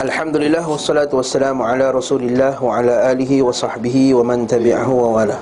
Alhamdulillah 0.00 0.64
wassalatu 0.64 1.20
wassalamu 1.20 1.60
ala 1.60 1.92
Rasulillah 1.92 2.56
wa 2.56 2.80
ala 2.80 3.12
alihi 3.12 3.44
wa 3.44 3.52
sahbihi 3.52 4.16
wa 4.16 4.24
man 4.24 4.48
tabi'ahu 4.48 4.88
wa 4.96 5.20
wala. 5.20 5.36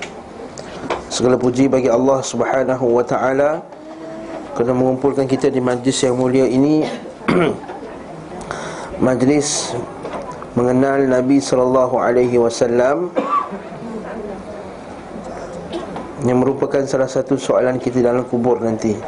Segala 1.06 1.38
puji 1.38 1.70
bagi 1.70 1.86
Allah 1.86 2.18
Subhanahu 2.26 2.90
wa 2.90 3.06
taala 3.06 3.62
kerana 4.58 4.74
mengumpulkan 4.74 5.30
kita 5.30 5.46
di 5.46 5.62
majlis 5.62 6.02
yang 6.02 6.18
mulia 6.18 6.50
ini. 6.50 6.82
majlis 9.06 9.78
mengenal 10.58 11.06
Nabi 11.06 11.38
sallallahu 11.38 11.94
alaihi 11.94 12.42
wasallam 12.42 13.14
yang 16.26 16.42
merupakan 16.42 16.82
salah 16.82 17.06
satu 17.06 17.38
soalan 17.38 17.78
kita 17.78 18.02
dalam 18.02 18.26
kubur 18.26 18.58
nanti. 18.58 18.98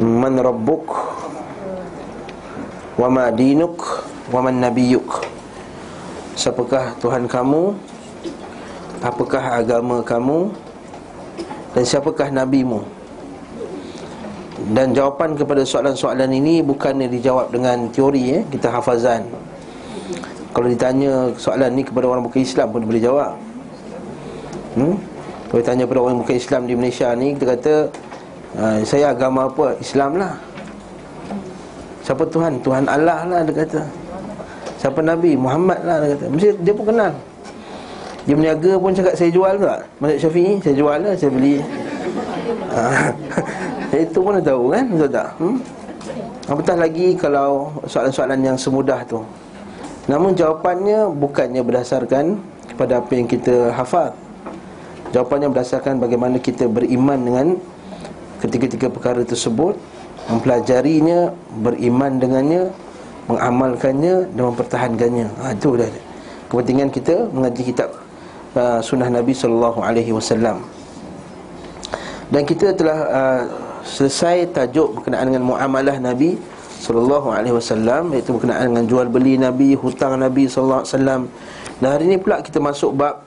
Man 0.00 0.32
rabbuk 0.40 1.12
wa 2.94 3.08
ma 3.10 3.30
dinuk 3.30 3.78
wa 4.30 4.40
man 4.44 4.62
nabiyuk. 4.62 5.24
Siapakah 6.34 6.98
tuhan 6.98 7.30
kamu? 7.30 7.74
Apakah 9.04 9.60
agama 9.60 10.02
kamu? 10.02 10.50
Dan 11.74 11.82
siapakah 11.82 12.30
nabimu? 12.30 12.82
Dan 14.72 14.96
jawapan 14.96 15.36
kepada 15.36 15.66
soalan-soalan 15.66 16.30
ini 16.30 16.64
bukannya 16.64 17.10
dijawab 17.10 17.52
dengan 17.52 17.90
teori 17.90 18.40
eh 18.40 18.42
kita 18.48 18.70
hafazan. 18.70 19.26
Kalau 20.54 20.70
ditanya 20.70 21.34
soalan 21.34 21.74
ni 21.74 21.82
kepada 21.82 22.06
orang 22.08 22.22
bukan 22.22 22.40
Islam 22.40 22.70
pun 22.70 22.86
boleh 22.86 23.02
jawab. 23.02 23.34
Hmm? 24.74 24.98
kalau 25.54 25.62
ditanya 25.62 25.86
kepada 25.86 26.02
orang 26.02 26.18
bukan 26.18 26.34
Islam 26.34 26.62
di 26.66 26.74
Malaysia 26.74 27.14
ni 27.14 27.38
kita 27.38 27.54
kata 27.54 27.74
ah, 28.58 28.78
saya 28.82 29.14
agama 29.14 29.46
apa? 29.46 29.78
Islam 29.78 30.18
lah 30.18 30.34
Siapa 32.04 32.22
Tuhan? 32.28 32.60
Tuhan 32.60 32.84
Allah 32.84 33.24
lah 33.24 33.40
dia 33.48 33.64
kata 33.64 33.80
Siapa 34.76 35.00
Nabi? 35.00 35.32
Muhammad 35.40 35.80
lah 35.80 36.04
dia 36.04 36.08
kata 36.14 36.24
Mesti 36.28 36.48
dia 36.60 36.72
pun 36.76 36.84
kenal 36.92 37.12
Dia 38.28 38.34
berniaga 38.36 38.72
pun 38.76 38.92
cakap 38.92 39.14
saya 39.16 39.30
jual 39.32 39.54
tak? 39.56 39.80
Mazhab 40.04 40.18
Syafi'i 40.28 40.52
saya 40.60 40.74
jual 40.76 40.98
lah 41.00 41.12
saya 41.16 41.30
beli 41.32 41.64
ha. 42.76 42.84
Itu 44.04 44.20
pun 44.20 44.36
dia 44.36 44.44
tahu 44.52 44.68
kan? 44.68 44.84
Betul 44.84 45.08
tak? 45.08 45.28
Hmm? 45.40 45.56
Apatah 46.44 46.76
lagi 46.76 47.16
kalau 47.16 47.72
soalan-soalan 47.88 48.40
yang 48.44 48.56
semudah 48.60 49.00
tu 49.08 49.24
Namun 50.04 50.36
jawapannya 50.36 51.08
bukannya 51.08 51.64
berdasarkan 51.64 52.36
kepada 52.68 53.00
apa 53.00 53.12
yang 53.16 53.24
kita 53.24 53.72
hafal 53.72 54.12
Jawapannya 55.16 55.48
berdasarkan 55.48 55.96
bagaimana 56.04 56.36
kita 56.36 56.68
beriman 56.68 57.16
dengan 57.16 57.46
ketiga-tiga 58.44 58.92
perkara 58.92 59.24
tersebut 59.24 59.72
mempelajarinya, 60.28 61.32
beriman 61.60 62.16
dengannya, 62.16 62.72
mengamalkannya 63.28 64.28
dan 64.32 64.42
mempertahankannya. 64.52 65.26
Ha 65.40 65.52
itu 65.56 65.76
dah 65.76 65.88
kepentingan 66.48 66.88
kita 66.92 67.28
mengaji 67.32 67.62
kitab 67.72 67.90
uh, 68.56 68.80
sunnah 68.84 69.08
Nabi 69.08 69.32
sallallahu 69.32 69.80
alaihi 69.80 70.12
wasallam. 70.12 70.64
Dan 72.32 72.42
kita 72.48 72.72
telah 72.72 72.98
uh, 73.10 73.42
selesai 73.84 74.48
tajuk 74.52 75.00
berkenaan 75.00 75.28
dengan 75.28 75.44
muamalah 75.44 76.00
Nabi 76.00 76.40
sallallahu 76.80 77.32
alaihi 77.32 77.56
wasallam 77.56 78.12
iaitu 78.16 78.32
berkenaan 78.32 78.72
dengan 78.72 78.84
jual 78.88 79.06
beli 79.08 79.36
Nabi, 79.40 79.76
hutang 79.76 80.16
Nabi 80.20 80.48
sallallahu 80.48 80.84
alaihi 80.84 80.94
wasallam. 80.94 81.22
Dan 81.82 81.88
hari 81.90 82.04
ini 82.08 82.16
pula 82.16 82.40
kita 82.40 82.62
masuk 82.62 82.96
bab 82.96 83.24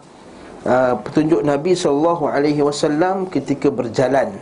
uh, 0.65 0.97
petunjuk 1.03 1.45
Nabi 1.45 1.77
sallallahu 1.77 2.25
alaihi 2.31 2.61
wasallam 2.63 3.29
ketika 3.29 3.69
berjalan 3.69 4.33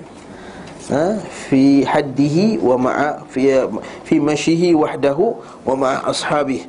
ha? 0.91 1.17
fi 1.49 1.81
haddihi 1.85 2.61
wa 2.61 2.75
ma'a 2.77 3.09
fi 3.29 3.63
fi 4.05 4.15
mashihi 4.21 4.77
wahdahu 4.77 5.37
wa 5.65 5.73
ma'a 5.73 6.09
ashabihi. 6.11 6.67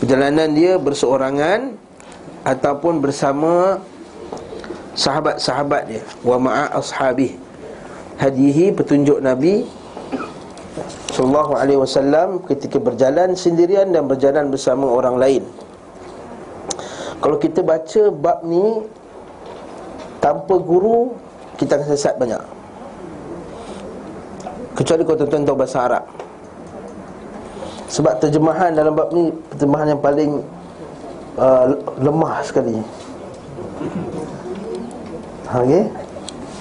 Perjalanan 0.00 0.50
dia 0.50 0.80
berseorangan 0.80 1.78
ataupun 2.42 2.98
bersama 2.98 3.78
sahabat-sahabat 4.98 5.82
dia. 5.88 6.02
Wa 6.26 6.36
ma'a 6.40 6.74
ashabihi. 6.78 7.38
Hadihi 8.18 8.70
petunjuk 8.76 9.18
nabi 9.18 9.66
sallallahu 11.10 11.58
alaihi 11.58 11.80
wasallam 11.80 12.40
ketika 12.46 12.80
berjalan 12.80 13.34
sendirian 13.36 13.90
dan 13.90 14.06
berjalan 14.08 14.48
bersama 14.48 14.88
orang 14.88 15.16
lain. 15.18 15.42
Kalau 17.22 17.38
kita 17.38 17.62
baca 17.62 18.02
bab 18.10 18.42
ni 18.42 18.82
tanpa 20.18 20.54
guru 20.58 21.14
kita 21.58 21.78
akan 21.78 21.88
sesat 21.94 22.14
banyak 22.18 22.61
Kecuali 24.82 25.06
kau 25.06 25.14
tuan-tuan 25.14 25.46
tahu 25.46 25.54
bahasa 25.54 25.78
Arab 25.86 26.04
Sebab 27.86 28.18
terjemahan 28.18 28.74
dalam 28.74 28.98
bab 28.98 29.14
ni 29.14 29.30
Terjemahan 29.54 29.94
yang 29.94 30.02
paling 30.02 30.42
uh, 31.38 31.70
Lemah 32.02 32.42
sekali. 32.42 32.82
Ha, 35.46 35.54
okay? 35.62 35.86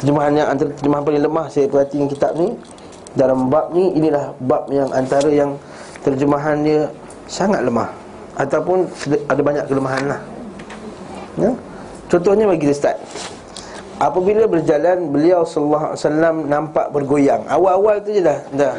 Terjemahan 0.06 0.34
yang 0.38 0.48
antara 0.54 0.70
terjemahan 0.70 1.02
paling 1.02 1.24
lemah 1.26 1.46
Saya 1.50 1.66
perhatikan 1.66 2.06
kitab 2.06 2.38
ni 2.38 2.54
Dalam 3.18 3.50
bab 3.50 3.74
ni 3.74 3.90
inilah 3.98 4.38
bab 4.46 4.70
yang 4.70 4.94
antara 4.94 5.34
yang 5.34 5.58
Terjemahan 6.06 6.62
dia 6.62 6.90
sangat 7.26 7.62
lemah. 7.66 7.90
Ataupun 8.38 8.90
ada 9.30 9.42
banyak 9.42 9.66
kelemahan 9.70 10.03
lah. 10.09 10.22
Ya? 11.38 11.52
Contohnya 12.09 12.50
bagi 12.50 12.66
kita 12.68 12.74
start 12.76 12.98
Apabila 14.01 14.50
berjalan 14.50 15.13
beliau 15.13 15.45
sallallahu 15.45 15.94
alaihi 15.94 16.01
wasallam 16.01 16.35
nampak 16.50 16.89
bergoyang. 16.89 17.45
Awal-awal 17.45 18.01
tu 18.01 18.09
je 18.17 18.25
dah 18.25 18.41
dah. 18.57 18.73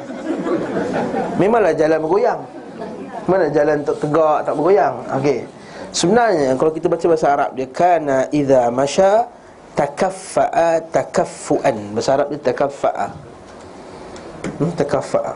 Memanglah 1.39 1.71
jalan 1.79 2.03
bergoyang. 2.03 2.41
Mana 3.31 3.47
jalan 3.55 3.87
tak 3.87 4.03
tegak 4.03 4.39
tak 4.43 4.55
bergoyang. 4.59 4.99
Okey. 5.15 5.47
Sebenarnya 5.95 6.59
kalau 6.59 6.75
kita 6.75 6.91
baca 6.91 7.07
bahasa 7.07 7.27
Arab 7.31 7.51
dia 7.55 7.71
kana 7.71 8.27
idza 8.35 8.67
masya 8.75 9.31
takaffa'a 9.79 10.91
takaffuan. 10.91 11.77
Bahasa 11.95 12.11
Arab 12.19 12.27
dia 12.35 12.41
takaffa'a. 12.43 13.07
Hmm, 14.59 14.75
takaffa'a. 14.75 15.35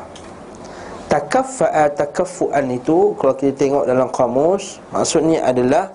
Takaffa'a 1.06 1.84
takaffuan 1.94 2.66
itu 2.74 3.14
kalau 3.22 3.38
kita 3.38 3.54
tengok 3.54 3.86
dalam 3.86 4.10
kamus 4.10 4.82
maksudnya 4.90 5.46
adalah 5.46 5.94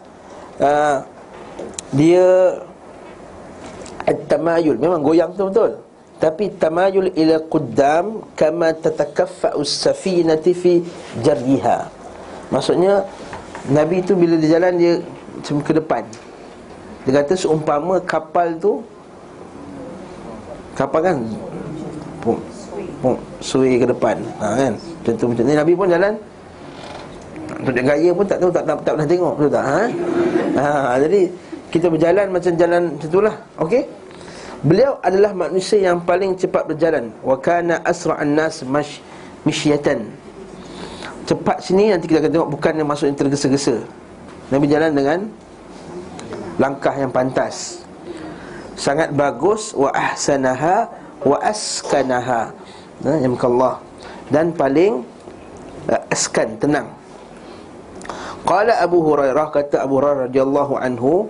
uh, 0.64 1.04
dia 1.92 2.56
At-tamayul 4.08 4.78
Memang 4.82 5.02
goyang 5.06 5.32
tu 5.38 5.48
betul. 5.50 5.78
Tapi 6.22 6.54
tamayul 6.62 7.10
ila 7.18 7.42
quddam 7.50 8.22
Kama 8.38 8.78
tatakaffa'u 8.78 9.62
safinati 9.66 10.54
fi 10.54 10.82
jarriha 11.26 11.90
Maksudnya 12.54 13.06
Nabi 13.70 14.02
tu 14.02 14.18
bila 14.18 14.38
dia 14.38 14.58
jalan 14.58 14.74
dia 14.78 14.94
Macam 15.38 15.56
ke 15.62 15.74
depan. 15.78 16.04
Dia 17.06 17.12
kata 17.22 17.34
seumpama 17.34 17.98
kapal 18.06 18.58
tu 18.62 18.82
Kapal 20.78 21.02
kan? 21.04 21.18
Pum, 22.22 22.38
pum, 23.02 23.18
Sui 23.42 23.82
ke 23.82 23.86
depan. 23.90 24.18
Ha, 24.38 24.46
kan? 24.56 24.74
Contoh 25.02 25.34
macam 25.34 25.44
ni. 25.50 25.54
Nabi 25.58 25.74
pun 25.74 25.90
jalan. 25.90 26.14
Untuk 27.62 27.84
gaya 27.86 28.10
pun 28.14 28.26
tak 28.26 28.38
tahu 28.42 28.50
Tak, 28.50 28.64
tak, 28.66 28.76
tak 28.82 28.94
pernah 28.98 29.10
tengok 29.10 29.34
Betul 29.38 29.52
tak? 29.54 29.66
Ha? 29.66 29.82
Ha, 30.58 30.98
jadi 30.98 31.22
kita 31.72 31.88
berjalan 31.88 32.28
macam 32.30 32.52
jalan 32.60 32.82
macam 33.00 33.08
itulah. 33.08 33.36
Okey? 33.58 33.84
Beliau 34.62 35.02
adalah 35.02 35.34
manusia 35.34 35.82
yang 35.82 36.04
paling 36.06 36.38
cepat 36.38 36.70
berjalan. 36.70 37.10
Wa 37.26 37.40
kana 37.40 37.82
asra'an 37.82 38.38
nas 38.38 38.62
mash 38.62 39.02
mishyatan. 39.48 40.06
Cepat 41.26 41.64
sini 41.66 41.90
nanti 41.90 42.06
kita 42.06 42.22
akan 42.22 42.32
tengok 42.36 42.50
bukan 42.52 42.74
yang 42.78 42.90
masuk 42.92 43.10
yang 43.10 43.18
tergesa-gesa. 43.18 43.82
Nabi 44.52 44.68
jalan 44.70 44.92
dengan 44.94 45.20
langkah 46.62 46.94
yang 46.94 47.10
pantas. 47.10 47.82
Sangat 48.78 49.16
bagus. 49.16 49.74
Wa 49.74 49.90
ahsanaha 49.96 50.92
wa 51.26 51.38
askanaha. 51.42 52.54
Nah, 53.02 53.18
ya 53.18 53.30
Allah 53.34 53.82
dan 54.32 54.56
paling 54.56 55.04
uh, 55.92 56.14
askan 56.14 56.56
tenang. 56.58 56.88
Qala 58.48 58.80
Abu 58.82 59.04
Hurairah 59.06 59.54
kata 59.54 59.86
Abu 59.86 60.02
Hurairah 60.02 60.32
radhiyallahu 60.32 60.74
anhu 60.80 61.30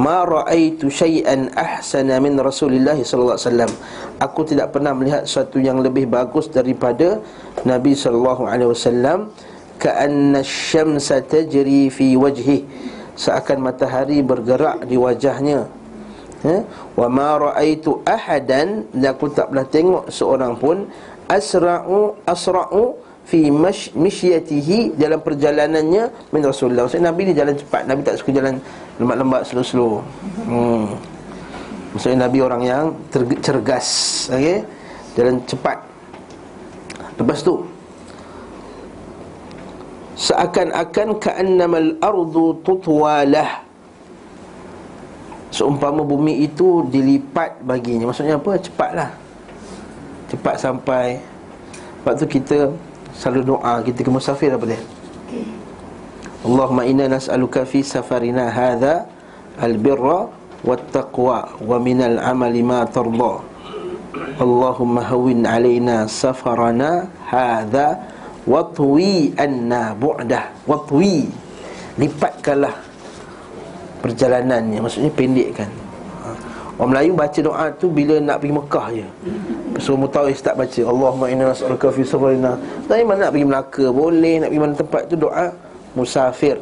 ma 0.00 0.24
raaitu 0.24 0.88
syai'an 0.88 1.52
ahsana 1.52 2.16
min 2.24 2.40
Rasulillah 2.40 2.96
sallallahu 2.96 3.36
alaihi 3.36 3.48
wasallam. 3.52 3.72
Aku 4.16 4.40
tidak 4.48 4.72
pernah 4.72 4.96
melihat 4.96 5.28
sesuatu 5.28 5.60
yang 5.60 5.84
lebih 5.84 6.08
bagus 6.08 6.48
daripada 6.48 7.20
Nabi 7.68 7.92
sallallahu 7.92 8.48
alaihi 8.48 8.72
wasallam 8.72 9.28
ka'anna 9.76 10.40
asy-syamsa 10.40 11.20
tajri 11.28 11.92
fi 11.92 12.16
wajhi 12.16 12.64
seakan 13.20 13.60
matahari 13.60 14.24
bergerak 14.24 14.88
di 14.88 14.96
wajahnya. 14.96 15.68
Ha? 16.40 16.56
Wa 16.96 17.08
ma 17.12 17.36
raaitu 17.36 18.00
ahadan 18.08 18.88
dan 18.96 19.12
aku 19.12 19.28
tak 19.28 19.52
pernah 19.52 19.68
tengok 19.68 20.08
seorang 20.08 20.56
pun 20.56 20.88
asra'u 21.28 22.16
asra'u 22.24 22.96
fi 23.28 23.52
mishyatihi 23.94 24.96
dalam 24.96 25.20
perjalanannya 25.20 26.32
min 26.32 26.42
Rasulullah. 26.42 26.88
Maksudnya 26.88 27.12
Nabi 27.12 27.20
ni 27.28 27.32
jalan 27.36 27.54
cepat. 27.54 27.84
Nabi 27.84 28.00
tak 28.02 28.16
suka 28.16 28.32
jalan 28.32 28.56
lembat-lembat 29.00 29.42
slow-slow. 29.48 30.04
Hmm. 30.44 30.94
Maksudnya 31.96 32.28
Nabi 32.28 32.38
orang 32.44 32.62
yang 32.62 32.84
cergas, 33.42 33.88
okey? 34.30 34.62
Jalan 35.18 35.42
cepat. 35.48 35.78
Lepas 37.18 37.42
tu 37.42 37.66
seakan-akan 40.20 41.16
ka'annamal 41.16 41.96
ardu 41.96 42.60
tutwalah 42.60 43.64
seumpama 45.48 46.04
bumi 46.04 46.44
itu 46.44 46.84
dilipat 46.92 47.64
baginya 47.64 48.12
maksudnya 48.12 48.36
apa 48.36 48.60
cepatlah 48.60 49.08
cepat 50.28 50.54
sampai 50.60 51.06
sebab 52.00 52.14
tu 52.20 52.26
kita 52.28 52.58
selalu 53.16 53.56
doa 53.56 53.80
kita 53.80 54.04
ke 54.04 54.10
musafir 54.12 54.52
apa 54.52 54.64
dia 54.68 54.80
Allahumma 56.40 56.88
inna 56.88 57.04
nas'aluka 57.04 57.68
fi 57.68 57.84
safarina 57.84 58.48
hadha 58.48 59.04
albirra 59.60 60.32
wattaqwa 60.64 61.60
wa 61.60 61.76
minal 61.76 62.16
amali 62.16 62.64
ma 62.64 62.88
tarda. 62.88 63.44
Allahumma 64.40 65.04
hawin 65.04 65.44
alaina 65.44 66.08
safarana 66.08 67.12
hadha 67.28 68.08
Watwi 68.48 69.36
anna 69.36 69.92
bu'dah 69.92 70.64
Watwi. 70.64 71.28
Lipatkanlah 72.00 72.72
Perjalanannya. 74.00 74.80
Maksudnya 74.80 75.12
pendekkan. 75.12 75.68
Orang 76.80 76.96
Melayu 76.96 77.12
baca 77.12 77.36
doa 77.44 77.68
tu 77.76 77.92
Bila 77.92 78.16
nak 78.16 78.40
pergi 78.40 78.56
Mekah 78.56 78.86
je. 78.96 79.06
Semua 79.76 80.08
mutawis 80.08 80.40
tak 80.40 80.56
baca. 80.56 80.82
Allahumma 80.88 81.28
inna 81.28 81.52
nas'alaka 81.52 81.92
fi 81.92 82.00
safarina. 82.00 82.56
Tapi 82.88 83.04
mana 83.04 83.28
nak 83.28 83.36
pergi 83.36 83.44
Melaka? 83.44 83.84
Boleh 83.92 84.40
nak 84.40 84.48
pergi 84.48 84.62
mana 84.64 84.72
tempat 84.72 85.02
tu 85.04 85.20
doa 85.20 85.52
Musafir. 85.94 86.58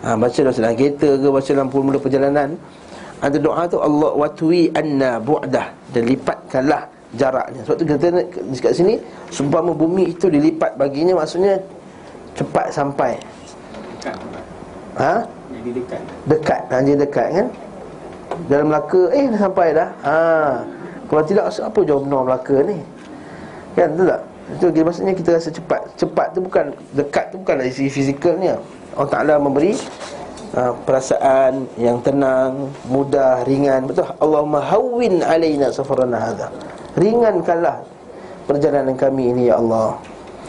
Ha, 0.00 0.16
Baca 0.16 0.38
dalam 0.40 0.74
kereta 0.76 1.08
ke 1.20 1.28
Baca 1.28 1.50
dalam 1.50 1.68
mula 1.68 1.98
perjalanan. 2.00 2.48
Ada 3.20 3.36
doa 3.36 3.68
tu 3.68 3.76
Allah 3.76 4.10
watwi 4.16 4.72
anna 4.72 5.20
bu'dah. 5.20 5.66
Dan 5.92 6.08
lipatkanlah 6.08 6.88
jaraknya. 7.16 7.60
Sebab 7.68 7.76
tu 7.76 7.84
kita 7.84 8.06
kat 8.62 8.72
sini 8.72 8.94
Sumpama 9.28 9.74
bumi 9.76 10.14
itu 10.14 10.26
dilipat 10.30 10.74
baginya 10.80 11.20
Maksudnya 11.20 11.60
cepat 12.34 12.72
sampai. 12.72 13.20
Dekat 14.00 14.16
Ha? 14.98 15.14
Jadi 15.50 15.70
dekat. 15.76 16.02
Dekat, 16.26 16.60
ha, 16.66 16.76
jadi 16.82 16.98
dekat 16.98 17.28
kan? 17.30 17.46
Dalam 18.46 18.66
Melaka, 18.70 19.02
eh 19.10 19.24
dah 19.30 19.40
sampai 19.40 19.66
dah. 19.74 19.88
Ha. 20.06 20.16
Kalau 21.10 21.22
tidak, 21.26 21.44
apa 21.50 21.78
jauh 21.82 22.02
benar 22.06 22.20
Melaka 22.26 22.56
ni? 22.62 22.76
Kan, 23.74 23.94
betul 23.94 24.06
tak? 24.10 24.20
Itu 24.56 24.66
maksudnya 24.82 25.14
kita 25.14 25.38
rasa 25.38 25.50
cepat 25.54 25.80
Cepat 25.94 26.34
tu 26.34 26.40
bukan, 26.42 26.74
dekat 26.96 27.30
tu 27.30 27.36
bukan 27.38 27.60
dari 27.62 27.70
segi 27.70 27.90
fizikalnya 27.90 28.58
Allah 28.98 29.10
Ta'ala 29.10 29.34
memberi 29.38 29.78
uh, 30.54 30.72
Perasaan 30.82 31.66
yang 31.78 32.02
tenang 32.02 32.70
Mudah, 32.90 33.46
ringan. 33.46 33.86
Betul? 33.86 34.10
Allahumma 34.18 34.60
hawwin 34.64 35.22
alaina 35.22 35.70
safarana 35.70 36.18
hadha. 36.18 36.48
Ringankanlah 36.98 37.86
perjalanan 38.50 38.98
kami 38.98 39.30
ini 39.30 39.42
ya 39.46 39.62
Allah. 39.62 39.94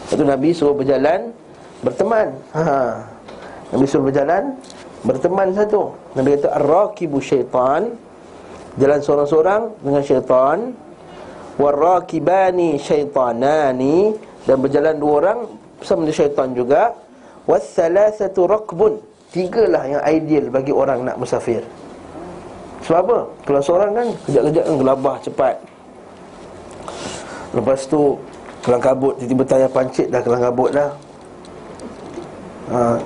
Itu 0.09 0.25
Nabi 0.25 0.51
suruh 0.51 0.73
berjalan 0.73 1.29
Berteman. 1.85 2.33
Ha. 2.53 2.97
Nabi 3.73 3.85
suruh 3.85 4.09
berjalan 4.09 4.57
Berteman 5.05 5.53
satu. 5.53 5.93
Nabi 6.17 6.37
kata 6.37 6.49
Ar-rakibu 6.57 7.21
syaitan. 7.21 7.93
Jalan 8.79 8.99
seorang-seorang 9.03 9.61
dengan 9.83 10.01
syaitan 10.01 10.57
Warrakibani 11.59 12.79
syaitanani 12.79 14.15
Dan 14.47 14.63
berjalan 14.63 14.95
dua 14.95 15.13
orang 15.19 15.39
dengan 15.81 16.13
syaitan 16.13 16.49
juga 16.53 16.93
Wathalathatu 17.49 18.45
rakbun 18.45 19.01
Tiga 19.31 19.65
lah 19.65 19.83
yang 19.87 20.01
ideal 20.05 20.51
bagi 20.51 20.69
orang 20.75 21.07
nak 21.07 21.17
musafir 21.17 21.63
Sebab 22.85 22.99
apa? 23.07 23.17
Kalau 23.47 23.61
seorang 23.63 23.91
kan 23.95 24.07
Kejap-kejap 24.27 24.63
kan 24.67 24.75
gelabah 24.77 25.15
cepat 25.23 25.55
Lepas 27.55 27.79
tu 27.89 28.19
Kelang 28.61 28.83
kabut 28.83 29.17
Tiba-tiba 29.17 29.43
tanya 29.47 29.67
pancit 29.71 30.07
dah 30.13 30.21
kelang 30.21 30.43
kabut 30.43 30.69
dah 30.75 30.89
ha. 32.69 32.99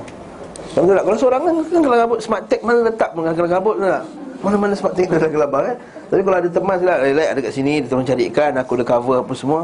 Tak? 0.75 0.83
Kalau 0.83 1.15
seorang 1.15 1.41
kan, 1.48 1.56
kan 1.71 1.81
kelang 1.81 2.01
kabut 2.03 2.19
Smart 2.19 2.44
tag 2.51 2.62
mana 2.65 2.91
letak 2.91 3.09
pun 3.15 3.24
kelang 3.24 3.53
kabut 3.53 3.75
tak? 3.80 4.03
Mana-mana 4.45 4.77
smart 4.77 4.94
tag 4.94 5.09
dalam 5.09 5.33
gelabah 5.33 5.74
kan? 5.74 5.77
Tapi 6.06 6.21
kalau 6.21 6.38
ada 6.38 6.50
teman 6.53 6.75
sila 6.77 6.94
Lelek 7.01 7.27
ada 7.33 7.39
kat 7.42 7.53
sini 7.57 7.74
Dia 7.81 7.89
tolong 7.89 8.06
carikan 8.06 8.51
Aku 8.62 8.77
ada 8.77 8.86
cover 8.86 9.18
apa 9.25 9.33
semua. 9.33 9.62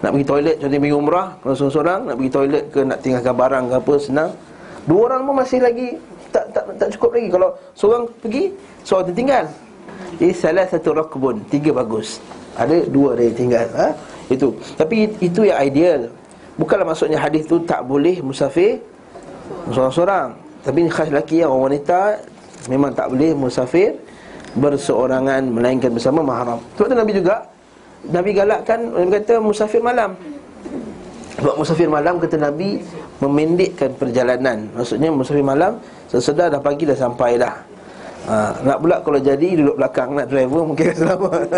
Nak 0.00 0.10
pergi 0.16 0.26
toilet 0.32 0.56
Contohnya 0.56 0.80
pergi 0.80 0.96
umrah 0.96 1.28
Kalau 1.44 1.54
seorang-seorang 1.60 2.00
Nak 2.08 2.14
pergi 2.16 2.32
toilet 2.32 2.64
ke 2.72 2.80
Nak 2.88 2.98
tinggalkan 3.04 3.34
barang 3.36 3.64
ke 3.68 3.74
apa 3.76 3.94
Senang. 4.00 4.30
Dua 4.88 5.00
orang 5.12 5.20
pun 5.28 5.34
masih 5.36 5.60
lagi 5.60 5.88
Tak 6.32 6.44
tak 6.56 6.64
tak 6.80 6.88
cukup 6.96 7.20
lagi. 7.20 7.28
Kalau 7.28 7.48
seorang 7.76 8.02
pergi 8.24 8.44
Seorang 8.80 9.04
tertinggal. 9.12 9.44
Jadi 10.16 10.32
salah 10.32 10.64
satu 10.64 10.88
rakbun 10.96 11.36
Tiga 11.52 11.70
bagus. 11.76 12.16
Ada 12.56 12.88
dua 12.88 13.12
dia 13.20 13.28
tinggal 13.36 13.68
ha? 13.76 13.92
Itu. 14.32 14.56
Tapi 14.80 15.12
itu 15.20 15.44
yang 15.44 15.60
ideal. 15.60 16.08
Bukanlah 16.56 16.88
maksudnya 16.88 17.20
hadis 17.20 17.44
tu 17.44 17.60
tak 17.68 17.84
boleh 17.84 18.24
musafir 18.24 18.80
Seorang-seorang. 19.68 20.32
Tapi 20.64 20.86
khas 20.88 21.12
lelaki 21.12 21.44
yang 21.44 21.52
orang 21.52 21.76
wanita 21.76 22.22
Memang 22.70 22.94
tak 22.94 23.10
boleh 23.10 23.34
musafir 23.34 23.98
Berseorangan 24.52 25.48
Melainkan 25.48 25.90
bersama 25.90 26.20
mahram. 26.20 26.60
Sebab 26.76 26.86
tu 26.92 26.96
Nabi 26.96 27.12
juga 27.16 27.36
Nabi 28.02 28.30
galakkan 28.34 28.78
Nabi 28.82 29.10
kata 29.22 29.34
musafir 29.40 29.80
malam. 29.80 30.12
Sebab 31.38 31.54
musafir 31.56 31.88
malam 31.88 32.20
kata 32.20 32.36
Nabi 32.36 32.84
Memendekkan 33.22 33.96
perjalanan. 33.96 34.68
Maksudnya 34.76 35.08
musafir 35.08 35.40
malam 35.40 35.80
Sesedar 36.12 36.52
dah 36.52 36.60
pagi 36.60 36.84
dah 36.84 36.98
sampai 36.98 37.40
dah. 37.40 37.56
Ha, 38.28 38.34
Nak 38.62 38.78
pula 38.78 39.00
kalau 39.00 39.18
jadi 39.18 39.48
duduk 39.58 39.80
belakang 39.80 40.14
nak 40.14 40.28
driver 40.28 40.62
mungkin 40.62 40.92
selamat. 41.00 41.48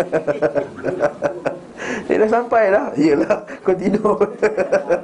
Dia 2.07 2.15
dah 2.23 2.29
sampai 2.31 2.63
dah. 2.71 2.85
Yelah 2.95 3.37
kau 3.61 3.75
tidur. 3.75 4.17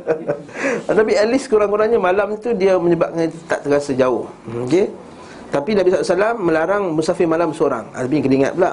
Tapi 0.88 1.12
at 1.20 1.28
least 1.28 1.52
kurang-kurangnya 1.52 2.00
malam 2.00 2.40
tu 2.40 2.56
dia 2.56 2.80
menyebabkan 2.80 3.28
tak 3.52 3.68
terasa 3.68 3.92
jauh. 3.92 4.32
Okey 4.64 5.11
tapi 5.52 5.76
Nabi 5.76 5.92
SAW 5.92 6.40
melarang 6.40 6.96
musafir 6.96 7.28
malam 7.28 7.52
seorang. 7.52 7.92
Nabi 7.92 8.24
kena 8.24 8.36
ingat 8.48 8.54
pula. 8.56 8.72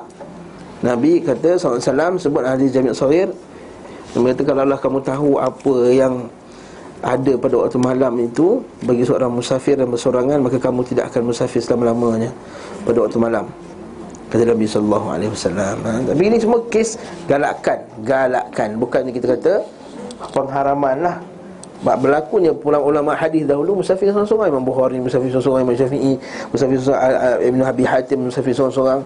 Nabi 0.79 1.19
kata 1.19 1.59
SAW 1.59 2.23
sebut 2.23 2.47
hadis 2.47 2.71
Jami'at 2.71 2.95
Sawir 2.95 3.29
Nabi 4.15 4.31
kata 4.31 4.43
kalau 4.47 4.63
Allah 4.63 4.79
kamu 4.79 4.99
tahu 5.03 5.43
apa 5.43 5.75
yang 5.91 6.31
ada 7.03 7.33
pada 7.39 7.55
waktu 7.67 7.79
malam 7.79 8.15
itu 8.23 8.63
bagi 8.87 9.03
seorang 9.03 9.31
musafir 9.31 9.75
dan 9.75 9.91
bersorangan 9.91 10.39
maka 10.39 10.59
kamu 10.59 10.87
tidak 10.87 11.11
akan 11.11 11.31
musafir 11.31 11.59
selama-lamanya 11.63 12.31
pada 12.87 12.99
waktu 13.03 13.19
malam. 13.19 13.47
Kata 14.29 14.45
Nabi 14.45 14.67
wasallam. 14.69 15.77
Ha, 15.83 15.91
tapi 16.15 16.23
ini 16.31 16.37
semua 16.39 16.61
kes 16.69 17.01
galakkan. 17.27 17.79
Galakkan. 18.07 18.79
Bukannya 18.79 19.11
kita 19.11 19.35
kata 19.35 19.55
pengharaman 20.31 20.97
lah 21.01 21.17
Sebab 21.79 21.97
berlakunya 22.03 22.51
pulang 22.51 22.83
ulama 22.83 23.15
hadis 23.15 23.47
dahulu 23.47 23.79
musafir 23.81 24.11
seorang-seorang. 24.11 24.51
Imam 24.51 24.67
Bukhari 24.67 24.99
musafir 24.99 25.31
seorang-seorang. 25.31 25.63
Imam 25.63 25.77
Syafi'i 25.79 26.13
musafir 26.51 26.79
seorang-seorang 26.83 27.49
Ibn 27.55 27.61
Abi 27.63 27.85
Hatim 27.87 28.19
musafir 28.27 28.53
seorang-seorang. 28.55 29.01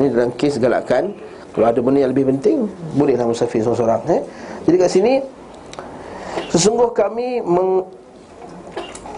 Ini 0.00 0.06
dalam 0.08 0.30
kes 0.32 0.56
galakkan. 0.56 1.12
Kalau 1.50 1.66
ada 1.66 1.80
benda 1.82 1.98
yang 2.06 2.14
lebih 2.14 2.30
penting 2.30 2.70
bolehlah 2.94 3.26
musafir 3.26 3.58
seorang-seorang 3.58 4.00
eh? 4.06 4.22
jadi 4.70 4.86
kat 4.86 4.90
sini 4.94 5.14
Sesungguh 6.50 6.90
kami 6.94 7.42
meng, 7.42 7.86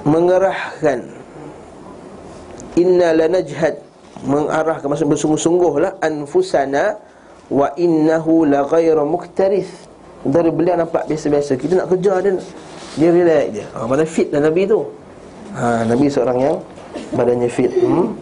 mengerahkan. 0.05 1.01
Inna 2.77 3.17
lanajhad. 3.17 3.81
Mengarahkan. 4.25 4.87
Maksud 4.89 5.09
bersungguh-sungguhlah 5.09 6.01
Anfusana 6.05 7.01
Wa 7.53 7.73
innahu 7.77 8.49
la 8.49 8.65
muktarif 9.05 9.89
Dari 10.25 10.53
beliau 10.53 10.77
nampak 10.77 11.09
biasa-biasa. 11.09 11.57
Kita 11.57 11.85
nak 11.85 11.89
kerja 11.89 12.21
dia 12.21 12.37
Dia 12.97 13.09
relax 13.09 13.45
dia 13.53 13.67
ha, 13.73 13.89
Mana 13.89 14.05
fit 14.05 14.29
dah 14.29 14.41
Nabi 14.43 14.69
tu. 14.69 14.85
Ha, 15.57 15.85
Nabi 15.89 16.07
seorang 16.13 16.39
yang 16.41 16.57
Badannya 17.13 17.49
fit. 17.49 17.73
Hmm? 17.81 18.13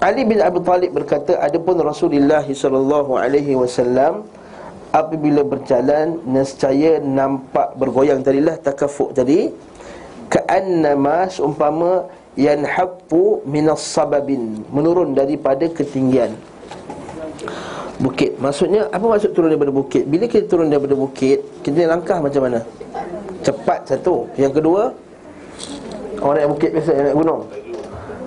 Ali 0.00 0.24
bin 0.24 0.40
Abi 0.40 0.60
Talib 0.64 0.96
berkata 0.96 1.36
Adapun 1.40 1.76
Rasulullah 1.80 2.40
wasallam 2.44 4.24
apabila 4.92 5.44
berjalan 5.44 6.16
nescaya 6.24 7.00
nampak 7.00 7.76
bergoyang 7.76 8.24
tadilah 8.24 8.56
takafuk. 8.56 9.12
Tadi 9.12 9.52
ka'annama 10.32 11.28
seumpama 11.28 12.08
yanhaqqu 12.36 13.44
minas 13.44 13.84
sababin 13.84 14.64
menurun 14.72 15.12
daripada 15.12 15.68
ketinggian. 15.68 16.32
Bukit. 18.00 18.40
Maksudnya 18.40 18.88
apa 18.88 19.04
maksud 19.04 19.36
turun 19.36 19.52
daripada 19.52 19.72
bukit? 19.72 20.08
Bila 20.08 20.24
kita 20.24 20.48
turun 20.48 20.72
daripada 20.72 20.96
bukit 20.96 21.44
kita 21.60 21.84
langkah 21.84 22.16
macam 22.24 22.48
mana 22.48 22.64
cepat 23.40 23.80
satu 23.88 24.28
yang 24.36 24.52
kedua 24.52 24.92
orang 26.20 26.34
naik 26.40 26.48
bukit 26.56 26.70
biasa 26.76 26.90
naik 26.92 27.16
gunung 27.16 27.42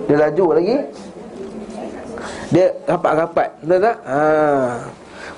dia 0.04 0.16
laju 0.20 0.46
lagi 0.54 0.76
dia 2.52 2.66
rapat-rapat 2.86 3.48
betul 3.62 3.78
tak 3.82 3.96
ha 4.04 4.22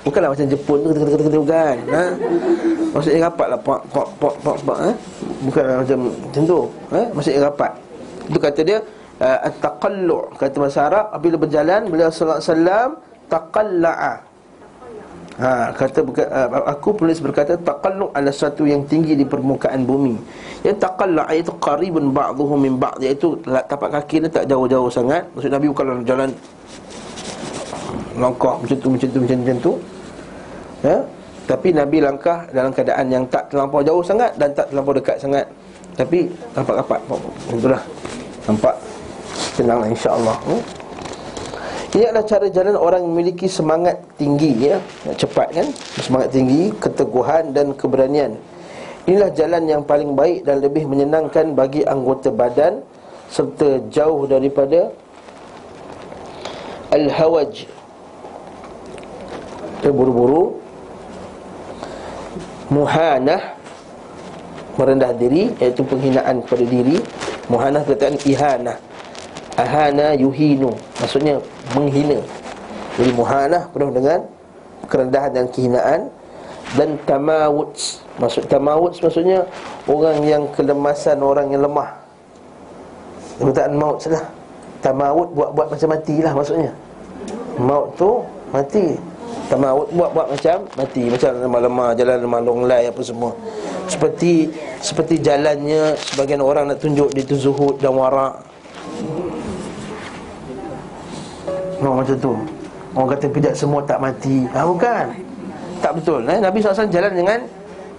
Bukanlah 0.07 0.31
macam 0.31 0.47
Jepun 0.47 0.77
tu 0.79 0.87
kata 0.95 1.19
kata 1.19 1.39
bukan. 1.43 1.75
Ha? 1.91 2.03
Maksudnya 2.95 3.27
rapat 3.27 3.47
lah 3.51 3.59
pak 3.59 3.81
pak 3.91 4.07
pak 4.15 4.33
pak 4.39 4.55
pak 4.63 4.79
eh? 4.87 4.95
Bukanlah 5.43 5.75
macam 5.83 5.99
macam 6.07 6.43
tu. 6.47 6.59
Eh? 6.95 7.05
Maksudnya 7.11 7.41
rapat. 7.51 7.71
Itu 8.31 8.39
kata 8.39 8.59
dia 8.63 8.77
uh, 9.19 9.39
at-taqallu' 9.51 10.23
kata 10.39 10.55
bahasa 10.63 10.79
Arab 10.87 11.05
apabila 11.11 11.35
berjalan 11.43 11.91
beliau 11.91 12.07
sallallahu 12.07 12.39
alaihi 12.39 12.95
taqalla'a. 13.27 14.13
Ha, 15.37 15.69
kata 15.69 16.01
uh, 16.01 16.65
aku 16.65 16.97
penulis 16.97 17.21
berkata 17.21 17.53
taqalluq 17.61 18.09
ala 18.17 18.33
sesuatu 18.33 18.65
yang 18.65 18.81
tinggi 18.89 19.13
di 19.13 19.21
permukaan 19.21 19.85
bumi. 19.85 20.17
Ya 20.65 20.73
taqalluq 20.73 21.29
itu 21.29 21.53
qaribun 21.61 22.09
ba'dhuhu 22.09 22.57
min 22.57 22.81
ba'd 22.81 22.97
iaitu 23.05 23.37
tapak 23.45 23.93
kaki 24.01 24.25
dia 24.25 24.29
tak 24.33 24.49
jauh-jauh 24.49 24.89
sangat. 24.89 25.29
Maksud 25.37 25.53
Nabi 25.53 25.69
bukan 25.69 26.01
jalan 26.09 26.33
langkah 28.17 28.57
macam 28.57 28.77
tu 28.81 28.87
macam 28.89 29.07
tu 29.13 29.19
macam, 29.21 29.37
macam 29.45 29.57
tu. 29.61 29.71
Ya. 30.81 30.97
Tapi 31.47 31.67
Nabi 31.71 31.97
langkah 32.01 32.43
dalam 32.49 32.73
keadaan 32.73 33.05
yang 33.07 33.23
tak 33.29 33.47
terlampau 33.53 33.85
jauh 33.85 34.01
sangat 34.01 34.33
dan 34.41 34.49
tak 34.57 34.73
terlampau 34.73 34.91
dekat 34.97 35.21
sangat. 35.21 35.45
Tapi 35.93 36.27
rapat-rapat. 36.57 36.99
Itulah. 37.53 37.81
Nampak 38.49 38.75
tenang 39.53 39.85
insya-Allah. 39.85 40.37
Hmm? 40.49 40.61
Ini 41.87 42.11
adalah 42.11 42.27
cara 42.27 42.51
jalan 42.51 42.75
orang 42.75 42.99
yang 43.07 43.11
memiliki 43.15 43.47
semangat 43.47 43.95
tinggi 44.19 44.67
ya, 44.67 44.77
cepat 45.15 45.55
kan? 45.55 45.67
Semangat 46.03 46.35
tinggi, 46.35 46.67
keteguhan 46.75 47.55
dan 47.55 47.71
keberanian. 47.71 48.35
Inilah 49.07 49.31
jalan 49.31 49.63
yang 49.71 49.81
paling 49.87 50.11
baik 50.11 50.43
dan 50.43 50.59
lebih 50.59 50.83
menyenangkan 50.83 51.55
bagi 51.55 51.87
anggota 51.87 52.27
badan 52.27 52.83
serta 53.31 53.87
jauh 53.87 54.27
daripada 54.27 54.91
al-hawaj. 56.91 57.63
Terburu-buru 59.79 60.59
muhanah 62.67 63.55
merendah 64.75 65.15
diri 65.15 65.55
iaitu 65.63 65.87
penghinaan 65.87 66.43
kepada 66.43 66.65
diri 66.67 66.99
muhanah 67.47 67.81
perkataan 67.87 68.19
ihanah 68.27 68.77
ahana 69.57 70.13
yuhinu. 70.13 70.71
Maksudnya 71.01 71.41
menghina. 71.73 72.21
Jadi 72.95 73.11
muhanah 73.11 73.67
penuh 73.73 73.91
dengan 73.91 74.19
kerendahan 74.87 75.31
dan 75.33 75.45
kehinaan. 75.49 76.01
Dan 76.75 76.99
tamawut 77.07 77.71
maksud 78.19 78.43
tamawut 78.51 78.91
maksudnya 78.99 79.47
orang 79.87 80.19
yang 80.27 80.43
kelemasan 80.51 81.23
orang 81.23 81.47
yang 81.47 81.63
lemah. 81.63 81.95
Perkataan 83.39 83.73
maut 83.79 84.03
salah 84.03 84.27
tamawut 84.83 85.31
buat-buat 85.31 85.67
macam 85.71 85.89
matilah 85.95 86.31
maksudnya. 86.35 86.71
Maut 87.55 87.95
tu 87.95 88.19
mati. 88.51 88.99
Tamawut 89.47 89.87
buat-buat 89.95 90.27
macam 90.27 90.67
mati. 90.75 91.07
Macam 91.07 91.31
lemah-lemah 91.39 91.89
jalan 91.95 92.17
lemah 92.19 92.41
longlai 92.43 92.83
apa 92.91 92.99
semua. 92.99 93.31
Seperti 93.87 94.51
seperti 94.83 95.23
jalannya 95.23 95.95
sebagian 95.95 96.43
orang 96.43 96.67
nak 96.67 96.83
tunjuk 96.83 97.15
dia 97.15 97.23
tu 97.23 97.39
zuhud 97.39 97.79
dan 97.79 97.95
warak 97.95 98.43
Oh, 101.77 101.93
macam 101.93 102.15
tu. 102.17 102.33
Orang 102.97 103.09
kata 103.13 103.25
pijak 103.29 103.53
semua 103.53 103.85
tak 103.85 104.01
mati. 104.01 104.49
Ha, 104.49 104.65
Bukan. 104.65 105.05
Tak 105.77 105.91
betul 105.93 106.25
eh? 106.25 106.41
Nabi 106.41 106.57
SAW 106.57 106.89
jalan 106.89 107.13
dengan 107.13 107.39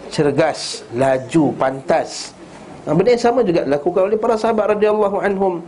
Cergas, 0.09 0.83
laju, 0.97 1.55
pantas. 1.55 2.35
Ha, 2.83 2.91
Benda 2.91 3.15
yang 3.15 3.23
sama 3.23 3.47
juga 3.47 3.63
dilakukan 3.63 4.03
oleh 4.11 4.19
para 4.19 4.35
sahabat 4.35 4.75
radhiyallahu 4.75 5.23
anhum. 5.23 5.63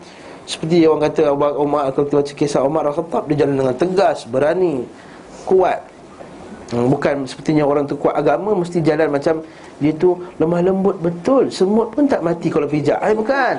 Seperti 0.48 0.82
orang 0.88 1.06
kata 1.06 1.30
Umar 1.36 1.92
Kalau 1.94 2.06
kita 2.10 2.16
baca 2.18 2.32
kisah 2.34 2.60
Umar 2.66 2.82
Al-Khattab 2.90 3.28
Dia 3.30 3.44
jalan 3.46 3.54
dengan 3.60 3.76
tegas, 3.76 4.26
berani 4.26 4.82
Kuat. 5.46 5.78
Hmm, 6.74 6.90
Bukan 6.90 7.28
sepertinya 7.28 7.62
orang 7.62 7.86
tu 7.86 7.94
kuat 7.94 8.18
agama 8.18 8.56
Mesti 8.58 8.82
jalan 8.82 9.14
macam 9.14 9.46
Dia 9.78 9.92
tu 9.94 10.18
lemah 10.42 10.64
lembut. 10.64 10.98
Betul 10.98 11.54
Semut 11.54 11.94
pun 11.94 12.10
tak 12.10 12.24
mati 12.24 12.50
kalau 12.50 12.66
pijak. 12.66 12.98
Eh, 12.98 13.14
Bukan 13.14 13.54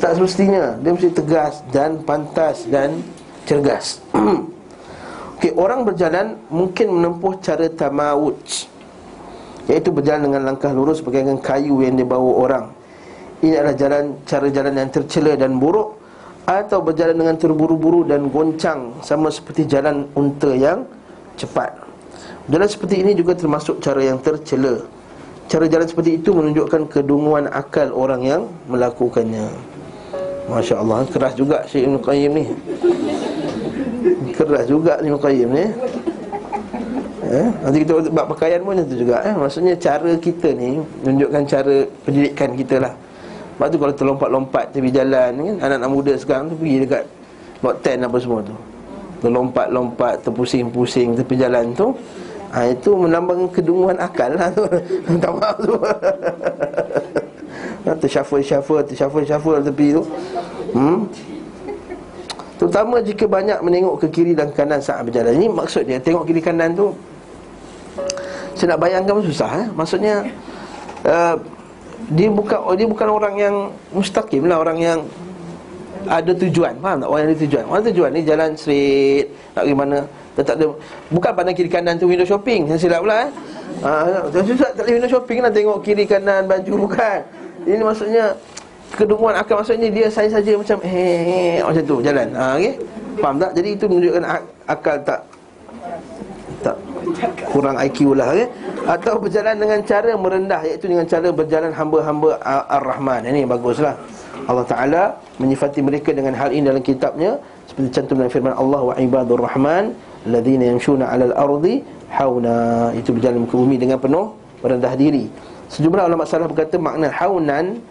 tak 0.00 0.12
semestinya. 0.18 0.76
Dia 0.80 0.90
mesti 0.92 1.10
tegas 1.12 1.60
dan 1.72 2.00
pantas 2.04 2.64
dan 2.68 3.02
cergas. 3.46 4.02
Okey, 5.36 5.52
orang 5.54 5.84
berjalan 5.84 6.40
mungkin 6.48 6.96
menempuh 6.96 7.36
cara 7.44 7.68
tamawud 7.68 8.40
Iaitu 9.68 9.92
berjalan 9.92 10.32
dengan 10.32 10.48
langkah 10.48 10.72
lurus 10.72 11.04
Bagaikan 11.04 11.36
kayu 11.44 11.84
yang 11.84 12.00
dibawa 12.00 12.30
orang. 12.40 12.64
Ini 13.44 13.60
adalah 13.60 13.76
jalan 13.76 14.04
cara 14.24 14.48
jalan 14.48 14.72
yang 14.80 14.88
tercela 14.88 15.36
dan 15.36 15.60
buruk 15.60 16.00
Atau 16.48 16.80
berjalan 16.80 17.20
dengan 17.20 17.36
terburu-buru 17.36 18.08
dan 18.08 18.32
goncang 18.32 18.96
Sama 19.04 19.28
seperti 19.28 19.68
jalan 19.68 20.08
unta 20.16 20.56
yang 20.56 20.88
cepat. 21.36 21.76
Jalan 22.48 22.68
seperti 22.70 23.04
ini 23.04 23.12
juga 23.12 23.36
termasuk 23.36 23.84
cara 23.84 24.00
yang 24.00 24.16
tercela. 24.24 24.88
Cara 25.52 25.68
jalan 25.68 25.84
seperti 25.84 26.16
itu 26.16 26.32
menunjukkan 26.32 26.88
kedunguan 26.88 27.44
akal 27.52 27.92
orang 27.92 28.22
yang 28.24 28.42
melakukannya 28.72 29.75
Masya 30.46 30.74
Allah 30.78 31.02
Keras 31.10 31.34
juga 31.34 31.66
Syekh 31.66 31.90
Ibn 31.90 31.96
Qayyim 31.98 32.30
ni 32.30 32.44
Keras 34.34 34.64
juga 34.70 35.02
Ibn 35.02 35.18
Qayyim 35.18 35.48
ni 35.50 35.64
eh? 37.26 37.48
Nanti 37.66 37.76
kita 37.82 37.90
buat 38.14 38.26
pakaian 38.30 38.62
pun 38.62 38.78
macam 38.78 38.86
tu 38.86 38.96
juga 38.96 39.26
eh? 39.26 39.34
Maksudnya 39.34 39.74
cara 39.74 40.10
kita 40.14 40.48
ni 40.54 40.78
Menunjukkan 41.02 41.42
cara 41.50 41.76
pendidikan 42.06 42.50
kita 42.54 42.76
lah 42.78 42.92
Sebab 43.58 43.66
tu 43.74 43.76
kalau 43.82 43.94
terlompat-lompat 43.98 44.64
Tepi 44.70 44.90
jalan 44.94 45.30
kan 45.34 45.56
Anak-anak 45.66 45.90
muda 45.90 46.12
sekarang 46.14 46.54
tu 46.54 46.56
Pergi 46.58 46.76
dekat 46.86 47.04
Lot 47.64 47.76
10 47.82 48.06
apa 48.06 48.16
semua 48.22 48.40
tu 48.46 48.54
Terlompat-lompat 49.26 50.14
Terpusing-pusing 50.22 51.18
Tepi 51.18 51.34
jalan 51.34 51.74
tu 51.74 51.90
ha, 52.52 52.68
Itu 52.70 52.94
menambahkan 52.94 53.48
kedunguan 53.50 53.98
akal 53.98 54.34
lah 54.36 54.50
tu. 54.52 54.62
Tak 55.22 55.32
maaf 55.32 55.56
tu. 55.58 55.74
Ha, 57.86 57.88
Tershuffle-shuffle 57.98 58.82
Tershuffle-shuffle 58.86 59.62
tepi 59.62 59.86
tu. 59.96 60.02
Hmm? 60.74 61.06
Terutama 62.56 63.04
jika 63.04 63.28
banyak 63.28 63.60
menengok 63.60 64.00
ke 64.00 64.06
kiri 64.08 64.32
dan 64.32 64.48
kanan 64.50 64.80
saat 64.80 65.04
berjalan. 65.04 65.36
Ini 65.36 65.46
maksud 65.52 65.84
dia 65.84 66.00
Tengok 66.00 66.24
kiri 66.24 66.40
kanan 66.40 66.72
tu 66.72 66.88
Saya 68.56 68.74
nak 68.74 68.80
bayangkan 68.80 69.12
pun 69.20 69.24
susah 69.28 69.50
eh? 69.60 69.66
Maksudnya 69.76 70.24
uh, 71.04 71.36
Dia 72.16 72.32
bukan 72.32 72.58
dia 72.74 72.86
bukan 72.88 73.08
orang 73.12 73.34
yang 73.36 73.54
Mustaqim 73.92 74.48
lah 74.48 74.60
Orang 74.64 74.80
yang 74.80 75.04
ada 76.06 76.30
tujuan. 76.32 76.78
Faham 76.78 77.02
tak? 77.02 77.08
Orang 77.10 77.20
yang 77.26 77.30
ada 77.34 77.40
tujuan. 77.42 77.64
Orang 77.66 77.82
tujuan 77.90 78.10
ni 78.14 78.22
jalan 78.22 78.50
straight 78.54 79.26
Nak 79.52 79.62
pergi 79.66 79.76
mana 79.76 79.98
tak 80.44 80.60
ada 80.60 80.68
Bukan 81.08 81.30
pandang 81.32 81.56
kiri 81.56 81.70
kanan 81.72 81.96
tu 81.96 82.04
window 82.04 82.28
shopping 82.28 82.68
Saya 82.68 82.78
silap 82.80 83.00
pula 83.06 83.28
eh 83.28 83.30
Ha, 83.76 84.32
tak 84.32 84.88
boleh 84.88 84.94
window 84.96 85.10
shopping 85.10 85.44
lah 85.44 85.52
Tengok 85.52 85.84
kiri 85.84 86.08
kanan 86.08 86.48
baju 86.48 86.72
bukan 86.88 87.20
ini 87.66 87.82
maksudnya 87.82 88.24
kedunguan 88.94 89.34
akal 89.34 89.58
maksudnya 89.58 89.90
dia 89.90 90.06
saya 90.06 90.30
saja 90.30 90.54
macam 90.54 90.78
he, 90.86 91.58
macam 91.58 91.82
tu 91.82 91.96
jalan. 91.98 92.28
Ha 92.38 92.44
okey. 92.60 92.74
Faham 93.18 93.36
tak? 93.42 93.50
Jadi 93.58 93.68
itu 93.74 93.84
menunjukkan 93.90 94.24
akal 94.70 94.96
tak 95.02 95.20
tak 96.62 96.76
kurang 97.50 97.76
IQ 97.82 98.14
lah 98.14 98.30
okey. 98.30 98.46
Atau 98.86 99.18
berjalan 99.18 99.58
dengan 99.58 99.78
cara 99.82 100.12
merendah 100.14 100.60
iaitu 100.62 100.86
dengan 100.86 101.06
cara 101.10 101.28
berjalan 101.34 101.74
hamba-hamba 101.74 102.38
Ar-Rahman. 102.70 103.26
Ini 103.26 103.42
baguslah. 103.50 103.98
Allah 104.46 104.66
Taala 104.68 105.02
menyifati 105.42 105.82
mereka 105.82 106.14
dengan 106.14 106.38
hal 106.38 106.54
ini 106.54 106.70
dalam 106.70 106.84
kitabnya 106.84 107.34
seperti 107.66 107.98
cantum 107.98 108.22
dalam 108.22 108.30
firman 108.30 108.54
Allah 108.54 108.78
wa 108.78 108.94
ibadur 108.94 109.42
rahman 109.42 109.90
alladzina 110.26 110.74
yamshuna 110.74 111.08
'alal 111.08 111.34
ardi 111.34 111.80
hauna 112.10 112.90
itu 112.98 113.14
berjalan 113.14 113.46
ke 113.46 113.54
bumi 113.54 113.76
dengan 113.78 113.98
penuh 114.02 114.34
merendah 114.60 114.92
diri 114.98 115.30
Sejumlah 115.66 116.06
ulama 116.06 116.22
salaf 116.22 116.54
berkata 116.54 116.78
makna 116.78 117.10
haunan 117.10 117.82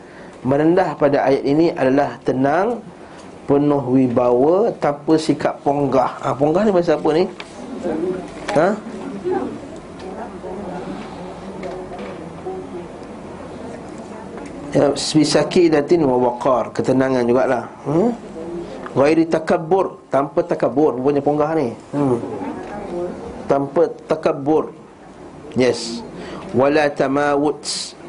merendah 0.46 0.96
pada 0.96 1.28
ayat 1.28 1.44
ini 1.44 1.76
adalah 1.76 2.16
tenang, 2.24 2.80
penuh 3.50 3.84
wibawa 3.84 4.72
tanpa 4.80 5.20
sikap 5.20 5.60
ponggah. 5.66 6.16
Ah 6.24 6.32
ha, 6.32 6.38
ponggah 6.38 6.64
ni 6.64 6.72
bahasa 6.72 6.96
apa 6.96 7.10
ni? 7.12 7.24
Ha? 8.56 8.68
Ya, 14.76 14.92
bisaki 14.92 15.72
datin 15.72 16.04
wa 16.04 16.20
waqar 16.20 16.72
ketenangan 16.76 17.24
jugalah. 17.28 17.64
Hmm? 17.88 18.12
Ghairi 18.96 19.28
takabbur, 19.28 20.00
tanpa 20.08 20.40
takabbur 20.48 20.96
punya 20.96 21.20
ponggah 21.20 21.52
ni. 21.60 21.76
Hmm. 21.92 22.18
Tanpa 23.46 23.92
takabbur. 24.08 24.72
Yes 25.60 26.02
wala 26.56 26.88
tamawut 26.88 27.60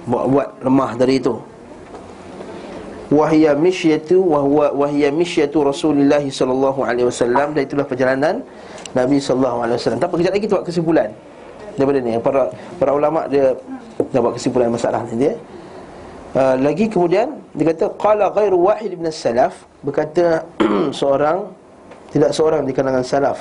buat-buat 0.06 0.48
lemah 0.62 0.90
dari 0.94 1.18
itu 1.18 1.34
wahia 3.10 3.58
mishyatu 3.58 4.22
wa 4.22 4.38
huwa 4.42 4.66
wahia 4.86 5.10
mishyatu 5.10 5.66
Rasulullah 5.66 6.22
sallallahu 6.22 6.86
alaihi 6.86 7.06
wasallam 7.10 7.54
dan 7.54 7.62
itulah 7.66 7.86
perjalanan 7.86 8.34
Nabi 8.94 9.22
sallallahu 9.22 9.62
alaihi 9.62 9.78
wasallam. 9.78 10.00
Tapi 10.02 10.12
kejap 10.22 10.32
lagi 10.34 10.42
kita 10.42 10.52
buat 10.58 10.66
kesimpulan 10.66 11.10
daripada 11.76 11.98
ni 12.02 12.18
para 12.18 12.42
para 12.80 12.90
ulama 12.96 13.28
dia 13.30 13.54
dah 14.10 14.20
buat 14.22 14.34
kesimpulan 14.38 14.70
masalah 14.70 15.06
ni 15.10 15.26
dia. 15.26 15.34
Uh, 16.34 16.54
lagi 16.58 16.90
kemudian 16.90 17.30
dia 17.56 17.64
kata 17.72 17.84
qala 17.96 18.28
ghairu 18.36 18.68
wahid 18.68 19.00
min 19.00 19.08
as-salaf 19.08 19.64
berkata 19.80 20.44
seorang 21.00 21.48
tidak 22.12 22.30
seorang 22.36 22.62
di 22.68 22.72
kalangan 22.76 23.02
salaf 23.02 23.40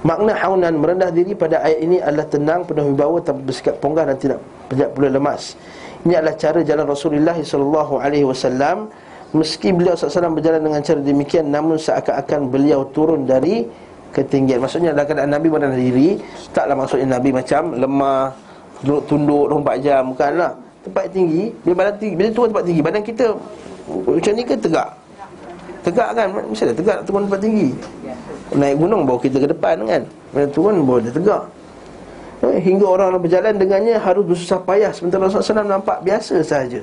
Makna 0.00 0.32
haunan 0.32 0.80
merendah 0.80 1.12
diri 1.12 1.36
pada 1.36 1.60
ayat 1.60 1.84
ini 1.84 2.00
adalah 2.00 2.24
tenang, 2.24 2.64
penuh 2.64 2.88
wibawa, 2.88 3.20
tanpa 3.20 3.52
bersikap 3.52 3.76
ponggah 3.84 4.08
dan 4.08 4.16
tidak 4.16 4.40
tidak 4.72 4.96
pula 4.96 5.12
lemas. 5.12 5.60
Ini 6.08 6.16
adalah 6.16 6.40
cara 6.40 6.64
jalan 6.64 6.88
Rasulullah 6.88 7.36
sallallahu 7.36 8.00
alaihi 8.00 8.24
wasallam. 8.24 8.88
Meski 9.30 9.70
beliau 9.70 9.94
SAW 9.94 10.34
berjalan 10.34 10.58
dengan 10.58 10.82
cara 10.82 10.98
demikian 10.98 11.54
Namun 11.54 11.78
seakan-akan 11.78 12.50
beliau 12.50 12.82
turun 12.90 13.30
dari 13.30 13.62
ketinggian 14.10 14.58
Maksudnya 14.58 14.90
dalam 14.90 15.06
keadaan 15.06 15.30
Nabi 15.30 15.46
merendah 15.46 15.78
diri 15.78 16.18
Taklah 16.50 16.74
maksudnya 16.74 17.14
Nabi 17.14 17.30
macam 17.30 17.78
lemah 17.78 18.34
Duduk 18.82 19.06
tunduk 19.06 19.46
24 19.54 19.86
jam 19.86 20.02
Bukanlah 20.10 20.50
Tempat 20.80 21.04
tinggi 21.12 21.52
Bila 21.64 21.74
badan 21.84 21.94
tinggi 22.00 22.14
Bila 22.16 22.28
turun 22.32 22.48
tempat 22.52 22.64
tinggi 22.64 22.80
Badan 22.80 23.02
kita 23.04 23.26
Macam 23.90 24.32
ni 24.32 24.42
ke 24.46 24.54
tegak? 24.56 24.88
Tegak 25.80 26.08
kan? 26.12 26.28
Ada 26.32 26.74
tegak 26.76 26.98
turun 27.08 27.24
tempat 27.28 27.40
tinggi? 27.40 27.68
Naik 28.50 28.76
gunung 28.82 29.06
bawa 29.06 29.18
kita 29.22 29.36
ke 29.40 29.48
depan 29.48 29.76
kan? 29.86 30.02
Bila 30.34 30.46
turun 30.50 30.82
bawa 30.84 30.98
dia 31.00 31.12
tegak. 31.14 31.42
Eh, 32.40 32.60
Hingga 32.60 32.86
orang 32.86 33.16
berjalan 33.20 33.56
dengannya 33.56 33.96
Harus 33.96 34.24
bersusah 34.28 34.60
payah. 34.60 34.92
Sementara 34.92 35.28
Rasulullah 35.28 35.64
SAW 35.64 35.72
nampak 35.80 35.98
biasa 36.04 36.44
sahaja. 36.44 36.82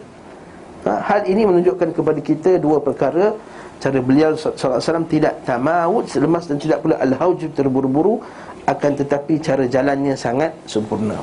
Ha, 0.87 0.91
Hal 1.03 1.21
ini 1.29 1.45
menunjukkan 1.45 1.93
kepada 1.93 2.19
kita 2.23 2.57
Dua 2.57 2.81
perkara. 2.81 3.37
Cara 3.77 3.99
beliau 4.01 4.33
SAW 4.33 5.05
tidak 5.05 5.45
tamawud 5.45 6.09
Lemas 6.17 6.49
dan 6.49 6.57
tidak 6.57 6.81
pula 6.81 6.97
al-hawjub 6.97 7.53
terburu-buru. 7.53 8.17
Akan 8.65 8.97
tetapi 8.97 9.37
cara 9.39 9.69
jalannya 9.69 10.17
sangat 10.17 10.51
sempurna 10.65 11.21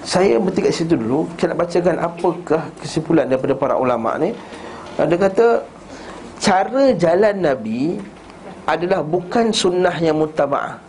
saya 0.00 0.40
berhenti 0.40 0.64
kat 0.64 0.72
situ 0.72 0.96
dulu 0.96 1.28
Saya 1.36 1.52
nak 1.52 1.58
bacakan 1.60 1.96
apakah 2.00 2.62
kesimpulan 2.80 3.28
daripada 3.28 3.52
para 3.52 3.74
ulama' 3.76 4.16
ni? 4.16 4.30
Dia 4.96 5.18
kata 5.20 5.46
Cara 6.40 6.96
jalan 6.96 7.36
Nabi 7.36 8.00
Adalah 8.64 9.04
bukan 9.04 9.52
sunnah 9.52 9.92
yang 10.00 10.16
mutaba'ah 10.16 10.80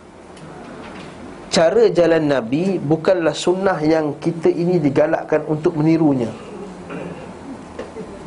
Cara 1.52 1.92
jalan 1.92 2.24
Nabi 2.24 2.80
Bukanlah 2.80 3.36
sunnah 3.36 3.76
yang 3.84 4.16
kita 4.16 4.48
ini 4.48 4.80
digalakkan 4.80 5.44
untuk 5.44 5.76
menirunya. 5.76 6.32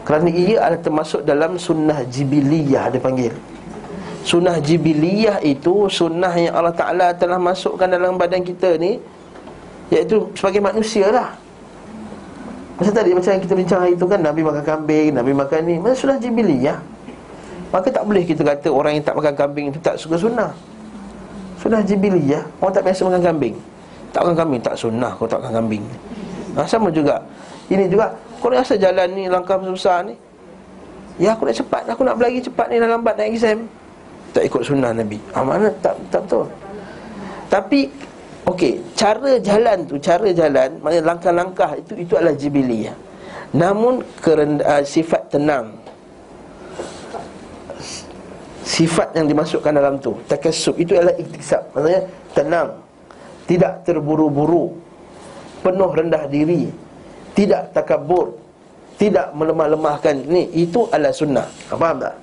Kerana 0.06 0.30
ia 0.30 0.62
adalah 0.62 0.82
termasuk 0.86 1.26
dalam 1.26 1.58
sunnah 1.58 2.06
jibiliyah 2.06 2.94
Dia 2.94 3.02
panggil. 3.02 3.34
Sunnah 4.22 4.62
jibiliyah 4.62 5.42
itu 5.42 5.90
Sunnah 5.90 6.30
yang 6.38 6.54
Allah 6.54 6.78
Ta'ala 6.78 7.08
telah 7.18 7.42
masukkan 7.42 7.90
dalam 7.90 8.14
badan 8.22 8.46
kita 8.46 8.78
ni 8.78 9.02
Iaitu 9.94 10.30
sebagai 10.34 10.62
manusia 10.62 11.10
lah. 11.14 11.36
Macam 12.76 12.92
tadi 12.92 13.12
macam 13.16 13.32
kita 13.40 13.54
bincang 13.56 13.80
hari 13.88 13.96
itu 13.96 14.04
kan 14.04 14.20
Nabi 14.20 14.44
makan 14.44 14.64
kambing, 14.68 15.16
Nabi 15.16 15.32
makan 15.32 15.60
ni 15.64 15.76
Macam 15.80 15.96
sunnah 15.96 16.20
jibiliyah 16.20 16.76
Maka 17.72 17.88
tak 17.88 18.04
boleh 18.04 18.28
kita 18.28 18.44
kata 18.44 18.68
orang 18.68 19.00
yang 19.00 19.04
tak 19.08 19.16
makan 19.16 19.32
kambing 19.32 19.66
itu 19.72 19.80
tak 19.80 19.96
suka 19.96 20.20
sunnah. 20.20 20.52
Sunnah 21.60 21.80
jibiliyah 21.88 22.44
Orang 22.60 22.76
tak 22.76 22.84
biasa 22.84 23.08
makan 23.08 23.24
kambing. 23.24 23.56
Tak 24.12 24.28
makan 24.28 24.38
kambing, 24.44 24.62
tak 24.64 24.76
sunnah 24.76 25.12
kau 25.16 25.28
tak 25.28 25.40
makan 25.44 25.64
kambing. 25.64 25.84
Ha, 26.56 26.64
Sama 26.68 26.88
juga. 26.92 27.20
Ini 27.68 27.92
juga 27.92 28.16
Kau 28.40 28.52
rasa 28.52 28.78
jalan 28.78 29.12
ni 29.12 29.28
langkah 29.28 29.58
besar 29.60 30.08
ni? 30.08 30.16
Ya 31.16 31.32
aku 31.32 31.48
nak 31.48 31.56
cepat. 31.56 31.84
Aku 31.88 32.04
nak 32.04 32.20
berlari 32.20 32.44
cepat 32.44 32.68
ni 32.68 32.80
dah 32.80 32.92
lambat 32.92 33.16
naik 33.16 33.40
exam. 33.40 33.68
Tak 34.36 34.44
ikut 34.52 34.62
sunnah 34.68 34.92
Nabi. 34.92 35.16
Ha, 35.32 35.44
Mana? 35.44 35.72
Tak, 35.80 35.96
tak 36.12 36.28
betul. 36.28 36.46
Tapi 37.48 37.88
Okey, 38.46 38.78
cara 38.94 39.42
jalan 39.42 39.90
tu, 39.90 39.98
cara 39.98 40.30
jalan, 40.30 40.78
maknanya 40.78 41.04
langkah-langkah 41.18 41.82
itu 41.82 41.98
itu 41.98 42.14
adalah 42.14 42.38
jibiliyah. 42.38 42.94
Namun 43.58 44.06
kerendah, 44.22 44.86
sifat 44.86 45.34
tenang. 45.34 45.74
Sifat 48.62 49.18
yang 49.18 49.26
dimasukkan 49.26 49.72
dalam 49.74 49.98
tu, 49.98 50.14
takasub 50.30 50.78
itu 50.78 50.94
adalah 50.94 51.18
iktisab. 51.18 51.74
Maksudnya 51.74 52.02
tenang, 52.38 52.70
tidak 53.50 53.82
terburu-buru, 53.82 54.78
penuh 55.66 55.90
rendah 55.90 56.30
diri, 56.30 56.70
tidak 57.34 57.74
takabur, 57.74 58.38
tidak 59.02 59.34
melemah-lemahkan. 59.34 60.22
Ni 60.30 60.54
itu 60.54 60.86
adalah 60.94 61.14
sunnah. 61.14 61.48
Faham 61.70 61.98
tak? 61.98 62.16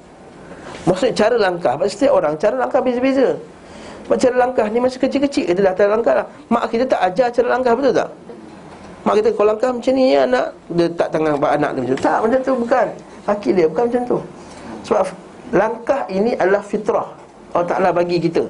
Maksudnya 0.87 1.15
cara 1.15 1.37
langkah, 1.39 1.75
setiap 1.91 2.15
orang 2.15 2.35
cara 2.39 2.55
langkah 2.59 2.79
beza-beza. 2.79 3.39
Cara 4.07 4.37
langkah 4.37 4.67
ni 4.69 4.79
masih 4.83 4.99
kecil-kecil 5.01 5.45
Kita 5.51 5.61
dah 5.63 5.75
cara 5.75 5.91
langkah 5.95 6.15
lah. 6.23 6.27
Mak 6.51 6.63
kita 6.69 6.85
tak 6.87 7.01
ajar 7.11 7.27
cara 7.31 7.49
langkah 7.59 7.73
betul 7.75 7.93
tak? 7.95 8.09
Mak 9.03 9.15
kita 9.19 9.29
kalau 9.35 9.49
langkah 9.55 9.71
macam 9.75 9.93
ni 9.95 10.05
ya 10.15 10.21
anak 10.27 10.47
Dia 10.71 10.87
tak 10.95 11.09
tangan 11.11 11.33
anak 11.39 11.71
dia 11.75 11.81
macam 11.83 11.97
tu. 11.97 12.05
Tak 12.05 12.19
macam 12.23 12.41
tu 12.43 12.53
bukan. 12.59 12.87
Haki 13.23 13.51
dia 13.55 13.67
bukan 13.71 13.85
macam 13.89 14.03
tu. 14.07 14.19
Sebab 14.83 15.07
langkah 15.55 16.03
ini 16.11 16.35
adalah 16.35 16.63
fitrah. 16.63 17.09
Allah 17.53 17.69
Ta'ala 17.69 17.89
bagi 17.93 18.17
kita 18.19 18.43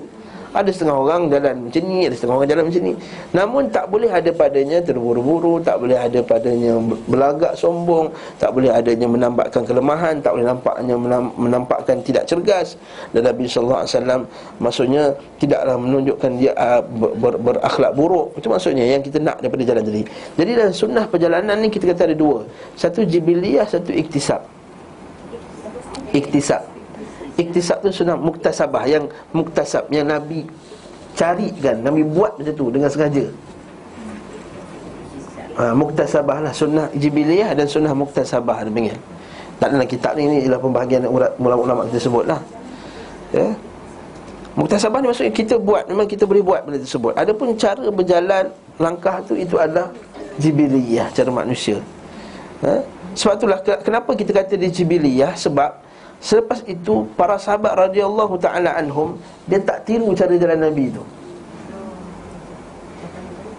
ada 0.52 0.68
setengah 0.68 0.96
orang 1.00 1.32
jalan 1.32 1.54
macam 1.64 1.82
ni 1.88 2.04
Ada 2.04 2.14
setengah 2.20 2.36
orang 2.36 2.48
jalan 2.52 2.64
macam 2.68 2.82
ni. 2.84 2.94
Namun 3.32 3.62
tak 3.72 3.84
boleh 3.88 4.10
ada 4.12 4.30
padanya 4.36 4.78
terburu-buru 4.84 5.64
Tak 5.64 5.80
boleh 5.80 5.96
ada 5.96 6.20
padanya 6.20 6.76
belagak 7.08 7.56
sombong 7.56 8.12
Tak 8.36 8.52
boleh 8.52 8.68
adanya 8.68 9.08
menampakkan 9.08 9.64
kelemahan 9.64 10.20
Tak 10.20 10.36
boleh 10.36 10.46
nampaknya 10.52 10.94
menampakkan 11.40 11.96
tidak 12.04 12.28
cergas. 12.28 12.76
Dan 13.16 13.24
Nabi 13.24 13.48
SAW 13.48 13.88
Maksudnya 14.60 15.16
tidaklah 15.40 15.80
menunjukkan 15.80 16.30
dia 16.36 16.52
uh, 16.52 16.84
ber, 16.84 17.12
ber, 17.16 17.34
berakhlak 17.40 17.92
buruk. 17.96 18.36
Itu 18.36 18.52
maksudnya 18.52 18.84
yang 18.84 19.00
kita 19.00 19.18
nak 19.18 19.40
daripada 19.40 19.64
jalan 19.64 19.82
tadi. 19.82 20.02
Jadi 20.36 20.50
dalam 20.52 20.74
sunnah 20.76 21.04
perjalanan 21.08 21.56
ni 21.58 21.68
kita 21.72 21.88
kata 21.90 22.12
ada 22.12 22.16
dua. 22.16 22.44
Satu 22.76 23.02
jibiliyah, 23.02 23.64
satu 23.66 23.90
iktisab. 23.90 24.44
Iktisab 26.12 26.71
Iktisab 27.42 27.82
tu 27.82 27.90
sunnah 27.90 28.14
muktasabah 28.14 28.84
Yang 28.86 29.04
muktasab 29.34 29.90
Yang 29.90 30.06
Nabi 30.06 30.40
carikan 31.12 31.76
Nabi 31.84 32.02
buat 32.08 32.40
macam 32.40 32.54
tu 32.56 32.66
dengan 32.72 32.88
sengaja. 32.88 33.24
Ha, 35.52 35.76
Muktasabah 35.76 36.38
lah 36.48 36.52
Sunnah 36.54 36.88
jibiliyah 36.96 37.52
dan 37.52 37.68
sunnah 37.68 37.92
muktasabah 37.92 38.64
Dia 38.64 38.72
panggil. 38.72 38.96
Tak 39.60 39.68
dalam 39.74 39.86
kitab 39.86 40.12
ni 40.16 40.22
Ini 40.30 40.36
ialah 40.48 40.60
pembahagian 40.62 41.02
ulama-ulama 41.10 41.84
kita 41.92 42.00
sebut 42.08 42.24
lah. 42.24 42.40
Ya? 43.34 43.52
Muktasabah 44.56 45.00
ni 45.00 45.06
maksudnya 45.12 45.32
kita 45.32 45.54
buat 45.60 45.84
Memang 45.88 46.08
kita 46.08 46.24
boleh 46.24 46.40
buat 46.40 46.64
benda 46.64 46.78
tersebut. 46.80 47.12
Adapun 47.18 47.52
cara 47.58 47.84
berjalan 47.92 48.44
Langkah 48.80 49.20
tu 49.28 49.36
itu 49.36 49.60
adalah 49.60 49.92
Jibiliyah 50.40 51.12
Cara 51.12 51.28
manusia. 51.28 51.76
Ha? 52.64 52.80
Sebab 53.12 53.34
itulah 53.36 53.58
kenapa 53.84 54.16
kita 54.16 54.32
kata 54.32 54.56
dia 54.56 54.72
jibiliyah 54.72 55.36
Sebab 55.36 55.91
Selepas 56.22 56.62
itu 56.70 57.10
para 57.18 57.34
sahabat 57.34 57.74
radhiyallahu 57.74 58.38
taala 58.38 58.78
anhum 58.78 59.18
dia 59.50 59.58
tak 59.58 59.82
tiru 59.82 60.14
cara 60.14 60.38
jalan 60.38 60.70
Nabi 60.70 60.94
itu. 60.94 61.02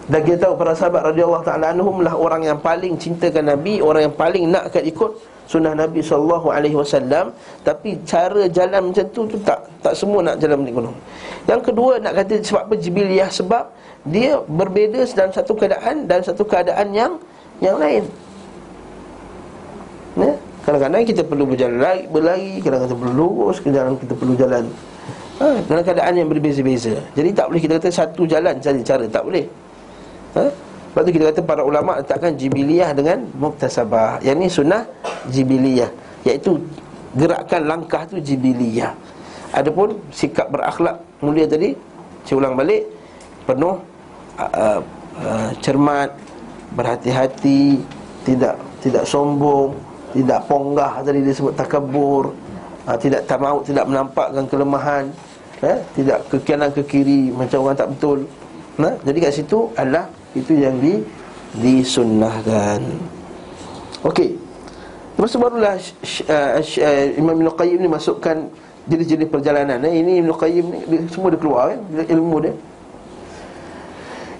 Dan 0.08 0.20
kita 0.24 0.48
tahu 0.48 0.56
para 0.56 0.72
sahabat 0.72 1.12
radhiyallahu 1.12 1.44
taala 1.44 1.76
anhum 1.76 2.00
lah 2.00 2.16
orang 2.16 2.48
yang 2.48 2.56
paling 2.56 2.96
cintakan 2.96 3.52
Nabi, 3.52 3.84
orang 3.84 4.08
yang 4.08 4.16
paling 4.16 4.48
nak 4.48 4.72
ikut 4.72 5.12
sunnah 5.44 5.76
Nabi 5.76 6.00
sallallahu 6.00 6.48
alaihi 6.48 6.72
wasallam, 6.72 7.36
tapi 7.60 8.00
cara 8.08 8.48
jalan 8.48 8.88
macam 8.88 9.06
tu 9.12 9.28
tu 9.28 9.36
tak 9.44 9.60
tak 9.84 9.92
semua 9.92 10.24
nak 10.24 10.40
jalan 10.40 10.64
gunung. 10.64 10.96
Yang 11.44 11.68
kedua 11.68 12.00
nak 12.00 12.16
kata 12.16 12.40
sebab 12.40 12.64
apa 12.64 12.74
jibiliyah 12.80 13.28
sebab 13.28 13.64
dia 14.08 14.40
berbeza 14.48 15.04
dalam 15.12 15.36
satu 15.36 15.52
keadaan 15.52 16.08
dan 16.08 16.24
satu 16.24 16.48
keadaan 16.48 16.96
yang 16.96 17.12
yang 17.60 17.76
lain. 17.76 18.08
Ya? 20.16 20.32
Kadang-kadang 20.64 21.04
kita 21.04 21.22
perlu 21.28 21.44
berjalan 21.44 21.76
lari, 21.76 22.08
berlari 22.08 22.52
Kadang-kadang 22.64 22.88
kita 22.88 23.00
perlu 23.04 23.14
lurus 23.14 23.56
Kadang-kadang 23.60 23.96
kita 24.00 24.14
perlu 24.16 24.34
jalan. 24.34 24.64
Ha, 25.34 25.46
Dalam 25.68 25.82
keadaan 25.84 26.12
yang 26.16 26.28
berbeza-beza. 26.32 26.96
Jadi 27.12 27.30
tak 27.36 27.52
boleh 27.52 27.60
kita 27.60 27.72
kata 27.76 27.90
satu 27.92 28.22
jalan 28.24 28.54
saja 28.64 28.80
cara 28.80 29.04
Tak 29.04 29.22
boleh. 29.28 29.44
Ha? 30.40 30.44
Sebab 30.94 31.02
tu 31.04 31.10
kita 31.10 31.24
kata 31.34 31.40
para 31.42 31.62
ulama' 31.66 32.00
letakkan 32.00 32.38
jibiliyah 32.38 32.94
dengan 32.94 33.26
muktasabah. 33.34 34.22
Yang 34.22 34.36
ni 34.38 34.48
sunnah 34.48 34.82
jibiliyah. 35.28 35.90
Iaitu 36.22 36.62
gerakan 37.18 37.66
langkah 37.66 38.06
tu 38.08 38.22
jibiliyah. 38.22 38.94
Adapun 39.54 40.00
sikap 40.10 40.50
berakhlak 40.50 40.98
mulia 41.22 41.46
tadi 41.46 41.78
Saya 42.26 42.42
ulang 42.42 42.58
balik 42.58 42.90
Penuh 43.46 43.78
uh, 44.34 44.80
uh, 45.22 45.50
cermat 45.62 46.10
Berhati-hati 46.74 47.78
Tidak 48.26 48.74
tidak 48.82 49.06
sombong 49.06 49.93
tidak 50.14 50.40
ponggah 50.46 51.02
tadi 51.02 51.18
dia 51.26 51.34
sebut 51.34 51.54
takabur 51.58 52.30
ha, 52.86 52.94
tidak 52.94 53.26
tamaut 53.26 53.66
tidak 53.66 53.84
menampakkan 53.90 54.46
kelemahan 54.46 55.04
eh? 55.60 55.78
tidak 55.98 56.22
ke 56.30 56.36
kanan 56.46 56.70
ke 56.70 56.82
kiri 56.86 57.34
macam 57.34 57.66
orang 57.66 57.76
tak 57.76 57.90
betul 57.90 58.18
nah 58.78 58.94
jadi 59.02 59.18
kat 59.28 59.32
situ 59.34 59.58
adalah 59.74 60.06
itu 60.38 60.52
yang 60.54 60.78
di 60.78 61.02
disunnahkan 61.58 62.80
okey 64.06 64.38
masa 65.18 65.36
barulah 65.38 65.78
uh, 65.78 66.50
uh, 66.62 67.04
Imam 67.18 67.34
Ibn 67.38 67.48
Qayyim 67.54 67.78
ni 67.82 67.90
masukkan 67.90 68.46
jenis-jenis 68.86 69.28
perjalanan 69.30 69.82
eh? 69.82 69.98
ini 69.98 70.22
Ibn 70.22 70.30
Qayyim 70.30 70.64
ni 70.70 70.78
dia, 70.86 70.98
semua 71.10 71.34
dia 71.34 71.40
keluar 71.42 71.74
kan 71.74 71.80
ilmu 72.06 72.38
dia 72.38 72.54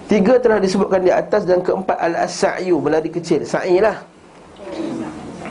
Tiga 0.05 0.37
telah 0.37 0.61
disebutkan 0.61 1.01
di 1.01 1.09
atas 1.09 1.49
dan 1.49 1.65
keempat 1.65 1.97
al-as-sa'yu 1.97 2.77
berlari 2.77 3.09
kecil. 3.09 3.41
Sa'i 3.41 3.81
lah. 3.81 4.05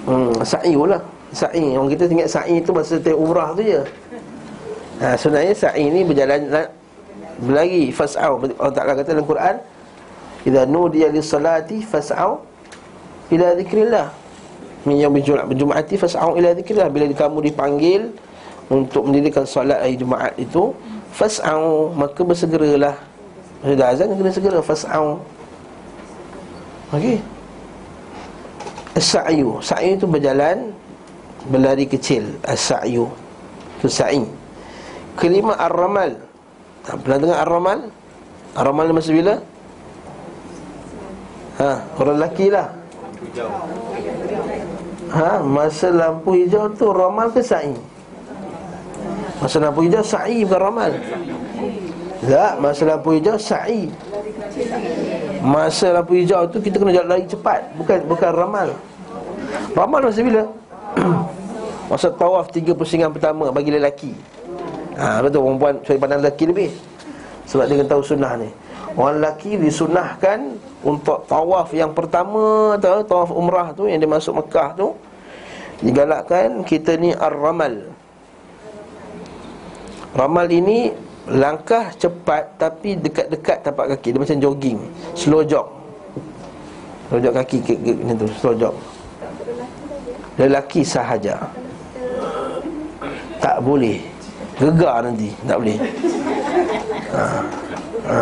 Hmm, 0.05 0.37
sa'i 0.45 0.77
lah 0.77 1.01
Sa'i, 1.35 1.75
orang 1.75 1.90
kita 1.90 2.07
ingat 2.07 2.31
sa'i 2.31 2.62
tu 2.62 2.71
masa 2.71 2.95
tengok 3.01 3.19
umrah 3.19 3.51
tu 3.59 3.67
je. 3.67 3.83
Ha, 5.03 5.19
Sebenarnya 5.19 5.51
sa'i 5.57 5.90
ni 5.90 6.07
berjalan 6.07 6.47
Berlari, 7.43 7.90
fas'au. 7.90 8.38
Allah 8.38 8.71
Ta'ala 8.71 8.93
kata 8.95 9.11
dalam 9.19 9.27
Quran 9.27 9.59
Iza 10.47 10.62
nudiya 10.71 11.11
li 11.11 11.19
salati 11.19 11.83
fas'au 11.83 12.38
Ila 13.35 13.59
zikrillah. 13.59 14.14
Min 14.87 15.03
yang 15.03 15.11
berjum'ati 15.11 15.99
fas'au 15.99 16.38
ila 16.38 16.55
zikrillah. 16.55 16.87
Bila 16.93 17.11
kamu 17.11 17.51
dipanggil 17.51 18.14
Untuk 18.71 19.11
mendirikan 19.11 19.43
salat 19.49 19.83
hari 19.83 19.99
Jumaat 19.99 20.38
itu 20.38 20.71
Fas'au 21.11 21.90
Maka 21.99 22.21
bersegeralah. 22.23 22.95
Sudah 23.64 23.90
azan 23.90 24.14
kena 24.14 24.31
segera 24.31 24.61
Fas'au. 24.62 25.19
Okey 26.95 27.34
As-sa'yu 28.94 29.59
Sa'yu 29.59 29.98
itu 29.98 30.07
berjalan 30.07 30.70
Berlari 31.50 31.85
kecil 31.85 32.24
As-sa'yu 32.46 33.11
Itu 33.83 33.90
sa'i 33.90 34.22
Kelima 35.18 35.59
ar-ramal 35.59 36.14
Pernah 36.87 37.18
dengar 37.18 37.38
ar-ramal? 37.42 37.78
Ar-ramal 38.54 38.87
masa 38.94 39.11
bila? 39.11 39.35
Ha, 41.54 41.70
orang 42.02 42.16
lelaki 42.18 42.50
lah 42.50 42.68
Ha, 45.14 45.38
masa 45.46 45.94
lampu 45.94 46.35
hijau 46.35 46.66
tu 46.74 46.90
ramal 46.90 47.30
ke 47.30 47.38
sa'i? 47.38 47.70
Masa 49.38 49.62
lampu 49.62 49.87
hijau 49.87 50.02
sa'i 50.02 50.42
bukan 50.42 50.59
ramal. 50.59 50.92
Tak, 52.24 52.52
masa 52.59 52.83
lampu 52.83 53.14
hijau 53.14 53.38
sa'i. 53.38 53.87
Masa 55.44 55.92
lampu 55.92 56.16
hijau 56.16 56.48
tu 56.48 56.57
kita 56.57 56.80
kena 56.80 56.96
jalan 56.96 57.20
lari 57.20 57.28
cepat, 57.28 57.61
bukan 57.76 58.00
bukan 58.09 58.30
ramal. 58.33 58.68
Ramal 59.76 60.00
masa 60.09 60.24
bila? 60.24 60.42
masa 61.92 62.09
tawaf 62.16 62.48
tiga 62.48 62.72
pusingan 62.72 63.12
pertama 63.12 63.52
bagi 63.52 63.68
lelaki. 63.68 64.16
Ha, 64.96 65.20
betul 65.20 65.44
perempuan 65.44 65.74
saya 65.85 66.00
pandang 66.00 66.24
lelaki 66.24 66.44
lebih. 66.48 66.70
Sebab 67.44 67.68
dia 67.68 67.76
kena 67.76 67.92
tahu 67.92 68.00
sunnah 68.00 68.40
ni. 68.40 68.48
Orang 68.96 69.20
lelaki 69.20 69.61
disunahkan 69.61 70.57
untuk 70.80 71.28
tawaf 71.28 71.68
yang 71.76 71.92
pertama 71.92 72.72
tu, 72.80 73.04
tawaf 73.04 73.28
umrah 73.28 73.76
tu 73.76 73.85
yang 73.85 74.00
dia 74.00 74.09
masuk 74.09 74.40
Mekah 74.40 74.72
tu 74.72 74.96
digalakkan 75.85 76.64
kita 76.64 76.96
ni 76.96 77.12
ar-ramal. 77.12 77.85
Ramal 80.16 80.46
ini 80.48 80.94
langkah 81.25 81.89
cepat 81.97 82.53
tapi 82.61 83.01
dekat-dekat 83.01 83.65
tapak 83.65 83.97
kaki 83.97 84.13
dia 84.13 84.21
macam 84.21 84.39
jogging, 84.41 84.79
slow 85.17 85.41
jog. 85.41 85.67
Slow 87.09 87.21
jog 87.21 87.35
kaki 87.37 87.59
ke, 87.65 87.73
ke, 87.81 87.93
macam 87.97 88.17
tu, 88.21 88.29
slow 88.37 88.55
jog. 88.57 88.75
Lelaki 90.37 90.85
sahaja. 90.85 91.49
Tak 93.41 93.61
boleh. 93.65 94.03
Gegar 94.61 95.05
nanti, 95.05 95.33
tak 95.49 95.57
boleh. 95.59 95.79
Ha. 97.15 97.25
Ha. 98.05 98.21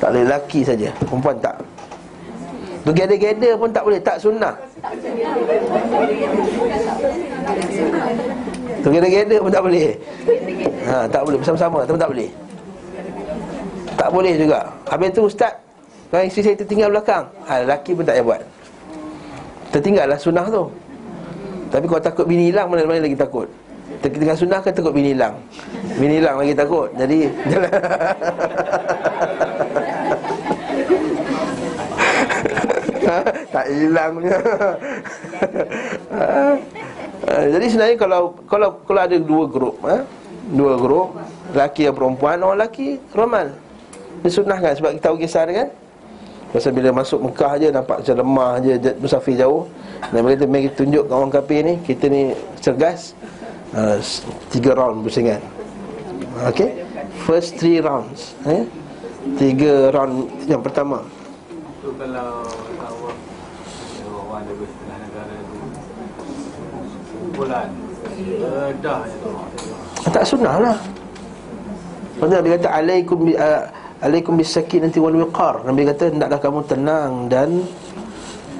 Tak 0.00 0.08
boleh 0.08 0.22
lelaki 0.24 0.60
saja, 0.64 0.88
perempuan 1.04 1.36
tak. 1.38 1.56
Bergeda-geda 2.80 3.60
pun 3.60 3.68
tak 3.68 3.84
boleh 3.84 4.00
Tak 4.00 4.16
sunnah 4.16 4.56
Bergeda-geda 8.80 9.36
pun 9.40 9.50
tak 9.52 9.62
boleh. 9.64 9.92
Ha, 10.88 11.04
Tak 11.08 11.22
boleh. 11.24 11.38
Bersama-sama. 11.40 11.78
Tapi 11.84 11.98
tak 12.00 12.10
boleh. 12.10 12.30
Tak 13.96 14.08
boleh 14.08 14.32
juga. 14.40 14.64
Habis 14.88 15.12
tu 15.12 15.22
ustaz 15.28 15.52
Kalau 16.10 16.24
isteri 16.24 16.42
saya 16.42 16.56
tertinggal 16.56 16.88
belakang. 16.90 17.24
Ha, 17.46 17.62
Lelaki 17.62 17.92
pun 17.92 18.04
tak 18.08 18.16
payah 18.16 18.24
buat. 18.24 18.40
Tertinggallah 19.70 20.18
sunnah 20.18 20.46
tu. 20.48 20.64
Tapi 21.70 21.86
kalau 21.86 22.02
takut 22.02 22.26
bini 22.26 22.50
hilang 22.50 22.66
Mana-mana 22.66 22.98
lagi 22.98 23.14
takut? 23.14 23.46
Tertinggal 24.02 24.34
sunnah 24.34 24.58
kan 24.64 24.72
takut 24.72 24.96
bini 24.96 25.12
hilang. 25.12 25.36
Bini 26.00 26.18
hilang 26.18 26.40
lagi 26.40 26.54
takut. 26.56 26.88
Jadi 26.96 27.28
tak 33.50 33.66
hilangnya. 33.68 34.38
Ha, 37.30 37.46
jadi 37.46 37.66
sebenarnya 37.70 37.96
kalau 37.96 38.34
kalau 38.50 38.82
kalau 38.82 39.00
ada 39.06 39.14
dua 39.14 39.46
grup, 39.46 39.78
ha? 39.86 40.02
dua 40.50 40.74
grup, 40.74 41.14
lelaki 41.54 41.86
dan 41.86 41.94
perempuan, 41.94 42.42
orang 42.42 42.58
lelaki 42.58 42.98
ramal. 43.14 43.54
Disunahkan 44.26 44.74
sebab 44.74 44.98
kita 44.98 45.04
tahu 45.06 45.16
kisah 45.22 45.46
kan. 45.46 45.70
Pasal 46.50 46.74
bila 46.74 46.90
masuk 46.90 47.22
Mekah 47.22 47.62
je 47.62 47.68
nampak 47.70 48.02
macam 48.02 48.14
lemah 48.18 48.52
je 48.58 48.72
bersafir 48.98 49.38
jauh. 49.38 49.70
Dan 50.10 50.26
bila 50.26 50.58
kita 50.58 50.74
tunjuk 50.82 51.06
kat 51.06 51.14
orang 51.14 51.30
kafir 51.30 51.60
ni, 51.62 51.74
kita 51.86 52.10
ni 52.10 52.34
cergas. 52.58 53.14
Uh, 53.70 54.02
tiga 54.50 54.74
round 54.74 55.06
pusingan. 55.06 55.38
Okay 56.50 56.82
First 57.26 57.60
three 57.60 57.78
rounds 57.78 58.34
eh? 58.48 58.66
Tiga 59.38 59.94
round 59.94 60.26
yang 60.48 60.64
pertama 60.64 61.04
kalau 62.00 62.42
bulan. 67.40 67.68
Redah 68.20 69.00
Tak 70.12 70.24
sunnah 70.28 70.56
lah. 70.60 70.76
Maksudnya 72.20 72.36
Nabi 72.44 72.50
kata 72.60 72.68
Alaikum 72.68 73.18
bi, 73.24 73.32
uh, 73.32 73.64
Alaikum 74.04 74.36
bisakin 74.36 74.84
nanti 74.84 75.00
wal 75.00 75.16
wiqar. 75.16 75.64
Nabi 75.64 75.88
kata 75.88 76.12
Hendaklah 76.12 76.40
kamu 76.40 76.60
tenang 76.68 77.12
dan 77.32 77.64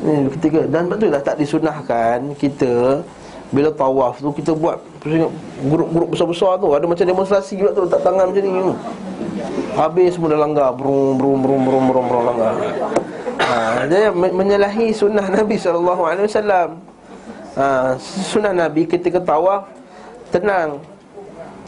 Ini 0.00 0.32
ketiga 0.40 0.64
Dan 0.64 0.88
betul 0.88 1.12
lah 1.12 1.20
tak 1.20 1.36
disunahkan 1.36 2.32
Kita 2.40 3.04
Bila 3.52 3.68
tawaf 3.68 4.24
tu 4.24 4.32
Kita 4.32 4.56
buat 4.56 4.80
Grup-grup 5.68 6.08
besar-besar 6.16 6.56
tu. 6.56 6.72
Ada 6.72 6.84
macam 6.88 7.04
demonstrasi 7.04 7.60
juga 7.60 7.76
tu 7.76 7.84
Letak 7.84 8.00
tangan 8.00 8.32
macam 8.32 8.42
ni. 8.44 8.72
Habis 9.76 10.16
semua 10.16 10.32
dah 10.32 10.40
langgar 10.40 10.72
Brum, 10.72 11.20
brum, 11.20 11.44
brum, 11.44 11.60
brum, 11.68 11.84
brum, 11.84 12.04
brum 12.08 12.24
langgar. 12.32 12.56
Ha, 13.44 13.84
Dia 13.88 14.08
menyalahi 14.12 14.92
sunnah 14.96 15.28
Nabi 15.28 15.60
SAW 15.60 16.89
ha, 17.60 17.68
Sunnah 18.00 18.56
Nabi 18.56 18.88
ketika 18.88 19.20
tawaf 19.20 19.68
Tenang 20.32 20.80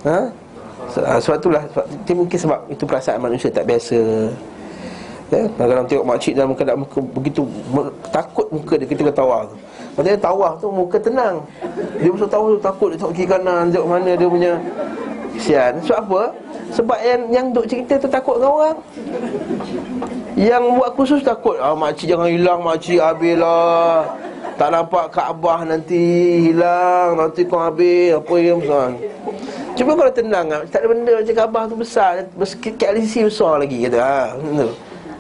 ha? 0.09 0.33
ha 0.97 1.15
sebab 1.21 1.37
itulah 1.39 1.63
sebab, 1.71 1.87
mungkin 2.17 2.39
sebab 2.41 2.61
itu 2.73 2.85
perasaan 2.89 3.21
manusia 3.21 3.49
tak 3.53 3.69
biasa 3.69 3.99
ya? 5.31 5.41
Kadang-kadang 5.57 5.87
tengok 5.89 6.07
makcik 6.09 6.33
dalam 6.37 6.53
keadaan 6.53 6.81
muka 6.85 6.99
begitu 7.17 7.43
Takut 8.13 8.47
muka 8.53 8.75
dia 8.77 8.89
ketika 8.89 9.13
tawaf 9.13 9.49
tu 9.49 9.57
Maksudnya 9.97 10.21
tawaf 10.21 10.53
tu 10.61 10.69
muka 10.69 10.97
tenang 11.01 11.35
Dia 12.01 12.11
masa 12.13 12.27
tawaf 12.29 12.47
tu 12.53 12.61
takut 12.61 12.89
dia 12.93 12.99
tengok 13.01 13.15
kiri 13.17 13.29
kanan 13.29 13.65
Tengok 13.73 13.89
mana 13.89 14.13
dia 14.13 14.29
punya 14.29 14.53
Kesian. 15.43 15.83
Sebab 15.83 15.99
apa? 16.07 16.23
Sebab 16.71 16.99
yang 17.03 17.23
yang 17.35 17.47
duk 17.51 17.67
cerita 17.67 17.99
tu 17.99 18.07
takut 18.07 18.39
dengan 18.39 18.55
orang. 18.55 18.79
Yang 20.39 20.63
buat 20.79 20.91
khusus 20.95 21.21
takut 21.21 21.59
ah, 21.61 21.75
Makcik 21.75 22.09
jangan 22.15 22.31
hilang 22.31 22.63
Makcik 22.63 23.03
habis 23.03 23.35
lah. 23.37 24.07
Tak 24.55 24.69
nampak 24.71 25.11
Kaabah 25.11 25.67
nanti 25.67 26.01
hilang 26.49 27.19
Nanti 27.19 27.43
kau 27.45 27.59
habis. 27.59 28.17
Apa 28.17 28.35
yang 28.39 28.63
besar 28.63 28.97
Cuba 29.77 29.93
kalau 29.93 30.13
tenang 30.15 30.47
Tak 30.71 30.79
ada 30.81 30.89
benda 30.89 31.13
macam 31.21 31.35
Kaabah 31.37 31.63
tu 31.69 31.77
besar 31.77 32.13
KLCC 32.79 33.29
besar 33.29 33.61
lagi 33.61 33.77
kata 33.91 33.99
ha, 33.99 34.65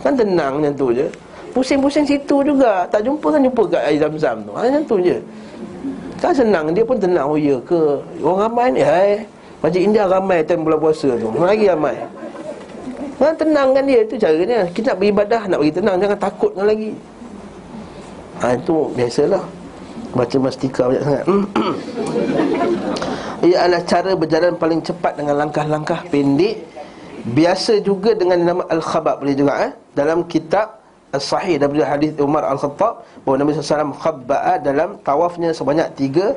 Kan 0.00 0.12
tenang 0.16 0.62
macam 0.62 0.74
tu 0.78 0.86
je. 0.94 1.06
Pusing-pusing 1.52 2.08
situ 2.08 2.36
juga. 2.42 2.88
Tak 2.88 3.04
jumpa 3.04 3.26
kan 3.28 3.40
jumpa 3.44 3.62
kat 3.68 3.82
air 3.84 3.98
zam-zam 4.00 4.36
tu. 4.42 4.50
Ha, 4.56 4.64
Macam 4.66 4.82
tu 4.88 4.96
je. 5.04 5.16
Kan 6.18 6.32
senang 6.32 6.72
Dia 6.72 6.82
pun 6.86 6.96
tenang 6.96 7.28
Oh 7.28 7.38
ya 7.38 7.60
ke? 7.62 8.00
Orang 8.24 8.48
ramai 8.48 8.74
ni 8.74 8.82
hai 8.82 9.22
Macam 9.62 9.80
India 9.80 10.04
ramai 10.10 10.42
Time 10.42 10.66
bulan 10.66 10.78
puasa 10.82 11.08
tu. 11.16 11.30
Lagi 11.38 11.70
ramai? 11.70 11.96
Kan 13.16 13.34
tenang 13.38 13.70
kan 13.72 13.84
dia 13.86 14.02
Itu 14.02 14.18
caranya. 14.18 14.66
Kita 14.74 14.92
nak 14.92 14.98
beribadah 14.98 15.42
Nak 15.46 15.58
bagi 15.62 15.74
tenang 15.78 15.96
Jangan 16.02 16.18
takut 16.18 16.52
lagi. 16.58 16.90
Ha, 18.42 18.58
Itu 18.58 18.90
biasalah. 18.98 19.42
Baca 20.12 20.36
mastika 20.44 20.92
banyak 20.92 21.04
sangat. 21.08 21.24
Ia 23.48 23.56
adalah 23.64 23.82
cara 23.88 24.12
berjalan 24.12 24.52
paling 24.58 24.80
cepat 24.82 25.12
Dengan 25.16 25.46
langkah-langkah 25.46 26.04
pendek. 26.10 26.58
Biasa 27.22 27.78
juga 27.86 28.18
dengan 28.18 28.42
nama 28.42 28.62
Al-Khabab 28.66 29.22
Boleh 29.22 29.38
juga 29.38 29.70
eh? 29.70 29.72
Dalam 29.94 30.26
kitab 30.26 30.82
As-Sahih 31.14 31.62
Daripada 31.62 31.86
hadis 31.86 32.18
Umar 32.18 32.42
Al-Khattab 32.50 33.06
Bahawa 33.22 33.36
Nabi 33.38 33.54
SAW 33.54 33.94
Khabba'a 33.94 34.58
dalam 34.58 34.98
tawafnya 35.06 35.54
sebanyak 35.54 35.86
tiga. 35.94 36.34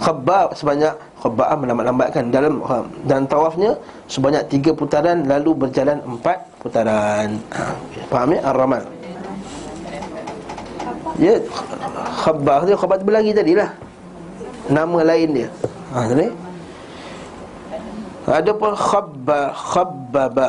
Khabba' 0.00 0.56
sebanyak 0.56 0.96
Khabba'ah 1.20 1.56
melambat-lambatkan. 1.60 2.32
Dalam 2.32 2.64
ha, 2.64 2.80
Dan 3.04 3.28
tawafnya 3.28 3.76
sebanyak 4.08 4.48
tiga 4.48 4.72
putaran 4.72 5.28
Lalu 5.28 5.68
berjalan 5.68 6.00
empat 6.02 6.38
putaran. 6.64 7.36
Ha, 7.52 7.62
Faham 8.08 8.32
ya? 8.32 8.40
Ar-Ramal 8.48 8.82
Ya 11.20 11.34
Khabbah 12.24 12.64
dia 12.64 12.76
Khabbah 12.76 12.96
tu 12.96 13.04
berlari 13.04 13.36
tadi 13.36 13.52
lah 13.52 13.70
Nama 14.70 14.98
lain 15.02 15.28
dia. 15.34 15.48
Ha 15.90 16.06
tadi. 16.06 16.30
Ada 18.30 18.52
pun 18.54 18.72
Khabba 18.78 19.50
Khabbaba 19.50 20.48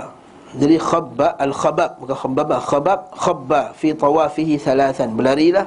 Jadi 0.51 0.75
Khabba 0.75 1.39
Al-Khabab 1.39 2.03
Bukan 2.03 2.17
Khabbaba 2.17 2.57
Khabab 2.59 2.99
Khabba 3.15 3.61
Fi 3.71 3.95
tawafihi 3.95 4.59
thalathan. 4.59 5.15
Berlarilah. 5.15 5.65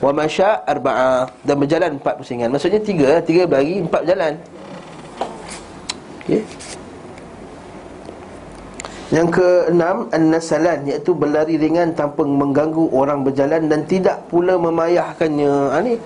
Wa 0.00 0.08
masya 0.12 0.64
arba'a. 0.64 1.28
Dan 1.44 1.56
berjalan 1.60 2.00
empat 2.00 2.16
pusingan 2.16 2.48
Maksudnya 2.48 2.80
tiga 2.80 3.20
Tiga 3.20 3.44
berlari 3.44 3.84
Empat 3.84 4.00
berjalan. 4.08 4.34
Okay 6.24 6.42
yang 9.12 9.28
keenam 9.28 10.08
An-nasalan 10.08 10.88
Iaitu 10.88 11.12
berlari 11.12 11.60
ringan 11.60 11.92
Tanpa 11.92 12.24
mengganggu 12.24 12.88
orang 12.96 13.20
berjalan 13.20 13.68
Dan 13.68 13.84
tidak 13.84 14.24
pula 14.32 14.56
memayahkannya. 14.56 15.52
Ha, 15.68 15.84
ni 15.84 16.00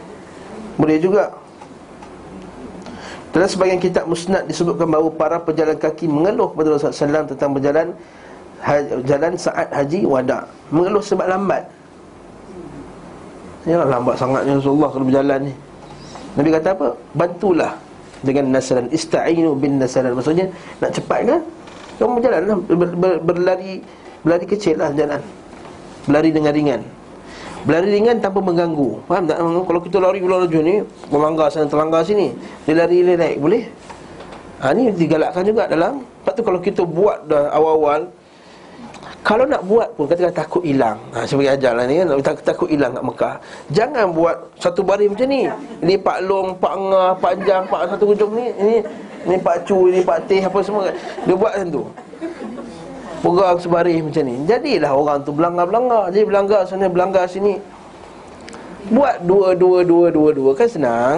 Boleh 0.75 0.99
juga 0.99 1.31
Dalam 3.37 3.53
sebagian 3.53 3.77
kitab 3.77 4.09
musnad 4.09 4.49
disebutkan 4.49 4.89
bahawa 4.89 5.13
para 5.13 5.37
pejalan 5.37 5.77
kaki 5.77 6.09
mengeluh 6.09 6.57
kepada 6.57 6.73
Rasulullah 6.73 7.21
SAW 7.21 7.29
tentang 7.37 7.53
berjalan 7.53 7.87
jalan 9.05 9.33
saat 9.37 9.69
haji 9.77 10.09
wada. 10.09 10.49
Mengeluh 10.73 11.05
sebab 11.05 11.29
lambat. 11.29 11.69
Ya 13.69 13.85
lambat 13.85 14.17
sangatnya 14.17 14.57
Rasulullah 14.57 14.89
kalau 14.89 15.05
berjalan 15.05 15.53
ni. 15.53 15.55
Nabi 16.33 16.49
kata 16.49 16.69
apa? 16.81 16.89
Bantulah 17.13 17.77
dengan 18.25 18.57
nasalan 18.57 18.89
ista'inu 18.89 19.53
bin 19.53 19.77
nasalan. 19.77 20.17
Maksudnya 20.17 20.49
nak 20.81 20.97
cepat 20.97 21.29
kan? 21.29 21.41
Kamu 22.01 22.17
berjalan 22.17 22.41
lah 22.41 22.57
ber, 22.57 22.89
ber, 22.97 23.13
berlari 23.21 23.85
berlari 24.25 24.47
kecil 24.49 24.81
lah 24.81 24.97
jalan. 24.97 25.21
Berlari 26.09 26.33
dengan 26.33 26.57
ringan. 26.57 26.81
Berlari 27.67 27.99
ringan 27.99 28.23
tanpa 28.23 28.39
mengganggu. 28.39 29.03
Faham 29.11 29.27
tak? 29.27 29.43
Kalau 29.43 29.81
kita 29.83 29.99
lari 29.99 30.23
ular 30.23 30.47
laju 30.47 30.61
ni 30.63 30.87
Melanggar 31.11 31.51
sana, 31.51 31.67
terlanggar 31.67 32.07
sini 32.07 32.31
Dia 32.63 32.87
lari 32.87 33.03
naik, 33.03 33.43
boleh? 33.43 33.67
Ha, 34.63 34.71
ni 34.73 34.95
digalakkan 34.95 35.43
juga 35.43 35.67
dalam 35.67 36.01
Lepas 36.01 36.33
tu 36.39 36.43
kalau 36.47 36.63
kita 36.63 36.87
buat 36.87 37.27
dah 37.27 37.51
awal-awal 37.51 38.09
kalau 39.27 39.43
nak 39.43 39.67
buat 39.67 39.91
pun 39.99 40.07
katakan 40.07 40.31
takut 40.31 40.63
hilang. 40.63 41.03
Ha, 41.11 41.27
Sebagai 41.27 41.59
ajar 41.59 41.75
lah 41.75 41.83
ni 41.91 41.99
kan 41.99 42.15
takut, 42.23 42.45
takut 42.47 42.69
hilang 42.71 42.95
kat 42.95 43.03
Mekah. 43.03 43.35
Jangan 43.75 44.15
buat 44.15 44.37
satu 44.55 44.87
baris 44.87 45.11
macam 45.11 45.27
ni. 45.27 45.51
Ini 45.83 45.99
Pak 45.99 46.19
Long, 46.31 46.55
Pak 46.55 46.75
Ngah, 46.79 47.11
Pak 47.19 47.35
Jang, 47.43 47.67
Pak 47.67 47.91
satu 47.91 48.15
hujung 48.15 48.39
ni 48.39 48.55
Ini 48.55 48.77
ini 49.27 49.37
Pak 49.43 49.67
Cu, 49.67 49.91
ini 49.91 50.07
Pak 50.07 50.31
Teh 50.31 50.39
apa 50.39 50.63
semua. 50.63 50.95
Dia 51.27 51.35
buat 51.35 51.59
macam 51.59 51.69
tu 51.75 51.83
Pegang 53.25 53.57
sebaris 53.57 53.99
macam 54.05 54.23
ni. 54.29 54.35
Jadilah 54.45 54.93
orang 54.93 55.19
tu 55.25 55.33
belanggar-belanggar. 55.33 56.13
Jadi 56.13 56.25
belanggar 56.29 56.61
sana, 56.69 56.87
belanggar 56.87 57.25
sini. 57.25 57.57
Buat 58.93 59.25
dua, 59.25 59.57
dua, 59.57 59.83
dua, 59.83 60.07
dua, 60.13 60.31
dua. 60.37 60.51
Kan 60.53 60.69
senang? 60.69 61.17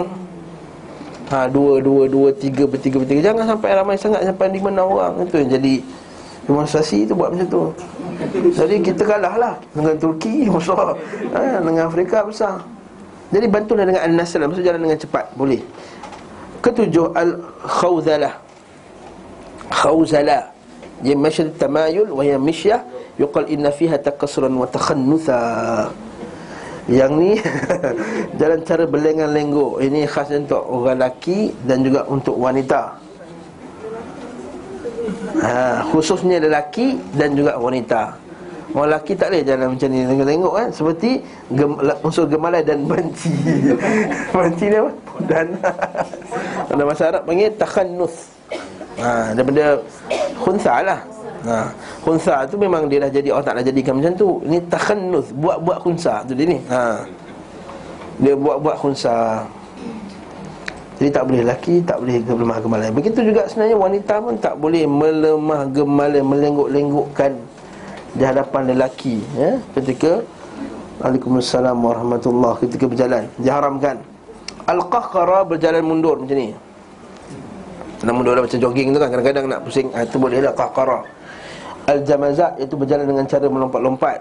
Ha, 1.29 1.45
dua, 1.51 1.83
dua, 1.85 2.09
dua, 2.09 2.33
tiga, 2.33 2.65
bertiga, 2.65 3.03
bertiga. 3.03 3.21
Jangan 3.33 3.45
sampai 3.45 3.69
ramai 3.77 3.97
sangat 4.01 4.25
Sampai 4.25 4.49
lima, 4.49 4.73
enam 4.73 4.97
orang. 4.97 5.27
Itu 5.27 5.43
yang 5.43 5.51
jadi 5.59 5.75
Demonstrasi 6.49 7.05
tu 7.05 7.13
buat 7.13 7.29
macam 7.29 7.45
tu. 7.45 7.63
Jadi 8.57 8.81
kita 8.81 9.05
kalah 9.05 9.37
lah 9.37 9.55
Dengan 9.77 10.01
Turki 10.01 10.49
besar. 10.49 10.97
Ha, 11.37 11.61
Dengan 11.61 11.93
Afrika 11.93 12.25
besar. 12.25 12.65
Jadi 13.29 13.45
bantulah 13.45 13.85
dengan 13.85 14.01
Al-Nasr. 14.09 14.41
Maksud 14.49 14.65
jalan 14.65 14.81
dengan 14.81 14.97
cepat. 14.97 15.29
Boleh. 15.37 15.61
Ketujuh 16.65 17.13
Al-Khawzalah. 17.13 18.33
Khawzalah 19.69 20.58
dia 20.99 21.15
masyad 21.15 21.55
tamayul 21.55 22.11
wa 22.11 22.23
hiya 22.27 22.39
misyah 22.43 22.83
yuqal 23.19 23.47
inna 23.47 23.71
fiha 23.71 23.99
taqasran 23.99 24.51
wa 24.51 24.67
takhannutha. 24.67 25.41
Yang 26.89 27.13
ni 27.21 27.31
jalan 28.41 28.61
cara 28.65 28.89
berlengang-lenggok 28.89 29.85
ini 29.85 30.09
khas 30.09 30.33
untuk 30.33 30.65
orang 30.65 30.97
lelaki 30.97 31.53
dan 31.69 31.85
juga 31.85 32.01
untuk 32.09 32.35
wanita. 32.41 32.97
Ha, 35.39 35.85
khususnya 35.93 36.41
lelaki 36.41 36.97
dan 37.13 37.37
juga 37.37 37.61
wanita. 37.61 38.17
Orang 38.73 38.89
lelaki 38.89 39.13
tak 39.17 39.33
boleh 39.33 39.45
jalan 39.45 39.67
macam 39.77 39.89
ni. 39.89 40.01
Tengok-tengok 40.05 40.53
kan 40.53 40.69
Seperti 40.69 41.11
gem, 41.57 41.73
unsur 42.05 42.25
gemalai 42.29 42.61
dan 42.65 42.85
banci. 42.85 43.33
Banci 44.37 44.65
ni 44.69 44.77
apa? 44.77 44.93
Dan 45.25 45.47
Dalam 46.73 46.85
masa 46.85 47.03
Arab 47.13 47.23
panggil 47.25 47.53
takhannuth 47.57 48.39
ha, 49.03 49.33
Daripada 49.35 49.65
khunsa 50.43 50.75
lah. 50.83 51.01
Ha, 51.47 51.71
Khunsa 52.03 52.43
tu 52.51 52.59
memang 52.59 52.91
dia 52.91 53.07
dah 53.07 53.11
jadi 53.15 53.31
Allah 53.31 53.47
Ta'ala 53.47 53.63
jadikan 53.63 53.97
macam 53.99 54.13
tu. 54.19 54.43
Ini 54.43 54.59
takhannus 54.67 55.31
Buat-buat 55.39 55.79
khunsa 55.87 56.27
tu 56.27 56.35
dia 56.35 56.47
ni. 56.51 56.59
Ha. 56.67 57.07
Dia 58.19 58.35
buat-buat 58.35 58.77
khunsa. 58.83 59.47
Jadi 60.99 61.15
tak 61.15 61.31
boleh 61.31 61.47
lelaki 61.47 61.79
Tak 61.87 62.03
boleh 62.03 62.19
melemah 62.27 62.59
gemalan 62.59 62.91
Begitu 62.91 63.21
juga 63.23 63.47
sebenarnya 63.47 63.79
wanita 63.79 64.15
pun 64.19 64.35
tak 64.35 64.59
boleh 64.59 64.83
Melemah 64.83 65.71
gemalan 65.71 66.25
Melengguk-lenggukkan 66.27 67.33
Di 68.19 68.23
hadapan 68.27 68.75
lelaki 68.75 69.23
ya? 69.39 69.63
Ketika 69.79 70.27
Waalaikumsalam 70.99 71.79
warahmatullahi 71.79 72.67
Ketika 72.67 72.91
berjalan 72.91 73.31
Diharamkan 73.39 74.03
Al-Qahqara 74.67 75.47
berjalan 75.47 75.87
mundur 75.87 76.19
macam 76.19 76.35
ni 76.35 76.51
nak 77.99 78.15
mundur 78.15 78.39
macam 78.39 78.59
jogging 78.63 78.95
tu 78.95 78.99
kan 79.03 79.11
Kadang-kadang 79.11 79.45
nak 79.51 79.61
pusing 79.67 79.91
ha, 79.91 80.07
Itu 80.07 80.17
boleh 80.23 80.39
lah 80.39 80.55
Qaqara 80.55 81.03
Al-Jamazat 81.91 82.63
Itu 82.63 82.79
berjalan 82.79 83.09
dengan 83.09 83.25
cara 83.25 83.47
melompat-lompat. 83.49 84.19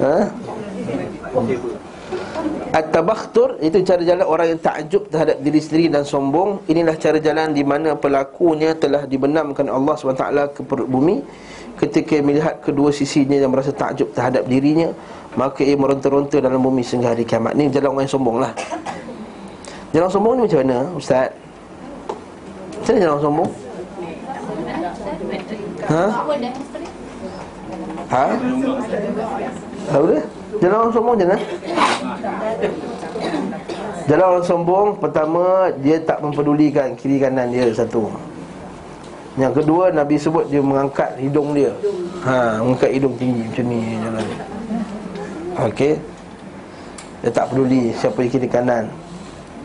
Ha? 0.00 0.16
At-Tabakhtur 2.74 3.60
Itu 3.62 3.84
cara 3.86 4.02
jalan 4.02 4.24
orang 4.24 4.56
yang 4.56 4.60
takjub 4.64 5.06
terhadap 5.12 5.36
diri 5.44 5.60
sendiri 5.60 5.92
dan 5.92 6.08
sombong. 6.08 6.64
Inilah 6.64 6.96
cara 6.96 7.20
jalan 7.20 7.52
di 7.52 7.60
mana 7.60 7.92
pelakunya 7.92 8.72
telah 8.72 9.04
dibenamkan 9.04 9.68
Allah 9.68 9.94
SWT 10.00 10.56
ke 10.56 10.60
perut 10.64 10.88
bumi. 10.88 11.20
Ketika 11.76 12.16
melihat 12.24 12.64
kedua 12.64 12.88
sisinya 12.88 13.36
yang 13.36 13.52
merasa 13.52 13.76
takjub 13.76 14.12
terhadap 14.12 14.44
dirinya 14.44 14.92
Maka 15.36 15.62
ia 15.62 15.78
meronta-ronta 15.78 16.42
dalam 16.42 16.58
bumi 16.58 16.82
sehingga 16.82 17.14
hari 17.14 17.22
kiamat. 17.22 17.54
Ini 17.54 17.70
jalan 17.70 17.94
orang 17.94 18.02
yang 18.08 18.14
sombong 18.16 18.38
lah 18.42 18.52
Jalan 19.90 20.06
sombong 20.06 20.34
ni 20.38 20.42
macam 20.46 20.60
mana 20.62 20.78
Ustaz? 20.94 21.28
Macam 22.78 22.92
mana 22.94 23.02
jalan 23.02 23.20
sombong? 23.20 23.50
Ha? 25.90 26.04
Ha? 28.10 28.26
Apa 29.90 30.06
dia? 30.06 30.22
Jalan 30.62 30.76
orang 30.78 30.94
sombong 30.94 31.14
macam 31.18 31.28
mana? 31.30 31.38
Jalan 34.06 34.26
orang 34.26 34.46
sombong 34.46 34.88
Pertama 34.98 35.44
Dia 35.82 35.96
tak 36.02 36.18
mempedulikan 36.22 36.94
Kiri 36.94 37.18
kanan 37.18 37.50
dia 37.50 37.70
satu 37.74 38.10
Yang 39.38 39.62
kedua 39.62 39.90
Nabi 39.90 40.14
sebut 40.18 40.46
dia 40.50 40.62
mengangkat 40.62 41.18
hidung 41.18 41.50
dia 41.54 41.74
Ha, 42.20 42.60
mengangkat 42.60 42.90
hidung 42.92 43.16
tinggi 43.16 43.48
macam 43.48 43.64
ni 43.64 43.80
jalan. 43.96 44.26
Okey. 45.72 45.94
Dia 47.24 47.30
tak 47.32 47.48
peduli 47.48 47.96
siapa 47.96 48.20
di 48.20 48.28
kiri 48.28 48.44
kanan 48.44 48.92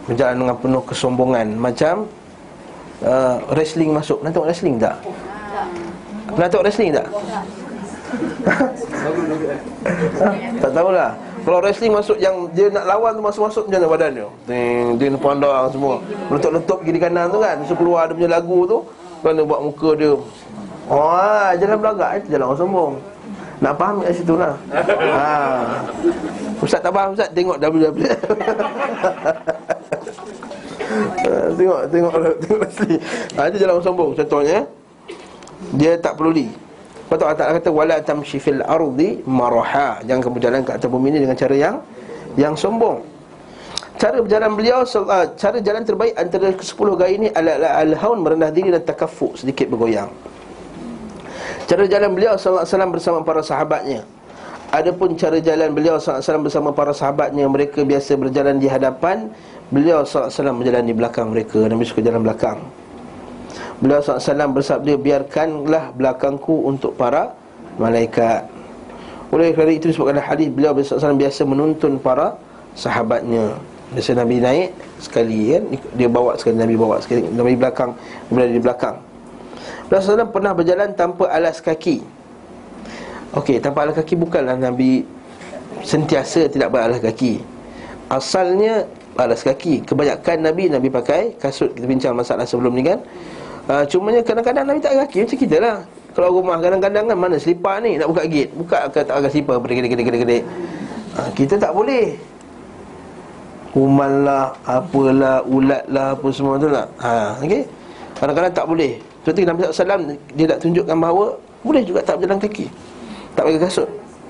berjalan 0.06 0.36
dengan 0.42 0.58
penuh 0.58 0.84
kesombongan. 0.86 1.48
Macam 1.58 2.06
uh, 3.02 3.38
wrestling 3.54 3.92
masuk. 3.94 4.22
Nak 4.22 4.32
tengok 4.34 4.48
wrestling 4.48 4.76
tak? 4.78 4.96
Nak 6.38 6.48
tengok 6.50 6.66
wrestling 6.66 6.92
tak? 6.94 7.08
Tak 10.62 10.72
tahulah. 10.74 11.14
Kalau 11.46 11.62
wrestling 11.62 11.94
masuk 11.94 12.18
yang 12.18 12.50
dia 12.58 12.74
nak 12.74 12.90
lawan 12.90 13.14
tu 13.14 13.22
masuk-masuk 13.22 13.70
macam 13.70 13.86
mana 13.86 13.94
badan 13.94 14.12
dia? 14.18 14.28
Ding, 14.50 14.98
dia 14.98 15.14
pandang 15.14 15.70
semua. 15.70 16.02
Letup-letup 16.34 16.82
kiri 16.82 16.98
kanan 16.98 17.30
tu 17.30 17.38
kan? 17.38 17.62
Mesti 17.62 17.78
keluar 17.78 18.10
dia 18.10 18.18
punya 18.18 18.30
lagu 18.34 18.66
tu. 18.66 18.82
Kan 19.22 19.38
dia 19.38 19.46
buat 19.46 19.62
muka 19.62 19.90
dia. 19.94 20.18
Oh, 20.90 21.50
jalan 21.62 21.78
belagak 21.78 22.12
itu 22.22 22.28
jalan 22.34 22.46
orang 22.50 22.60
sombong. 22.62 22.94
Nak 23.62 23.74
faham 23.78 23.96
kat 24.02 24.12
situ 24.18 24.34
lah. 24.34 24.54
Ha. 24.74 25.30
Ustaz 26.66 26.82
tak 26.82 26.94
faham 26.94 27.14
Ustaz? 27.14 27.30
Tengok 27.30 27.62
WWE 27.62 28.10
Ah, 31.26 31.50
tengok 31.52 31.80
tengok 31.92 32.14
tengok 32.44 32.62
asli. 32.68 32.96
Ha, 33.36 33.40
itu 33.52 33.58
jalan 33.60 33.84
sombong 33.84 34.10
contohnya. 34.16 34.60
Dia 35.76 35.98
tak 36.00 36.16
peduli. 36.20 36.48
Tu 37.06 37.24
Allah 37.24 37.56
kata 37.62 37.70
wala 37.72 37.96
tamshi 38.02 38.42
fil 38.42 38.60
ardi 38.66 39.24
maraha. 39.24 40.02
Jangan 40.04 40.20
kamu 40.26 40.34
berjalan 40.42 40.60
ke 40.66 40.72
atas 40.76 40.90
bumi 40.90 41.08
ini 41.16 41.20
dengan 41.24 41.38
cara 41.38 41.56
yang 41.56 41.76
yang 42.36 42.54
sombong. 42.58 43.00
Cara 43.96 44.20
berjalan 44.20 44.52
beliau 44.60 44.84
ah, 45.08 45.24
cara 45.40 45.58
jalan 45.64 45.88
terbaik 45.88 46.20
antara 46.20 46.52
ke-10 46.52 46.88
gaya 47.00 47.12
ini 47.16 47.28
adalah 47.32 47.80
al-haun 47.80 48.20
merendah 48.28 48.52
diri 48.52 48.68
dan 48.68 48.84
takaffu 48.84 49.40
sedikit 49.40 49.72
bergoyang. 49.72 50.12
Cara 51.66 51.88
jalan 51.88 52.12
beliau 52.12 52.36
sallallahu 52.36 52.68
alaihi 52.68 52.76
wasallam 52.76 52.92
bersama 52.92 53.20
para 53.24 53.42
sahabatnya. 53.42 54.02
Adapun 54.76 55.16
cara 55.16 55.40
jalan 55.40 55.72
beliau 55.72 55.96
sallallahu 55.96 56.20
alaihi 56.20 56.28
wasallam 56.28 56.46
bersama 56.46 56.70
para 56.76 56.92
sahabatnya 56.92 57.46
mereka 57.48 57.80
biasa 57.88 58.20
berjalan 58.20 58.60
di 58.60 58.68
hadapan 58.68 59.32
Beliau 59.74 60.06
SAW 60.06 60.30
berjalan 60.62 60.86
di 60.86 60.94
belakang 60.94 61.34
mereka. 61.34 61.66
Nabi 61.66 61.86
suka 61.86 62.02
jalan 62.06 62.22
belakang. 62.22 62.62
Beliau 63.82 64.00
SAW 64.00 64.54
bersabda 64.54 64.94
Biarkanlah 64.98 65.94
belakangku 65.98 66.70
untuk 66.70 66.94
para 66.96 67.34
malaikat. 67.82 68.46
Oleh 69.34 69.52
kerana 69.52 69.74
itu 69.74 69.90
disebutkan 69.90 70.22
hadis 70.22 70.54
Beliau 70.54 70.78
SAW 70.78 71.18
biasa 71.18 71.42
menuntun 71.44 71.98
para 71.98 72.38
sahabatnya. 72.78 73.58
Biasa 73.94 74.18
Nabi 74.18 74.42
naik 74.42 74.70
sekali 75.02 75.54
kan? 75.56 75.64
Dia 75.98 76.10
bawa 76.10 76.38
sekali, 76.38 76.56
Nabi 76.58 76.76
bawa 76.78 77.02
sekali. 77.02 77.26
Nabi 77.26 77.54
belakang, 77.58 77.94
berada 78.30 78.52
di 78.54 78.62
belakang. 78.62 78.96
Beliau 79.90 80.02
SAW 80.02 80.30
pernah 80.30 80.54
berjalan 80.54 80.94
tanpa 80.94 81.30
alas 81.30 81.58
kaki. 81.58 82.02
Okey, 83.36 83.58
tanpa 83.60 83.84
alas 83.86 83.98
kaki 83.98 84.14
bukanlah 84.14 84.56
Nabi 84.56 85.16
Sentiasa 85.86 86.50
tidak 86.50 86.74
beralas 86.74 86.98
kaki. 86.98 87.46
Asalnya 88.10 88.90
alas 89.16 89.42
kaki. 89.42 89.88
Kebanyakan 89.88 90.44
Nabi, 90.44 90.68
Nabi 90.68 90.88
pakai 90.92 91.36
kasut 91.40 91.72
Kita 91.72 91.86
bincang 91.88 92.14
masalah 92.16 92.44
sebelum 92.44 92.76
ni 92.76 92.84
kan. 92.84 93.00
Uh, 93.66 93.84
Cumanya 93.88 94.22
kadang-kadang 94.22 94.68
Nabi 94.68 94.80
tak 94.84 94.94
kaki 95.08 95.26
macam 95.26 95.38
kita 95.40 95.58
lah. 95.58 95.78
Kalau 96.16 96.40
rumah 96.40 96.60
kadang-kadang 96.64 97.12
kan 97.12 97.18
mana 97.20 97.36
selipar 97.36 97.84
ni 97.84 98.00
Nak 98.00 98.08
buka 98.08 98.24
gate, 98.24 98.52
buka 98.56 98.88
ke 98.88 99.04
tak 99.04 99.16
agak 99.20 99.32
selipar 99.36 99.60
Gede-gede-gede-gede 99.60 100.40
uh, 101.20 101.30
Kita 101.36 101.60
tak 101.60 101.72
boleh. 101.76 102.16
Umal 103.76 104.24
lah 104.24 104.56
Apalah 104.64 105.44
Ulat 105.44 105.84
lah 105.92 106.16
Apa 106.16 106.28
semua 106.32 106.56
tu 106.56 106.72
tak 106.72 106.88
ha, 107.04 107.36
okay? 107.44 107.68
Kadang-kadang 108.16 108.54
tak 108.56 108.66
boleh. 108.68 108.92
Seperti 109.28 109.42
Nabi 109.44 109.60
SAW 109.68 110.16
Dia 110.40 110.46
tak 110.48 110.60
tunjukkan 110.64 110.96
bahawa 110.96 111.36
Boleh 111.66 111.84
juga 111.84 112.00
tak 112.00 112.20
berjalan 112.20 112.40
kaki. 112.40 112.72
Tak 113.36 113.44
pakai 113.44 113.60
kasut. 113.60 113.90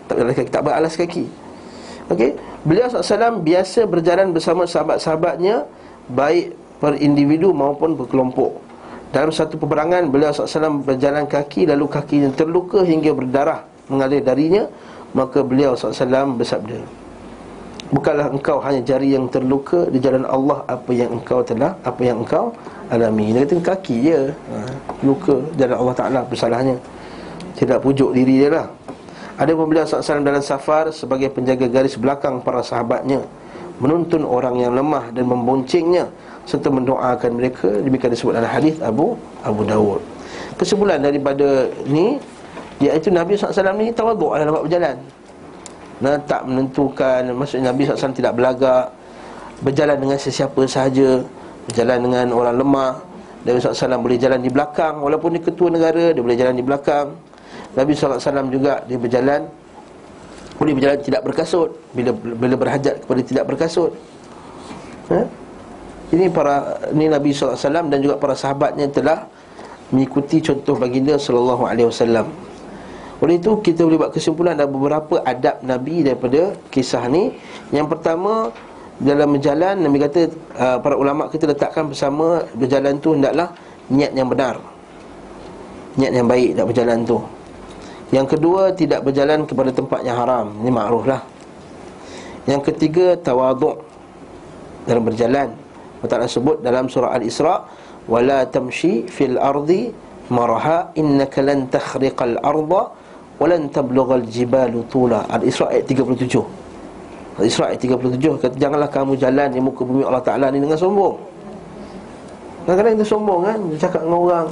Tak 0.09 0.13
berjalan 0.17 0.33
kaki 0.33 0.49
Tak 0.49 0.61
beralas 0.65 0.93
kaki. 0.97 1.25
Okey 2.09 2.54
Beliau 2.65 2.89
SAW 2.89 3.45
biasa 3.45 3.85
berjalan 3.85 4.33
bersama 4.33 4.65
sahabat-sahabatnya 4.65 5.69
Baik 6.09 6.57
per 6.81 6.97
individu 7.01 7.49
maupun 7.49 7.97
berkelompok. 7.97 8.57
Dalam 9.13 9.29
satu 9.29 9.61
peperangan 9.61 10.09
Beliau 10.09 10.33
SAW 10.33 10.81
berjalan 10.81 11.29
kaki 11.29 11.69
Lalu 11.69 11.85
kakinya 11.85 12.29
terluka 12.33 12.81
hingga 12.81 13.13
berdarah 13.13 13.61
Mengalir 13.85 14.25
darinya 14.25 14.65
Maka 15.13 15.45
beliau 15.45 15.77
SAW 15.77 16.35
bersabda 16.35 16.81
Bukanlah 17.93 18.33
engkau 18.33 18.57
hanya 18.65 18.81
jari 18.81 19.13
yang 19.13 19.29
terluka 19.29 19.85
Di 19.93 20.01
jalan 20.01 20.25
Allah 20.25 20.65
Apa 20.65 20.89
yang 20.89 21.21
engkau 21.21 21.45
telah 21.45 21.77
Apa 21.85 22.01
yang 22.01 22.25
engkau 22.25 22.49
alami. 22.89 23.33
Dia 23.33 23.45
kata 23.45 23.61
kaki 23.61 23.95
je. 24.09 24.19
Ha, 24.29 24.57
Luka 25.01 25.41
jalan 25.57 25.77
Allah 25.81 25.95
Ta'ala 25.97 26.19
Bersalahnya. 26.25 26.77
Tidak 27.55 27.79
pujuk 27.79 28.11
diri 28.11 28.43
dia 28.43 28.49
lah 28.51 28.67
Ada 29.35 29.51
pun 29.51 29.67
beliau 29.67 29.83
SAW 29.83 30.23
dalam 30.23 30.39
safar 30.39 30.95
Sebagai 30.95 31.27
penjaga 31.27 31.67
garis 31.67 31.99
belakang 31.99 32.39
para 32.39 32.63
sahabatnya 32.63 33.23
Menuntun 33.83 34.23
orang 34.23 34.55
yang 34.63 34.71
lemah 34.71 35.11
Dan 35.11 35.27
memboncengnya 35.27 36.07
Serta 36.45 36.69
mendoakan 36.69 37.41
mereka. 37.41 37.67
Demikian 37.81 38.13
disebut 38.13 38.37
dalam 38.37 38.47
hadis 38.47 38.77
Abu 38.77 39.17
Abu 39.41 39.65
Dawud. 39.65 39.97
Kesimpulan 40.61 41.01
daripada 41.01 41.65
ni 41.89 42.21
Iaitu 42.75 43.07
Nabi 43.07 43.39
SAW 43.39 43.71
ni 43.79 43.89
tawaduk 43.95 44.35
dalam 44.35 44.51
berjalan. 44.67 44.99
Nah, 46.03 46.19
tak 46.27 46.43
menentukan 46.43 47.23
maksudnya 47.31 47.71
Nabi 47.71 47.87
SAW 47.87 48.11
tidak 48.11 48.35
belagak 48.35 48.91
berjalan 49.63 49.95
dengan 49.95 50.19
sesiapa 50.19 50.59
sahaja 50.67 51.23
berjalan 51.71 51.97
dengan 52.03 52.25
orang 52.35 52.55
lemah. 52.59 52.93
Nabi 53.47 53.57
SAW 53.63 54.01
boleh 54.01 54.19
jalan 54.19 54.43
di 54.43 54.51
belakang 54.51 54.99
walaupun 54.99 55.39
dia 55.39 55.43
ketua 55.47 55.69
negara 55.71 56.11
dia 56.11 56.19
boleh 56.19 56.35
jalan 56.35 56.57
di 56.57 56.65
belakang 56.65 57.15
Nabi 57.75 57.91
SAW 57.93 58.47
juga 58.51 58.81
dia 58.87 58.97
berjalan 58.99 59.47
boleh 60.55 60.73
berjalan 60.75 60.97
tidak 61.03 61.21
berkasut 61.27 61.75
bila 61.91 62.15
bila 62.15 62.55
berhajat 62.55 63.03
kepada 63.03 63.21
tidak 63.27 63.43
berkasut 63.43 63.91
ha? 65.11 65.27
ini 66.15 66.31
para 66.31 66.79
ini 66.95 67.11
Nabi 67.11 67.35
SAW 67.35 67.91
dan 67.91 67.99
juga 67.99 68.15
para 68.15 68.33
sahabatnya 68.33 68.87
telah 68.87 69.27
mengikuti 69.91 70.39
contoh 70.39 70.79
baginda 70.79 71.19
wasallam 71.19 72.31
oleh 73.23 73.39
itu 73.39 73.51
kita 73.63 73.87
boleh 73.87 73.99
buat 74.05 74.11
kesimpulan 74.11 74.59
ada 74.59 74.67
beberapa 74.67 75.23
adab 75.23 75.63
Nabi 75.63 76.03
daripada 76.03 76.51
kisah 76.67 77.07
ni. 77.07 77.31
Yang 77.71 77.95
pertama 77.95 78.51
dalam 78.99 79.39
berjalan 79.39 79.75
Nabi 79.79 79.97
kata 80.03 80.21
uh, 80.59 80.77
para 80.83 80.95
ulama 80.99 81.31
kita 81.31 81.47
letakkan 81.47 81.87
bersama 81.87 82.43
berjalan 82.59 82.99
tu 82.99 83.15
hendaklah 83.15 83.55
niat 83.87 84.11
yang 84.11 84.27
benar. 84.27 84.59
Niat 85.95 86.11
yang 86.11 86.27
baik 86.27 86.59
nak 86.59 86.65
berjalan 86.67 86.97
tu. 87.07 87.17
Yang 88.13 88.37
kedua 88.37 88.73
tidak 88.73 89.01
berjalan 89.01 89.49
kepada 89.49 89.73
tempat 89.73 90.05
yang 90.05 90.17
haram. 90.17 90.53
Ini 90.61 90.69
makruf 90.69 91.05
lah. 91.09 91.21
Yang 92.45 92.73
ketiga 92.73 93.17
tawaduk 93.17 93.81
dalam 94.85 95.01
berjalan. 95.01 95.49
Allah 96.05 96.29
sebut 96.29 96.61
dalam 96.61 96.85
surah 96.85 97.17
Al-Isra 97.17 97.65
wala 98.05 98.45
tamshi 98.45 99.09
fil 99.09 99.41
ardi 99.41 99.89
maraha 100.29 100.93
innaka 100.97 101.41
lan 101.41 101.65
takhriqal 101.69 102.37
arda 102.41 102.93
walan 103.41 103.67
tablughal 103.69 104.25
jibalu 104.25 104.85
tula 104.89 105.27
al-isra 105.27 105.69
ayat 105.69 105.85
37 105.89 106.39
al-isra 107.41 107.73
ayat 107.73 107.79
37 107.83 108.41
kata 108.41 108.55
janganlah 108.55 108.89
kamu 108.89 109.19
jalan 109.19 109.49
di 109.51 109.59
muka 109.59 109.81
bumi 109.83 110.07
Allah 110.07 110.23
Taala 110.23 110.49
ni 110.53 110.63
dengan 110.63 110.79
sombong 110.79 111.19
kadang-kadang 112.65 112.93
kita 112.97 113.05
sombong 113.05 113.39
kan 113.43 113.59
cakap 113.77 114.01
dengan 114.07 114.19
orang 114.21 114.47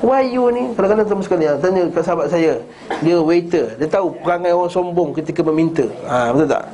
why 0.00 0.24
you 0.24 0.48
ni 0.52 0.72
kadang-kadang 0.72 1.06
teman 1.08 1.24
sekalian 1.24 1.54
tanya 1.60 1.82
ke 1.88 2.00
sahabat 2.00 2.26
saya 2.32 2.56
dia 3.04 3.16
waiter 3.20 3.76
dia 3.76 3.88
tahu 3.88 4.16
perangai 4.24 4.52
orang 4.52 4.72
sombong 4.72 5.12
ketika 5.16 5.44
meminta 5.44 5.84
ha 6.08 6.32
betul 6.32 6.48
tak 6.48 6.64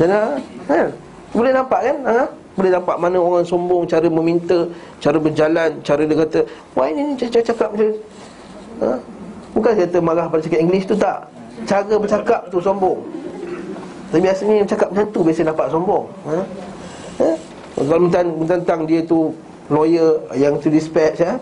Jangan, 0.00 0.40
ha? 0.72 0.88
boleh 1.36 1.52
nampak 1.52 1.80
kan 1.84 1.96
ha? 2.08 2.24
boleh 2.56 2.70
nampak 2.72 2.96
mana 2.96 3.16
orang 3.20 3.44
sombong 3.44 3.84
cara 3.88 4.08
meminta 4.08 4.68
cara 5.00 5.16
berjalan 5.20 5.70
cara 5.84 6.02
dia 6.04 6.16
kata 6.16 6.40
why 6.76 6.92
ni 6.92 7.16
cakap 7.16 7.42
cakap 7.44 7.68
macam 7.72 7.92
ha? 8.80 8.96
Bukan 9.52 9.72
kata 9.76 9.98
marah 10.00 10.26
pada 10.32 10.40
cakap 10.40 10.60
English 10.64 10.88
tu 10.88 10.96
tak 10.96 11.28
Cara 11.68 11.94
bercakap 12.00 12.48
tu 12.48 12.58
sombong 12.58 12.98
Tapi 14.08 14.20
biasanya 14.24 14.64
yang 14.64 14.68
cakap 14.68 14.88
macam 14.90 15.06
tu 15.12 15.20
Biasa 15.20 15.40
dapat 15.44 15.66
sombong 15.68 16.04
ha? 16.24 16.36
Ha? 17.20 17.28
Kalau 17.76 18.08
tentang 18.48 18.80
dia 18.88 19.04
tu 19.04 19.36
Lawyer 19.68 20.20
yang 20.36 20.56
tu 20.56 20.72
dispatch 20.72 21.20
ha? 21.20 21.36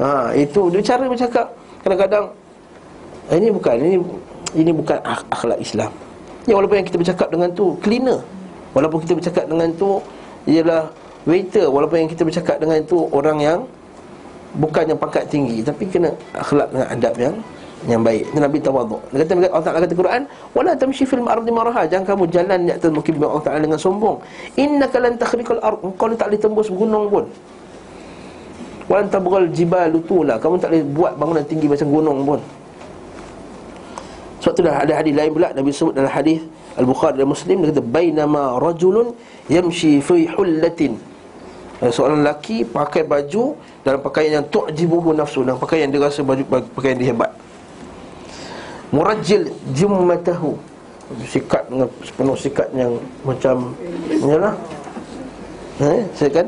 Ha? 0.00 0.32
Itu 0.36 0.68
dia 0.72 0.82
cara 0.82 1.04
bercakap 1.06 1.46
Kadang-kadang 1.84 2.24
eh, 3.32 3.36
Ini 3.36 3.48
bukan 3.52 3.74
Ini 3.78 3.96
ini 4.56 4.70
bukan 4.72 4.98
akhlak 5.04 5.60
Islam 5.60 5.90
Ya 6.46 6.54
walaupun 6.54 6.80
yang 6.80 6.88
kita 6.88 6.98
bercakap 6.98 7.28
dengan 7.28 7.48
tu 7.52 7.76
Cleaner 7.84 8.20
Walaupun 8.72 8.98
kita 9.04 9.12
bercakap 9.18 9.44
dengan 9.48 9.68
tu 9.74 10.00
Ialah 10.48 10.88
waiter 11.26 11.66
Walaupun 11.68 12.06
yang 12.06 12.10
kita 12.10 12.22
bercakap 12.22 12.56
dengan 12.62 12.80
tu 12.86 13.08
Orang 13.12 13.42
yang 13.42 13.66
bukannya 14.56 14.96
pangkat 14.96 15.28
tinggi 15.28 15.60
tapi 15.60 15.84
kena 15.84 16.10
akhlak 16.32 16.72
dengan 16.72 16.88
adab 16.88 17.14
yang 17.20 17.34
yang 17.84 18.00
baik. 18.00 18.24
Itu 18.32 18.40
Nabi 18.40 18.58
tawaduk. 18.58 19.00
Dia 19.12 19.22
kata 19.22 19.32
Allah 19.52 19.64
Taala 19.68 19.78
kata 19.84 19.94
Quran, 19.94 20.22
"Wala 20.56 20.72
tamshi 20.72 21.04
fil 21.04 21.22
ardi 21.28 21.52
maraha." 21.52 21.84
Jangan 21.84 22.16
kamu 22.16 22.24
jalan 22.32 22.58
di 22.64 22.72
atas 22.72 22.88
bumi 22.88 23.20
Allah 23.20 23.44
Taala 23.44 23.60
dengan 23.62 23.78
sombong. 23.78 24.16
Innaka 24.56 24.96
lan 24.96 25.14
takhriqal 25.20 25.60
ard. 25.60 25.78
Kau 26.00 26.08
tak 26.16 26.32
boleh 26.32 26.40
tembus 26.40 26.68
gunung 26.72 27.04
pun. 27.12 27.24
Walan 28.86 29.10
tabghal 29.10 29.50
jibal 29.50 29.90
tula. 30.06 30.38
Kamu 30.38 30.62
tak 30.62 30.70
boleh 30.70 30.84
buat 30.86 31.12
bangunan 31.18 31.44
tinggi 31.46 31.66
macam 31.66 31.86
gunung 31.90 32.18
pun. 32.22 32.40
Sebab 34.42 34.52
tu 34.54 34.62
dah 34.62 34.78
ada 34.78 34.92
hadis 35.02 35.10
lain 35.10 35.30
pula. 35.34 35.50
Nabi 35.50 35.74
sebut 35.74 35.94
dalam 35.94 36.12
hadis 36.12 36.38
Al-Bukhari 36.78 37.18
dan 37.18 37.26
Muslim. 37.26 37.66
Dia 37.66 37.74
kata 37.74 37.82
bainama 37.82 38.62
rajulun 38.62 39.10
yamshi 39.50 39.98
fi 39.98 40.30
hullatin. 40.30 40.94
Seorang 41.82 42.24
lelaki 42.24 42.64
pakai 42.64 43.04
baju 43.04 43.58
dalam 43.84 44.00
pakaian 44.00 44.40
yang 44.40 44.46
tu'jibuhu 44.48 45.12
nafsu 45.12 45.44
dalam 45.44 45.60
pakaian 45.60 45.90
dia 45.90 46.00
rasa 46.00 46.24
baju 46.24 46.40
pakaian 46.72 46.96
dia 46.96 47.12
hebat. 47.12 47.34
Murajjil 48.94 49.50
jummatahu. 49.74 50.56
Sikat 51.06 51.70
dengan 51.70 51.86
sepenuh 52.02 52.34
sikat 52.34 52.66
yang 52.74 52.98
macam 53.22 53.78
yalah 54.26 54.58
eh 55.78 56.02
saya 56.18 56.42
kan 56.42 56.46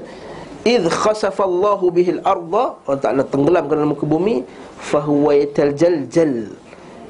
id 0.65 0.85
khasafa 0.91 1.43
Allah 1.47 1.81
bihi 1.81 2.11
al-ardha 2.19 2.65
Allah 2.87 3.01
Taala 3.03 3.23
tenggelamkan 3.27 3.75
dalam 3.79 3.91
muka 3.95 4.07
bumi 4.07 4.43
fa 4.79 4.99
huwa 5.03 5.35
yataljal 5.37 6.07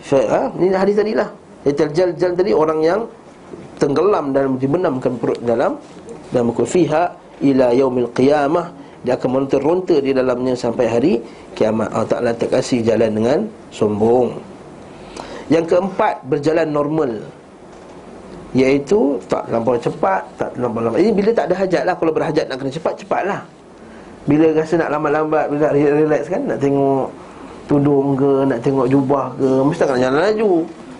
fa 0.04 0.18
ha? 0.28 0.40
ini 0.56 0.74
hadis 0.76 0.96
tadi 0.98 1.12
lah 1.16 1.28
yataljal 1.64 2.12
tadi 2.16 2.52
orang 2.52 2.80
yang 2.84 3.00
tenggelam 3.78 4.34
dalam 4.34 4.58
dibenamkan 4.58 5.16
perut 5.16 5.40
dalam 5.40 5.78
dalam 6.34 6.52
muka 6.52 6.64
fiha 6.68 7.28
ila 7.42 7.72
yaumil 7.72 8.10
qiyamah. 8.12 8.74
Dia 8.98 9.14
akan 9.14 9.28
meronta-ronta 9.30 10.02
di 10.02 10.10
dalamnya 10.10 10.58
sampai 10.58 10.86
hari 10.90 11.12
kiamat. 11.54 11.86
Allah 11.94 12.10
Ta'ala 12.10 12.30
tak 12.34 12.50
kasih 12.50 12.82
jalan 12.82 13.14
dengan 13.14 13.38
sombong. 13.70 14.34
Yang 15.48 15.70
keempat 15.70 16.26
berjalan 16.26 16.66
normal 16.66 17.22
Iaitu 18.56 19.20
tak 19.28 19.44
terlampau 19.44 19.76
cepat 19.76 20.24
Tak 20.40 20.56
terlampau 20.56 20.80
lambat. 20.80 21.04
Ini 21.04 21.12
bila 21.12 21.30
tak 21.36 21.52
ada 21.52 21.54
hajat 21.60 21.82
lah 21.84 21.94
Kalau 22.00 22.12
berhajat 22.16 22.44
nak 22.48 22.56
kena 22.56 22.72
cepat, 22.72 22.92
cepatlah 22.96 23.40
Bila 24.24 24.46
rasa 24.56 24.74
nak 24.80 24.90
lambat-lambat 24.96 25.44
Bila 25.52 25.60
nak 25.68 25.74
relax 25.76 26.22
kan 26.32 26.42
Nak 26.48 26.58
tengok 26.60 27.06
tudung 27.68 28.16
ke 28.16 28.30
Nak 28.48 28.58
tengok 28.64 28.86
jubah 28.88 29.36
ke 29.36 29.48
Mesti 29.68 29.80
tak 29.84 29.86
kena 29.92 30.00
jalan 30.08 30.20
laju. 30.24 30.52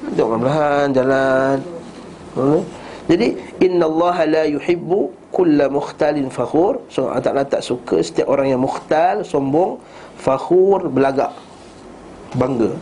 Tengok 0.09 0.39
perlahan 0.41 0.87
jalan. 0.97 1.57
Hmm? 2.37 2.61
Jadi 3.09 3.29
Inna 3.65 3.85
Allah 3.89 4.17
la 4.29 4.45
yuhibbu 4.45 5.33
kulla 5.33 5.67
mukhtalin 5.73 6.29
fakhur. 6.29 6.81
So 6.93 7.09
Allah 7.09 7.25
Ta'ala 7.25 7.45
tak 7.45 7.65
suka 7.65 8.05
setiap 8.05 8.29
orang 8.29 8.53
yang 8.53 8.61
mukhtal 8.61 9.25
sombong 9.25 9.81
fakhur 10.21 10.89
belagak 10.93 11.33
bangga. 12.37 12.77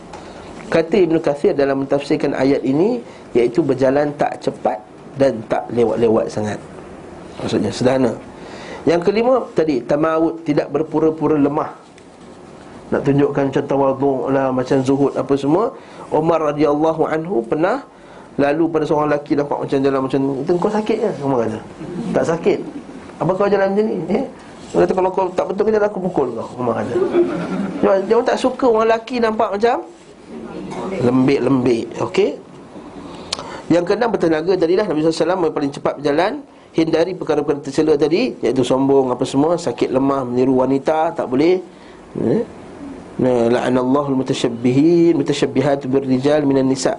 Kata 0.67 0.99
Ibn 0.99 1.15
Kathir 1.23 1.55
dalam 1.55 1.87
mentafsirkan 1.87 2.35
ayat 2.35 2.59
ini 2.67 2.99
iaitu 3.35 3.59
berjalan 3.65 4.11
tak 4.15 4.39
cepat 4.39 4.79
dan 5.17 5.41
tak 5.49 5.65
lewat-lewat 5.73 6.29
sangat. 6.29 6.59
Maksudnya 7.41 7.71
sederhana. 7.73 8.13
Yang 8.87 9.11
kelima 9.11 9.43
tadi 9.51 9.83
tamawud 9.83 10.47
tidak 10.47 10.71
berpura-pura 10.71 11.35
lemah. 11.35 11.75
Nak 12.87 13.03
tunjukkan 13.03 13.51
contoh 13.51 13.67
tawaduk 13.67 14.21
lah 14.31 14.47
macam 14.47 14.79
zuhud 14.79 15.11
apa 15.19 15.33
semua. 15.35 15.75
Umar 16.07 16.39
radhiyallahu 16.39 17.03
anhu 17.03 17.43
pernah 17.43 17.83
Lalu 18.37 18.69
pada 18.69 18.85
seorang 18.85 19.09
lelaki 19.09 19.33
nampak 19.33 19.57
macam 19.65 19.77
jalan 19.81 19.99
macam 20.05 20.19
Itu 20.45 20.51
kau 20.61 20.69
sakit 20.69 20.97
ke? 21.01 21.09
Umar 21.25 21.37
kata 21.43 21.59
Tak 22.13 22.23
sakit. 22.31 22.59
Apa 23.17 23.31
kau 23.33 23.49
jalan 23.49 23.73
macam 23.73 23.85
ni? 23.89 23.97
Eh? 24.13 24.25
Dia 24.71 24.77
kata 24.85 24.93
kalau 24.93 25.09
kau 25.09 25.25
tak 25.33 25.45
betul 25.49 25.63
kena 25.67 25.89
aku 25.89 25.99
pukul 26.05 26.27
kau 26.37 26.47
Umar 26.61 26.85
kata. 26.85 26.93
Dia, 27.81 27.91
dia 28.05 28.15
tak 28.21 28.37
suka 28.37 28.69
orang 28.69 28.93
lelaki 28.93 29.17
nampak 29.17 29.57
macam 29.57 29.75
Lembik-lembik 31.01 31.85
Okey 31.97 32.37
yang 33.67 33.83
keenam 33.83 34.09
bertenaga 34.11 34.55
jadilah 34.55 34.87
Nabi 34.87 35.03
SAW 35.03 35.43
yang 35.43 35.55
paling 35.55 35.71
cepat 35.75 35.99
berjalan 35.99 36.39
hindari 36.71 37.11
perkara-perkara 37.17 37.65
tercela 37.65 37.93
tadi 37.97 38.37
iaitu 38.39 38.61
sombong 38.61 39.09
apa 39.11 39.25
semua 39.25 39.57
sakit 39.57 39.89
lemah 39.89 40.23
meniru 40.23 40.61
wanita 40.61 41.15
tak 41.17 41.25
boleh 41.25 41.57
eh? 42.21 42.41
la'anallahu 43.17 44.13
al-mutashabbihin 44.13 45.17
mutashabbihat 45.17 45.89
birrijal 45.89 46.45
minan 46.45 46.69
nisa 46.69 46.93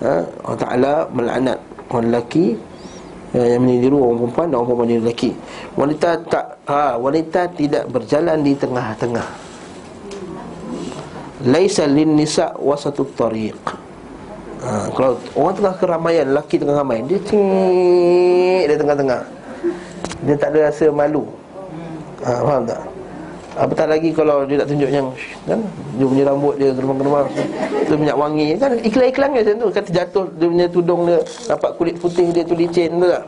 ha? 0.00 0.24
Allah 0.24 0.58
Ta'ala 0.58 0.94
melaknat 1.12 1.58
orang 1.92 2.08
lelaki 2.08 2.56
eh, 3.36 3.48
yang 3.54 3.62
meniru 3.62 4.00
orang 4.00 4.24
perempuan 4.24 4.46
dan 4.48 4.56
orang 4.56 4.68
perempuan 4.72 4.88
meniru 4.88 5.02
lelaki 5.04 5.30
wanita 5.76 6.08
tak 6.26 6.46
ha, 6.64 6.96
wanita 6.96 7.40
tidak 7.54 7.84
berjalan 7.92 8.38
di 8.40 8.52
tengah-tengah 8.56 9.26
laisa 11.44 11.84
lin 11.84 12.16
nisa 12.16 12.56
wasatut 12.56 13.12
tariq 13.12 13.89
ha, 14.64 14.88
kalau 14.92 15.12
orang 15.36 15.54
tengah 15.56 15.74
keramaian 15.76 16.24
lelaki 16.32 16.56
tengah 16.60 16.76
ramai 16.80 17.04
dia 17.04 17.18
cing 17.26 18.66
di 18.68 18.76
tengah-tengah. 18.76 19.20
Dia 20.24 20.34
tak 20.36 20.52
ada 20.52 20.68
rasa 20.68 20.92
malu. 20.92 21.24
Ha, 22.24 22.44
faham 22.44 22.62
tak? 22.68 22.80
Apatah 23.60 23.86
lagi 23.90 24.14
kalau 24.14 24.46
dia 24.46 24.62
tak 24.62 24.68
tunjuk 24.72 24.90
yang 24.92 25.10
kan? 25.44 25.60
Dia 25.98 26.04
punya 26.06 26.24
rambut 26.28 26.54
dia 26.56 26.70
geremang-geremang 26.70 27.26
tu. 27.88 27.94
Minyak 27.98 28.16
wangi. 28.16 28.46
Kan? 28.56 28.70
Iklan-iklan 28.80 29.28
macam 29.34 29.54
tu. 29.58 29.68
Kata 29.74 29.88
jatuh 29.90 30.24
dia 30.38 30.46
punya 30.46 30.66
tudung 30.70 31.00
dia 31.08 31.18
dapat 31.50 31.70
kulit 31.74 31.96
putih 31.98 32.30
dia 32.30 32.46
tu 32.46 32.54
licin 32.54 32.94
tu 33.00 33.08
tak? 33.10 33.24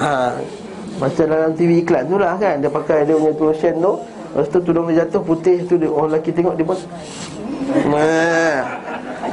Ha. 0.00 0.10
Macam 0.98 1.24
dalam 1.26 1.50
TV 1.52 1.84
iklan 1.84 2.08
tu 2.08 2.16
lah 2.16 2.34
kan? 2.40 2.62
Dia 2.64 2.70
pakai 2.72 3.04
dia 3.04 3.14
punya 3.18 3.32
tu 3.36 3.44
lotion 3.44 3.74
tu. 3.76 3.92
Lepas 4.32 4.46
tu 4.48 4.58
tudung 4.64 4.86
dia 4.88 5.04
jatuh 5.04 5.20
putih 5.20 5.56
tu 5.68 5.74
dia 5.76 5.92
orang 5.92 6.16
lelaki 6.16 6.30
tengok 6.32 6.54
dia 6.56 6.64
pun 6.64 6.78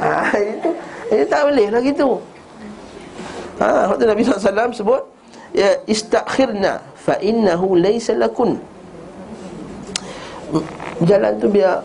ha 0.00 0.32
itu 0.52 0.70
itu 1.16 1.26
tak 1.26 1.42
boleh 1.50 1.66
lah 1.70 1.80
gitu. 1.82 2.08
Ha 3.60 3.92
waktu 3.92 4.04
Nabi 4.08 4.20
SAW 4.24 4.72
sebut 4.72 5.02
ya 5.52 5.74
istakhirna 5.84 6.80
fa 6.94 7.18
innahu 7.18 7.76
laysa 7.76 8.14
lakun. 8.14 8.56
Jalan 11.06 11.32
tu 11.38 11.46
biar 11.48 11.80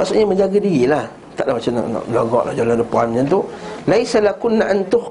Maksudnya 0.00 0.24
menjaga 0.24 0.56
diri 0.56 0.88
lah. 0.88 1.04
Tak 1.36 1.44
ada 1.44 1.52
macam 1.56 1.72
nak, 1.76 1.86
nak 1.92 2.04
belagak 2.08 2.42
lah 2.48 2.54
jalan 2.56 2.76
depan 2.80 3.04
macam 3.12 3.26
tu. 3.28 3.40
Laisa 3.84 4.18
lakunna 4.20 4.64
antuh 4.68 5.04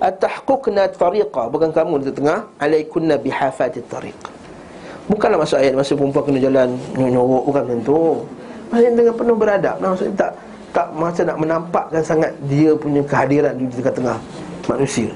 Atahkukna 0.00 0.88
tariqa. 0.92 1.42
Bukan 1.52 1.68
kamu 1.72 2.04
di 2.04 2.12
tengah 2.12 2.44
Alaikunna 2.60 3.20
bihafati 3.20 3.80
tariq. 3.88 4.16
Bukanlah 5.08 5.40
maksud 5.42 5.58
ayat 5.60 5.74
Masa 5.74 5.92
perempuan 5.98 6.22
kena 6.22 6.38
jalan 6.38 6.68
Nyorok 6.96 7.44
bukan 7.48 7.62
macam 7.66 7.80
tu. 7.82 7.98
Maksudnya 8.70 8.90
dengan 8.94 9.14
penuh 9.18 9.36
beradab 9.36 9.76
nah, 9.82 9.88
Maksudnya 9.90 10.14
tak 10.16 10.32
tak 10.70 10.86
macam 10.94 11.24
nak 11.26 11.38
menampakkan 11.38 12.02
sangat 12.02 12.30
dia 12.46 12.70
punya 12.78 13.02
kehadiran 13.02 13.54
di 13.58 13.66
tengah-tengah 13.74 14.16
manusia. 14.70 15.10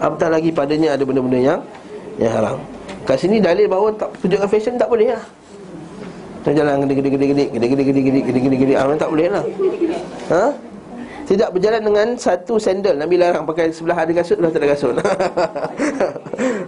Apatah 0.00 0.28
lagi 0.32 0.52
padanya 0.52 0.96
ada 0.96 1.02
benda-benda 1.04 1.40
yang 1.40 1.60
yang 2.20 2.32
haram. 2.32 2.58
Kat 3.08 3.16
sini 3.16 3.40
dalil 3.40 3.64
bahawa 3.64 3.88
tak 3.96 4.12
tunjukkan 4.20 4.48
fashion 4.48 4.76
tak 4.76 4.88
boleh 4.92 5.16
lah. 5.16 5.24
Tak 6.40 6.52
jalan 6.56 6.84
gede 6.88 6.94
gede 7.00 7.08
gede 7.12 7.26
gede 7.28 7.44
gede 7.52 7.64
gede 7.68 7.82
gede 7.84 8.00
gede 8.00 8.20
gede 8.24 8.40
gede 8.40 8.56
gede 8.56 8.74
ah, 8.76 8.96
tak 8.96 9.10
boleh 9.12 9.26
lah. 9.28 9.44
Ha? 10.32 10.44
Tidak 11.30 11.48
berjalan 11.54 11.78
dengan 11.86 12.08
satu 12.18 12.58
sandal 12.58 12.98
Nabi 12.98 13.14
larang 13.14 13.46
pakai 13.46 13.70
sebelah 13.70 14.02
ada 14.02 14.10
kasut 14.10 14.34
Sebelah 14.34 14.50
tak 14.50 14.66
ada 14.66 14.68
kasut 14.74 14.94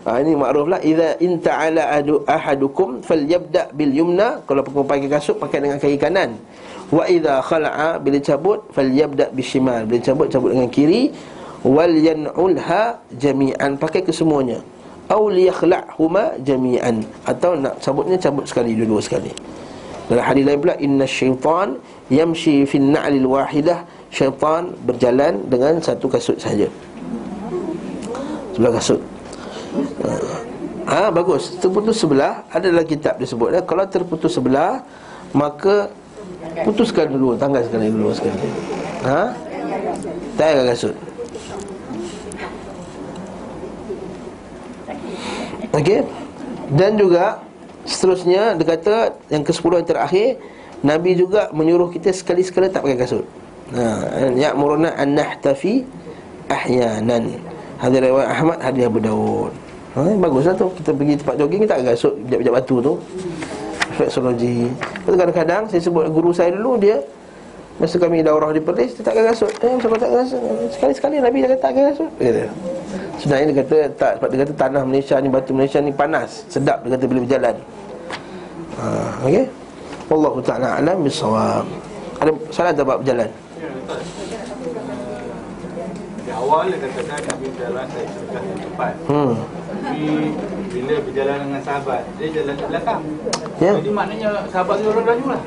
ha, 0.07 0.11
Ini 0.23 0.39
makruf 0.39 0.71
lah 0.71 0.79
Iza 0.87 1.19
in 1.19 1.43
ta'ala 1.43 1.99
ahadukum 2.31 3.03
Falyabda' 3.03 3.75
bil 3.75 3.91
yumna 3.91 4.39
Kalau 4.47 4.63
pakai 4.63 5.11
kasut 5.11 5.35
Pakai 5.43 5.67
dengan 5.67 5.83
kaki 5.83 5.99
kanan 5.99 6.39
Wa 6.93 7.09
idza 7.09 7.41
khala'a 7.41 7.97
bila 7.97 8.21
cabut 8.21 8.69
falyabda 8.77 9.33
bishimal 9.33 9.89
bila 9.89 10.05
cabut 10.05 10.29
cabut 10.29 10.53
dengan 10.53 10.69
kiri 10.69 11.09
wal 11.65 11.89
yan'ulha 11.89 13.01
jami'an 13.17 13.81
pakai 13.81 14.05
kesemuanya. 14.05 14.61
Au 15.09 15.33
liyakhla'huma 15.33 16.37
jami'an 16.45 17.01
atau 17.25 17.57
nak 17.57 17.81
cabutnya 17.81 18.21
cabut 18.21 18.45
sekali 18.45 18.77
dua-dua 18.77 19.01
sekali. 19.01 19.33
Dalam 20.13 20.21
hadis 20.21 20.45
lain 20.45 20.61
pula 20.61 20.77
inna 20.77 21.09
syaitan 21.09 21.81
yamshi 22.13 22.69
fi 22.69 22.77
an-na'lil 22.77 23.25
wahidah 23.25 23.89
syaitan 24.13 24.77
berjalan 24.85 25.41
dengan 25.49 25.81
satu 25.81 26.13
kasut 26.13 26.37
saja. 26.37 26.69
Sebelah 28.53 28.73
kasut. 28.77 29.01
Ah 30.85 31.09
ha, 31.09 31.15
bagus. 31.15 31.57
Terputus 31.57 32.05
sebelah 32.05 32.45
ada 32.53 32.69
dalam 32.69 32.85
kitab 32.85 33.17
disebut 33.17 33.57
eh? 33.57 33.65
kalau 33.65 33.89
terputus 33.89 34.37
sebelah 34.37 34.85
maka 35.33 35.89
putuskan 36.65 37.09
dulu 37.09 37.35
tanggal 37.41 37.65
sekali 37.65 37.87
dulu 37.89 38.11
sekali. 38.13 38.49
Ha? 39.07 39.23
Tak 40.37 40.65
kasut. 40.69 40.95
Okey. 45.73 46.05
Dan 46.73 46.97
juga 47.01 47.41
Seterusnya 47.83 48.55
dia 48.55 48.67
kata 48.79 48.95
yang 49.27 49.43
ke-10 49.43 49.73
yang 49.83 49.87
terakhir 49.87 50.29
Nabi 50.87 51.19
juga 51.19 51.51
menyuruh 51.51 51.91
kita 51.91 52.15
sekali-sekala 52.15 52.71
tak 52.71 52.87
pakai 52.87 52.99
kasut. 52.99 53.27
Ha, 53.75 54.31
ya 54.39 54.55
muruna 54.55 54.95
an 54.95 55.19
nahtafi 55.19 55.83
ahyanan. 56.47 57.39
Hadis 57.83 57.99
riwayat 57.99 58.29
Ahmad, 58.31 58.59
hadis 58.63 58.87
Abu 58.87 59.03
Dawud. 59.03 59.53
Ha, 59.99 60.15
baguslah 60.15 60.55
tu 60.55 60.71
kita 60.79 60.91
pergi 60.95 61.15
tempat 61.19 61.35
jogging 61.43 61.61
kita 61.67 61.75
tak 61.79 61.87
kasut 61.95 62.15
pijak-pijak 62.23 62.55
batu 62.55 62.77
tu. 62.79 62.93
Refleksologi. 64.03 64.67
Kadang-kadang 65.07 65.63
saya 65.71 65.79
sebut 65.79 66.11
guru 66.11 66.35
saya 66.35 66.51
dulu 66.51 66.75
dia 66.75 66.99
Masa 67.79 67.97
kami 68.03 68.21
daurah 68.21 68.51
di 68.51 68.59
Perlis 68.59 68.99
Dia 68.99 69.07
takkan 69.07 69.31
rasut 69.31 69.49
Eh 69.63 69.79
siapa 69.79 69.97
tak 69.97 70.11
rasut 70.13 70.43
Sekali-sekali 70.75 71.23
Nabi 71.23 71.39
dia 71.41 71.49
kata 71.55 71.63
takkan 71.63 71.83
rasut 71.89 72.11
Dia 72.19 72.29
kata. 72.35 72.45
Sebenarnya 73.17 73.47
dia 73.47 73.57
kata 73.63 73.77
tak 73.97 74.13
Sebab 74.19 74.29
dia 74.29 74.39
kata 74.45 74.53
tanah 74.59 74.83
Malaysia 74.85 75.15
ni 75.23 75.29
Batu 75.31 75.51
Malaysia 75.55 75.79
ni 75.81 75.89
panas 75.95 76.45
Sedap 76.51 76.83
dia 76.83 76.99
kata 76.99 77.05
bila 77.07 77.21
berjalan. 77.25 77.55
Ha, 78.77 78.85
Okay 79.25 79.45
Allah 80.13 80.35
Ta'ala 80.45 80.69
alam 80.83 80.97
bisawab 81.01 81.65
Ada 82.21 82.31
salah 82.53 82.73
tak 82.75 82.85
berjalan? 82.85 83.31
Di 86.23 86.31
awal 86.35 86.65
dia 86.75 86.79
katakan 86.83 87.21
Nabi 87.25 87.47
berjalan 87.57 87.87
Saya 87.89 88.07
sudah 88.11 88.43
cepat 88.61 88.95
Hmm. 89.09 89.35
Tapi 89.83 90.03
bila 90.73 90.95
berjalan 91.05 91.37
dengan 91.47 91.61
sahabat 91.61 92.03
Dia 92.17 92.29
jalan 92.33 92.55
ke 92.57 92.65
belakang. 92.67 93.01
Ya. 93.61 93.73
Jadi 93.77 93.91
maknanya 93.93 94.29
sahabat 94.49 94.77
dia 94.81 94.89
orang 94.89 95.07
laju 95.07 95.25
lah. 95.37 95.43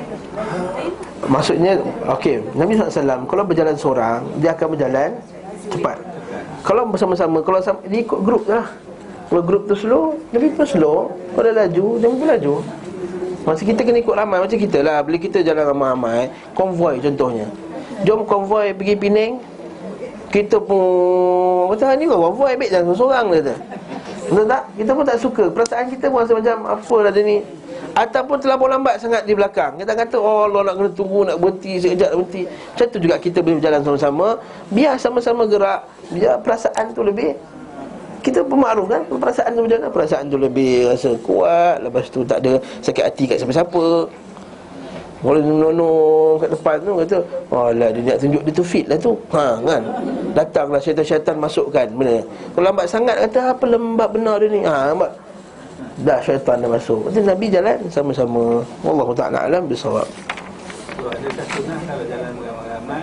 Maksudnya 1.26 1.72
Okey 2.16 2.36
Nabi 2.54 2.72
SAW 2.78 3.26
Kalau 3.26 3.42
berjalan 3.42 3.74
seorang 3.74 4.20
Dia 4.38 4.54
akan 4.54 4.66
berjalan 4.78 5.10
Cepat. 5.66 5.96
Kalau 6.62 6.82
bersama-sama 6.86 7.42
Kalau 7.42 7.58
sama, 7.58 7.82
dia 7.90 8.00
ikut 8.06 8.20
grup 8.22 8.46
lah. 8.46 8.70
Kalau 9.26 9.42
grup 9.42 9.66
tu 9.66 9.74
slow 9.74 10.14
Nabi 10.30 10.54
pun 10.54 10.66
slow. 10.66 11.10
Kalau 11.34 11.46
dia 11.50 11.56
laju 11.66 11.86
Dia 11.98 12.06
pun 12.08 12.28
laju. 12.30 12.54
Masa 13.46 13.62
kita 13.62 13.80
kena 13.82 13.98
ikut 13.98 14.14
ramai 14.14 14.38
Macam 14.38 14.58
kita 14.58 14.78
lah. 14.86 15.02
Bila 15.02 15.18
kita 15.18 15.42
jalan 15.42 15.66
ramai-ramai 15.66 16.30
Konvoi 16.54 17.02
contohnya. 17.02 17.50
Jom 18.06 18.22
konvoi 18.28 18.76
pergi 18.76 18.94
Penang 18.94 19.42
Kita 20.30 20.62
pun 20.62 21.72
Kata 21.74 21.96
ni 21.96 22.04
kau 22.06 22.30
konvoi 22.30 22.54
Baik 22.54 22.70
jangan 22.70 22.94
seorang 22.94 23.26
dia 23.34 23.56
Betul 24.26 24.46
tak? 24.50 24.62
Kita 24.74 24.90
pun 24.92 25.04
tak 25.06 25.18
suka. 25.22 25.44
Perasaan 25.50 25.84
kita 25.90 26.06
pun 26.10 26.18
rasa 26.22 26.32
macam 26.34 26.56
Apa 26.66 26.96
lah 27.06 27.10
dia 27.14 27.22
ni? 27.22 27.38
Ataupun 27.96 28.36
terlalu 28.42 28.66
lambat 28.76 28.94
sangat 29.00 29.22
di 29.24 29.32
belakang. 29.32 29.78
Kita 29.80 29.92
kata 29.96 30.16
Oh 30.18 30.50
Allah 30.50 30.72
nak 30.72 30.74
kena 30.76 30.90
tunggu 30.92 31.20
Nak 31.24 31.36
berhenti 31.38 31.78
sekejap 31.80 32.10
berhenti. 32.12 32.42
Macam 32.44 32.86
tu 32.90 32.98
juga 32.98 33.16
kita 33.22 33.38
boleh 33.40 33.56
berjalan 33.62 33.80
sama-sama. 33.86 34.28
Biar 34.68 34.94
sama-sama 34.98 35.42
gerak. 35.46 35.80
Biar 36.10 36.34
perasaan 36.42 36.92
tu 36.92 37.02
lebih 37.06 37.32
Kita 38.20 38.42
pemaruh 38.42 38.86
kan? 38.90 39.00
Perasaan 39.06 39.50
tu 39.54 39.62
berjalan 39.64 39.88
Perasaan 39.94 40.24
tu 40.26 40.38
lebih 40.38 40.90
rasa 40.90 41.10
kuat. 41.22 41.80
Lepas 41.80 42.10
tu 42.10 42.20
tak 42.26 42.42
ada 42.42 42.58
sakit 42.82 43.04
hati 43.06 43.24
kat 43.30 43.36
siapa-siapa 43.40 44.10
Kalau 45.26 45.42
nono 45.42 45.90
kat 46.38 46.54
depan 46.54 46.76
tu 46.86 46.92
kata 47.02 47.18
Oh 47.50 47.74
lah 47.74 47.90
dia 47.90 48.14
nak 48.14 48.18
tunjuk 48.22 48.42
dia 48.46 48.52
tu 48.54 48.62
fit 48.62 48.86
lah 48.86 48.94
tu. 48.94 49.18
Ha 49.34 49.58
kan? 49.58 49.82
Datanglah 50.38 50.78
syaitan-syaitan 50.78 51.34
masukkan 51.34 51.86
Benda. 51.90 52.22
Kalau 52.54 52.64
lambat 52.70 52.86
sangat 52.86 53.16
kata 53.26 53.58
Apa 53.58 53.66
lembab 53.66 54.14
benar 54.14 54.38
dia 54.38 54.54
ni? 54.54 54.62
Ha 54.62 54.94
lambat 54.94 55.10
Dah 56.06 56.22
syaitan 56.22 56.62
dah 56.62 56.70
masuk. 56.70 57.10
Jadi 57.10 57.26
Nabi 57.26 57.46
jalan 57.50 57.78
sama-sama. 57.90 58.62
Allah 58.86 59.08
Ta'ala 59.18 59.38
alam 59.50 59.66
bisawab 59.66 60.06
Kalau 60.94 61.10
ada 61.10 61.28
satu 61.34 61.60
nak 61.66 61.80
kalau 61.90 62.04
jalan 62.06 62.32
ramai-ramai. 62.46 63.02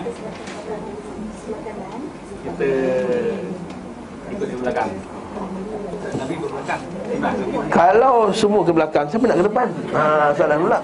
Kita 2.44 2.70
ikut 4.32 4.46
di 4.48 4.56
belakang. 4.64 4.90
Nabi 6.16 6.32
ikut 6.40 6.50
belakang? 6.56 6.80
Kalau 7.68 8.32
semua 8.32 8.60
ke 8.64 8.72
belakang 8.72 9.04
Siapa 9.12 9.24
nak 9.28 9.38
ke 9.38 9.44
depan? 9.44 9.68
Ha, 9.92 10.32
salah 10.32 10.56
pula 10.56 10.80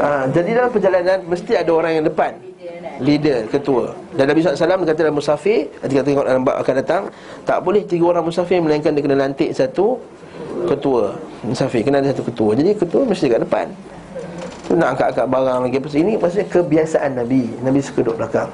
ha, 0.00 0.26
Jadi 0.30 0.50
dalam 0.54 0.70
perjalanan 0.70 1.18
Mesti 1.26 1.52
ada 1.54 1.70
orang 1.70 1.92
yang 2.00 2.04
depan. 2.06 2.32
Leader, 3.02 3.50
ketua. 3.50 3.90
Dan 4.14 4.30
Nabi 4.30 4.38
SAW 4.40 4.86
kata 4.86 5.00
dalam 5.02 5.18
musafir 5.18 5.66
Nanti 5.82 5.92
kita 5.98 6.04
tengok 6.06 6.24
dalam 6.24 6.42
bab 6.46 6.56
akan 6.62 6.74
datang 6.78 7.02
Tak 7.42 7.58
boleh 7.60 7.82
tiga 7.84 8.14
orang 8.14 8.24
musafir 8.24 8.62
Melainkan 8.62 8.94
dia 8.94 9.02
kena 9.02 9.18
lantik 9.18 9.50
satu 9.50 9.98
ketua. 10.66 11.14
Musafir 11.44 11.84
kena 11.84 12.00
ada 12.00 12.10
satu 12.10 12.24
ketua. 12.24 12.56
Jadi 12.56 12.70
ketua 12.74 13.02
mesti 13.04 13.26
kat 13.28 13.40
depan. 13.44 13.66
Tu 14.64 14.72
nak 14.78 14.96
angkat-angkat 14.96 15.26
barang 15.28 15.58
lagi 15.68 15.76
apa 15.76 15.88
ini 15.92 16.12
maksudnya 16.16 16.46
kebiasaan 16.48 17.10
nabi. 17.20 17.42
Nabi 17.60 17.78
suka 17.84 18.00
duduk 18.00 18.16
belakang. 18.24 18.50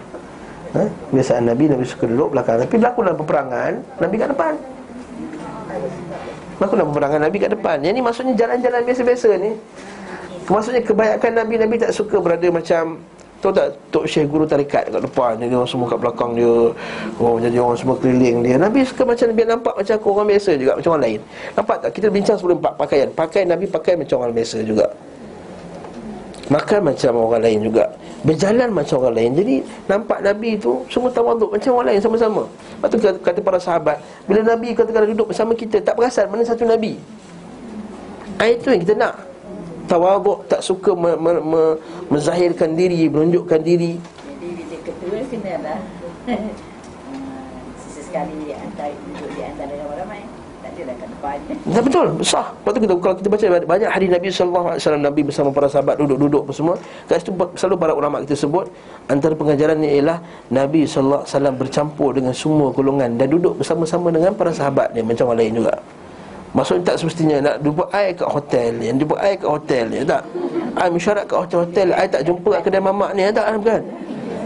Ha? 0.70 0.86
kebiasaan 0.86 1.43
nabi 1.51 1.64
nabi 1.70 1.84
suka 1.86 2.05
duduk 2.07 2.34
belakang. 2.34 2.57
Tapi 2.62 2.74
berlaku 2.78 2.99
dalam 3.07 3.18
peperangan 3.18 3.72
nabi 4.03 4.14
kat 4.18 4.28
depan. 4.34 4.55
Aku 6.61 6.76
nak 6.76 6.93
peperangan 6.93 7.24
Nabi 7.24 7.36
kat 7.41 7.51
depan. 7.57 7.80
Yang 7.80 7.95
ni 7.97 8.03
maksudnya 8.05 8.34
jalan-jalan 8.36 8.84
biasa-biasa 8.84 9.28
ni 9.41 9.57
Maksudnya 10.51 10.82
kebanyakan 10.82 11.30
Nabi 11.38 11.55
Nabi 11.62 11.74
tak 11.78 11.94
suka 11.94 12.18
berada 12.18 12.51
macam 12.51 12.98
Tahu 13.40 13.57
tak 13.57 13.72
Tok 13.88 14.05
Syekh 14.05 14.28
Guru 14.28 14.44
Tarikat 14.44 14.92
kat 14.92 15.01
depan 15.01 15.38
Dia 15.40 15.48
orang 15.48 15.64
semua 15.64 15.88
kat 15.88 15.96
belakang 15.96 16.36
dia 16.36 16.74
Oh 17.16 17.40
jadi 17.40 17.57
orang 17.57 17.78
semua 17.78 17.96
keliling 17.96 18.44
dia. 18.44 18.61
Nabi 18.61 18.84
suka 18.84 19.07
macam 19.07 19.30
Biar 19.32 19.48
nampak 19.48 19.78
macam 19.78 19.94
aku 19.96 20.09
orang 20.12 20.28
biasa 20.34 20.51
juga 20.61 20.72
Macam 20.76 20.90
orang 20.92 21.05
lain. 21.09 21.20
Nampak 21.57 21.76
tak? 21.80 21.90
Kita 21.96 22.07
bincang 22.12 22.36
sebelum 22.36 22.59
pakaian. 22.61 23.09
Pakaian 23.16 23.46
Nabi 23.48 23.64
pakai 23.70 23.94
macam 23.96 24.20
orang 24.20 24.34
biasa 24.36 24.61
juga. 24.61 24.92
Makan 26.51 26.80
macam 26.82 27.12
orang 27.14 27.42
lain 27.46 27.59
juga. 27.62 27.84
Berjalan 28.26 28.68
macam 28.74 28.94
orang 29.07 29.14
lain. 29.16 29.30
Jadi 29.38 29.55
nampak 29.88 30.18
Nabi 30.20 30.51
tu 30.59 30.82
Semua 30.92 31.09
tawaduk 31.09 31.55
macam 31.55 31.70
orang 31.80 31.96
lain 31.96 32.01
sama-sama. 32.03 32.42
Lepas 32.44 32.88
tu 32.92 32.98
kata, 33.01 33.38
para 33.40 33.57
sahabat 33.62 33.96
Bila 34.28 34.44
Nabi 34.44 34.76
kata-kata 34.76 35.09
duduk 35.09 35.32
bersama 35.32 35.53
kita 35.57 35.80
Tak 35.80 35.96
perasan 35.96 36.28
mana 36.28 36.44
satu 36.44 36.68
Nabi. 36.68 37.01
Itu 38.40 38.68
yang 38.68 38.82
kita 38.84 38.96
nak 39.01 39.30
Tawaduk 39.91 40.47
tak 40.47 40.62
suka 40.62 40.95
me, 40.95 41.18
me, 41.18 41.32
me, 41.43 41.62
Menzahirkan 42.07 42.78
diri 42.78 43.11
Menunjukkan 43.11 43.59
diri 43.59 43.99
Jadi 43.99 44.47
bila 44.55 44.76
ketua 44.86 45.18
kena 45.26 45.55
lah 45.66 45.78
Sesekali 47.82 48.55
antara 48.55 48.95
duduk 48.95 49.34
di 49.34 49.43
antara 49.43 49.74
kat 51.01 51.09
depan 51.09 51.38
Nah, 51.68 51.82
betul, 51.82 52.07
sah. 52.24 52.47
Lepas 52.53 52.70
tu 52.72 52.80
kita, 52.84 52.95
kalau 52.97 53.14
kita 53.16 53.28
baca 53.28 53.45
banyak 53.66 53.91
hadis 53.91 54.09
Nabi 54.11 54.26
wasallam 54.32 55.03
Nabi 55.05 55.20
bersama 55.26 55.49
para 55.53 55.68
sahabat 55.68 56.01
duduk-duduk 56.01 56.49
semua. 56.55 56.76
Kat 57.07 57.20
situ 57.20 57.32
selalu 57.57 57.76
para 57.76 57.93
ulama 57.93 58.22
kita 58.24 58.36
sebut 58.36 58.66
antara 59.07 59.36
pengajarannya 59.36 59.91
ialah 60.01 60.18
Nabi 60.53 60.88
wasallam 60.88 61.55
bercampur 61.57 62.16
dengan 62.16 62.32
semua 62.32 62.72
golongan 62.72 63.16
dan 63.20 63.28
duduk 63.28 63.61
bersama-sama 63.61 64.09
dengan 64.12 64.32
para 64.34 64.53
sahabat 64.55 64.93
dia 64.97 65.05
macam 65.05 65.30
orang 65.30 65.41
lain 65.47 65.55
juga. 65.62 65.74
Maksudnya 66.51 66.82
tak 66.82 66.96
semestinya 66.98 67.36
nak 67.38 67.57
jumpa 67.62 67.84
air 67.94 68.11
kat 68.18 68.26
hotel 68.26 68.72
Yang 68.82 68.96
jumpa 69.07 69.16
air 69.22 69.36
kat 69.38 69.51
hotel 69.51 69.86
ya 69.94 70.03
tak? 70.03 70.22
Air 70.74 70.90
mesyuarat 70.90 71.24
kat 71.30 71.38
hotel-hotel 71.46 71.88
Air 71.94 72.09
tak 72.11 72.22
jumpa 72.26 72.48
kat 72.59 72.62
kedai 72.66 72.82
mamak 72.82 73.11
ni 73.14 73.22
ya 73.22 73.30
tak? 73.30 73.46
Kan? 73.62 73.82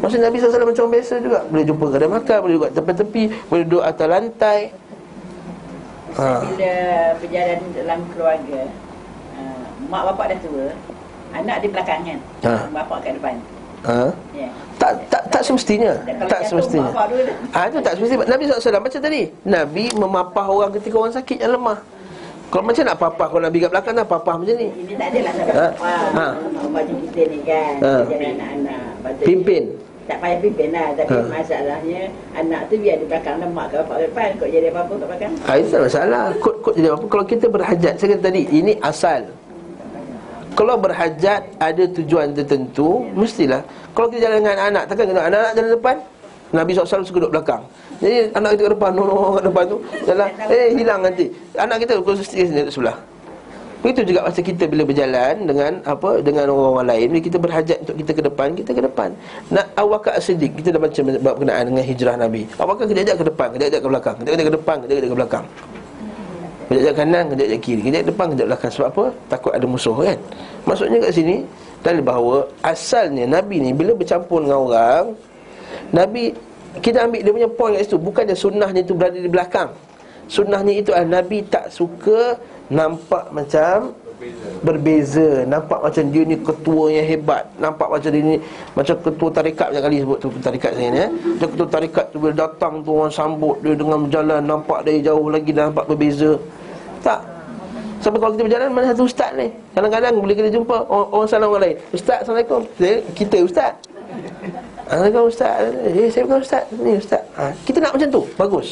Maksudnya 0.05 0.29
Nabi 0.29 0.37
SAW 0.37 0.69
macam 0.69 0.85
biasa 0.93 1.15
juga. 1.25 1.41
Boleh 1.49 1.65
jumpa 1.65 1.85
kedai 1.89 2.11
makan 2.13 2.39
Boleh 2.45 2.55
duduk 2.61 2.65
kat 2.69 2.73
tepi-tepi 2.77 3.23
Boleh 3.49 3.65
duduk 3.65 3.83
atas 3.89 4.07
lantai. 4.07 4.61
Ha. 6.15 6.29
Bila 6.45 6.73
berjalan 7.19 7.61
dalam 7.73 8.01
keluarga 8.13 8.61
uh, 9.35 9.65
Mak 9.89 10.03
bapak 10.13 10.27
dah 10.31 10.39
tua 10.45 10.69
Anak 11.35 11.57
di 11.65 11.69
belakang 11.73 12.01
kan? 12.05 12.19
Ha. 12.45 12.69
Bapak 12.69 12.99
kat 13.01 13.17
depan 13.17 13.41
Ha? 13.85 14.09
Tak 14.75 14.93
tak 15.07 15.23
tak 15.31 15.43
semestinya. 15.45 15.93
Dan 16.03 16.27
Tak 16.27 16.41
semestinya. 16.51 16.91
Ah 17.55 17.71
itu 17.71 17.79
tak 17.81 17.95
semestinya. 17.97 18.27
Nabi 18.27 18.43
SAW 18.51 18.83
macam 18.83 19.01
tadi. 19.01 19.23
Nabi 19.47 19.85
memapah 19.95 20.47
orang 20.51 20.71
ketika 20.75 20.97
orang 20.99 21.15
sakit 21.15 21.39
yang 21.41 21.55
lemah. 21.55 21.79
Kalau 22.53 22.65
macam 22.71 22.83
nak 22.87 22.99
papah 23.03 23.27
kalau 23.35 23.43
Nabi 23.43 23.59
kat 23.67 23.71
belakang 23.73 23.95
dah 23.99 24.07
papah 24.07 24.35
macam 24.39 24.55
ni. 24.55 24.69
Ini 24.71 24.95
tak 24.95 25.09
adalah 25.11 25.33
sampai 25.35 25.55
Ha. 25.55 25.67
ha. 25.67 25.97
Ha. 26.15 26.27
ha. 26.27 26.27
Macam 26.71 26.97
kita 27.03 27.23
ni 27.27 27.39
kan 27.43 27.75
Ha. 27.83 27.95
Anak-anak 28.07 28.83
Pimpin. 29.27 29.65
Tak 30.05 30.21
payah 30.21 30.37
pimpin 30.37 30.69
lah 30.69 30.93
Tapi 30.93 31.17
Ha. 31.17 31.33
masalahnya 31.33 32.03
Anak 32.37 32.69
tu 32.69 32.77
biar 32.77 33.01
di 33.01 33.09
belakang 33.09 33.41
Lemak 33.41 33.73
ke 33.73 33.77
bapak 33.81 33.99
depan 34.05 34.29
Kau 34.37 34.45
jadi 34.45 34.69
apa-apa 34.69 34.93
kat 35.01 35.07
belakang 35.09 35.33
Ah 35.49 35.57
itu 35.57 35.69
tak 35.73 35.81
masalah. 35.81 36.25
Kod 36.45 36.55
jadi 36.77 36.89
apa 36.93 37.05
kalau 37.09 37.25
kita 37.25 37.47
berhajat. 37.49 37.95
Saya 37.97 38.09
kata 38.15 38.23
tadi 38.29 38.43
ini 38.53 38.73
asal. 38.85 39.33
Kalau 40.55 40.79
berhajat 40.79 41.43
ada 41.59 41.85
tujuan 41.99 42.31
tertentu 42.31 43.03
Mestilah. 43.19 43.67
Kalau 43.91 44.07
kita 44.11 44.31
jalan 44.31 44.39
dengan 44.47 44.59
anak 44.71 44.83
Takkan 44.87 45.07
kita 45.11 45.21
anak-anak 45.27 45.53
jalan 45.59 45.71
depan? 45.75 45.97
Nabi 46.55 46.71
SAW 46.71 47.03
suka 47.03 47.19
duduk 47.19 47.35
belakang. 47.35 47.67
Jadi 47.99 48.31
anak 48.31 48.55
kita 48.55 48.63
kat 48.71 48.73
depan 48.79 48.91
No 48.97 49.03
no 49.11 49.15
kat 49.35 49.45
depan 49.51 49.65
tu 49.67 49.77
Jalan. 50.07 50.29
Eh 50.47 50.67
hilang 50.79 51.01
nanti. 51.03 51.27
Anak 51.59 51.83
kita 51.83 51.99
khusus 51.99 52.27
sini 52.31 52.47
duduk 52.47 52.71
sebelah. 52.71 52.97
Begitu 53.85 54.17
juga 54.17 54.25
masa 54.25 54.41
kita 54.41 54.65
bila 54.65 54.89
berjalan 54.89 55.45
dengan 55.45 55.77
apa 55.85 56.25
dengan 56.25 56.49
orang-orang 56.49 56.89
lain 56.89 57.07
bila 57.13 57.21
kita 57.21 57.37
berhajat 57.37 57.79
untuk 57.85 57.97
kita 58.01 58.11
ke 58.17 58.23
depan 58.25 58.49
kita 58.57 58.71
ke 58.73 58.81
depan. 58.81 59.13
Nak 59.53 59.67
Bakar 59.77 60.17
As-Siddiq 60.17 60.57
kita 60.57 60.73
dah 60.73 60.81
baca 60.81 61.01
berkenaan 61.21 61.69
dengan 61.69 61.85
hijrah 61.85 62.17
Nabi. 62.17 62.49
Abu 62.57 62.73
Bakar 62.73 62.89
kena 62.89 63.05
ajak 63.05 63.17
ke 63.21 63.25
depan, 63.29 63.47
kena 63.53 63.65
ajak 63.69 63.81
ke 63.85 63.89
belakang, 63.93 64.15
kena 64.17 64.29
ajak 64.33 64.47
ke 64.49 64.55
depan, 64.57 64.77
kena 64.81 64.93
ajak 64.97 65.05
ke 65.05 65.19
belakang. 65.21 65.45
Kena 66.65 66.79
ajak 66.81 66.95
kanan, 66.97 67.25
kena 67.29 67.43
ajak 67.45 67.61
kiri, 67.61 67.81
kena 67.85 68.01
ajak 68.01 68.09
depan, 68.15 68.25
kena 68.33 68.39
ajak 68.41 68.49
belakang 68.55 68.71
sebab 68.73 68.89
apa? 68.89 69.05
Takut 69.29 69.53
ada 69.53 69.67
musuh 69.69 69.97
kan. 70.01 70.19
Maksudnya 70.65 70.99
kat 71.05 71.13
sini 71.13 71.37
dan 71.85 72.01
bahawa 72.01 72.49
asalnya 72.65 73.29
Nabi 73.29 73.61
ni 73.61 73.77
bila 73.77 73.93
bercampur 73.93 74.41
dengan 74.41 74.65
orang 74.65 75.05
Nabi 75.93 76.33
kita 76.81 77.05
ambil 77.05 77.21
dia 77.21 77.33
punya 77.37 77.51
point 77.53 77.73
kat 77.77 77.85
situ 77.85 78.01
bukannya 78.01 78.33
sunnahnya 78.33 78.81
itu 78.81 78.97
berada 78.97 79.21
di 79.21 79.29
belakang. 79.29 79.69
Sunnahnya 80.25 80.73
itu 80.73 80.91
adalah 80.97 81.21
Nabi 81.21 81.45
tak 81.45 81.69
suka 81.69 82.41
nampak 82.73 83.29
macam 83.29 83.93
berbeza. 84.65 85.45
Nampak 85.45 85.79
macam 85.83 86.05
dia 86.09 86.23
ni 86.25 86.37
ketua 86.41 86.85
yang 86.91 87.07
hebat. 87.07 87.45
Nampak 87.61 87.89
macam 87.91 88.11
dia 88.11 88.23
ni 88.23 88.37
Macam 88.73 88.95
ketua 89.03 89.29
tarikat 89.31 89.67
banyak 89.71 89.85
kali 89.85 89.97
sebut 90.03 90.19
tu 90.23 90.29
tarikat 90.41 90.73
saya 90.75 90.89
ni 90.91 91.01
eh. 91.05 91.11
Macam 91.13 91.49
ketua 91.53 91.69
tarikat 91.69 92.05
tu 92.11 92.17
bila 92.23 92.33
datang 92.33 92.81
tu 92.81 92.91
orang 92.95 93.13
sambut 93.13 93.57
dia 93.61 93.75
dengan 93.77 93.99
berjalan 94.07 94.41
Nampak 94.43 94.79
dari 94.87 94.99
jauh 95.05 95.29
lagi 95.29 95.51
nampak 95.53 95.85
berbeza. 95.91 96.39
Tak. 97.05 97.21
Sampai 98.01 98.21
kalau 98.21 98.33
kita 98.37 98.45
berjalan 98.45 98.69
mana 98.69 98.93
satu 98.93 99.09
ustaz 99.09 99.33
ni? 99.33 99.49
Kadang-kadang 99.73 100.13
boleh 100.21 100.37
kita 100.37 100.51
jumpa 100.53 100.77
orang, 100.93 101.09
orang 101.09 101.29
salam 101.29 101.49
orang 101.49 101.63
lain 101.65 101.77
Ustaz 101.89 102.21
Assalamualaikum. 102.21 102.61
Saya, 102.77 102.97
Kita 103.17 103.37
ustaz. 103.41 103.73
Assalamualaikum 104.85 105.25
ustaz. 105.33 105.55
Eh 105.89 106.09
saya 106.13 106.23
bukan 106.29 106.39
ustaz. 106.45 106.65
Ni 106.77 106.93
ustaz. 107.01 107.23
Ha, 107.41 107.49
Kita 107.65 107.79
nak 107.81 107.97
macam 107.97 108.09
tu. 108.13 108.23
Bagus. 108.37 108.69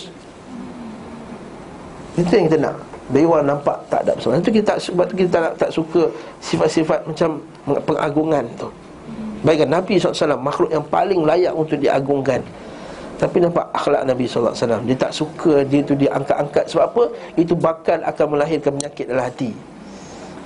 Itu 2.21 2.29
yang 2.29 2.47
kita 2.53 2.61
nak 2.61 2.92
Dari 3.13 3.29
orang 3.29 3.45
nampak 3.45 3.77
tak 3.93 4.09
ada 4.09 4.17
bersama 4.17 4.41
Itu 4.41 4.49
kita 4.49 4.73
tak 4.73 4.79
Sebab 4.81 5.07
kita 5.13 5.29
tak, 5.29 5.53
tak 5.61 5.71
suka 5.71 6.09
Sifat-sifat 6.41 7.05
macam 7.05 7.45
Pengagungan 7.63 8.45
tu. 8.59 8.73
Baikkan 9.43 9.71
Nabi 9.71 9.99
SAW 9.99 10.39
Makhluk 10.39 10.71
yang 10.71 10.87
paling 10.87 11.27
layak 11.27 11.55
untuk 11.55 11.79
diagungkan. 11.79 12.39
Tapi 13.19 13.39
nampak 13.39 13.71
akhlak 13.75 14.03
Nabi 14.07 14.27
SAW. 14.27 14.55
Dia 14.87 14.97
tak 14.99 15.15
suka 15.15 15.63
dia 15.67 15.83
tu 15.83 15.95
diangkat-angkat. 15.95 16.67
Sebab 16.71 16.85
apa? 16.91 17.05
Itu 17.39 17.55
bakal 17.59 18.03
akan 18.03 18.27
melahirkan 18.39 18.75
penyakit 18.79 19.07
dalam 19.11 19.27
hati. 19.27 19.51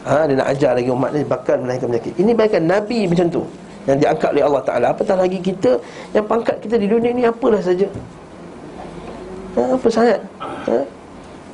Ha, 0.07 0.29
Dia 0.29 0.39
nak 0.39 0.49
ajar 0.55 0.71
lagi 0.79 0.87
umat 0.87 1.11
ni 1.13 1.27
Bakal 1.27 1.67
melahirkan 1.67 1.89
penyakit. 1.93 2.15
Ini 2.15 2.31
baikkan 2.31 2.63
Nabi 2.63 3.11
macam 3.11 3.27
tu 3.27 3.43
Yang 3.91 3.97
diangkat 4.07 4.29
oleh 4.39 4.45
Allah 4.47 4.63
Ta'ala. 4.63 4.87
Apatah 4.95 5.17
lagi 5.19 5.39
kita? 5.43 5.71
Yang 6.15 6.25
pangkat 6.31 6.57
kita 6.63 6.77
di 6.79 6.87
dunia 6.87 7.11
ni 7.11 7.27
Apalah 7.27 7.61
saja? 7.61 7.89
Ha, 9.57 9.61
Apa 9.77 9.89
sangat? 9.91 10.21
Ha? 10.41 10.96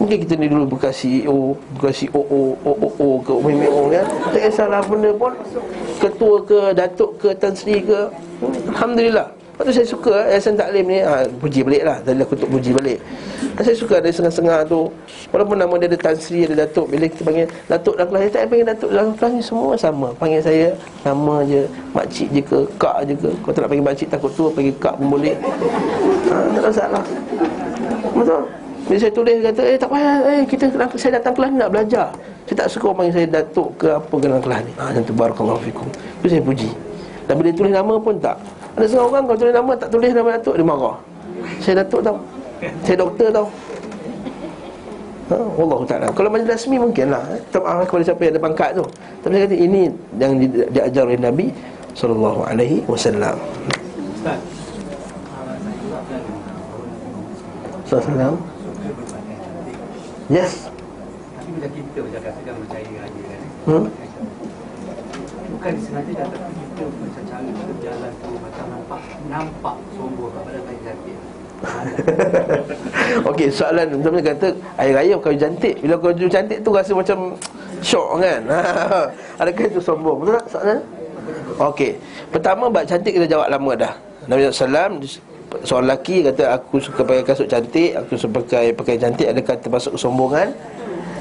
Mungkin 0.02 0.18
kita 0.26 0.34
ni 0.34 0.50
dulu 0.50 0.74
bekas 0.74 0.98
CEO 0.98 1.54
Bekas 1.78 2.02
COO 2.10 2.58
OOO 2.66 3.08
ke 3.22 3.32
MMO 3.38 3.86
kan 3.94 4.02
Tak 4.34 4.50
kisahlah 4.50 4.82
benda 4.82 5.14
pun. 5.14 5.30
Ketua 6.02 6.42
ke 6.42 6.74
Datuk 6.74 7.22
ke 7.22 7.30
Tan 7.38 7.54
Sri 7.54 7.78
ke. 7.86 8.10
Alhamdulillah. 8.74 9.30
Lepas 9.30 9.62
tu 9.62 9.72
saya 9.78 9.86
suka 9.86 10.14
Yayasan 10.26 10.58
Taklim 10.58 10.90
ni 10.90 10.98
ha, 11.06 11.22
Puji 11.38 11.62
balik 11.62 11.86
lah. 11.86 12.02
Tadi 12.02 12.18
aku 12.18 12.34
untuk 12.34 12.50
puji 12.50 12.74
balik. 12.74 12.98
Saya 13.62 13.78
suka 13.78 14.02
ada 14.02 14.10
setengah-setengah 14.10 14.58
tu. 14.66 14.90
Walaupun 15.30 15.54
nama 15.54 15.70
dia 15.78 15.86
ada 15.86 15.98
Tan 16.02 16.18
Sri 16.18 16.50
Ada 16.50 16.66
Datuk. 16.66 16.90
Bila 16.90 17.06
kita 17.06 17.22
panggil 17.22 17.46
Datuk 17.70 17.94
dalam 17.94 18.08
kelas 18.10 18.22
Saya 18.34 18.46
panggil 18.50 18.66
Datuk 18.66 18.90
dalam 18.90 19.08
kelas 19.14 19.32
ni 19.38 19.42
Semua 19.46 19.78
sama. 19.78 20.08
Panggil 20.18 20.42
saya 20.42 20.66
Nama 21.06 21.34
je 21.46 21.62
Makcik 21.94 22.28
je 22.34 22.42
ke 22.42 22.58
Kak 22.74 23.06
je 23.06 23.14
ke. 23.14 23.30
Kalau 23.30 23.54
tak 23.54 23.62
nak 23.62 23.70
panggil 23.70 23.86
makcik 23.86 24.08
Takut 24.10 24.34
tua 24.34 24.50
Panggil 24.50 24.74
kak 24.82 24.98
pun 24.98 25.14
boleh. 25.14 25.38
Ha, 25.38 26.34
Tak 26.50 26.58
ada 26.58 26.66
masalah. 26.66 27.04
Betul 28.18 28.61
bila 28.92 29.08
saya 29.08 29.14
tulis 29.16 29.40
kata 29.40 29.62
Eh 29.64 29.78
tak 29.80 29.88
payah 29.88 30.14
eh, 30.28 30.44
kita, 30.44 30.68
Saya 31.00 31.16
datang 31.16 31.32
kelas 31.32 31.48
ni 31.48 31.56
nak 31.64 31.72
belajar. 31.72 32.12
Saya 32.44 32.56
tak 32.60 32.68
suka 32.68 32.92
orang 32.92 33.08
panggil 33.08 33.14
saya 33.16 33.26
datuk 33.40 33.68
ke 33.80 33.88
apa 33.88 34.12
ke 34.20 34.24
dalam 34.28 34.42
kelas 34.44 34.60
ni. 34.68 34.72
Ha, 34.76 34.82
Macam 34.92 35.02
tu 35.08 35.14
barakallahu 35.16 35.60
fikum. 35.64 35.88
Itu 36.20 36.26
saya 36.28 36.42
puji. 36.44 36.68
Dan 37.24 37.40
bila 37.40 37.48
tulis 37.56 37.72
nama 37.72 37.94
pun 37.96 38.14
tak. 38.20 38.36
Ada 38.76 38.84
setengah 38.84 39.06
orang 39.08 39.22
kalau 39.24 39.38
tulis 39.40 39.54
nama 39.56 39.72
Tak 39.80 39.88
tulis 39.88 40.10
nama 40.12 40.28
datuk 40.36 40.54
Dia 40.60 40.66
marah. 40.68 40.96
Saya 41.64 41.74
datuk 41.80 42.00
tau. 42.04 42.16
Saya 42.84 42.96
doktor 43.00 43.28
tau. 43.32 43.46
Ha, 45.32 45.36
Allah 45.40 45.80
Ta'ala. 45.88 46.06
Kalau 46.12 46.28
majlis 46.28 46.52
rasmi 46.52 46.76
mungkin 46.76 47.06
lah 47.16 47.24
eh. 47.32 47.40
Tak 47.48 47.64
maaf 47.64 47.88
kepada 47.88 48.04
siapa 48.12 48.20
yang 48.28 48.32
ada 48.36 48.42
pangkat 48.44 48.70
tu. 48.76 48.84
Tapi 49.24 49.32
saya 49.32 49.44
kata 49.48 49.56
ini 49.56 49.82
Yang 50.20 50.32
di, 50.36 50.46
diajar 50.68 51.02
oleh 51.08 51.16
Nabi 51.16 51.46
Sallallahu 51.96 52.40
Alaihi 52.44 52.84
Wasallam. 52.84 53.40
Ustaz. 54.20 54.40
Sallallahu 57.88 58.51
Yes. 60.30 60.70
Tapi 61.34 61.50
bila 61.58 61.68
kita 61.72 61.98
bercakap 61.98 62.32
sedang 62.38 62.56
percaya 62.62 62.96
aja 63.02 63.22
kan? 63.26 63.40
Hmm? 63.66 63.84
Bukan 65.52 65.70
disengaja 65.78 66.12
dah 66.14 66.26
Tapi 66.30 66.52
kita 66.54 66.82
macam 66.86 67.22
cara 67.26 67.42
kita 67.42 67.62
berjalan 67.66 68.10
tu 68.22 68.30
Macam 68.38 68.64
nampak 68.70 69.00
Nampak 69.26 69.76
sombong 69.98 70.30
Padahal 70.30 70.62
tak 70.62 70.76
cantik. 70.82 71.16
Okey, 73.30 73.48
soalan 73.50 73.86
Macam 73.98 74.12
kata 74.18 74.48
Air 74.78 74.92
raya 74.94 75.14
kau 75.18 75.34
cantik. 75.34 75.74
Bila 75.82 75.94
kau 75.98 76.14
cantik 76.14 76.58
tu 76.62 76.70
rasa 76.70 76.92
macam 76.94 77.18
Syok 77.82 78.10
kan? 78.22 78.42
Adakah 79.42 79.64
itu 79.66 79.80
sombong? 79.82 80.22
Betul 80.22 80.38
tak 80.38 80.46
soalan? 80.54 80.78
Okey. 81.58 81.98
Pertama 82.30 82.70
bab 82.70 82.86
cantik 82.86 83.18
kita 83.18 83.26
jawab 83.26 83.50
lama 83.50 83.72
dah. 83.74 83.92
Nabi 84.30 84.46
SAW 84.46 85.02
Seorang 85.60 85.86
lelaki 85.92 86.24
kata 86.24 86.56
aku 86.56 86.80
suka 86.80 87.04
pakai 87.04 87.24
kasut 87.24 87.48
cantik 87.48 87.92
Aku 87.94 88.16
suka 88.16 88.40
pakai 88.40 88.72
pakai 88.72 88.96
cantik 88.96 89.28
Adakah 89.28 89.56
termasuk 89.60 90.00
kesombongan 90.00 90.50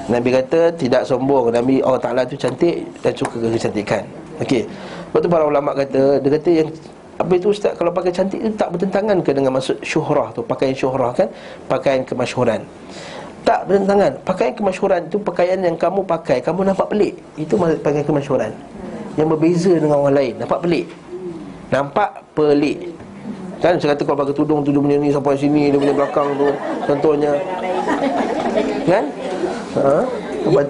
Nabi 0.09 0.29
kata 0.33 0.73
tidak 0.75 1.05
sombong. 1.05 1.53
Nabi 1.53 1.79
Allah 1.79 2.01
Ta'ala 2.01 2.21
tu 2.27 2.35
cantik 2.35 2.83
dan 2.99 3.13
suka 3.13 3.37
kecantikan. 3.37 4.03
Okey. 4.41 4.65
Lepas 4.65 5.19
tu 5.21 5.29
para 5.29 5.43
ulama 5.45 5.71
kata 5.71 6.19
Dia 6.19 6.31
kata 6.35 6.49
yang 6.49 6.69
apa 7.21 7.37
itu 7.37 7.53
Ustaz? 7.53 7.77
Kalau 7.77 7.93
pakai 7.93 8.09
cantik 8.09 8.41
itu 8.41 8.49
tak 8.57 8.73
bertentangan 8.73 9.21
ke 9.21 9.29
dengan 9.29 9.53
maksud 9.53 9.77
syuhrah 9.85 10.33
tu? 10.33 10.41
Pakaian 10.41 10.73
syuhrah 10.73 11.13
kan? 11.13 11.29
Pakaian 11.69 12.01
kemasyhuran. 12.01 12.65
Tak 13.45 13.69
bertentangan. 13.69 14.17
Pakaian 14.25 14.53
kemasyhuran 14.57 15.01
tu 15.05 15.21
pakaian 15.21 15.57
yang 15.61 15.77
kamu 15.77 16.01
pakai 16.01 16.41
Kamu 16.41 16.65
nampak 16.65 16.89
pelik. 16.89 17.13
Itu 17.37 17.61
pakaian 17.61 18.01
kemasyhuran. 18.01 18.51
Yang 19.21 19.27
berbeza 19.37 19.71
dengan 19.75 20.01
orang 20.01 20.15
lain 20.17 20.33
Nampak 20.39 20.59
pelik. 20.65 20.85
Nampak 21.69 22.09
pelik 22.33 22.79
Kan 23.61 23.77
saya 23.77 23.93
kata 23.93 24.01
kalau 24.09 24.19
pakai 24.25 24.33
tudung 24.33 24.65
Tudung 24.65 24.89
punya 24.89 24.97
ni 24.97 25.13
sampai 25.13 25.37
sini 25.37 25.69
Dia 25.69 25.77
punya 25.77 25.93
belakang 25.93 26.33
tu 26.33 26.49
Contohnya. 26.89 27.31
Kan? 28.89 29.05
Ha? 29.77 29.95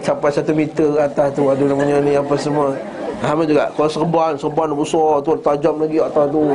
Sampai 0.03 0.29
satu 0.35 0.51
meter 0.51 0.99
atas 0.99 1.31
tu 1.31 1.47
Ada 1.47 1.63
namanya 1.71 2.03
ni 2.03 2.19
apa 2.19 2.35
semua. 2.35 2.75
Sama 3.23 3.47
juga 3.47 3.71
Kalau 3.79 3.87
serban 3.87 4.31
Serban 4.35 4.69
besar 4.75 5.23
tu 5.23 5.31
Tajam 5.39 5.79
lagi 5.79 5.97
atas 6.03 6.25
tu. 6.35 6.51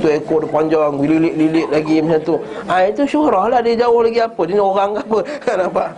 Tu 0.00 0.06
ekor 0.08 0.40
dia 0.40 0.48
panjang 0.48 0.92
Lilit-lilit 0.96 1.68
lagi 1.68 2.00
macam 2.00 2.20
tu. 2.24 2.34
Ha, 2.64 2.88
Itu 2.88 3.04
syuhrah 3.04 3.52
lah 3.52 3.60
Dia 3.60 3.84
jauh 3.84 4.00
lagi 4.00 4.24
apa? 4.24 4.40
Dia 4.48 4.56
ni 4.56 4.62
orang 4.64 4.90
apa? 4.96 5.18
Kan 5.44 5.56
nampak? 5.68 5.88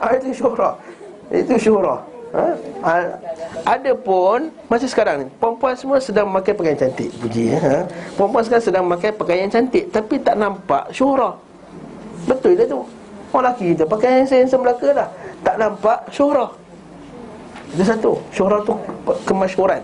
Ha, 0.00 0.16
Itu 0.16 0.28
syuhrah 0.32 0.74
Itu 1.28 1.54
syuhrah 1.60 2.17
Ha? 2.28 2.46
Ada 3.64 3.96
pun 3.96 4.52
Masa 4.68 4.84
sekarang 4.84 5.24
ni 5.24 5.26
Perempuan 5.40 5.72
semua 5.72 5.96
sedang 5.96 6.28
memakai 6.28 6.52
pakaian 6.52 6.76
cantik 6.76 7.08
Puji 7.16 7.56
ya? 7.56 7.58
ha? 7.58 7.76
Perempuan 8.20 8.44
sekarang 8.44 8.64
sedang 8.68 8.84
memakai 8.84 9.16
pakaian 9.16 9.48
cantik 9.48 9.88
Tapi 9.88 10.20
tak 10.20 10.36
nampak 10.36 10.92
syuhrah. 10.92 11.32
Betul 12.28 12.60
dia 12.60 12.68
tu. 12.68 12.84
Orang 13.32 13.52
lelaki 13.52 13.76
kita 13.76 13.84
pakai 13.84 14.24
handsome 14.24 14.64
belaka 14.64 14.88
dah. 14.92 15.08
Tak 15.44 15.56
nampak 15.56 15.98
syuhrah. 16.12 16.50
Itu 17.72 17.84
satu. 17.84 18.12
Syuhrah 18.32 18.60
tu 18.64 18.74
kemasyuran 19.24 19.80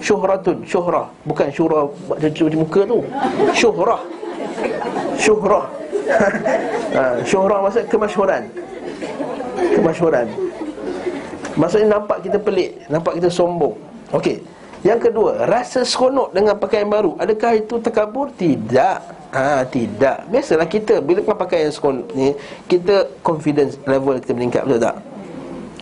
Syuhratun 0.00 0.62
Syuhrah. 0.64 1.06
Bukan 1.26 1.48
syuhrah 1.52 1.84
Buat 2.08 2.24
cuci 2.24 2.56
muka 2.56 2.80
tu. 2.88 3.04
Syuhrah. 3.52 4.00
Syuhrah. 5.20 5.64
Ha, 6.88 7.20
Syuhrah 7.20 7.60
maksud 7.68 7.84
kemasyuran 7.92 8.48
Kemasyuran 9.76 10.47
Maksudnya 11.58 11.98
nampak 11.98 12.22
kita 12.22 12.38
pelik 12.38 12.78
Nampak 12.86 13.18
kita 13.18 13.28
sombong. 13.28 13.74
Okey. 14.14 14.38
Yang 14.86 15.10
kedua 15.10 15.44
Rasa 15.50 15.82
seronok 15.82 16.30
dengan 16.30 16.54
pakaian 16.54 16.86
baru. 16.86 17.18
Adakah 17.18 17.58
itu 17.58 17.82
terkabur? 17.82 18.30
Tidak. 18.38 18.98
Ha, 19.34 19.66
Tidak. 19.66 20.30
Biasalah 20.30 20.70
kita 20.70 21.02
Bila 21.02 21.20
kita 21.20 21.34
pakai 21.34 21.66
yang 21.66 21.74
seronok 21.74 22.08
ni 22.14 22.32
Kita 22.70 23.10
confidence 23.26 23.76
level 23.84 24.16
kita 24.22 24.32
meningkat 24.38 24.62
Betul 24.64 24.80
tak? 24.80 24.96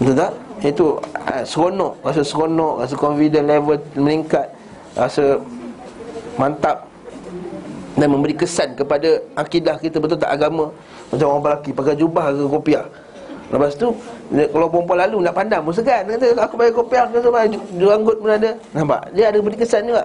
Betul 0.00 0.16
tak? 0.16 0.32
Itu 0.64 0.86
ha, 1.28 1.44
seronok. 1.44 1.92
Rasa 2.00 2.22
seronok 2.24 2.74
Rasa 2.82 2.94
confidence 2.96 3.46
level 3.46 3.76
meningkat. 4.00 4.48
Rasa 4.96 5.38
Mantap. 6.40 6.88
Dan 7.96 8.12
memberi 8.12 8.36
kesan 8.36 8.72
kepada 8.72 9.20
Akidah 9.36 9.76
kita 9.76 10.00
Betul 10.00 10.16
tak? 10.16 10.32
Agama. 10.32 10.72
Macam 11.12 11.26
orang 11.36 11.42
lelaki 11.44 11.70
Pakai 11.76 11.94
jubah 12.00 12.32
ke 12.32 12.44
kopiah 12.48 12.88
Lepas 13.46 13.78
tu 13.78 13.94
Kalau 14.34 14.66
perempuan 14.66 14.98
lalu 15.06 15.22
nak 15.22 15.34
pandang 15.34 15.62
pun 15.62 15.74
segan. 15.74 16.02
Kata 16.06 16.26
aku 16.42 16.54
pakai 16.58 16.74
kopiah 16.74 17.04
ke 17.06 17.18
sama 17.22 17.46
Juranggut 17.78 18.16
pun 18.18 18.30
ada. 18.34 18.50
Nampak? 18.74 19.00
Dia 19.14 19.30
ada 19.30 19.38
beri 19.38 19.56
kesan 19.58 19.86
juga. 19.86 20.04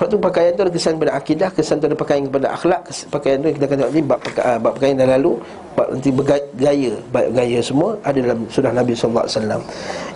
Lepas 0.00 0.16
tu 0.16 0.16
pakaian 0.16 0.50
tu 0.56 0.64
ada 0.64 0.72
kesan 0.72 0.96
kepada 0.96 1.12
akidah 1.12 1.48
Kesan 1.52 1.76
tu 1.76 1.84
ada 1.84 1.92
pakaian 1.92 2.24
kepada 2.24 2.56
akhlak 2.56 2.88
Pakaian 3.12 3.36
tu 3.44 3.52
kita 3.52 3.66
tengok 3.68 3.88
ni 3.92 4.00
Bab, 4.00 4.16
uh, 4.16 4.56
bab 4.56 4.72
pakaian 4.80 4.96
dah 4.96 5.08
lalu 5.12 5.36
Bab 5.76 5.92
nanti 5.92 6.08
bergaya 6.08 6.92
Bab 7.12 7.28
gaya 7.36 7.60
semua 7.60 8.00
Ada 8.00 8.18
dalam 8.24 8.48
sudah 8.48 8.72
Nabi 8.72 8.96
SAW 8.96 9.60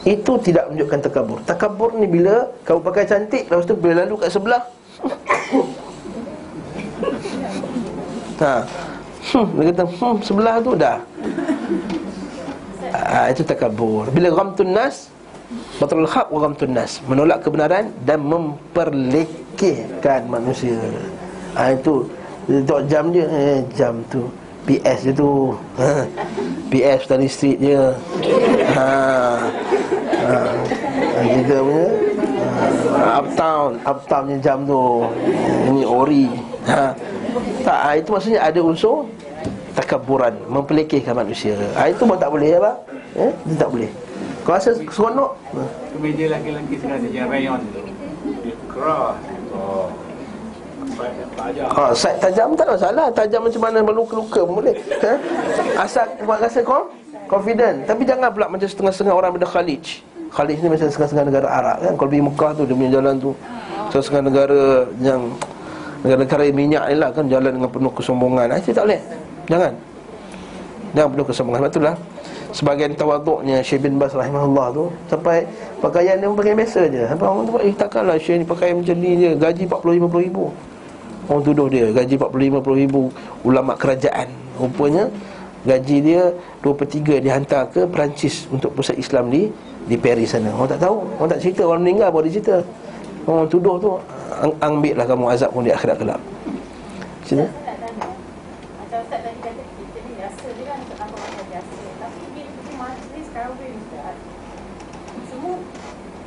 Itu 0.09 0.41
tidak 0.41 0.73
menunjukkan 0.73 0.99
takabur 1.05 1.37
Takabur 1.45 1.93
ni 2.01 2.09
bila 2.09 2.49
Kau 2.65 2.81
pakai 2.81 3.05
cantik 3.05 3.45
Lepas 3.45 3.69
tu 3.69 3.77
bila 3.77 4.09
lalu 4.09 4.25
kat 4.25 4.33
sebelah 4.33 4.63
Ha. 8.35 8.67
Hmm, 9.31 9.47
dia 9.57 9.71
kata, 9.71 9.85
hmm, 9.89 10.17
sebelah 10.21 10.59
tu 10.59 10.75
dah 10.75 10.99
ha, 12.93 13.29
Itu 13.33 13.45
takabur 13.45 14.11
Bila 14.13 14.31
ghamtun 14.33 14.73
nas 14.73 15.09
Batul 15.79 16.09
haq 16.09 16.33
wa 16.33 16.41
ghamtun 16.47 16.73
nas. 16.73 17.01
Menolak 17.05 17.45
kebenaran 17.45 17.93
dan 18.07 18.21
memperlekehkan 18.25 20.27
manusia. 20.31 20.79
Ha, 21.55 21.73
Itu 21.77 22.09
Tengok 22.45 22.85
jam 22.89 23.13
dia 23.13 23.27
eh, 23.29 23.65
Jam 23.73 24.05
tu. 24.13 24.29
PS 24.65 25.01
dia 25.11 25.13
tu. 25.13 25.53
Ha, 25.77 26.09
PS 26.73 27.07
Tani 27.09 27.29
Street 27.29 27.61
dia. 27.61 27.93
Ha, 28.73 28.89
ha, 30.25 30.37
Kita 31.21 31.61
punya. 31.61 31.89
Ha, 32.97 33.21
Uptown 33.21 33.77
Uptown 33.85 34.41
jam 34.41 34.65
tu. 34.65 35.05
Ini 35.69 35.85
ori. 35.85 36.33
Ha, 36.65 36.97
Tak, 37.65 37.79
ha, 37.81 37.97
itu 37.97 38.13
maksudnya 38.13 38.45
ada 38.45 38.61
unsur 38.61 39.09
Takaburan 39.75 40.35
Mempelekehkan 40.47 41.19
manusia. 41.19 41.59
Ha, 41.75 41.91
Itu 41.91 42.07
pun 42.07 42.15
tak 42.15 42.31
boleh 42.31 42.55
apa? 42.63 42.73
Eh? 43.19 43.31
Itu 43.43 43.55
tak 43.59 43.71
boleh. 43.75 43.91
Kau 44.47 44.55
rasa 44.55 44.71
seronok? 44.77 45.35
Kemeja 45.97 46.25
laki-laki 46.31 46.75
sekarang 46.79 47.11
yang 47.11 47.27
rayon. 47.27 47.61
Tu 47.75 47.81
Dia 48.47 48.55
keras. 48.71 49.19
Oh. 49.51 49.91
Tajam. 51.35 51.67
Ha, 51.75 51.83
Side 51.91 52.19
tajam 52.23 52.49
tak 52.55 52.71
ada 52.71 52.73
masalah. 52.79 53.07
Tajam 53.11 53.41
macam 53.43 53.61
mana 53.67 53.79
Meluka-luka 53.83 54.41
pun 54.47 54.55
boleh. 54.63 54.75
Ha? 55.03 55.13
Asal 55.83 56.07
kau 56.23 56.39
rasa 56.39 56.61
kau 56.63 56.83
Confident. 57.27 57.89
Tapi 57.89 58.07
jangan 58.07 58.31
pula 58.31 58.47
macam 58.47 58.69
setengah-setengah 58.69 59.15
orang 59.17 59.31
pada 59.35 59.49
Khalij. 59.49 60.05
Khalij 60.29 60.59
ni 60.61 60.69
macam 60.71 60.87
setengah-setengah 60.87 61.27
negara 61.35 61.49
Arab 61.51 61.77
kan. 61.83 61.93
Kalau 61.99 62.11
pergi 62.11 62.23
Mekah 62.23 62.51
tu 62.55 62.63
Dia 62.67 62.75
punya 62.75 62.91
jalan 62.99 63.15
tu 63.23 63.31
Setengah-setengah 63.91 64.25
negara 64.29 64.63
yang 64.99 65.21
Negara-negara 66.05 66.43
minyak 66.53 66.85
ni 66.91 66.97
lah 67.01 67.11
kan 67.15 67.25
Jalan 67.31 67.51
dengan 67.55 67.71
penuh 67.71 67.93
kesombongan. 67.97 68.47
Itu 68.61 68.71
tak 68.77 68.87
boleh 68.87 69.24
Jangan. 69.49 69.73
Jangan 70.95 71.09
penuh 71.11 71.27
kesombongan. 71.27 71.61
Sebab 71.61 71.73
itulah 71.73 71.97
Sebagian 72.55 72.95
tawaduknya 72.95 73.67
Syekh 73.67 73.83
bin 73.83 73.99
Bas 73.99 74.15
rahimahullah 74.15 74.71
tu 74.71 74.87
Sampai 75.11 75.43
pakaian 75.83 76.15
dia 76.23 76.31
pakai 76.31 76.55
biasa 76.55 76.81
je. 76.87 77.03
Sampai 77.11 77.27
orang 77.27 77.45
tu 77.51 77.53
Eh 77.59 77.75
takkanlah 77.75 78.17
Syekh 78.17 78.43
ni 78.43 78.47
pakai 78.47 78.71
macam 78.73 78.97
ni 78.97 79.11
je. 79.19 79.31
Gaji 79.35 79.65
40-50 79.67 80.27
ribu. 80.31 80.45
Orang 81.27 81.43
tuduh 81.43 81.67
dia 81.67 81.91
Gaji 81.91 82.15
40-50 82.15 82.83
ribu 82.87 83.03
Ulama 83.43 83.75
kerajaan. 83.75 84.31
Rupanya 84.57 85.11
Gaji 85.67 85.97
dia 85.99 86.23
2 86.63 86.79
per 86.79 86.87
3 86.87 87.25
dihantar 87.25 87.73
ke 87.73 87.89
Perancis 87.91 88.47
Untuk 88.55 88.77
pusat 88.77 88.95
Islam 88.95 89.35
di 89.35 89.51
Di 89.91 89.99
Paris 89.99 90.31
sana. 90.33 90.55
Orang 90.55 90.71
tak 90.71 90.81
tahu. 90.81 91.03
Orang 91.19 91.31
tak 91.35 91.43
cerita. 91.43 91.67
Orang 91.67 91.83
meninggal 91.83 92.15
baru 92.15 92.31
dia 92.31 92.39
cerita. 92.39 92.57
Orang 93.27 93.51
tuduh 93.51 93.77
tu 93.83 93.99
Ambil 94.63 94.95
lah 94.95 95.07
kamu 95.11 95.25
azab 95.31 95.51
pun 95.51 95.67
di 95.67 95.75
akhirat 95.75 95.97
kelak. 95.99 96.21
Macam 98.95 99.11
Ustaz 99.11 99.27
tadi 99.27 99.41
kata 99.43 99.63
kita 99.75 99.99
ni 100.07 100.13
biasa 100.15 100.45
je 100.55 100.63
kan 100.71 100.79
tak 100.87 100.97
nampak 101.03 101.19
macam 101.19 101.45
biasa 101.51 101.75
Tapi 101.99 102.21
bila 102.31 102.47
pergi 102.47 102.73
majlis 102.79 103.27
kahwin 103.35 103.73
Ustaz 103.75 104.17
Semua 105.27 105.55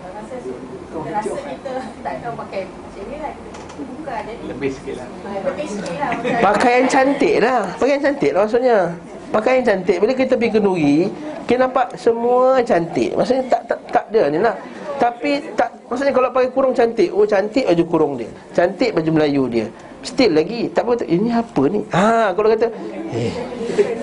tak 0.03 0.11
rasa 0.20 0.36
kita 0.41 0.97
rasa 1.15 1.38
kita 1.38 1.74
tak 2.03 2.13
tahu 2.20 2.34
pakai 2.43 2.61
macam 2.68 3.03
ni 3.07 3.18
lah 3.24 3.34
Kita 3.39 3.82
buka 3.88 4.15
jadi 4.28 4.36
Lebih 4.47 4.69
sikit 4.71 4.95
lah. 5.03 5.07
Lebih 5.43 5.67
sikit 5.67 5.97
lah. 5.99 6.11
Pakaian 6.39 6.83
cantik 6.87 7.35
lah 7.43 7.61
Pakaian 7.75 8.01
cantik 8.01 8.31
lah 8.31 8.41
maksudnya. 8.47 8.79
Pakaian 9.27 9.61
cantik. 9.67 9.97
Bila 9.99 10.13
kita 10.15 10.33
pergi 10.39 10.51
kenduri 10.55 10.97
Kita 11.43 11.59
nampak 11.67 11.87
semua 11.99 12.63
cantik. 12.63 13.11
Maksudnya 13.13 13.43
tak 13.51 13.61
tak, 13.67 13.79
tak 13.91 14.05
ada 14.15 14.21
ni 14.31 14.39
lah 14.39 14.55
Tapi 14.95 15.43
tak 15.59 15.69
Maksudnya 15.87 16.11
kalau 16.11 16.29
pakai 16.31 16.51
kurung 16.51 16.75
cantik 16.75 17.11
Oh 17.11 17.27
cantik 17.27 17.67
baju 17.67 17.83
kurung 17.87 18.13
dia. 18.15 18.31
Cantik 18.55 18.95
baju 18.95 19.09
Melayu 19.11 19.43
dia. 19.51 19.67
Still 20.05 20.37
lagi 20.37 20.69
Tak 20.71 20.85
apa 20.85 21.03
Ini 21.03 21.29
apa 21.33 21.61
ni? 21.67 21.81
Ha, 21.91 22.31
Kalau 22.31 22.47
kata 22.53 22.67
Eh 23.11 23.33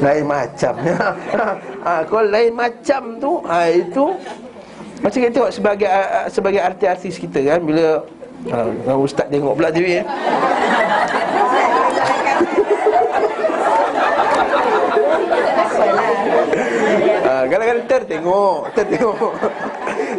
Lain 0.03 0.25
macam 0.27 0.75
ha, 1.87 2.03
Kalau 2.05 2.27
lain 2.29 2.53
macam 2.53 3.03
tu 3.23 3.33
ha, 3.47 3.71
Itu 3.71 4.19
Macam 5.01 5.19
kita 5.23 5.33
tengok 5.33 5.53
sebagai 5.55 5.89
Sebagai 6.29 6.61
artis-artis 6.61 7.15
kita 7.17 7.39
kan 7.47 7.61
Bila 7.63 8.03
ha, 8.53 8.93
Ustaz 8.99 9.27
tengok 9.31 9.55
pula 9.57 9.71
TV 9.73 10.03
eh. 10.03 10.07
Ah, 17.25 17.45
kadang-kadang 17.49 17.87
tertengok, 17.89 18.59
tertengok. 18.73 19.33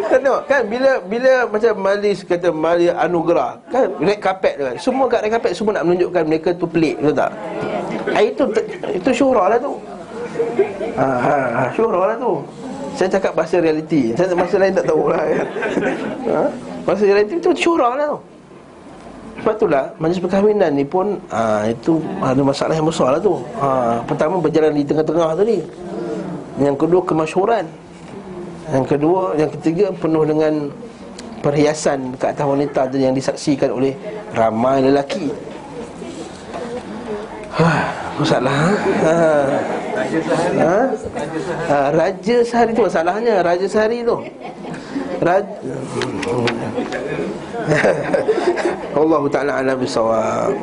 Tengok 0.05 0.41
kan 0.45 0.61
bila 0.69 0.91
bila 1.05 1.33
macam 1.49 1.73
majlis 1.81 2.21
kata 2.21 2.49
majlis 2.53 2.93
anugerah 2.93 3.57
kan 3.71 3.89
red 3.97 4.19
carpet 4.21 4.53
kan. 4.61 4.75
Semua 4.77 5.05
kat 5.09 5.25
red 5.25 5.31
carpet 5.33 5.51
semua 5.57 5.79
nak 5.79 5.85
menunjukkan 5.89 6.23
mereka 6.27 6.49
tu 6.53 6.69
pelik 6.69 7.01
betul 7.01 7.15
tak? 7.17 7.31
Ah, 8.13 8.21
itu 8.21 8.43
itu 8.93 9.09
syuhrah 9.09 9.47
lah 9.53 9.57
tu. 9.57 9.73
Ha, 10.97 11.07
ha, 11.07 11.37
ha 11.49 11.63
syuhrah 11.73 12.03
lah 12.13 12.17
tu. 12.21 12.33
Saya 12.95 13.09
cakap 13.11 13.35
bahasa 13.35 13.59
realiti. 13.59 14.15
Saya 14.15 14.31
bahasa 14.31 14.55
lain 14.55 14.73
tak 14.73 14.87
tahu 14.87 15.11
lah 15.11 15.23
kan. 15.23 15.47
Ha? 16.25 16.41
Bahasa 16.89 17.05
realiti 17.05 17.37
tu 17.37 17.53
syuhrah 17.53 17.93
lah 17.93 18.17
tu. 18.17 18.19
Sebab 19.45 19.61
itulah 19.61 19.85
majlis 20.01 20.19
perkahwinan 20.23 20.71
ni 20.73 20.87
pun 20.87 21.19
ha, 21.27 21.67
Itu 21.67 21.99
ada 22.23 22.39
masalah 22.39 22.73
yang 22.73 22.87
besar 22.87 23.13
lah 23.13 23.21
tu 23.21 23.35
ha, 23.59 23.99
Pertama 24.07 24.39
berjalan 24.39 24.71
di 24.73 24.81
tengah-tengah 24.87 25.35
tadi 25.35 25.59
Yang 26.57 26.75
kedua 26.79 27.01
kemasyuran 27.03 27.67
Yang 28.71 28.85
kedua, 28.95 29.35
yang 29.35 29.51
ketiga 29.59 29.91
penuh 29.91 30.23
dengan 30.23 30.71
Perhiasan 31.43 32.15
ke 32.17 32.25
atas 32.31 32.41
wanita 32.41 32.87
tu 32.89 32.97
Yang 32.97 33.21
disaksikan 33.21 33.69
oleh 33.75 33.93
ramai 34.33 34.81
lelaki 34.81 35.29
ha, 37.59 37.71
Masalah 38.15 38.71
ha? 39.03 39.17
Ha? 40.55 40.77
Ha, 41.67 41.77
Raja 41.91 42.37
sehari 42.43 42.71
tu 42.75 42.83
masalahnya 42.83 43.43
Raja 43.43 43.67
sehari 43.67 44.03
tu 44.03 44.17
Raja 45.23 45.55
Allah 48.99 49.21
Ta'ala 49.31 49.51
ala 49.63 49.73
bisawab 49.73 50.53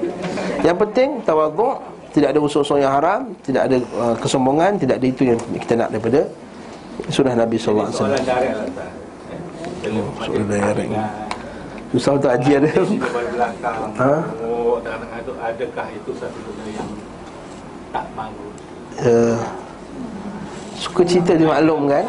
Yang 0.62 0.76
penting 0.86 1.10
tawaduk 1.26 1.82
Tidak 2.14 2.28
ada 2.30 2.38
usul-usul 2.38 2.78
yang 2.80 2.92
haram 2.94 3.32
Tidak 3.42 3.62
ada 3.68 3.76
uh, 3.96 4.14
kesombongan 4.20 4.78
Tidak 4.78 4.96
ada 5.00 5.06
itu 5.06 5.32
yang 5.32 5.38
kita 5.58 5.74
nak 5.76 5.88
daripada 5.90 6.28
Sunnah 7.08 7.34
Nabi 7.34 7.56
SAW 7.58 7.90
Soalan 7.90 8.22
direct 8.22 8.54
lah 8.54 8.90
soalan 10.22 10.46
direct. 10.46 10.78
dengan 10.78 11.08
Susah 11.92 12.16
untuk 12.16 12.30
haji 12.32 12.52
ada 12.56 12.70
Di 12.72 12.96
depan 12.96 13.24
belakang 13.36 13.80
Ha? 14.00 14.14
Oh, 14.46 14.80
tengah-tengah 14.80 15.18
tu 15.26 15.32
Adakah 15.36 15.86
itu 15.92 16.10
satu 16.16 16.38
Tak 17.92 18.06
bagus 18.16 18.54
uh, 19.04 19.38
Suka 20.80 21.06
cerita 21.06 21.38
dimaklumkan 21.38 22.02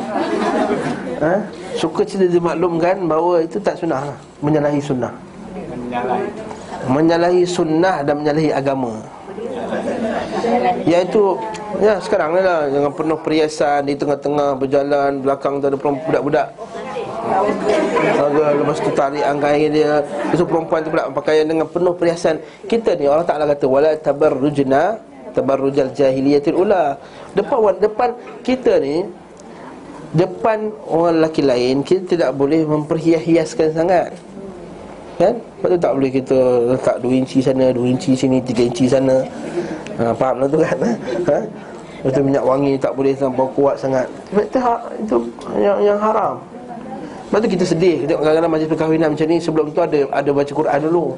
ha? 1.22 1.34
Suka 1.78 2.02
cerita 2.08 2.32
dimaklumkan 2.32 3.06
Bahawa 3.06 3.44
itu 3.46 3.62
tak 3.62 3.78
sunnah 3.78 4.02
lah. 4.10 4.18
Menyalahi 4.42 4.80
sunnah. 4.82 5.14
Menyalahi. 5.54 6.28
Menyalahi 6.90 7.44
sunnah 7.46 7.96
dan 8.02 8.16
menyalahi 8.24 8.50
agama. 8.50 8.94
Iaitu 10.84 11.38
Ya 11.82 11.98
sekarang 11.98 12.38
ni 12.38 12.42
lah 12.46 12.70
Dengan 12.70 12.94
penuh 12.94 13.18
perhiasan 13.18 13.90
Di 13.90 13.98
tengah-tengah 13.98 14.54
berjalan 14.58 15.22
Belakang 15.22 15.58
tu 15.62 15.66
ada 15.70 15.78
budak-budak. 15.78 16.48
Lepas 18.34 18.78
tu 18.84 18.92
tarik 18.92 19.24
angkai 19.24 19.72
dia. 19.72 20.04
Lepas 20.04 20.38
tu 20.38 20.46
perempuan 20.46 20.80
tu 20.84 20.92
pula 20.92 21.08
pakaian 21.08 21.48
dengan 21.48 21.66
penuh 21.66 21.96
perhiasan. 21.96 22.36
Kita 22.68 23.00
ni 23.00 23.08
Allah 23.08 23.24
Ta'ala 23.24 23.48
kata 23.48 23.66
Wala 23.66 23.96
tabarrujna 23.96 25.13
Tabarrujal 25.34 25.90
jahiliyatil 25.92 26.56
ula. 26.56 26.98
Depan 27.34 27.78
depan 27.82 28.10
kita 28.46 28.78
ni 28.78 29.04
Depan 30.14 30.70
orang 30.86 31.18
lelaki 31.18 31.42
lain 31.42 31.82
Kita 31.82 32.14
tidak 32.14 32.38
boleh 32.38 32.62
memperhias-hiaskan 32.70 33.70
sangat. 33.74 34.14
Kan? 35.18 35.42
Tu 35.62 35.78
tak 35.82 35.94
boleh 35.98 36.12
kita 36.14 36.38
letak 36.74 37.02
2 37.02 37.22
inci 37.22 37.40
sana, 37.42 37.74
2 37.74 37.94
inci 37.98 38.14
sini, 38.14 38.38
3 38.42 38.70
inci 38.70 38.86
sana. 38.86 39.26
Ha, 39.98 40.14
Faham 40.14 40.46
lah 40.46 40.48
tu 40.50 40.62
kan? 40.62 40.78
Ha? 41.30 41.40
Lepas 42.04 42.20
tu 42.20 42.22
minyak 42.26 42.44
wangi 42.44 42.76
tak 42.76 42.92
boleh 43.00 43.16
terlampau 43.16 43.48
kuat 43.56 43.80
sangat. 43.80 44.04
Sebab 44.28 44.44
itu, 44.44 44.60
ha- 44.60 44.86
itu 45.00 45.18
yang, 45.56 45.78
yang 45.80 45.96
haram. 45.96 46.36
Sebab 47.32 47.40
tu 47.40 47.48
kita 47.48 47.64
sedih. 47.64 48.04
Tengok 48.04 48.22
kadang-kadang 48.28 48.52
majlis 48.52 48.70
perkahwinan 48.70 49.08
macam 49.16 49.26
ni 49.32 49.38
Sebelum 49.40 49.66
tu 49.72 49.80
ada 49.80 50.00
ada 50.12 50.30
baca 50.30 50.52
Quran 50.52 50.80
dulu 50.84 51.16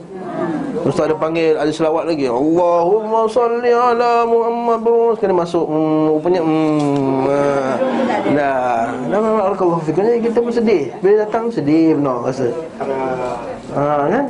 Tu 0.86 1.02
ada 1.02 1.18
panggil, 1.18 1.58
ada 1.58 1.72
selawat 1.74 2.06
lagi 2.06 2.30
Allahumma 2.30 3.26
salli 3.26 3.74
ala 3.74 4.22
Muhammad 4.22 4.86
Sekali 5.18 5.34
masuk, 5.34 5.66
hmm, 5.66 6.14
rupanya 6.14 6.42
hmm, 6.46 7.26
ha. 7.26 7.42
Dah, 8.30 8.94
dah 9.10 9.20
Barakallahu 9.50 9.82
fikum 9.82 10.06
Jadi 10.06 10.30
kita 10.30 10.38
pun 10.46 10.54
sedih 10.54 10.94
Bila 11.02 11.26
datang 11.26 11.50
sedih 11.50 11.98
benar 11.98 12.30
rasa 12.30 12.54
Ha 13.74 14.14
kan? 14.14 14.26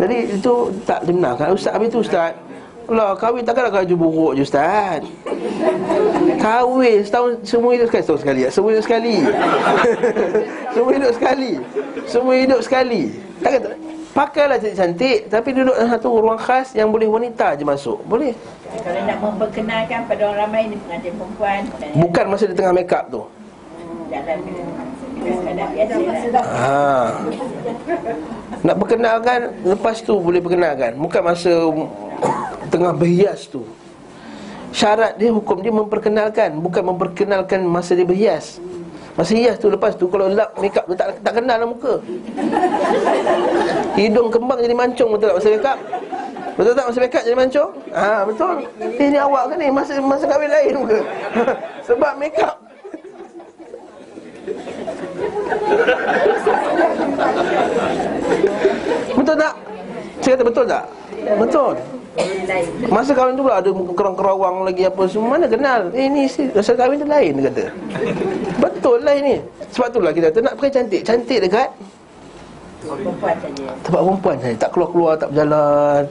Jadi 0.00 0.16
itu 0.32 0.54
tak 0.88 1.04
dibenarkan. 1.04 1.52
Ustaz 1.52 1.76
habis 1.76 1.92
tu 1.92 2.00
ustaz. 2.00 2.32
Lah 2.88 3.12
kahwin 3.14 3.44
takkan 3.44 3.68
nak 3.68 3.84
baju 3.84 3.94
buruk 4.00 4.32
je 4.40 4.42
ustaz. 4.48 5.04
Kahwin 6.40 7.04
setahun 7.04 7.44
semua 7.44 7.76
hidup 7.76 7.92
sekali 7.92 8.02
setahun 8.08 8.20
sekali. 8.24 8.40
Semua 8.48 8.70
hidup 8.72 8.84
sekali. 8.88 9.16
semua 10.74 10.90
hidup 10.96 11.12
sekali. 11.12 11.52
Semua 12.08 12.34
hidup 12.34 12.60
sekali. 12.64 13.02
Takkan 13.44 13.60
tak 13.60 13.74
Pakailah 14.10 14.58
cantik-cantik 14.58 15.30
Tapi 15.30 15.48
duduk 15.54 15.74
dalam 15.78 15.90
satu 15.94 16.08
ruang 16.18 16.40
khas 16.40 16.74
Yang 16.74 16.88
boleh 16.90 17.08
wanita 17.08 17.54
je 17.54 17.62
masuk. 17.62 18.02
Boleh? 18.10 18.34
Kalau 18.82 19.00
nak 19.06 19.18
memperkenalkan 19.22 20.00
pada 20.10 20.22
orang 20.30 20.38
ramai 20.46 20.62
ni 20.66 20.76
pengantin 20.82 21.12
perempuan 21.14 21.60
Bukan 21.94 22.24
masa 22.26 22.44
di 22.50 22.54
tengah 22.54 22.74
make 22.74 22.90
up 22.90 23.06
tu. 23.06 23.22
Jalan 24.10 24.38
biasa 24.42 26.26
lah. 26.32 26.44
ha. 26.44 26.78
Nak 28.66 28.76
perkenalkan 28.80 29.40
Lepas 29.62 30.02
tu 30.02 30.18
boleh 30.18 30.42
perkenalkan. 30.42 30.98
Bukan 30.98 31.22
masa 31.22 31.52
Tengah 32.72 32.92
berhias 32.94 33.46
tu. 33.46 33.62
Syarat 34.70 35.18
dia 35.18 35.34
hukum 35.34 35.58
dia 35.62 35.74
memperkenalkan. 35.74 36.58
Bukan 36.58 36.82
memperkenalkan 36.94 37.62
masa 37.66 37.94
dia 37.94 38.06
berhias 38.06 38.62
Masa 39.18 39.34
hias 39.34 39.58
tu 39.58 39.66
lepas 39.66 39.92
tu 39.98 40.06
Kalau 40.06 40.30
lap 40.30 40.54
make 40.58 40.76
up 40.78 40.86
tu 40.86 40.94
tak, 40.94 41.18
tak 41.20 41.32
kenal 41.38 41.58
lah 41.58 41.68
muka. 41.68 41.98
Hidung 43.98 44.30
kembang 44.30 44.58
jadi 44.62 44.74
mancung 44.74 45.10
betul 45.14 45.28
tak? 45.30 45.36
Masa 45.38 45.48
make 45.50 45.66
up 45.66 45.78
Betul 46.58 46.72
tak 46.76 46.86
masa 46.90 47.00
make 47.00 47.16
up 47.16 47.24
jadi 47.24 47.36
mancung? 47.38 47.70
Ha, 47.94 48.24
betul. 48.28 48.54
Eh 48.78 49.08
ni 49.08 49.18
awak 49.18 49.44
kan 49.50 49.56
ni? 49.58 49.68
Masa, 49.72 50.00
masa 50.02 50.26
kahwin 50.28 50.50
lain 50.50 50.74
muka. 50.82 51.00
Sebab 51.88 52.12
make 52.20 52.38
up 52.38 52.56
Betul 59.16 59.36
tak? 59.36 59.54
Saya 60.20 60.36
kata 60.36 60.44
betul 60.44 60.64
tak? 60.68 60.84
Betul. 61.40 61.74
Masa 62.92 63.16
kahwin 63.16 63.38
tu 63.38 63.46
pula 63.46 63.62
ada 63.62 63.70
muka 63.72 63.92
kerang-kerawang 63.94 64.66
lagi 64.66 64.82
apa 64.82 65.06
semua 65.06 65.38
Mana 65.38 65.46
kenal? 65.46 65.94
Eh 65.94 66.10
ni 66.10 66.26
si, 66.26 66.50
masa 66.52 66.74
kahwin 66.76 67.00
tu 67.00 67.08
lain 67.08 67.32
dia 67.38 67.44
kata. 67.48 67.64
Betul 68.60 68.98
lah 69.06 69.14
ini. 69.16 69.40
Sebab 69.72 69.88
tu 69.94 69.98
lah 70.02 70.12
kita 70.12 70.28
kata 70.28 70.38
nak 70.44 70.54
pakai 70.60 70.72
cantik. 70.74 71.02
Cantik 71.06 71.38
dekat? 71.40 71.68
Tempat 73.84 74.00
perempuan 74.02 74.36
saja. 74.40 74.56
Tak 74.60 74.70
keluar-keluar, 74.76 75.12
tak 75.16 75.28
berjalan. 75.32 76.02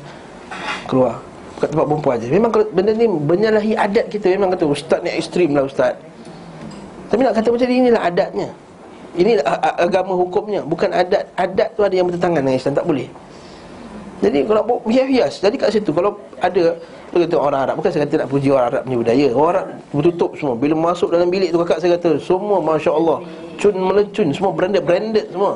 Keluar. 0.90 1.14
Kat 1.60 1.68
tempat 1.70 1.86
perempuan 1.86 2.16
saja. 2.18 2.32
Memang 2.32 2.52
benda 2.72 2.92
ni 2.96 3.06
menyalahi 3.06 3.72
adat 3.76 4.06
kita. 4.10 4.26
Memang 4.34 4.50
kata 4.56 4.66
ustaz 4.66 5.00
ni 5.06 5.12
ekstrim 5.14 5.54
lah 5.54 5.68
ustaz. 5.68 5.94
Tapi 7.10 7.22
nak 7.26 7.36
kata 7.38 7.48
macam 7.52 7.68
ni 7.68 7.76
inilah 7.86 8.02
adatnya. 8.02 8.50
Ini 9.20 9.32
agama 9.78 10.16
hukumnya. 10.16 10.64
Bukan 10.64 10.96
adat. 10.96 11.28
Adat 11.36 11.70
tu 11.76 11.84
ada 11.84 11.94
yang 11.94 12.08
bertentangan 12.08 12.42
dengan 12.42 12.56
Islam. 12.56 12.74
Tak 12.74 12.88
boleh 12.88 13.10
jadi 14.20 14.44
kalau 14.44 14.62
bu- 14.68 14.84
hias-hias 14.92 15.40
Jadi 15.40 15.56
kat 15.56 15.72
situ 15.72 15.96
Kalau 15.96 16.20
ada 16.44 16.76
kata 17.10 17.36
orang 17.40 17.62
Arab 17.68 17.76
Bukan 17.80 17.90
saya 17.92 18.04
kata 18.04 18.16
nak 18.28 18.30
puji 18.30 18.52
orang 18.52 18.68
Arab 18.68 18.82
punya 18.84 18.98
budaya. 19.00 19.28
Orang 19.32 19.52
Arab 19.56 19.66
bertutup 19.96 20.32
semua. 20.36 20.54
Bila 20.60 20.76
masuk 20.76 21.10
dalam 21.16 21.32
bilik 21.32 21.56
tu 21.56 21.58
kakak 21.64 21.80
saya 21.80 21.96
kata 21.96 22.20
Semua 22.20 22.60
Masya 22.60 22.92
Allah 22.92 23.24
Cun 23.56 23.76
melecun 23.80 24.28
Semua 24.36 24.52
branded-branded 24.52 25.26
semua. 25.32 25.56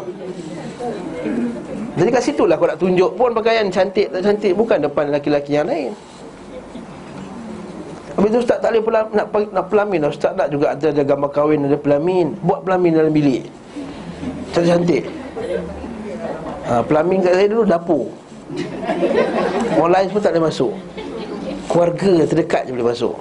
Jadi 1.94 2.10
kat 2.10 2.24
situ 2.24 2.44
lah 2.48 2.56
Kau 2.56 2.68
nak 2.72 2.80
tunjuk 2.80 3.12
pun 3.20 3.30
Pakaian 3.36 3.68
cantik 3.68 4.08
tak 4.16 4.22
cantik 4.24 4.56
Bukan 4.56 4.80
depan 4.80 5.12
lelaki-lelaki 5.12 5.52
yang 5.60 5.68
lain. 5.68 5.92
Habis 8.14 8.30
tu 8.30 8.40
ustaz 8.46 8.62
tak 8.62 8.70
boleh 8.78 8.84
pelam, 8.86 9.06
nak, 9.10 9.26
nak 9.52 9.66
pelamin 9.68 10.00
Ustaz 10.08 10.32
tak 10.38 10.48
juga 10.54 10.72
ada, 10.72 10.88
ada 10.88 11.04
gambar 11.04 11.30
kahwin 11.36 11.68
Ada 11.68 11.76
pelamin. 11.76 12.32
Buat 12.40 12.64
pelamin 12.64 12.92
dalam 12.96 13.12
bilik. 13.12 13.44
Cantik-cantik. 14.56 15.04
Ha, 16.64 16.80
Pelamin 16.88 17.20
kat 17.20 17.36
saya 17.36 17.48
dulu 17.52 17.68
dapur 17.68 18.23
Orang 19.80 19.92
lain 19.94 20.06
semua 20.10 20.22
tak 20.24 20.32
boleh 20.36 20.46
masuk. 20.50 20.74
Keluarga 21.70 22.14
terdekat 22.28 22.62
je 22.68 22.72
boleh 22.76 22.88
masuk. 22.92 23.16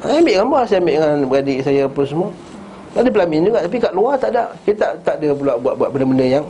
Saya 0.00 0.16
ambil 0.24 0.36
gambar 0.40 0.62
Saya 0.64 0.78
ambil 0.80 0.94
dengan 0.96 1.16
beradik 1.28 1.58
saya 1.60 1.80
apa 1.84 2.02
semua. 2.08 2.28
Ada 2.90 3.06
pelamin 3.06 3.46
juga 3.46 3.58
Tapi 3.62 3.76
kat 3.78 3.92
luar 3.92 4.14
tak 4.16 4.30
ada. 4.34 4.42
Kita 4.64 4.78
tak, 4.78 4.92
tak 5.04 5.14
ada 5.20 5.28
pula 5.36 5.52
buat-buat 5.60 5.88
benda-benda 5.92 6.26
yang 6.26 6.44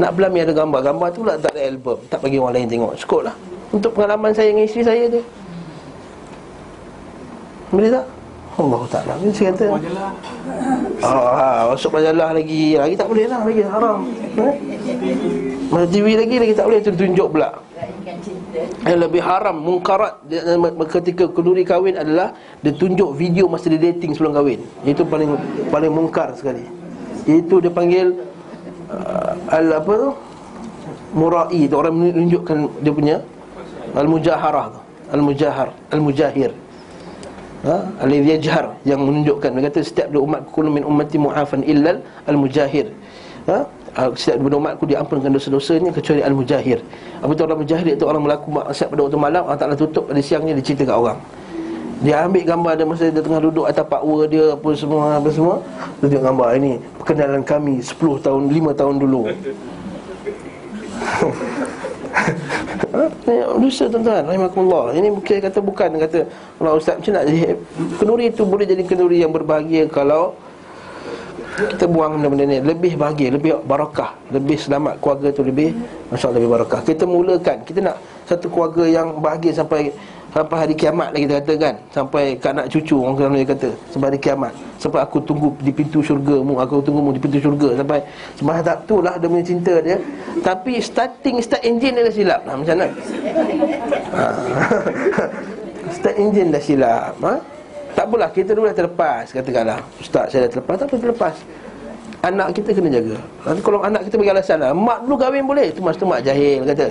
Nak 0.00 0.10
pelamin 0.16 0.40
ada 0.48 0.52
gambar 0.56 0.80
Gambar 0.80 1.08
tu 1.12 1.18
pula 1.22 1.34
tak 1.36 1.52
ada 1.54 1.60
album. 1.68 1.98
Tak 2.08 2.18
bagi 2.24 2.36
orang 2.40 2.54
lain 2.56 2.66
tengok. 2.70 2.92
Cukup 3.04 3.20
lah. 3.28 3.34
Untuk 3.74 3.90
pengalaman 3.92 4.32
saya 4.32 4.54
dengan 4.54 4.64
isteri 4.64 4.82
saya 4.86 5.04
tu. 5.10 5.22
Boleh 7.74 7.90
tak? 7.90 8.06
Allah 8.54 8.82
Ta'ala 8.86 9.12
Ini 9.18 9.32
saya 9.34 9.50
kata 9.50 9.66
Oh, 11.04 11.28
ha, 11.36 11.68
masuk 11.74 11.90
majalah 11.92 12.32
lagi. 12.32 12.78
Lagi 12.78 12.94
tak 12.96 13.08
boleh 13.10 13.26
lah 13.28 13.44
Lagi 13.44 13.62
haram. 13.66 13.98
Eh? 14.40 14.54
Masuk 15.68 15.88
TV 15.90 16.06
lagi 16.16 16.36
Lagi 16.38 16.54
tak 16.56 16.64
boleh. 16.70 16.80
Tunjuk 16.80 17.28
pula. 17.34 17.50
Yang 18.86 18.98
lebih 19.10 19.22
haram 19.26 19.56
mungkarat. 19.58 20.22
Ketika 20.88 21.26
kenduri 21.28 21.66
kahwin 21.66 21.98
adalah 21.98 22.32
dia 22.62 22.72
tunjuk 22.72 23.10
video 23.18 23.50
masa 23.50 23.66
dia 23.68 23.90
dating 23.90 24.14
sebelum 24.14 24.32
kahwin. 24.32 24.62
Itu 24.86 25.02
paling 25.02 25.34
paling 25.68 25.90
mungkar 25.90 26.32
sekali. 26.38 26.62
Itu 27.26 27.58
dia 27.58 27.72
panggil 27.74 28.14
uh, 28.88 29.34
al 29.50 29.82
apa 29.82 29.92
tu? 29.92 30.10
Murai. 31.18 31.66
Tu 31.66 31.74
orang 31.74 31.94
menunjukkan 31.98 32.56
dia 32.80 32.92
punya 32.94 33.16
al 33.98 34.06
mujaharah 34.06 34.66
tu. 34.70 34.80
Al 35.10 35.20
mujahar 35.20 35.68
al 35.90 36.00
mujahir 36.00 36.54
ha 37.64 37.76
alladhi 38.04 38.36
yajhar 38.36 38.76
yang 38.84 39.00
menunjukkan 39.00 39.48
dia 39.56 39.62
kata 39.68 39.78
setiap 39.80 40.06
ada 40.12 40.20
umat 40.20 40.40
kullu 40.54 40.68
min 40.68 40.84
ummati 40.84 41.16
mu'afan 41.16 41.64
illa 41.64 41.96
al 42.28 42.36
mujahir 42.36 42.92
ha 43.48 43.64
uh, 43.98 44.10
setiap 44.14 44.42
daripada 44.42 44.56
umatku 44.58 44.84
diampunkan 44.86 45.30
dosa-dosanya 45.30 45.90
kecuali 45.94 46.22
al-mujahir. 46.22 46.82
Apa 47.22 47.32
itu 47.32 47.42
orang 47.46 47.58
mujahir 47.62 47.86
itu 47.94 48.04
orang 48.04 48.22
melakukan 48.26 48.66
maksiat 48.66 48.88
pada 48.90 49.02
waktu 49.06 49.18
malam 49.18 49.42
Allah 49.46 49.58
Taala 49.58 49.76
tutup 49.78 50.10
pada 50.10 50.20
siangnya 50.20 50.52
dia 50.58 50.64
cerita 50.64 50.84
kat 50.86 50.96
orang. 50.98 51.18
Dia 52.02 52.26
ambil 52.26 52.44
gambar 52.44 52.72
dia 52.76 52.84
masa 52.84 53.08
dia 53.08 53.22
tengah 53.22 53.40
duduk 53.40 53.64
atas 53.64 53.86
pakwa 53.86 54.28
dia 54.28 54.52
apa 54.52 54.68
semua 54.76 55.16
apa 55.16 55.28
semua. 55.30 55.62
Dia 56.02 56.06
tengok 56.10 56.24
gambar 56.26 56.48
ini 56.58 56.72
perkenalan 57.00 57.42
kami 57.46 57.80
10 57.80 58.24
tahun 58.24 58.42
5 58.50 58.80
tahun 58.80 58.94
dulu. 59.00 59.22
Tengok 62.94 63.58
dosa 63.58 63.84
tuan-tuan 63.90 64.22
Rahimakumullah. 64.22 64.94
Ini 64.94 65.08
bukan 65.10 65.36
kata 65.42 65.58
bukan 65.58 65.88
Kata 65.98 66.18
Allah 66.62 66.78
Ustaz 66.78 66.94
macam 67.02 67.12
nak 67.18 67.24
jadi 67.26 67.40
Kenduri 67.98 68.24
itu 68.30 68.42
boleh 68.46 68.66
jadi 68.66 68.82
kenduri 68.86 69.18
yang 69.20 69.32
berbahagia 69.34 69.90
Kalau 69.90 70.38
kita 71.54 71.86
buang 71.86 72.18
benda-benda 72.18 72.50
ni. 72.50 72.58
Lebih 72.58 72.98
bahagia, 72.98 73.28
lebih 73.34 73.62
barakah 73.66 74.14
Lebih 74.30 74.58
selamat 74.58 74.98
keluarga 75.02 75.28
tu 75.34 75.42
lebih 75.46 75.74
Masya 76.10 76.30
Allah 76.30 76.38
lebih 76.42 76.50
barakah 76.50 76.80
Kita 76.82 77.04
mulakan 77.06 77.56
Kita 77.62 77.78
nak 77.82 77.96
satu 78.24 78.48
keluarga 78.48 78.88
yang 78.88 79.20
bahagia 79.20 79.52
sampai 79.52 79.92
Sampai 80.34 80.66
hari 80.66 80.74
kiamat 80.74 81.14
lah 81.14 81.20
kita 81.22 81.34
kata 81.38 81.52
kan. 81.62 81.74
Sampai 81.94 82.34
anak 82.42 82.66
cucu 82.66 82.98
orang 82.98 83.14
kata, 83.14 83.54
kata 83.54 83.70
Sampai 83.94 84.06
hari 84.10 84.18
kiamat. 84.18 84.52
Sampai 84.82 84.98
aku 85.06 85.22
tunggu 85.22 85.54
di 85.62 85.70
pintu 85.70 86.02
syurga 86.02 86.42
mu 86.42 86.58
Aku 86.58 86.82
tunggu 86.82 87.06
mu 87.06 87.14
di 87.14 87.22
pintu 87.22 87.38
syurga. 87.38 87.78
Sampai 87.78 88.02
Sampai 88.34 88.58
tak 88.66 88.82
tu 88.90 88.98
lah 88.98 89.14
dia 89.14 89.30
punya 89.30 89.46
cinta 89.46 89.78
dia. 89.78 89.94
Tapi 90.42 90.82
starting 90.82 91.38
start 91.38 91.62
engine 91.62 91.94
dia 91.94 92.02
dah 92.02 92.14
silap. 92.18 92.40
Lah 92.50 92.54
Macam 92.58 92.74
mana? 92.74 92.86
Ha. 94.10 94.24
Start 96.02 96.16
engine 96.18 96.50
dah 96.50 96.62
silap 96.62 97.14
ha? 97.22 97.38
Tak 97.94 98.04
apalah 98.10 98.30
kita 98.34 98.58
dulu 98.58 98.66
dah 98.66 98.74
terlepas 98.74 99.30
Katakanlah. 99.30 99.78
Ustaz 100.02 100.34
saya 100.34 100.50
dah 100.50 100.58
terlepas 100.58 100.74
Tak 100.82 100.90
apa 100.90 100.96
terlepas. 100.98 101.34
Anak 102.26 102.58
kita 102.58 102.74
kena 102.74 102.90
jaga. 102.90 103.16
Nanti 103.46 103.60
kalau 103.62 103.78
anak 103.86 104.02
kita 104.10 104.18
bagi 104.18 104.32
alasan 104.34 104.58
lah 104.58 104.74
Mak 104.74 104.98
dulu 105.06 105.14
kahwin 105.14 105.46
boleh. 105.46 105.70
Itu 105.70 105.78
mas 105.78 105.94
tu 105.94 106.10
mak 106.10 106.26
jahil 106.26 106.66
kata. 106.66 106.90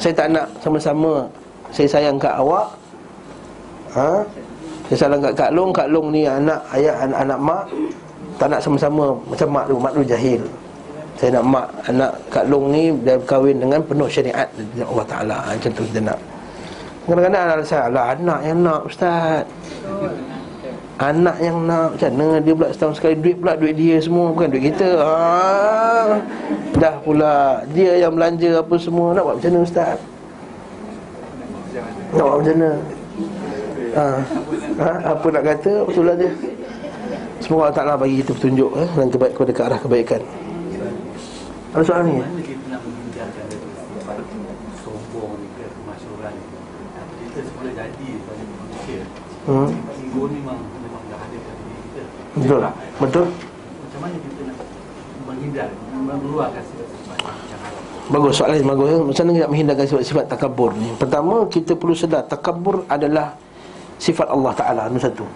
Saya 0.00 0.12
tak 0.16 0.32
nak 0.32 0.48
sama-sama 0.64 1.28
saya 1.72 1.88
sayang 1.88 2.16
kat 2.16 2.34
awak. 2.36 2.68
Ha? 3.92 4.24
Saya 4.88 4.96
sayang 5.04 5.20
kat 5.20 5.34
Kak 5.36 5.50
Long. 5.52 5.70
Kak 5.72 5.88
Long 5.92 6.08
ni 6.08 6.24
anak 6.24 6.60
ayah 6.72 6.96
anak, 7.04 7.18
anak 7.28 7.38
mak. 7.40 7.64
Tak 8.38 8.46
nak 8.54 8.60
sama-sama 8.62 9.18
Macam 9.26 9.48
mak 9.50 9.64
dulu. 9.68 9.78
Mak 9.82 9.92
dulu 9.98 10.06
jahil. 10.08 10.42
Saya 11.18 11.30
nak 11.38 11.44
mak 11.50 11.66
Anak 11.90 12.12
Kak 12.30 12.46
Long 12.46 12.70
ni 12.70 12.94
Dia 13.02 13.18
berkahwin 13.18 13.58
dengan 13.58 13.80
penuh 13.82 14.08
syariat. 14.08 14.48
Allah 14.80 15.06
Ta'ala 15.10 15.36
ha, 15.44 15.48
Macam 15.52 15.70
tu 15.74 15.82
kita 15.92 16.00
nak. 16.00 16.18
Kadang-kadang 17.04 17.44
ada 17.58 17.64
salah 17.66 18.04
Anak 18.14 18.40
yang 18.46 18.58
nak 18.64 18.80
Ustaz. 18.86 19.44
Anak 20.98 21.36
yang 21.42 21.58
nak 21.66 21.98
Macam 21.98 22.10
mana 22.14 22.36
dia 22.40 22.54
pula 22.54 22.68
setahun 22.72 22.94
sekali? 22.96 23.14
Duit 23.18 23.36
pula 23.42 23.52
duit 23.58 23.74
dia 23.76 23.96
semua 24.00 24.30
Bukan 24.32 24.48
duit 24.50 24.72
kita. 24.72 24.88
Ha. 25.02 25.12
Dah 26.78 26.94
pula 27.02 27.60
Dia 27.74 27.98
yang 27.98 28.14
belanja 28.14 28.62
apa 28.62 28.74
semua 28.78 29.12
Nak 29.12 29.22
buat 29.26 29.36
macam 29.42 29.50
mana 29.52 29.62
Ustaz 29.66 29.98
nak 32.14 32.24
buat 32.24 32.38
macam 32.40 32.56
mana 32.56 32.70
ha. 33.96 34.06
ha. 34.80 34.88
Apa 35.12 35.26
nak 35.28 35.42
kata 35.44 35.72
Betul 35.84 36.10
dia 36.16 36.30
Semoga 37.38 37.70
Allah 37.70 37.76
Ta'ala 37.76 37.94
bagi 37.94 38.18
kita 38.24 38.32
petunjuk 38.34 38.70
eh, 38.74 38.88
Dan 38.96 39.06
kebaik 39.12 39.32
kepada 39.36 39.52
ke 39.52 39.62
arah 39.62 39.80
kebaikan 39.80 40.22
Ada 41.76 41.82
soalan 41.84 42.06
ni 42.08 42.18
Hmm. 49.48 49.64
Betul. 52.36 52.60
Betul. 53.00 53.26
Macam 53.32 54.00
mana 54.04 54.16
kita 54.20 54.40
nak 54.44 54.56
menghindar 55.24 55.68
mengeluarkan 55.96 56.64
Bagus, 58.08 58.40
soalan 58.40 58.56
yang 58.56 58.72
bagus. 58.72 58.88
Macam 59.04 59.24
mana 59.28 59.36
nak 59.44 59.50
menghindarkan 59.52 59.84
sifat-sifat 59.84 60.24
takabur 60.32 60.72
ni? 60.72 60.88
Pertama, 60.96 61.44
kita 61.52 61.76
perlu 61.76 61.92
sedar 61.92 62.24
Takabur 62.24 62.80
adalah 62.88 63.36
sifat 64.00 64.32
Allah 64.32 64.52
Ta'ala 64.56 64.82
Nombor 64.88 65.04
satu. 65.04 65.26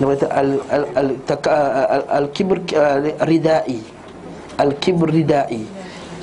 Nombor 0.00 0.16
kata 0.16 0.26
Al-kibr 2.08 2.64
ridai. 3.28 3.78
Al-kibr 4.56 5.12
ridai. 5.12 5.60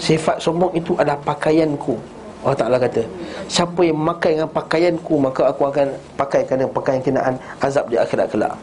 Sifat 0.01 0.41
sombong 0.41 0.73
itu 0.73 0.97
adalah 0.97 1.21
pakaianku 1.21 1.93
Allah 2.41 2.57
Ta'ala 2.57 2.77
kata. 2.81 3.05
Siapa 3.45 3.85
yang 3.85 4.01
memakai 4.01 4.37
dengan 4.37 4.51
pakaianku 4.51 5.13
Maka 5.17 5.49
aku 5.49 5.65
akan 5.65 5.87
pakaikan 6.13 6.61
dengan 6.61 6.73
pakaian 6.75 7.01
kenaan 7.01 7.33
Azab 7.63 7.89
di 7.89 7.95
akhirat 7.97 8.27
kelak 8.29 8.53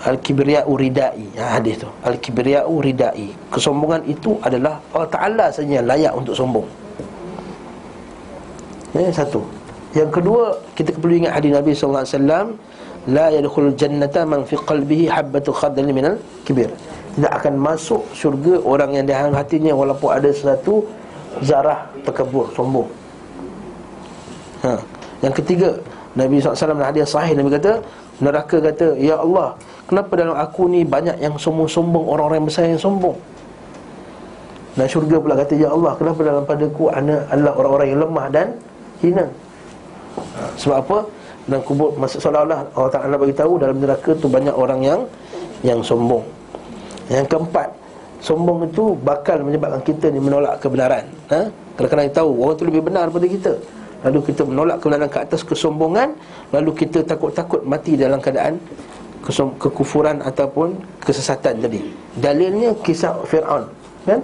Al-kibriya'u 0.00 0.72
ridai 0.80 1.28
ha, 1.36 1.60
Hadis 1.60 1.84
tu. 1.84 1.88
Al-kibriya'u 2.08 2.72
ridai 2.80 3.28
Kesombongan 3.52 4.00
itu 4.08 4.40
adalah 4.40 4.80
Allah 4.96 5.10
Ta'ala 5.12 5.46
saja 5.52 5.84
layak 5.84 6.12
untuk 6.16 6.32
sombong. 6.32 6.64
Ini 8.96 9.12
satu. 9.12 9.44
Yang 9.92 10.10
kedua 10.20 10.56
Kita 10.72 10.96
perlu 10.96 11.20
ingat 11.20 11.36
hadis 11.36 11.52
Nabi 11.52 11.70
SAW 11.76 12.56
La 13.08 13.32
yadkhul 13.32 13.76
jannata 13.76 14.24
man 14.28 14.44
fi 14.44 14.56
qalbihi 14.56 15.08
habbatu 15.08 15.52
khardal 15.52 15.88
minal 15.92 16.16
kibir. 16.48 16.72
Tidak 17.16 17.32
akan 17.32 17.60
masuk 17.60 18.04
syurga 18.16 18.60
orang 18.64 18.96
yang 18.96 19.04
dalam 19.04 19.32
hatinya 19.36 19.72
Walaupun 19.76 20.16
ada 20.16 20.28
sesuatu 20.32 20.84
Zarah 21.44 21.86
terkebur, 22.02 22.50
sombong. 22.56 22.88
Ha. 24.66 24.76
Yang 25.24 25.34
ketiga 25.44 25.70
Nabi 26.16 26.42
SAW 26.42 26.74
dalam 26.74 26.82
hadis 26.82 27.08
sahih 27.08 27.32
Nabi 27.38 27.54
kata 27.54 27.80
Neraka 28.20 28.56
kata 28.60 28.98
Ya 28.98 29.16
Allah 29.16 29.56
Kenapa 29.90 30.14
dalam 30.14 30.38
aku 30.38 30.70
ni 30.70 30.86
banyak 30.86 31.18
yang 31.18 31.34
sombong-sombong 31.34 32.06
Orang-orang 32.06 32.46
besar 32.46 32.70
yang 32.70 32.78
sombong? 32.78 33.18
Dan 34.78 34.86
syurga 34.86 35.18
pula 35.18 35.34
kata 35.34 35.58
Ya 35.58 35.66
Allah 35.66 35.98
kenapa 35.98 36.22
dalam 36.22 36.46
padaku 36.46 36.94
Anak 36.94 37.26
adalah 37.26 37.58
orang-orang 37.58 37.86
yang 37.90 38.00
lemah 38.06 38.26
dan 38.30 38.46
hina? 39.02 39.26
Sebab 40.62 40.76
apa? 40.78 40.98
Dan 41.50 41.58
kubur 41.66 41.90
masa 41.98 42.22
seolah-olah 42.22 42.70
Allah 42.70 42.92
Ta'ala 42.94 43.18
beritahu 43.18 43.58
Dalam 43.58 43.82
neraka 43.82 44.14
tu 44.14 44.30
banyak 44.30 44.54
orang 44.54 44.78
yang 44.78 45.00
Yang 45.66 45.90
sombong. 45.90 46.22
Yang 47.10 47.26
keempat 47.26 47.68
Sombong 48.22 48.70
itu 48.70 48.94
bakal 49.02 49.42
menyebabkan 49.42 49.82
kita 49.82 50.12
ni 50.12 50.20
menolak 50.22 50.60
kebenaran. 50.62 51.02
Ha? 51.34 51.50
Kadang-kadang 51.74 52.06
kita 52.06 52.18
tahu 52.22 52.30
Orang 52.38 52.54
tu 52.54 52.64
lebih 52.68 52.86
benar 52.86 53.10
daripada 53.10 53.26
kita. 53.26 53.52
Lalu 54.06 54.18
kita 54.22 54.46
menolak 54.46 54.76
kebenaran 54.78 55.10
ke 55.10 55.18
atas 55.18 55.42
kesombongan 55.42 56.14
Lalu 56.54 56.70
kita 56.78 57.02
takut-takut 57.02 57.66
mati 57.66 57.98
dalam 57.98 58.22
keadaan 58.22 58.54
kekufuran 59.24 60.24
ataupun 60.24 60.74
kesesatan 61.04 61.60
tadi. 61.60 61.80
Dalilnya 62.16 62.72
kisah 62.80 63.20
Firaun, 63.28 63.68
kan? 64.08 64.20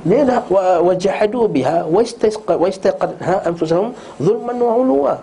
Dia 0.00 0.24
dah 0.24 0.40
wajahadu 0.80 1.44
biha 1.44 1.84
wastaqad 1.84 2.56
wastaqadha 2.56 3.44
anfusahum 3.44 3.92
zulman 4.16 4.56
wa 4.56 4.72
ulwa. 4.80 5.14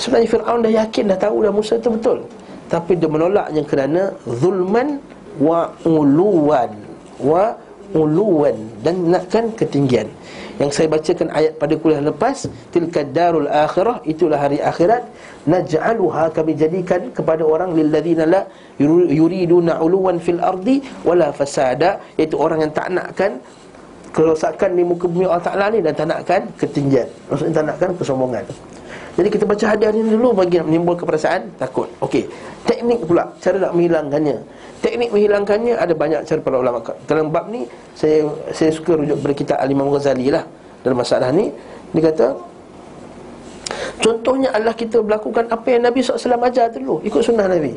Sebenarnya 0.00 0.28
Firaun 0.32 0.60
dah 0.64 0.72
yakin 0.72 1.04
dah 1.12 1.18
tahu 1.20 1.44
dah 1.44 1.52
Musa 1.52 1.76
itu 1.76 1.92
betul. 1.92 2.24
Tapi 2.72 2.98
dia 2.98 3.06
menolaknya 3.06 3.62
kerana 3.62 4.02
zulman 4.26 4.98
wa 5.36 5.68
uluwan 5.84 6.72
wa 7.20 7.52
uluwan 7.92 8.56
dan 8.80 9.12
nakkan 9.12 9.52
ketinggian. 9.54 10.08
Yang 10.56 10.70
saya 10.72 10.88
bacakan 10.88 11.28
ayat 11.36 11.52
pada 11.60 11.74
kuliah 11.76 12.00
lepas 12.00 12.48
tilka 12.72 13.04
darul 13.04 13.44
akhirah 13.44 14.00
itulah 14.08 14.40
hari 14.40 14.56
akhirat 14.56 15.04
naj'aluha 15.46 16.30
kami 16.34 16.52
jadikan 16.58 17.10
kepada 17.14 17.42
orang 17.46 17.72
lilladzina 17.78 18.24
la 18.26 18.42
yuriduna 18.82 19.78
uluwan 19.80 20.18
fil 20.18 20.42
ardi 20.42 20.82
wala 21.06 21.30
fasada. 21.30 22.02
Iaitu 22.18 22.36
orang 22.36 22.66
yang 22.66 22.72
tak 22.74 22.90
nakkan 22.90 23.38
kerosakan 24.10 24.74
di 24.74 24.82
muka 24.82 25.06
bumi 25.06 25.24
Allah 25.30 25.46
Taala 25.46 25.66
ni 25.70 25.78
dan 25.80 25.92
tak 25.94 26.08
nakkan 26.10 26.42
ketinggian. 26.60 27.08
Maksudnya 27.30 27.52
tak 27.62 27.64
nakkan 27.70 27.90
kesombongan. 27.96 28.44
Jadi 29.16 29.28
kita 29.32 29.44
baca 29.48 29.64
hadiah 29.64 29.90
ni 29.96 30.04
dulu 30.04 30.36
bagi 30.36 30.60
menimbulkan 30.60 31.08
perasaan 31.08 31.48
takut. 31.56 31.88
Okey 32.04 32.28
teknik 32.66 33.00
pula 33.06 33.24
cara 33.40 33.56
nak 33.62 33.72
menghilangkannya. 33.72 34.36
Teknik 34.82 35.08
menghilangkannya 35.14 35.74
ada 35.78 35.94
banyak 35.96 36.20
cara 36.28 36.40
para 36.42 36.56
ulama. 36.60 36.78
Dalam 37.06 37.30
bab 37.32 37.48
ni 37.48 37.64
saya 37.96 38.28
saya 38.52 38.70
suka 38.74 38.98
rujuk 38.98 39.16
kepada 39.22 39.34
kitab 39.34 39.56
Al-Imam 39.62 39.88
Ghazali 39.94 40.28
lah 40.28 40.44
dalam 40.82 40.98
masalah 40.98 41.30
ni. 41.32 41.48
Dia 41.94 42.12
kata 42.12 42.26
contohnya 44.00 44.48
adalah 44.54 44.74
kita 44.74 45.02
melakukan 45.02 45.50
apa 45.50 45.66
yang 45.70 45.82
Nabi 45.86 45.98
SAW 46.02 46.42
ajar 46.46 46.70
dulu, 46.72 47.02
ikut 47.02 47.20
sunnah 47.22 47.46
Nabi. 47.50 47.74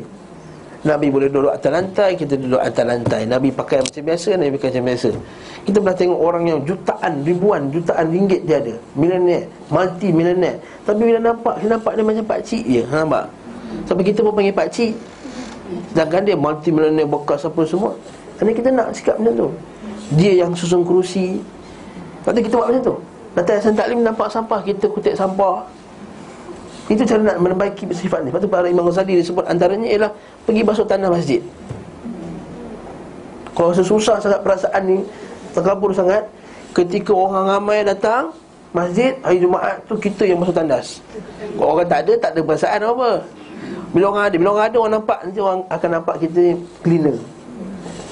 Nabi 0.80 1.12
boleh 1.12 1.28
duduk 1.28 1.52
atas 1.52 1.68
lantai, 1.68 2.16
kita 2.16 2.40
duduk 2.40 2.56
atas 2.56 2.80
lantai. 2.88 3.28
Nabi 3.28 3.52
pakai 3.52 3.84
macam 3.84 4.00
biasa, 4.00 4.32
Nabi 4.40 4.56
pakai 4.56 4.68
macam 4.72 4.84
biasa. 4.88 5.10
Kita 5.68 5.76
pernah 5.76 5.98
tengok 6.00 6.20
orang 6.24 6.44
yang 6.48 6.58
jutaan, 6.64 7.12
ribuan, 7.20 7.68
jutaan 7.68 8.08
ringgit 8.08 8.48
dia 8.48 8.64
ada. 8.64 8.72
Milioner, 8.96 9.44
multi 9.68 10.08
milioner. 10.08 10.56
Tapi 10.88 11.00
bila 11.04 11.20
nampak, 11.20 11.60
dia 11.60 11.68
nampak 11.68 11.92
dia 12.00 12.04
macam 12.08 12.24
pak 12.24 12.40
cik 12.48 12.64
je. 12.64 12.82
Ha, 12.88 12.96
nampak? 13.04 13.24
Sampai 13.84 14.04
kita 14.08 14.24
pun 14.24 14.32
panggil 14.32 14.56
pak 14.56 14.68
cik. 14.72 14.92
Sedangkan 15.90 16.20
dia 16.26 16.36
multi 16.38 16.68
millionaire 16.74 17.06
bekas 17.06 17.46
apa 17.46 17.62
semua 17.62 17.94
Jadi 18.38 18.52
kita 18.58 18.68
nak 18.74 18.88
sikap 18.94 19.16
macam 19.22 19.34
tu 19.36 19.48
Dia 20.18 20.42
yang 20.42 20.50
susun 20.54 20.82
kerusi 20.82 21.38
Lepas 22.20 22.30
tu 22.34 22.40
kita 22.42 22.54
buat 22.58 22.66
macam 22.74 22.82
tu 22.82 22.96
Nanti 23.38 23.50
Hasan 23.54 23.74
Taklim 23.78 24.02
nampak 24.02 24.28
sampah 24.34 24.60
Kita 24.66 24.90
kutip 24.90 25.14
sampah 25.14 25.62
Itu 26.90 27.06
cara 27.06 27.22
nak 27.22 27.38
menembaiki 27.38 27.86
sifat 27.94 28.26
ni. 28.26 28.34
Lepas 28.34 28.42
tu 28.42 28.50
para 28.50 28.66
Imam 28.66 28.82
Ghazali 28.82 29.22
disebut 29.22 29.46
antaranya 29.46 29.86
ialah 29.86 30.10
Pergi 30.42 30.66
basuh 30.66 30.82
tanah 30.82 31.06
masjid. 31.06 31.38
Kalau 33.54 33.70
rasa 33.70 33.86
susah 33.86 34.16
sangat 34.18 34.42
perasaan 34.42 34.82
ni 34.90 34.98
Terkabur 35.54 35.94
sangat 35.94 36.26
Ketika 36.74 37.14
orang 37.14 37.46
ramai 37.46 37.86
datang 37.86 38.34
Masjid 38.74 39.14
hari 39.22 39.42
Jumaat 39.42 39.82
tu 39.86 39.98
kita 39.98 40.22
yang 40.22 40.38
masuk 40.38 40.54
tandas. 40.54 41.02
Kalau 41.58 41.74
orang 41.74 41.86
tak 41.90 42.06
ada 42.06 42.12
tak 42.18 42.30
ada 42.34 42.40
perasaan 42.42 42.80
apa 42.82 43.10
Bila 43.94 44.04
orang 44.10 44.24
ada 44.26 44.36
Bila 44.38 44.48
orang 44.54 44.66
ada 44.66 44.76
orang 44.78 44.92
nampak 44.98 45.18
Nanti 45.26 45.38
orang 45.42 45.60
akan 45.70 45.88
nampak 45.94 46.16
kita 46.26 46.42
cleaner. 46.82 47.16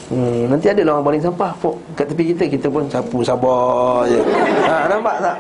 Hmm, 0.09 0.49
Nanti 0.49 0.67
ada 0.73 0.83
lah 0.87 0.93
orang 0.99 1.07
baling 1.13 1.25
sampah 1.27 1.51
Kat 1.99 2.07
tepi 2.09 2.33
kita. 2.35 2.45
Kita 2.49 2.67
pun 2.73 2.87
sapu 2.89 3.21
sabar 3.21 4.09
je. 4.09 4.19
Ha, 4.65 4.89
Nampak 4.89 5.17
tak? 5.21 5.37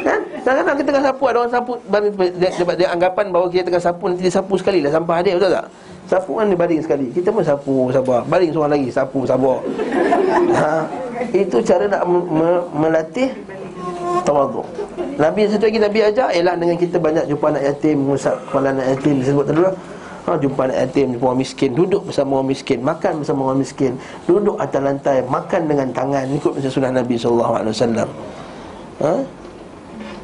Kan? 0.00 0.20
Kadang-kadang 0.40 0.76
kita 0.80 0.88
tengah 0.92 1.06
sapu 1.12 1.22
Ada 1.28 1.38
orang 1.40 1.52
sapu 1.52 1.72
dia, 2.40 2.48
dia, 2.50 2.88
anggapan 2.92 3.24
bahawa 3.28 3.46
kita 3.52 3.62
tengah 3.68 3.82
sapu 3.82 4.04
Nanti 4.08 4.22
dia 4.24 4.34
sapu 4.34 4.54
sekali 4.56 4.78
lah 4.80 4.90
sampah 4.92 5.20
dia 5.20 5.36
Betul 5.36 5.52
tak? 5.52 5.66
Sapu 6.10 6.30
kan 6.40 6.46
dia 6.50 6.58
baling 6.58 6.82
sekali 6.82 7.06
Kita 7.14 7.28
pun 7.30 7.42
sapu 7.44 7.92
sabar 7.94 8.20
Baling 8.26 8.50
seorang 8.50 8.72
lagi 8.74 8.88
Sapu 8.90 9.22
sabar 9.28 9.58
ha, 10.56 10.88
Itu 11.30 11.62
cara 11.62 11.84
nak 11.86 12.02
me- 12.08 12.66
melatih 12.74 13.30
tawaduk. 14.22 14.66
Nabi 15.20 15.48
satu 15.48 15.68
lagi 15.68 15.80
Nabi 15.80 15.98
ajar 16.04 16.28
ialah 16.32 16.54
dengan 16.56 16.76
kita 16.76 16.96
banyak 16.96 17.24
jumpa 17.28 17.46
anak 17.52 17.62
yatim, 17.66 17.96
mengusap 18.04 18.36
kepala 18.48 18.72
anak 18.72 18.86
yatim 18.96 19.14
disebut 19.20 19.44
tadi 19.48 19.60
lah. 19.60 19.74
Ha, 20.28 20.36
jumpa 20.36 20.60
anak 20.68 20.78
yatim, 20.88 21.06
jumpa 21.16 21.26
orang 21.32 21.40
miskin, 21.40 21.70
duduk 21.72 22.02
bersama 22.08 22.30
orang 22.40 22.48
miskin, 22.52 22.78
makan 22.84 23.12
bersama 23.24 23.40
orang 23.50 23.60
miskin, 23.60 23.92
duduk 24.28 24.56
atas 24.60 24.80
lantai, 24.80 25.16
makan 25.24 25.62
dengan 25.64 25.88
tangan, 25.92 26.24
ikut 26.28 26.52
macam 26.60 26.70
sunnah 26.70 26.92
Nabi 26.92 27.14
wasallam. 27.16 28.08
Ha? 29.00 29.12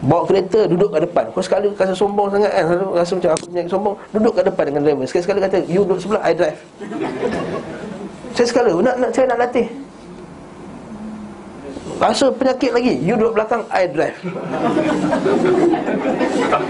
Bawa 0.04 0.28
kereta 0.28 0.68
duduk 0.68 0.92
kat 0.92 1.08
depan. 1.08 1.24
Kau 1.32 1.40
sekali 1.40 1.72
rasa 1.72 1.96
sombong 1.96 2.28
sangat 2.28 2.52
kan, 2.52 2.68
rasa 2.92 3.12
macam 3.16 3.30
aku 3.32 3.44
punya 3.48 3.62
sombong, 3.64 3.96
duduk 4.12 4.32
kat 4.36 4.44
depan 4.44 4.64
dengan 4.68 4.82
driver. 4.84 5.04
Sekali-sekali 5.08 5.40
kata, 5.40 5.56
"You 5.64 5.88
duduk 5.88 6.04
sebelah, 6.04 6.20
I 6.20 6.36
drive." 6.36 6.60
Saya 8.36 8.46
sekali 8.52 8.68
nak 8.84 9.00
nak 9.00 9.10
saya 9.16 9.24
nak 9.32 9.40
latih. 9.40 9.66
Rasa 11.96 12.28
penyakit 12.28 12.76
lagi 12.76 12.92
You 13.00 13.16
duduk 13.16 13.40
belakang 13.40 13.64
I 13.72 13.88
drive 13.88 14.20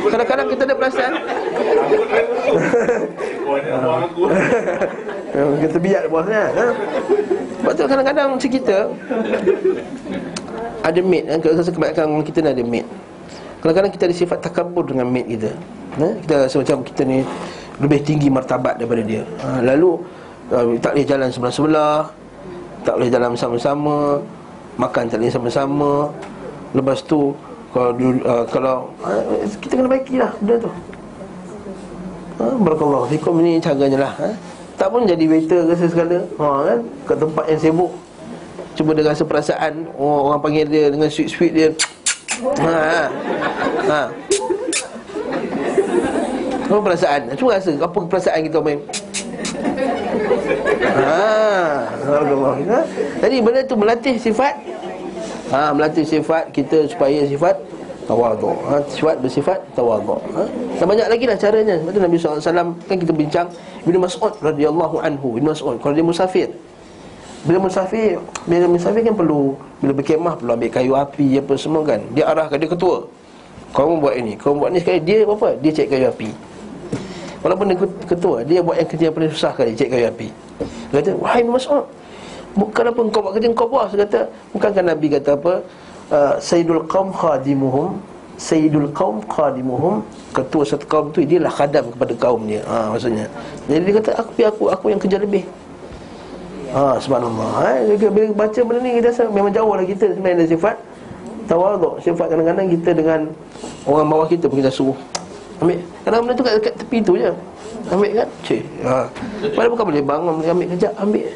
Kadang-kadang 0.06 0.46
kita 0.54 0.62
ada 0.70 0.74
perasaan 0.78 1.12
Kita 5.66 5.76
biar 5.82 6.06
bosnya 6.06 6.46
ha? 6.54 6.66
Sebab 7.58 7.72
tu 7.74 7.82
kadang-kadang 7.90 8.38
macam 8.38 8.50
kita 8.54 8.86
Ada 10.86 11.00
mate 11.02 11.26
kan? 11.26 11.42
Orang 12.06 12.22
kita 12.22 12.38
ni 12.46 12.50
ada 12.54 12.62
mate 12.62 12.86
Kadang-kadang 13.66 13.98
kita 13.98 14.04
ada 14.06 14.14
sifat 14.14 14.38
takabur 14.46 14.86
dengan 14.86 15.10
mate 15.10 15.26
kita 15.26 15.50
ha? 15.98 16.06
Kita 16.22 16.46
rasa 16.46 16.62
macam 16.62 16.86
kita 16.86 17.02
ni 17.02 17.26
Lebih 17.82 17.98
tinggi 18.06 18.30
martabat 18.30 18.78
daripada 18.78 19.02
dia 19.02 19.26
ha? 19.42 19.58
Lalu 19.58 20.06
uh, 20.54 20.78
Tak 20.78 20.94
boleh 20.94 21.02
jalan 21.02 21.28
sebelah-sebelah 21.34 21.98
Tak 22.86 22.94
boleh 22.94 23.10
jalan 23.10 23.28
bersama-sama 23.34 24.22
Makan 24.78 25.10
tak 25.10 25.18
boleh 25.18 25.34
sama-sama 25.34 25.92
Lepas 26.78 27.02
tu 27.02 27.34
Kalau, 27.74 27.90
uh, 28.22 28.46
kalau 28.46 28.94
uh, 29.02 29.42
Kita 29.58 29.82
kena 29.82 29.90
baikilah 29.90 30.30
benda 30.38 30.54
tu 30.62 30.70
ha, 32.38 32.44
Barakallahu 32.62 33.10
fikum 33.10 33.42
ni 33.42 33.58
caranya 33.58 33.98
lah 33.98 34.14
ha? 34.14 34.30
Tak 34.78 34.94
pun 34.94 35.10
jadi 35.10 35.26
waiter 35.26 35.66
ke 35.66 35.74
segala 35.74 36.22
ha, 36.38 36.46
kan? 36.70 36.80
Kat 37.02 37.18
tempat 37.18 37.44
yang 37.50 37.58
sibuk 37.58 37.90
Cuba 38.78 38.94
dia 38.94 39.10
rasa 39.10 39.26
perasaan 39.26 39.90
oh, 39.98 40.30
Orang 40.30 40.38
panggil 40.38 40.70
dia 40.70 40.86
dengan 40.86 41.10
sweet-sweet 41.10 41.50
dia 41.50 41.74
ha, 42.43 43.09
ha. 43.89 44.03
Apa 46.66 46.80
perasaan? 46.82 47.20
Cuba 47.39 47.57
rasa? 47.57 47.70
Apa 47.78 47.99
perasaan 48.11 48.41
kita 48.51 48.59
main? 48.59 48.78
Ha, 50.97 51.22
ha. 51.87 52.80
Jadi 53.22 53.37
benda 53.39 53.61
tu 53.62 53.78
melatih 53.78 54.18
sifat? 54.18 54.55
Ha, 55.55 55.70
Melatih 55.70 56.03
sifat 56.03 56.51
kita 56.51 56.91
supaya 56.91 57.22
sifat 57.22 57.55
tawaduk 58.11 58.59
ha, 58.66 58.82
Sifat 58.91 59.22
bersifat 59.22 59.62
tawaduk 59.78 60.18
ha. 60.34 60.43
Dan 60.82 60.87
banyak 60.91 61.07
lagi 61.07 61.24
lah 61.30 61.39
caranya. 61.39 61.74
Sebab 61.78 61.91
tu 61.95 62.01
Nabi 62.03 62.14
SAW 62.18 62.43
kan 62.91 62.97
kita 62.99 63.12
bincang 63.14 63.47
Ibn 63.87 63.95
Mas'ud 64.03 64.34
radhiyallahu 64.43 64.97
anhu. 64.99 65.39
Ibn 65.39 65.55
Mas'ud 65.55 65.78
kalau 65.78 65.95
dia 65.95 66.03
musafir 66.03 66.51
Bila 67.47 67.62
musafir 67.62 68.18
Bila 68.44 68.66
musafir 68.66 69.07
kan 69.07 69.14
perlu 69.14 69.55
Bila 69.78 69.94
berkemah 69.94 70.34
perlu 70.34 70.51
ambil 70.59 70.70
kayu 70.74 70.92
api 70.99 71.38
apa 71.38 71.55
semua 71.55 71.86
kan. 71.86 72.03
Dia 72.11 72.26
arahkan 72.26 72.59
dia 72.59 72.66
ketua. 72.66 73.07
Kau 73.70 73.94
buat 74.03 74.18
ini 74.18 74.34
Kau 74.34 74.59
buat 74.59 74.74
ni 74.74 74.82
sekali. 74.82 74.99
Dia 75.07 75.22
apa? 75.22 75.55
Dia 75.62 75.70
cek 75.70 75.86
kayu 75.86 76.07
api. 76.11 76.30
Walaupun 77.47 77.64
dia 77.70 77.78
ketua 78.11 78.36
Dia 78.42 78.59
buat 78.66 78.76
yang 78.82 78.88
kerja 78.90 79.05
yang 79.09 79.16
paling 79.16 79.30
susah 79.30 79.53
kali 79.55 79.72
Cek 79.78 79.88
kayu 79.94 80.07
api. 80.11 80.28
Dia 80.90 80.94
kata 80.99 81.11
Wahai 81.22 81.47
Mas'ud 81.47 81.86
Bukan 82.57 82.84
apa 82.88 83.01
kau 83.14 83.20
buat 83.22 83.32
kerja 83.38 83.47
kau 83.55 83.68
puas. 83.70 83.88
Dia 83.94 84.03
kata 84.03 84.20
Bukankah 84.51 84.82
Nabi 84.82 85.07
kata 85.14 85.30
apa? 85.38 85.55
Uh, 86.07 86.34
Sayyidul 86.42 86.82
qawm 86.90 87.14
khadimuhum 87.14 87.99
Sayyidul 88.38 88.90
qawm 88.90 89.22
khadimuhum 89.30 90.03
Ketua 90.34 90.66
satu 90.66 90.86
kaum 90.90 91.14
tu 91.14 91.22
Dia 91.22 91.38
lah 91.42 91.51
khadam 91.51 91.90
kepada 91.94 92.14
kaum 92.18 92.42
dia 92.47 92.62
ha, 92.66 92.90
Maksudnya. 92.90 93.26
Jadi 93.70 93.82
dia 93.86 93.94
kata 94.03 94.11
Aku 94.18 94.30
aku, 94.42 94.64
aku 94.70 94.84
yang 94.90 95.01
kerja 95.03 95.18
lebih 95.22 95.47
Ha, 96.74 96.98
subhanallah. 96.98 97.50
Ha, 97.62 97.86
Bila 97.94 98.34
baca 98.34 98.60
benda 98.66 98.80
ni 98.82 98.98
kita 98.98 99.08
rasa 99.14 99.24
Memang 99.30 99.52
jauh 99.54 99.70
lah 99.70 99.86
kita 99.86 100.10
sebenarnya 100.10 100.42
dari 100.42 100.50
sifat 100.50 100.76
Tawaduk 101.46 102.02
Sifat 102.02 102.26
kadang-kadang 102.26 102.66
kita 102.74 102.90
dengan 102.90 103.20
Orang 103.86 104.10
bawah 104.10 104.26
kita 104.26 104.50
pun 104.50 104.58
kita 104.58 104.72
suruh. 104.72 104.98
Ambil. 105.62 105.78
Kadang 106.02 106.26
benda 106.26 106.34
tu 106.34 106.42
kat, 106.42 106.54
kat 106.58 106.74
tepi 106.74 106.98
tu 107.00 107.14
je. 107.14 107.30
Ambil 107.86 108.10
kan? 108.18 108.28
Cik 108.42 108.62
ha. 108.82 109.06
Padahal 109.54 109.70
bukan 109.70 109.84
boleh 109.94 110.02
bangun 110.02 110.32
Boleh 110.42 110.50
ambil 110.50 110.66
kejap 110.74 110.92
Ambil. 110.98 111.26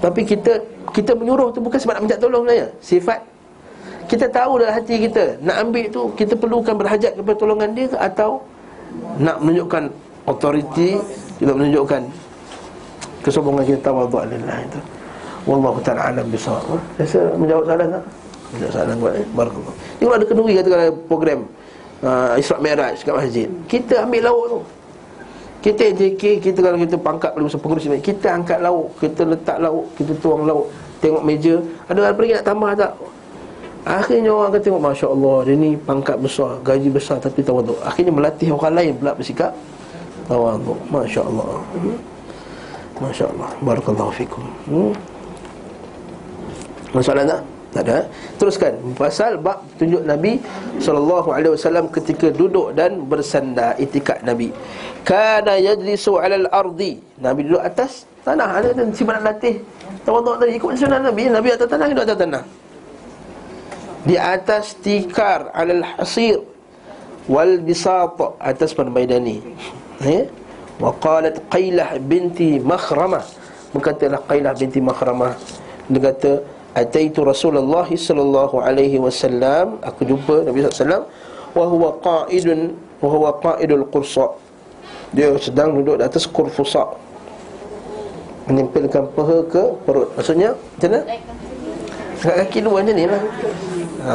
Tapi 0.00 0.20
kita 0.24 0.52
Kita 0.96 1.12
menyuruh 1.12 1.52
tu 1.52 1.60
bukan 1.60 1.76
sebab 1.76 2.00
nak 2.00 2.02
minta 2.08 2.16
tolong 2.16 2.42
sebenarnya. 2.48 2.68
Sifat. 2.80 3.20
Kita 4.08 4.24
tahu 4.32 4.64
dalam 4.64 4.72
hati 4.72 4.94
kita 5.04 5.36
Nak 5.44 5.56
ambil 5.68 5.84
tu 5.92 6.08
Kita 6.16 6.32
perlukan 6.32 6.72
berhajat 6.72 7.12
kepada 7.12 7.36
tolongan 7.36 7.76
dia 7.76 7.92
Atau 8.00 8.40
Nak 9.20 9.44
menunjukkan 9.44 9.92
Authority 10.24 10.96
Kita 11.36 11.52
menunjukkan 11.52 12.27
Kesombongan 13.22 13.64
kita 13.66 13.78
tawaduk 13.90 14.22
lillah 14.30 14.58
itu. 14.62 14.80
Wallahu 15.48 15.80
ta'ala 15.80 16.12
alam 16.12 16.28
bisawab 16.28 16.76
Rasa 17.00 17.32
menjawab 17.40 17.64
soalan 17.64 17.88
tak? 17.96 18.04
Menjawab 18.52 18.72
soalan 18.76 18.94
buat 19.00 19.12
eh? 19.16 19.26
Barakallah 19.32 19.74
Ni 19.96 20.02
kalau 20.04 20.16
ada 20.20 20.26
kenduri 20.28 20.52
kata 20.60 20.68
kalau 20.68 20.86
program 21.08 21.40
uh, 22.04 22.32
Isra' 22.36 22.60
Mi'raj 22.60 22.96
kat 23.00 23.14
masjid. 23.16 23.48
Kita 23.64 24.04
ambil 24.04 24.22
lauk 24.28 24.44
tu. 24.52 24.60
Kita 25.58 25.90
JK 25.90 26.22
Kita 26.38 26.58
kalau 26.62 26.78
kita 26.78 26.94
pangkat 27.02 27.34
Kalau 27.34 27.50
usaha 27.50 27.58
pengurus 27.58 27.90
Kita 27.98 28.30
angkat 28.30 28.62
lauk 28.62 28.94
Kita 29.02 29.26
letak 29.26 29.58
lauk 29.58 29.90
Kita 29.98 30.14
tuang 30.22 30.46
lauk 30.46 30.70
Tengok 31.02 31.22
meja. 31.26 31.58
Ada 31.90 32.14
apa 32.14 32.20
lagi 32.22 32.32
nak 32.38 32.46
tambah 32.46 32.70
tak? 32.78 32.92
Akhirnya 33.82 34.30
orang 34.30 34.54
akan 34.54 34.62
tengok 34.62 34.82
Masya 34.86 35.06
Allah 35.10 35.36
Dia 35.50 35.54
ni 35.58 35.70
pangkat 35.74 36.16
besar 36.22 36.62
Gaji 36.62 36.88
besar 36.94 37.18
tapi 37.18 37.42
tawaduk 37.42 37.74
Akhirnya 37.82 38.14
melatih 38.14 38.54
orang 38.54 38.74
lain 38.78 38.92
pula 39.02 39.18
bersikap 39.18 39.50
Tawaduk 40.30 40.78
Masya 40.94 41.26
Allah 41.26 41.58
hmm? 41.74 42.17
Masya 42.98 43.24
Allah 43.30 43.50
Barakallahu 43.62 44.12
fikum. 44.14 44.44
Hmm? 44.66 44.92
Masalah 46.92 47.24
tak? 47.24 47.42
Tak 47.68 47.82
ada 47.84 47.98
Teruskan. 48.40 48.72
Pasal 48.96 49.36
bab 49.36 49.60
tunjuk 49.76 50.00
Nabi 50.08 50.40
SAW 50.80 51.92
ketika 51.92 52.32
duduk 52.32 52.72
dan 52.72 53.04
bersandar 53.04 53.76
Itikat 53.76 54.24
Nabi. 54.24 54.48
Kana 55.04 55.60
yajlisu 55.60 56.16
alal 56.16 56.48
ardi. 56.48 56.96
Nabi 57.20 57.44
duduk 57.44 57.60
atas 57.60 58.08
tanah. 58.24 58.62
Ada 58.62 58.72
kan 58.72 58.88
siapa 58.96 59.20
nak 59.20 59.24
latih. 59.36 59.60
Tawaduk 60.02 60.36
tadi 60.40 60.52
ikut 60.56 60.72
sunnah 60.80 61.00
Nabi. 61.02 61.22
Nabi 61.28 61.48
atas 61.52 61.68
tanah 61.68 61.86
duduk 61.92 62.04
atas 62.08 62.18
tanah. 62.18 62.42
Di 64.08 64.16
atas 64.16 64.64
tikar 64.80 65.52
alal 65.52 65.84
hasir. 65.84 66.40
Wal 67.28 67.60
bisat 67.60 68.16
Atas 68.40 68.72
permaidani 68.72 69.44
Ya 70.00 70.24
Wa 70.78 70.94
qalat 71.02 71.36
Qaylah 71.50 71.98
binti 72.02 72.62
Makhramah. 72.62 73.22
Berkatalah 73.74 74.22
Qaylah 74.26 74.52
binti 74.54 74.78
Makhramah. 74.78 75.34
Dia 75.90 76.00
kata 76.10 76.32
Ataitu 76.78 77.26
Rasulullah 77.26 77.86
sallallahu 77.86 78.62
alaihi 78.62 79.02
wasallam. 79.02 79.82
Aku 79.82 80.06
jumpa 80.06 80.46
Nabi 80.46 80.62
sallallahu 80.62 81.06
wa 81.56 81.64
huwa 81.66 81.90
qa'idun 81.98 82.76
wa 83.02 83.08
huwa 83.10 83.30
qa'idul 83.42 83.84
qursa. 83.90 84.30
Dia 85.10 85.34
sedang 85.40 85.74
duduk 85.74 85.98
di 85.98 86.04
atas 86.06 86.28
kurfusa. 86.28 86.86
Menempelkan 88.46 89.10
peha 89.12 89.38
ke 89.50 89.62
perut. 89.82 90.08
Maksudnya 90.14 90.54
macam 90.54 90.88
mana? 90.94 91.04
Kat 92.18 92.34
kaki 92.46 92.58
dua 92.62 92.82
macam 92.82 92.94
ni 92.94 93.04
lah. 93.06 93.22
Ha. 94.02 94.14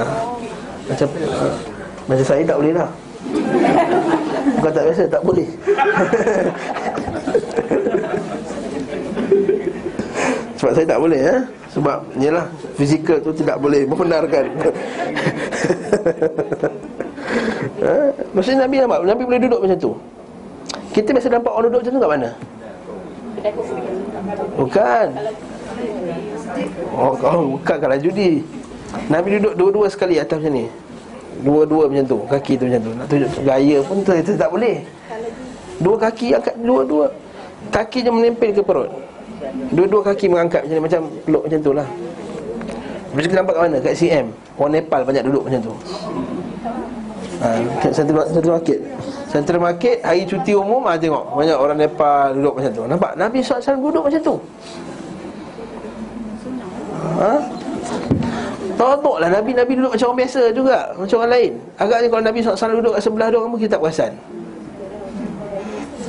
macam 0.89 1.07
ha. 1.07 1.47
macam 2.07 2.26
saya 2.28 2.43
tak 2.43 2.57
boleh 2.59 2.74
lah 2.76 2.89
bukan 4.64 4.80
tak 4.80 4.86
biasa 4.88 5.03
tak 5.11 5.24
boleh. 5.28 5.47
Sebab 10.55 10.72
saya 10.72 10.88
tak 10.88 10.99
boleh 11.03 11.20
eh? 11.20 11.39
Sebab 11.76 11.97
Yalah 12.16 12.47
Fizikal 12.80 13.20
tu 13.20 13.36
tidak 13.36 13.59
boleh 13.59 13.84
Membenarkan. 13.84 14.45
Ha? 17.84 17.95
Maksudnya 18.39 18.64
Nabi 18.64 18.80
nampak? 18.80 19.03
Nabi 19.03 19.24
boleh 19.28 19.41
duduk 19.43 19.59
macam 19.68 19.76
tu? 19.84 19.91
Kita 20.95 21.11
biasa 21.11 21.28
nampak 21.28 21.51
orang 21.51 21.68
duduk 21.68 21.82
macam 21.84 21.91
tu 21.91 21.99
kat 21.99 22.11
mana? 22.16 22.30
Bukan. 24.55 25.07
Oh 26.95 27.11
kau 27.20 27.59
bukan 27.59 27.78
kalau 27.84 27.97
judi. 27.99 28.39
Nabi 29.11 29.43
duduk 29.43 29.53
dua-dua 29.59 29.91
sekali 29.91 30.16
atas 30.24 30.39
macam 30.39 30.55
ni 30.55 30.66
Dua-dua 31.41 31.89
macam 31.89 32.05
tu 32.05 32.19
Kaki 32.29 32.53
tu 32.61 32.63
macam 32.69 32.81
tu. 32.86 32.91
Nak 32.93 33.07
tunjuk 33.09 33.29
gaya 33.41 33.77
pun 33.81 33.97
tu 34.05 34.11
Itu 34.13 34.31
tak 34.38 34.49
boleh. 34.53 34.75
Dua 35.81 35.95
kaki 35.97 36.38
angkat 36.38 36.55
dua-dua. 36.61 37.09
Kakinya 37.73 38.11
menempel 38.13 38.53
ke 38.53 38.61
perut. 38.61 38.91
Dua-dua 39.73 40.01
kaki 40.05 40.29
mengangkat 40.29 40.61
macam 40.67 40.75
ni 40.77 40.84
Macam 40.84 41.01
peluk 41.25 41.43
macam 41.49 41.59
tu 41.59 41.71
lah. 41.73 41.88
Lepas 43.13 43.21
kita 43.29 43.36
nampak 43.38 43.53
kat 43.53 43.61
mana? 43.69 43.77
Kat 43.81 43.93
CM 43.93 44.25
Orang 44.57 44.73
Nepal 44.73 45.01
banyak 45.05 45.23
duduk 45.25 45.43
macam 45.49 45.61
tu. 45.61 45.73
Ha, 47.43 47.47
Central, 47.91 48.23
Central 48.31 48.53
Market. 48.57 48.79
Central 49.27 49.59
Market 49.59 49.97
Hari 50.05 50.21
cuti 50.29 50.53
umum 50.53 50.86
ha, 50.86 50.97
Tengok. 50.97 51.25
Banyak 51.34 51.57
orang 51.57 51.77
Nepal 51.77 52.38
duduk 52.38 52.53
macam 52.61 52.71
tu. 52.73 52.84
Nampak? 52.86 53.11
Nabi 53.17 53.39
SAW 53.41 53.77
duduk 53.81 54.03
macam 54.05 54.21
tu. 54.21 54.36
Ha? 57.21 57.34
Todok 58.84 59.15
lah. 59.23 59.31
Nabi 59.31 59.55
Nabi 59.55 59.79
duduk 59.79 59.95
macam 59.95 60.11
orang 60.11 60.19
biasa 60.27 60.41
juga. 60.51 60.77
Macam 60.99 61.15
orang 61.23 61.31
lain. 61.31 61.51
Agaknya 61.79 62.07
kalau 62.11 62.23
Nabi 62.27 62.39
SAW 62.43 62.75
duduk 62.84 62.91
kat 62.99 63.01
sebelah 63.07 63.27
dia 63.31 63.38
orang 63.39 63.51
Kita 63.55 63.71
tak 63.71 63.81
perasan 63.88 64.11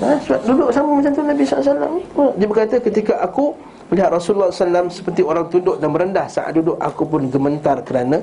ha? 0.02 0.10
Duduk 0.42 0.68
sama 0.74 0.90
macam 0.98 1.10
tu 1.14 1.22
Nabi 1.22 1.42
SAW. 1.46 2.34
Dia 2.34 2.46
berkata 2.50 2.74
ketika 2.82 3.14
aku 3.22 3.54
Melihat 3.94 4.10
Rasulullah 4.10 4.50
SAW 4.50 4.90
seperti 4.90 5.22
orang 5.22 5.46
tunduk 5.52 5.78
dan 5.78 5.92
merendah 5.94 6.26
Saat 6.26 6.58
duduk 6.58 6.74
aku 6.82 7.06
pun 7.06 7.30
gementar 7.30 7.78
kerana 7.86 8.18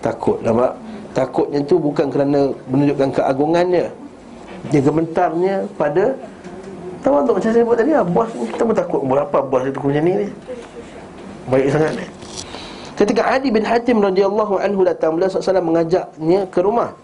Takut. 0.00 0.40
Nampak? 0.40 0.72
Takutnya 1.12 1.60
tu 1.68 1.76
bukan 1.76 2.08
kerana 2.08 2.50
menunjukkan 2.72 3.12
keagungannya. 3.14 3.86
Dia 4.72 4.80
gementarnya 4.80 5.68
pada 5.76 6.16
tak 7.04 7.10
macam 7.12 7.38
saya 7.38 7.54
sebut 7.60 7.76
tadi 7.76 7.92
lah. 7.92 8.02
Bos 8.02 8.30
kita 8.32 8.62
pun 8.66 8.74
takut. 8.74 9.00
Berapa 9.04 9.38
bos 9.44 9.62
itu 9.62 9.78
macam 9.78 10.02
ni 10.02 10.12
ni? 10.24 10.28
Baik 11.46 11.66
sangat 11.70 11.92
ni 12.00 12.21
Ketika 13.02 13.34
Adi 13.34 13.50
bin 13.50 13.66
Hatim 13.66 13.98
radhiyallahu 13.98 14.62
anhu 14.62 14.86
datang 14.86 15.18
beliau 15.18 15.26
SAW 15.26 15.58
mengajaknya 15.58 16.46
ke 16.54 16.62
rumah. 16.62 16.94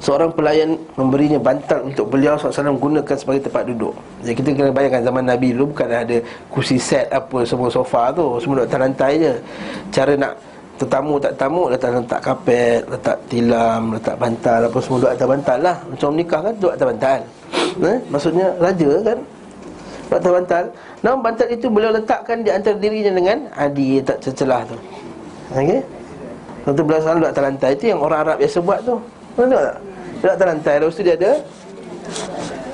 Seorang 0.00 0.32
pelayan 0.32 0.80
memberinya 0.96 1.36
bantal 1.36 1.84
untuk 1.84 2.08
beliau 2.08 2.40
SAW 2.40 2.72
gunakan 2.80 3.16
sebagai 3.20 3.52
tempat 3.52 3.68
duduk. 3.68 3.92
Jadi 4.24 4.32
kita 4.32 4.48
kena 4.56 4.72
bayangkan 4.72 5.04
zaman 5.04 5.28
Nabi 5.28 5.52
dulu 5.52 5.76
bukan 5.76 5.92
ada 5.92 6.16
kursi 6.48 6.80
set 6.80 7.04
apa 7.12 7.44
semua 7.44 7.68
sofa 7.68 8.08
tu, 8.16 8.40
semua 8.40 8.64
duduk 8.64 8.72
atas 8.72 8.80
lantai 8.80 9.12
je. 9.20 9.32
Cara 9.92 10.12
nak 10.16 10.32
tetamu 10.80 11.20
tak 11.20 11.32
tamu 11.36 11.62
letak 11.68 11.90
letak 11.92 12.20
kapet, 12.24 12.80
letak 12.88 13.16
tilam, 13.28 13.82
letak 13.92 14.16
bantal 14.16 14.60
apa 14.72 14.78
semua 14.80 14.96
duduk 15.04 15.12
atas 15.12 15.28
bantal 15.36 15.58
lah. 15.60 15.76
Macam 15.84 16.08
nikah 16.16 16.40
kan 16.40 16.52
duduk 16.56 16.72
atas 16.72 16.86
bantal. 16.96 17.20
Eh? 17.84 17.98
Maksudnya 18.08 18.46
raja 18.56 18.90
kan 19.04 19.18
Bantal 20.06 20.32
bantal 20.38 20.64
Namun 21.02 21.18
bantal 21.22 21.48
itu 21.50 21.66
beliau 21.66 21.90
letakkan 21.90 22.46
di 22.46 22.50
antara 22.54 22.78
dirinya 22.78 23.12
dengan 23.18 23.38
Adi 23.58 23.98
tak 24.02 24.22
tercelah 24.22 24.62
tu. 24.66 24.78
Okey? 25.54 25.82
Lepas 26.66 26.82
beliau 26.82 27.02
selalu 27.02 27.18
duduk 27.22 27.42
lantai 27.42 27.70
Itu 27.78 27.84
yang 27.94 28.00
orang 28.02 28.18
Arab 28.26 28.36
biasa 28.42 28.58
buat 28.62 28.80
tu. 28.82 28.94
Tengok 29.38 29.62
tak? 29.62 29.76
Duduk 30.22 30.32
atas 30.34 30.46
lantai 30.46 30.74
Lepas 30.78 30.94
tu 30.94 31.02
dia 31.02 31.14
ada 31.14 31.32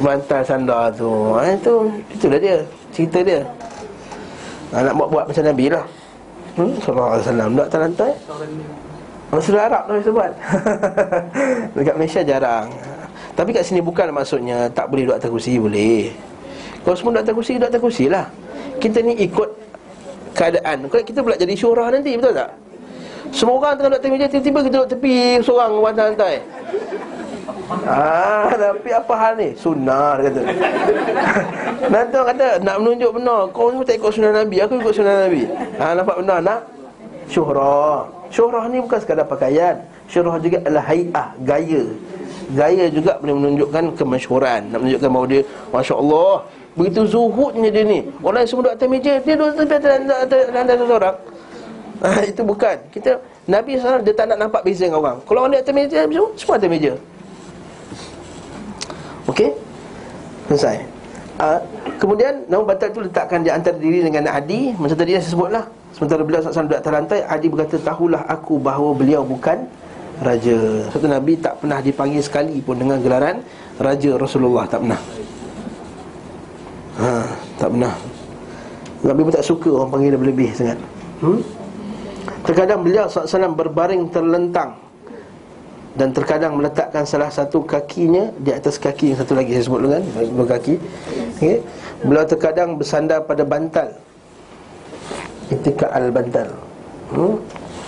Bantal 0.03 0.41
sandar 0.45 0.85
tu. 0.93 1.13
Ha, 1.37 1.41
Itu 1.57 1.75
Itulah 2.13 2.41
dia. 2.41 2.57
Cerita 2.93 3.19
dia. 3.21 3.41
Ha, 4.73 4.85
Nak 4.85 4.95
buat-buat 4.97 5.25
macam 5.29 5.45
Nabi 5.45 5.67
lah. 5.73 5.85
Hmm? 6.53 6.73
Sallallahu 6.85 7.11
Alaihi 7.17 7.25
Wasallam. 7.25 7.49
Atas 7.61 7.81
lantai 7.81 8.13
Masalah 9.33 9.63
Arab 9.65 9.83
tu 9.89 9.93
biasa 9.97 10.11
buat. 10.13 10.33
Dekat 11.77 11.95
Malaysia 11.97 12.21
jarang. 12.21 12.69
Tapi 13.33 13.49
kat 13.57 13.65
sini 13.65 13.81
bukan 13.81 14.13
maksudnya 14.13 14.69
Tak 14.77 14.93
boleh 14.93 15.09
duduk 15.09 15.17
atas 15.17 15.33
kursi 15.33 15.57
Boleh 15.57 16.13
kalau 16.83 16.97
semua 16.99 17.23
atas 17.23 17.35
kursi, 17.35 17.59
atas 17.59 17.79
kursi 17.79 18.11
lah. 18.11 18.27
Kita 18.83 18.99
ni 19.07 19.15
ikut 19.23 19.49
keadaan. 20.35 20.91
Kalau 20.91 21.05
kita 21.07 21.19
pula 21.23 21.39
jadi 21.39 21.55
syurah 21.55 21.95
nanti, 21.95 22.19
betul 22.19 22.35
tak? 22.35 22.51
Semua 23.33 23.57
orang 23.63 23.75
tengah 23.79 23.97
atas 23.97 24.09
meja, 24.13 24.27
tiba-tiba 24.29 24.59
kita 24.67 24.75
duduk 24.77 24.89
tepi 24.93 25.41
seorang 25.41 25.73
bantal 25.81 26.13
lantai 26.13 26.37
Ah, 27.89 28.53
tapi 28.53 28.93
apa 28.93 29.15
hal 29.17 29.33
ni? 29.41 29.57
Sunnah 29.57 30.21
dia 30.21 30.29
kata. 30.29 30.41
Nanti 31.93 32.15
orang 32.21 32.31
kata, 32.37 32.47
nak 32.61 32.77
menunjuk 32.85 33.11
benar. 33.17 33.49
Kau 33.57 33.73
semua 33.73 33.89
tak 33.89 33.97
ikut 33.97 34.13
sunnah 34.13 34.33
Nabi, 34.37 34.57
aku 34.61 34.73
ikut 34.77 34.93
sunnah 34.93 35.17
Nabi. 35.25 35.49
Ah, 35.81 35.97
nampak 35.97 36.21
benar 36.21 36.39
nak? 36.45 36.61
Syuhrah 37.33 38.13
Syuhrah 38.29 38.69
ni 38.69 38.85
bukan 38.85 38.99
sekadar 39.01 39.25
pakaian. 39.25 39.81
Syuhrah 40.05 40.37
juga 40.37 40.61
adalah 40.61 40.85
hay'ah, 40.85 41.29
gaya. 41.41 41.83
Gaya 42.53 42.85
juga 42.93 43.17
boleh 43.23 43.35
menunjukkan 43.39 43.97
kemasyhuran 43.97 44.61
Nak 44.69 44.79
menunjukkan 44.85 45.09
bahawa 45.09 45.27
dia 45.31 45.41
Masya 45.73 45.95
Allah 45.97 46.33
Begitu 46.73 47.01
zuhudnya 47.05 47.69
dia 47.69 47.85
ni. 47.85 48.01
Orang 48.25 48.49
semua 48.49 48.65
duduk 48.65 48.75
atas 48.81 48.89
meja 48.89 49.13
Dia 49.21 49.35
duduk 49.37 49.61
atas 49.61 49.93
atas 49.93 50.77
seorang 50.81 51.17
ha, 52.01 52.09
Itu 52.33 52.43
bukan. 52.49 52.77
Kita 52.89 53.11
Nabi 53.45 53.77
SAW 53.77 54.01
dia 54.01 54.15
tak 54.17 54.27
nak 54.33 54.39
nampak 54.49 54.63
beza 54.65 54.89
dengan 54.89 55.05
orang. 55.05 55.17
Kalau 55.29 55.39
orang 55.45 55.53
di 55.53 55.61
atas 55.61 55.75
meja 55.77 55.99
Semua 56.09 56.57
atas 56.57 56.71
meja. 56.73 56.93
Okey? 59.29 59.53
Selesai. 60.49 60.77
Ha, 61.45 61.61
Kemudian 62.01 62.49
Namun 62.49 62.65
batal 62.65 62.89
itu 62.89 63.05
letakkan 63.05 63.45
di 63.45 63.53
antara 63.53 63.77
diri 63.77 64.01
dengan 64.01 64.33
Adi. 64.33 64.73
Macam 64.73 64.97
tadi 64.97 65.21
saya 65.21 65.29
sebutlah 65.29 65.65
Sementara 65.93 66.25
beliau 66.25 66.41
SAW 66.41 66.73
duduk 66.73 66.81
atas 66.81 66.93
lantai 66.93 67.21
Adi 67.29 67.47
berkata 67.53 67.77
Tahulah 67.85 68.25
aku 68.33 68.57
bahawa 68.57 68.97
beliau 68.97 69.21
bukan 69.21 69.69
Raja. 70.25 70.89
Satu 70.89 71.05
Nabi 71.11 71.37
tak 71.37 71.61
pernah 71.61 71.85
dipanggil 71.85 72.25
sekali 72.25 72.65
pun 72.65 72.81
Dengan 72.81 72.97
gelaran 72.97 73.45
Raja 73.77 74.17
Rasulullah 74.17 74.65
Tak 74.65 74.81
pernah 74.81 75.01
Ha, 76.93 77.25
tak 77.57 77.73
pernah 77.73 77.95
Nabi 79.01 79.21
pun 79.25 79.33
tak 79.33 79.47
suka 79.49 79.73
orang 79.73 79.91
panggil 79.91 80.13
lebih-lebih 80.13 80.53
sangat 80.53 80.79
hmm? 81.25 81.41
Terkadang 82.45 82.85
beliau 82.85 83.09
SAW 83.09 83.57
berbaring 83.57 84.13
terlentang 84.13 84.77
Dan 85.97 86.13
terkadang 86.13 86.61
meletakkan 86.61 87.09
salah 87.09 87.33
satu 87.33 87.65
kakinya 87.65 88.29
Di 88.37 88.53
atas 88.53 88.77
kaki 88.77 89.17
yang 89.17 89.19
satu 89.19 89.33
lagi 89.33 89.57
saya 89.57 89.65
sebut 89.65 89.81
dulu 89.81 89.91
kan 89.97 90.05
Dua 90.37 90.47
kaki 90.47 90.75
okay? 91.41 91.57
Beliau 92.05 92.27
terkadang 92.29 92.77
bersandar 92.77 93.25
pada 93.25 93.43
bantal 93.49 93.89
Itikak 95.49 95.91
al-bantal 95.97 96.49
hmm? 97.17 97.35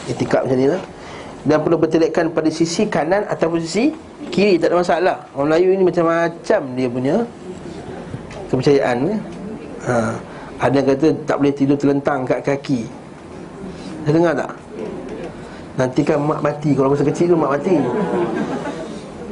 Itikak 0.09 0.49
macam 0.49 0.59
ni 0.59 0.69
lah 0.73 0.83
dan 1.45 1.61
perlu 1.61 1.77
bertelekkan 1.77 2.33
pada 2.33 2.49
sisi 2.49 2.89
kanan 2.89 3.29
atau 3.29 3.53
sisi 3.61 3.93
kiri 4.33 4.57
tak 4.57 4.73
ada 4.73 4.81
masalah. 4.81 5.17
Orang 5.37 5.53
Melayu 5.53 5.77
ini 5.77 5.85
macam-macam 5.85 6.61
dia 6.73 6.89
punya 6.89 7.17
kepercayaan 8.55 8.97
ya? 9.11 9.17
ha. 9.91 9.95
Ada 10.63 10.75
yang 10.81 10.89
kata 10.95 11.07
tak 11.27 11.37
boleh 11.43 11.55
tidur 11.55 11.77
terlentang 11.77 12.23
kat 12.23 12.41
kaki 12.47 12.87
Saya 14.07 14.13
dengar 14.15 14.33
tak? 14.39 14.51
Nanti 15.75 16.01
kan 16.07 16.19
mak 16.23 16.41
mati 16.41 16.71
Kalau 16.73 16.95
masa 16.95 17.03
kecil 17.03 17.35
tu 17.35 17.37
mak 17.37 17.59
mati 17.59 17.75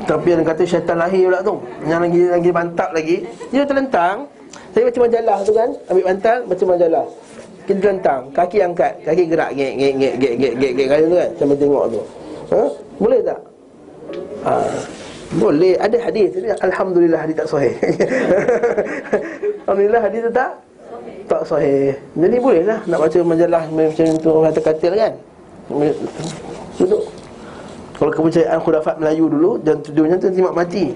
Tapi 0.03 0.27
yang 0.35 0.43
kata 0.43 0.63
syaitan 0.67 0.99
lahir 0.99 1.31
pula 1.31 1.41
tu 1.47 1.63
Yang 1.87 2.01
lagi 2.11 2.23
lagi 2.27 2.51
bantap 2.51 2.91
lagi 2.91 3.17
Dia 3.55 3.63
terlentang 3.63 4.27
Saya 4.75 4.91
macam 4.91 5.01
majalah 5.07 5.39
tu 5.47 5.53
kan 5.55 5.69
Ambil 5.87 6.05
bantal 6.11 6.37
macam 6.51 6.67
majalah 6.75 7.07
Kita 7.71 7.79
terlentang 7.79 8.21
Kaki 8.35 8.59
angkat 8.59 8.93
Kaki 9.07 9.23
gerak 9.31 9.51
Gek 9.55 9.73
gek 9.79 9.93
gek 9.95 10.15
gek 10.19 10.35
gek 10.59 10.73
gek 10.75 10.87
gek 10.91 10.99
tu 11.07 11.15
kan 11.15 11.31
Sambil 11.39 11.57
tengok 11.63 11.85
tu 11.95 12.01
ha? 12.51 12.63
Boleh 12.99 13.21
tak? 13.23 13.41
Ha. 14.43 14.55
Boleh, 15.41 15.81
ada 15.81 15.97
hadis. 15.97 16.37
Alhamdulillah 16.61 17.25
hadis 17.25 17.37
tak 17.41 17.49
sahih. 17.49 17.73
Alhamdulillah 19.65 20.03
hadis 20.05 20.21
tu 20.29 20.33
tak? 20.33 20.53
Tak 21.25 21.43
sahih. 21.49 21.97
Jadi 22.13 22.37
bolehlah 22.37 22.79
nak 22.85 22.99
baca 23.01 23.19
majalah 23.25 23.65
macam 23.73 24.07
tu 24.21 24.29
Orang 24.29 24.53
kata 24.53 24.89
kan? 24.93 25.13
Duduk. 26.77 27.03
Kalau 27.97 28.13
kepercayaan 28.13 28.59
khurafat 28.61 28.99
Melayu 28.99 29.31
dulu 29.31 29.51
Dan 29.63 29.81
tidurnya 29.81 30.21
tu 30.21 30.29
timak 30.29 30.53
mati. 30.53 30.93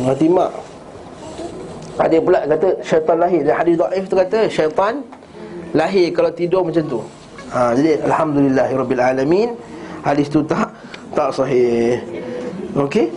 Mati 0.00 0.26
mak 0.30 0.50
Ada 2.00 2.16
pula 2.16 2.40
kata 2.48 2.68
syaitan 2.80 3.16
lahir. 3.20 3.40
Dan 3.44 3.54
hadis 3.60 3.74
da'if 3.76 4.04
tu 4.08 4.16
kata 4.16 4.38
syaitan 4.48 5.04
Lahir 5.76 6.08
kalau 6.16 6.32
tidur 6.32 6.64
macam 6.64 6.82
tu. 6.88 7.00
Ha, 7.52 7.76
Jadi 7.76 8.00
Alhamdulillahirrabbilalamin 8.08 9.52
Hadis 10.00 10.32
tu 10.32 10.40
tak 10.48 10.72
Tak 11.12 11.28
sahih 11.36 12.00
Okey. 12.76 13.10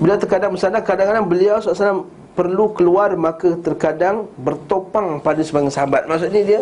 Bila 0.00 0.16
terkadang 0.16 0.54
bersandar 0.54 0.80
kadang-kadang 0.86 1.26
beliau 1.26 1.60
SAW 1.60 2.08
perlu 2.32 2.72
keluar 2.72 3.12
maka 3.18 3.58
terkadang 3.58 4.30
bertopang 4.38 5.18
pada 5.20 5.42
sebagian 5.42 5.72
sahabat. 5.72 6.06
Maksudnya 6.06 6.42
dia 6.46 6.60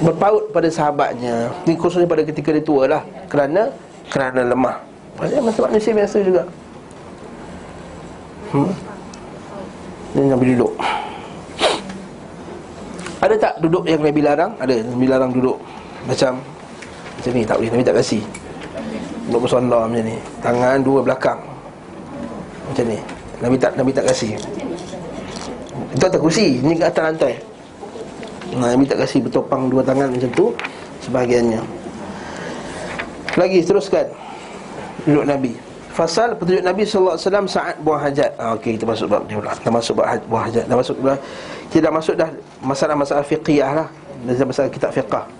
berpaut 0.00 0.50
pada 0.50 0.68
sahabatnya. 0.72 1.52
Ini 1.66 1.74
khususnya 1.76 2.08
pada 2.08 2.24
ketika 2.24 2.50
dia 2.50 2.64
tua 2.64 2.88
lah. 2.88 3.02
Kerana 3.30 3.70
kerana 4.10 4.42
lemah. 4.42 4.76
Maksudnya 5.20 5.42
masa 5.44 5.60
manusia 5.68 5.92
biasa 5.94 6.16
juga. 6.24 6.42
Hmm. 8.50 8.72
Ini 10.16 10.26
Nabi 10.26 10.44
duduk. 10.58 10.72
Ada 13.20 13.34
tak 13.36 13.52
duduk 13.62 13.84
yang 13.86 14.00
Nabi 14.02 14.20
larang? 14.24 14.52
Ada. 14.58 14.74
Nabi 14.80 15.06
larang 15.06 15.30
duduk. 15.30 15.60
Macam 16.08 16.40
macam 17.20 17.30
ni 17.36 17.44
tak 17.46 17.56
boleh. 17.60 17.70
Nabi 17.70 17.84
tak 17.86 17.96
kasih. 18.00 18.22
Duduk 19.30 19.46
bersandar 19.46 19.86
macam 19.86 20.02
ni. 20.02 20.18
Tangan 20.42 20.82
dua 20.82 21.06
belakang. 21.06 21.38
Macam 22.66 22.84
ni. 22.90 22.98
Nabi 23.38 23.56
tak 23.56 23.72
Nabi 23.78 23.94
tak 23.94 24.04
kasih 24.10 24.34
Itu 25.94 26.02
atas 26.02 26.18
kursi. 26.18 26.58
Ini 26.58 26.74
kat 26.82 26.90
atas 26.90 27.02
lantai. 27.14 27.34
Nah, 28.58 28.74
Nabi 28.74 28.90
tak 28.90 29.06
kasih 29.06 29.22
bertopang 29.22 29.70
dua 29.70 29.86
tangan 29.86 30.10
macam 30.10 30.30
tu 30.34 30.50
Sebahagiannya. 31.06 31.62
Lagi 33.38 33.62
teruskan. 33.62 34.10
Duduk 35.06 35.22
Nabi. 35.30 35.54
Fasal 35.94 36.34
petunjuk 36.34 36.66
Nabi 36.66 36.82
SAW 36.82 37.46
saat 37.46 37.78
buang 37.86 38.02
hajat. 38.02 38.34
Ha, 38.34 38.58
Okey 38.58 38.74
kita 38.74 38.82
masuk 38.82 39.14
bab 39.14 39.30
ni 39.30 39.38
pula. 39.38 39.54
Kita 39.54 39.70
masuk 39.70 39.94
bab 40.02 40.10
buang 40.26 40.44
hajat. 40.50 40.66
Dah 40.66 40.74
masuk 40.74 40.96
Kita 41.70 41.86
dah 41.86 41.92
masuk 41.94 42.14
dah 42.18 42.30
Masalah-masalah 42.66 43.22
fiqiyah 43.22 43.70
lah. 43.78 43.88
Masalah 44.26 44.74
kitab 44.74 44.90
fiqah 44.90 45.39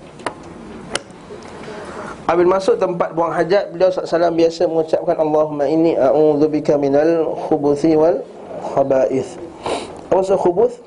Habis 2.31 2.47
masuk 2.47 2.78
tempat 2.78 3.11
buang 3.11 3.35
hajat 3.35 3.74
Beliau 3.74 3.90
SAW 3.90 4.31
biasa 4.31 4.70
mengucapkan 4.70 5.19
Allahumma 5.19 5.66
inni 5.66 5.98
a'udzubika 5.98 6.78
minal 6.78 7.27
khubuthi 7.35 7.98
wal 7.98 8.23
khaba'ith. 8.70 9.35
Apa 10.07 10.15
maksud 10.15 10.39
khubuth? 10.39 10.78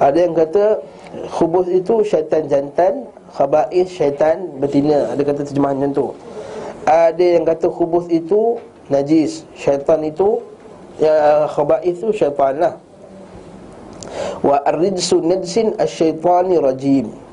Ada 0.00 0.16
yang 0.16 0.32
kata 0.32 0.80
Khubuth 1.28 1.68
itu 1.68 2.00
syaitan 2.08 2.48
jantan 2.48 3.04
Khaba'ith 3.36 3.92
syaitan 3.92 4.48
betina. 4.56 5.12
Ada 5.12 5.22
kata 5.28 5.40
terjemahan 5.44 5.76
macam 5.76 5.92
tu. 5.92 6.06
Ada 6.88 7.26
yang 7.36 7.44
kata 7.44 7.68
khubuth 7.68 8.08
itu 8.08 8.56
Najis 8.88 9.44
Syaitan 9.52 10.00
itu 10.08 10.40
ya, 10.96 11.44
Khaba'ith 11.52 12.00
itu 12.00 12.16
syaitan 12.16 12.56
lah 12.56 12.74
Wa 14.40 14.64
arrijsu 14.64 15.20
najsin 15.20 15.76
asyaitani 15.76 16.56
rajim 16.56 17.27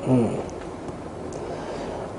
Hmm. 0.00 0.32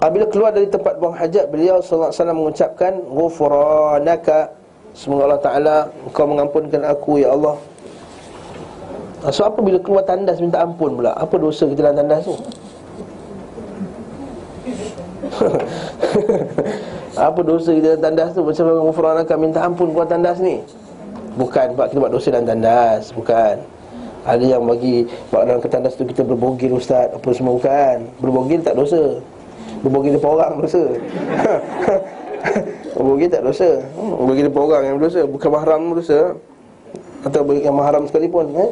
Apabila 0.02 0.26
keluar 0.30 0.49
dari 0.49 0.66
tempat 0.66 0.98
buang 0.98 1.14
hajat 1.14 1.49
Beliau 1.53 1.78
SAW 1.78 2.10
mengucapkan 2.34 2.94
Ghufranaka 3.06 4.49
Semoga 4.91 5.30
Allah 5.30 5.41
Ta'ala 5.41 5.76
Engkau 6.03 6.26
mengampunkan 6.28 6.84
aku 6.84 7.24
ya 7.24 7.32
Allah. 7.32 7.56
So 9.30 9.45
apa 9.45 9.62
bila 9.62 9.78
keluar 9.78 10.03
tandas 10.03 10.41
minta 10.41 10.60
ampun 10.60 10.98
pula? 10.98 11.14
Apa 11.14 11.38
dosa 11.38 11.70
kita 11.70 11.86
dalam 11.86 12.03
tandas 12.03 12.26
tu? 12.26 12.36
Apa 17.30 17.40
dosa 17.45 17.70
kita 17.72 17.95
dalam 17.95 18.02
tandas 18.02 18.34
tu? 18.34 18.41
Macam 18.41 18.66
Ghufranaka 18.90 19.34
minta 19.38 19.62
ampun 19.62 19.94
keluar 19.94 20.10
tandas 20.10 20.41
ni? 20.41 20.60
Bukan 21.38 21.78
sebab 21.78 21.86
kita 21.88 21.99
buat 22.02 22.12
dosa 22.12 22.28
dalam 22.34 22.49
tandas 22.49 23.16
Bukan 23.16 23.62
ada 24.22 24.45
yang 24.45 24.61
bagi 24.69 25.10
dalam 25.34 25.57
ketandas 25.57 25.98
tu 25.98 26.06
kita 26.06 26.22
berbogil 26.22 26.77
ustaz. 26.77 27.10
Apa 27.10 27.34
semua 27.34 27.57
bukan? 27.57 28.06
Berbogil 28.22 28.61
tak 28.61 28.77
dosa. 28.77 29.18
Berbogil 29.81 30.14
depan 30.14 30.30
orang 30.38 30.53
dosa. 30.61 30.84
Berbogil 32.98 33.30
tak 33.34 33.41
dosa. 33.41 33.69
Hmm, 33.98 34.14
Berbogil 34.22 34.45
depan 34.45 34.61
orang 34.69 34.84
yang 34.85 34.95
berdosa. 35.02 35.22
Bukan 35.26 35.49
mahram 35.49 35.81
dosa 35.98 36.19
Atau 37.26 37.41
bagi 37.45 37.65
yang 37.65 37.77
mahram 37.77 38.06
sekalipun 38.06 38.45
eh? 38.61 38.69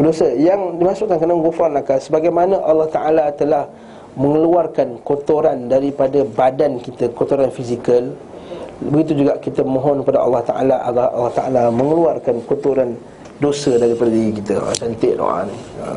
Berdosa. 0.00 0.32
Yang 0.40 0.80
dimasukkan 0.80 1.16
kena 1.20 1.34
gufran 1.36 1.72
nakal 1.76 2.00
Sebagaimana 2.00 2.56
Allah 2.64 2.88
Ta'ala 2.88 3.24
telah 3.36 3.68
Mengeluarkan 4.12 5.00
kotoran 5.04 5.72
daripada 5.72 6.24
badan 6.24 6.80
kita 6.80 7.12
Kotoran 7.12 7.52
fizikal. 7.52 8.12
Begitu 8.80 9.24
juga 9.24 9.36
kita 9.36 9.64
mohon 9.64 10.00
kepada 10.00 10.24
Allah 10.24 10.42
Ta'ala 10.44 10.76
Agar 10.88 11.06
Allah 11.12 11.32
Ta'ala 11.36 11.62
mengeluarkan 11.68 12.40
kotoran 12.48 12.96
dosa 13.38 13.78
daripada 13.78 14.10
diri 14.10 14.32
kita. 14.36 14.60
Ha, 14.60 14.74
Cantik 14.76 15.14
doa 15.16 15.46
ni. 15.46 15.56
Ha. 15.80 15.88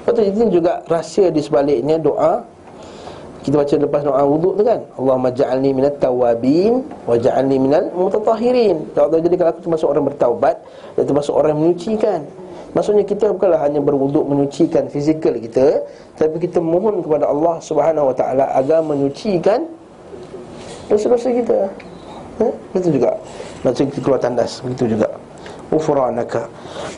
Lepas 0.00 0.12
tu 0.16 0.22
ini 0.24 0.44
juga 0.48 0.72
rahsia 0.88 1.28
di 1.28 1.40
sebaliknya 1.44 2.00
doa. 2.00 2.40
Kita 3.40 3.56
baca 3.56 3.72
lepas 3.72 4.02
doa 4.04 4.22
wuduk 4.28 4.60
tu 4.60 4.62
kan? 4.68 4.84
Allahumma 5.00 5.32
ja'alni 5.32 5.72
minat 5.72 5.96
tawabin 5.96 6.84
Wa 7.08 7.16
ja'alni 7.16 7.56
minal 7.56 7.88
mutatahirin 7.96 8.84
tahu 8.92 9.16
jadi 9.16 9.32
kalau 9.32 9.50
aku 9.56 9.64
termasuk 9.64 9.88
orang 9.88 10.04
bertaubat 10.12 10.56
Dan 10.92 11.08
termasuk 11.08 11.32
orang 11.32 11.56
menyucikan. 11.56 12.20
Maksudnya 12.76 13.00
kita 13.00 13.32
bukanlah 13.32 13.64
hanya 13.64 13.80
berwuduk 13.80 14.28
menyucikan 14.28 14.92
fizikal 14.92 15.32
kita 15.40 15.80
Tapi 16.20 16.36
kita 16.36 16.60
mohon 16.60 17.00
kepada 17.00 17.32
Allah 17.32 17.56
subhanahu 17.64 18.12
wa 18.12 18.14
ta'ala 18.14 18.44
Agar 18.60 18.84
menyucikan 18.84 19.64
dosa-dosa 20.92 21.32
kita. 21.32 21.58
Eh? 22.44 22.52
Betul 22.76 23.00
juga. 23.00 23.16
Maksudnya 23.64 23.88
kita 23.88 24.00
keluar 24.04 24.20
tandas 24.20 24.60
Begitu 24.60 25.00
juga 25.00 25.08
ufranaka 25.70 26.50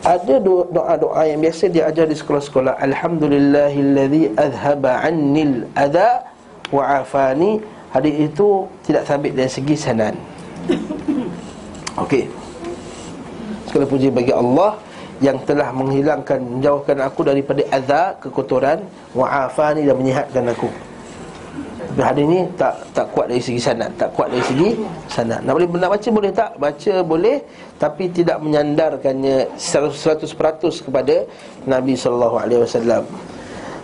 ada 0.02 0.34
doa-doa 0.42 1.22
yang 1.30 1.38
biasa 1.44 1.70
diajar 1.70 2.10
di 2.10 2.16
sekolah-sekolah 2.18 2.74
alhamdulillahillazi 2.82 4.34
azhaba 4.34 4.98
annil 4.98 5.70
adha 5.78 6.26
wa 6.74 7.04
afani. 7.04 7.62
Hadis 7.92 8.32
itu 8.32 8.64
tidak 8.88 9.04
sabit 9.04 9.36
dari 9.36 9.52
segi 9.52 9.76
sanad. 9.76 10.16
Okey. 12.02 12.24
Segala 13.68 13.84
puji 13.84 14.08
bagi 14.08 14.32
Allah 14.32 14.80
yang 15.20 15.36
telah 15.44 15.70
menghilangkan 15.70 16.40
menjauhkan 16.40 16.98
aku 17.04 17.20
daripada 17.22 17.62
azab 17.68 18.18
kekotoran 18.24 18.82
wa 19.12 19.28
afani 19.28 19.86
dan 19.86 19.94
menyihatkan 20.00 20.50
aku 20.50 20.66
tapi 21.82 22.00
hadis 22.00 22.24
ni 22.24 22.40
tak 22.56 22.74
tak 22.96 23.06
kuat 23.12 23.28
dari 23.28 23.42
segi 23.42 23.60
sanad, 23.60 23.90
tak 24.00 24.16
kuat 24.16 24.32
dari 24.32 24.44
segi 24.46 24.68
sanad. 25.12 25.44
Nak 25.44 25.52
boleh 25.52 25.68
nak 25.76 25.90
baca 25.92 26.08
boleh 26.08 26.32
tak? 26.32 26.50
Baca 26.56 26.94
boleh 27.04 27.36
tapi 27.76 28.04
tidak 28.08 28.38
menyandarkannya 28.40 29.52
100% 29.60 30.86
kepada 30.88 31.28
Nabi 31.68 31.92
sallallahu 31.98 32.36
alaihi 32.40 32.60
wasallam. 32.64 33.04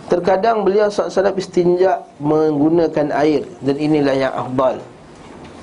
Terkadang 0.09 0.65
beliau 0.65 0.89
SAW 0.89 1.37
istinja 1.37 2.01
menggunakan 2.17 3.13
air 3.13 3.45
Dan 3.61 3.77
inilah 3.77 4.17
yang 4.17 4.33
afdal 4.33 4.81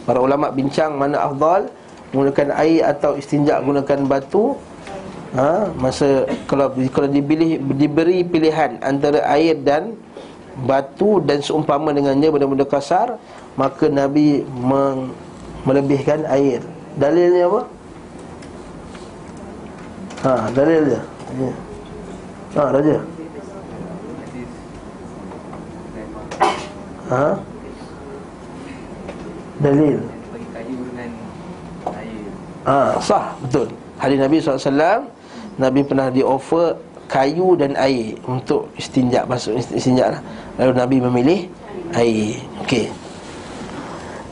Para 0.07 0.23
ulama 0.23 0.55
bincang 0.55 0.95
mana 0.95 1.19
afdal 1.27 1.67
Menggunakan 2.15 2.55
air 2.55 2.87
atau 2.87 3.19
istinja 3.19 3.59
menggunakan 3.59 4.07
batu 4.07 4.55
ha? 5.35 5.67
Masa 5.75 6.31
kalau 6.47 6.71
kalau 6.95 7.11
diberi, 7.11 7.59
diberi 7.59 8.23
pilihan 8.23 8.79
antara 8.87 9.27
air 9.27 9.59
dan 9.59 9.99
batu 10.65 11.21
dan 11.21 11.45
seumpama 11.45 11.93
dengannya 11.93 12.33
benda-benda 12.33 12.65
kasar 12.65 13.21
maka 13.61 13.93
nabi 13.93 14.41
meng- 14.49 15.13
melebihkan 15.67 16.23
air. 16.31 16.63
Dalilnya 16.97 17.45
apa? 17.51 17.63
Ha 20.25 20.33
dalilnya 20.57 21.01
ya. 21.37 21.53
ha 22.57 22.63
raja. 22.73 22.97
Ha? 27.07 27.27
Dalil. 29.63 29.99
Ha, 32.67 32.99
sah, 32.99 33.39
betul. 33.39 33.71
Hadis 33.97 34.19
Nabi 34.19 34.43
SAW 34.43 35.07
Nabi 35.57 35.81
pernah 35.87 36.11
di 36.11 36.21
offer 36.21 36.77
kayu 37.07 37.55
dan 37.55 37.79
air 37.79 38.19
Untuk 38.27 38.69
istinjak, 38.75 39.25
masuk 39.31 39.55
istinjak 39.57 40.19
lah 40.19 40.21
Lalu 40.57 40.73
Nabi 40.73 40.97
memilih 41.05 41.41
air. 41.93 42.41
Okey. 42.65 42.89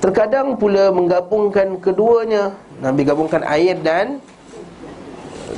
Terkadang 0.00 0.56
pula 0.56 0.88
menggabungkan 0.92 1.80
keduanya. 1.80 2.52
Nabi 2.80 3.04
gabungkan 3.04 3.44
air 3.44 3.76
dan 3.80 4.20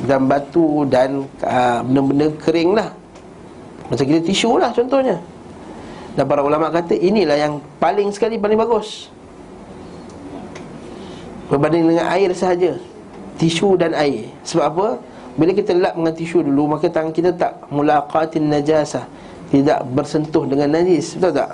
Dan 0.06 0.28
batu 0.28 0.84
dan 0.86 1.24
uh, 1.40 1.80
benda-benda 1.80 2.28
kering 2.43 2.76
lah. 2.76 2.93
Macam 3.88 4.05
kita 4.05 4.20
tisu 4.22 4.60
lah 4.60 4.70
contohnya. 4.74 5.16
Dan 6.18 6.24
para 6.28 6.44
ulama 6.44 6.68
kata 6.68 6.93
inilah 6.93 7.38
yang 7.38 7.62
paling 7.80 8.12
sekali 8.12 8.36
paling 8.36 8.60
bagus. 8.60 9.09
Berbanding 11.48 11.94
dengan 11.94 12.06
air 12.12 12.28
sahaja. 12.34 12.76
Tisu 13.40 13.78
dan 13.78 13.94
air. 13.94 14.28
Sebab 14.44 14.64
apa? 14.68 14.86
Bila 15.36 15.52
kita 15.52 15.76
lap 15.76 15.93
dengan 16.01 16.16
tisu 16.16 16.48
dulu 16.48 16.64
Maka 16.76 16.88
tangan 16.88 17.12
kita 17.12 17.28
tak 17.36 17.60
mulaqatin 17.68 18.48
najasah 18.48 19.05
tidak 19.51 19.78
bersentuh 19.94 20.44
dengan 20.48 20.74
najis 20.74 21.14
Betul 21.14 21.32
tak? 21.39 21.51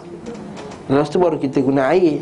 Lepas 0.90 1.08
tu 1.08 1.18
baru 1.22 1.36
kita 1.38 1.62
guna 1.62 1.94
air. 1.94 2.20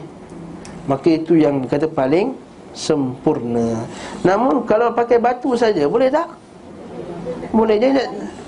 Maka 0.85 1.17
itu 1.17 1.39
yang 1.39 1.65
kata 1.65 1.89
paling 1.89 2.37
sempurna. 2.77 3.83
Namun 4.23 4.63
kalau 4.69 4.93
pakai 4.95 5.19
batu 5.19 5.57
saja 5.57 5.89
boleh 5.91 6.13
tak? 6.13 6.29
Boleh. 7.51 7.81
Je 7.81 7.89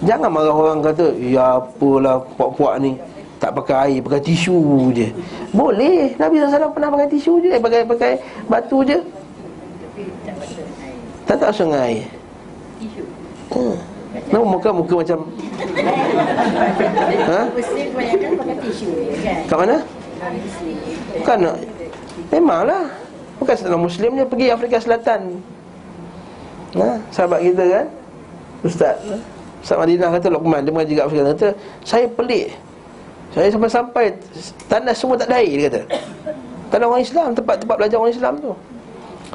Jangan 0.03 0.31
marah 0.35 0.55
orang 0.55 0.82
kata 0.82 1.15
Ya 1.19 1.59
apalah 1.59 2.23
puak-puak 2.39 2.78
ni. 2.82 2.99
Tak 3.43 3.59
pakai 3.59 3.77
air, 3.90 3.99
pakai 4.07 4.23
tisu 4.23 4.94
je. 4.94 5.11
Boleh. 5.51 6.15
Nabi 6.15 6.39
SAW 6.39 6.70
pernah 6.70 6.90
pakai 6.94 7.09
tisu 7.11 7.43
je 7.43 7.51
eh, 7.59 7.61
Pakai 7.62 7.82
pakai 7.82 8.12
batu 8.47 8.86
je. 8.86 8.99
Tak 11.27 11.36
tak 11.39 11.51
air 11.55 12.07
Tisu. 12.78 13.03
Hmm. 13.51 13.91
Nama 14.12 14.44
muka 14.44 14.70
muka 14.72 14.94
macam 15.01 15.18
Ha? 17.22 17.40
Muslim 17.48 17.86
kebanyakan 17.93 18.30
pakai 18.36 18.56
tisu? 18.60 18.89
Kat 19.48 19.56
mana? 19.56 19.76
Bukan 21.16 21.39
Memanglah 22.32 22.84
Bukan 23.40 23.55
setelah 23.56 23.80
Muslimnya 23.80 24.24
pergi 24.28 24.52
Afrika 24.52 24.76
Selatan. 24.78 25.40
Ha? 26.76 27.01
Sahabat 27.09 27.40
kita 27.43 27.64
kan? 27.64 27.86
Ustaz. 28.62 28.97
Ustaz 29.64 29.76
Madinah 29.80 30.12
kata 30.12 30.28
Luqman 30.28 30.60
Dia 30.62 30.72
mengaji 30.72 30.93
kat 30.94 31.05
Afrika 31.09 31.22
Selatan. 31.24 31.39
Kata 31.40 31.51
Saya 31.82 32.06
pelik. 32.12 32.47
Saya 33.32 33.48
sampai-sampai 33.48 34.05
Tanah 34.68 34.93
semua 34.93 35.16
tak 35.16 35.32
ada 35.32 35.40
air 35.40 35.56
Dia 35.56 35.66
kata. 35.72 35.82
Tanah 36.68 36.84
orang 36.89 37.02
Islam 37.02 37.28
Tempat-tempat 37.32 37.76
belajar 37.80 37.97
orang 37.97 38.12
Islam 38.12 38.34
tu. 38.40 38.52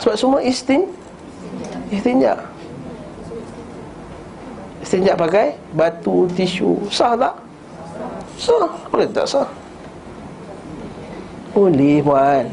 Sebab 0.05 0.15
semua 0.15 0.39
istin 0.45 0.85
Istinja 1.89 2.56
Istinja 4.81 5.17
pakai 5.17 5.57
batu, 5.73 6.29
tisu 6.31 6.77
Sah 6.93 7.17
tak? 7.17 7.35
Sah, 8.37 8.69
boleh 8.93 9.09
tak 9.09 9.25
sah? 9.25 9.47
Boleh 11.57 11.99
puan 12.05 12.45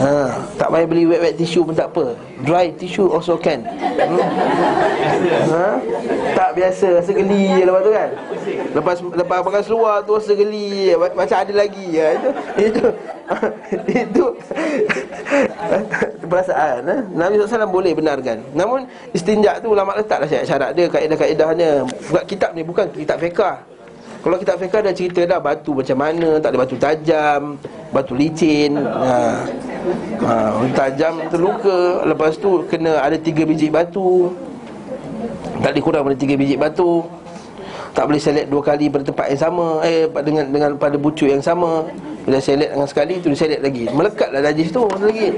ha, 0.00 0.40
Tak 0.56 0.68
payah 0.68 0.86
beli 0.88 1.04
wet-wet 1.08 1.34
tisu 1.36 1.64
pun 1.64 1.74
tak 1.76 1.92
apa 1.92 2.16
Dry 2.44 2.72
tissue 2.76 3.08
also 3.08 3.36
can 3.36 3.64
hmm? 3.64 4.20
ha? 5.52 5.80
Tak 6.36 6.50
biasa, 6.56 7.00
rasa 7.00 7.10
geli 7.12 7.48
je 7.56 7.62
lepas 7.64 7.82
tu 7.82 7.92
kan 7.92 8.10
Lepas 8.76 8.96
lepas 9.00 9.38
pakai 9.40 9.62
seluar 9.64 10.04
tu 10.04 10.16
rasa 10.16 10.32
geli 10.36 10.92
Macam 10.96 11.36
ada 11.36 11.52
lagi 11.52 11.86
ya. 11.90 12.06
Itu 12.16 12.28
Itu 12.60 12.84
Itu 14.04 14.24
Perasaan 16.30 16.80
eh? 16.86 17.00
Nabi 17.14 17.38
SAW 17.38 17.70
boleh 17.70 17.92
benarkan 17.96 18.42
Namun 18.52 18.84
istinjak 19.16 19.64
tu 19.64 19.72
ulama 19.72 19.96
letaklah 19.96 20.28
syarat 20.28 20.76
dia 20.76 20.86
Kaedah-kaedahnya 20.90 21.86
Buat 22.12 22.24
kitab 22.28 22.52
ni 22.52 22.62
bukan 22.66 22.90
kitab 22.92 23.18
fiqah 23.22 23.76
kalau 24.26 24.42
kita 24.42 24.58
fiqah 24.58 24.82
dah 24.82 24.90
cerita 24.90 25.22
dah 25.22 25.38
batu 25.38 25.70
macam 25.70 26.02
mana, 26.02 26.42
tak 26.42 26.50
ada 26.50 26.58
batu 26.58 26.74
tajam, 26.74 27.54
batu 27.94 28.18
licin. 28.18 28.74
Ha. 28.74 29.46
Ha, 30.22 30.62
tajam 30.74 31.14
terluka, 31.30 32.02
lepas 32.02 32.34
tu 32.38 32.66
kena 32.66 32.98
ada 33.02 33.14
tiga 33.14 33.46
biji 33.46 33.70
batu. 33.70 34.34
Tak 35.62 35.72
dikurang 35.72 36.04
pada 36.04 36.16
tiga 36.18 36.34
biji 36.34 36.58
batu. 36.58 37.06
Tak 37.96 38.12
boleh 38.12 38.20
selet 38.20 38.46
dua 38.52 38.60
kali 38.60 38.92
pada 38.92 39.08
tempat 39.08 39.32
yang 39.32 39.40
sama. 39.40 39.80
Eh 39.80 40.04
dengan 40.20 40.44
dengan 40.52 40.70
pada 40.76 41.00
bucu 41.00 41.24
yang 41.30 41.40
sama. 41.40 41.86
Bila 42.28 42.42
selet 42.42 42.74
dengan 42.74 42.88
sekali 42.90 43.22
tu 43.24 43.32
diselet 43.32 43.62
lagi. 43.64 43.88
Melekatlah 43.88 44.44
najis 44.44 44.68
tu 44.68 44.84
lagi. 44.84 45.32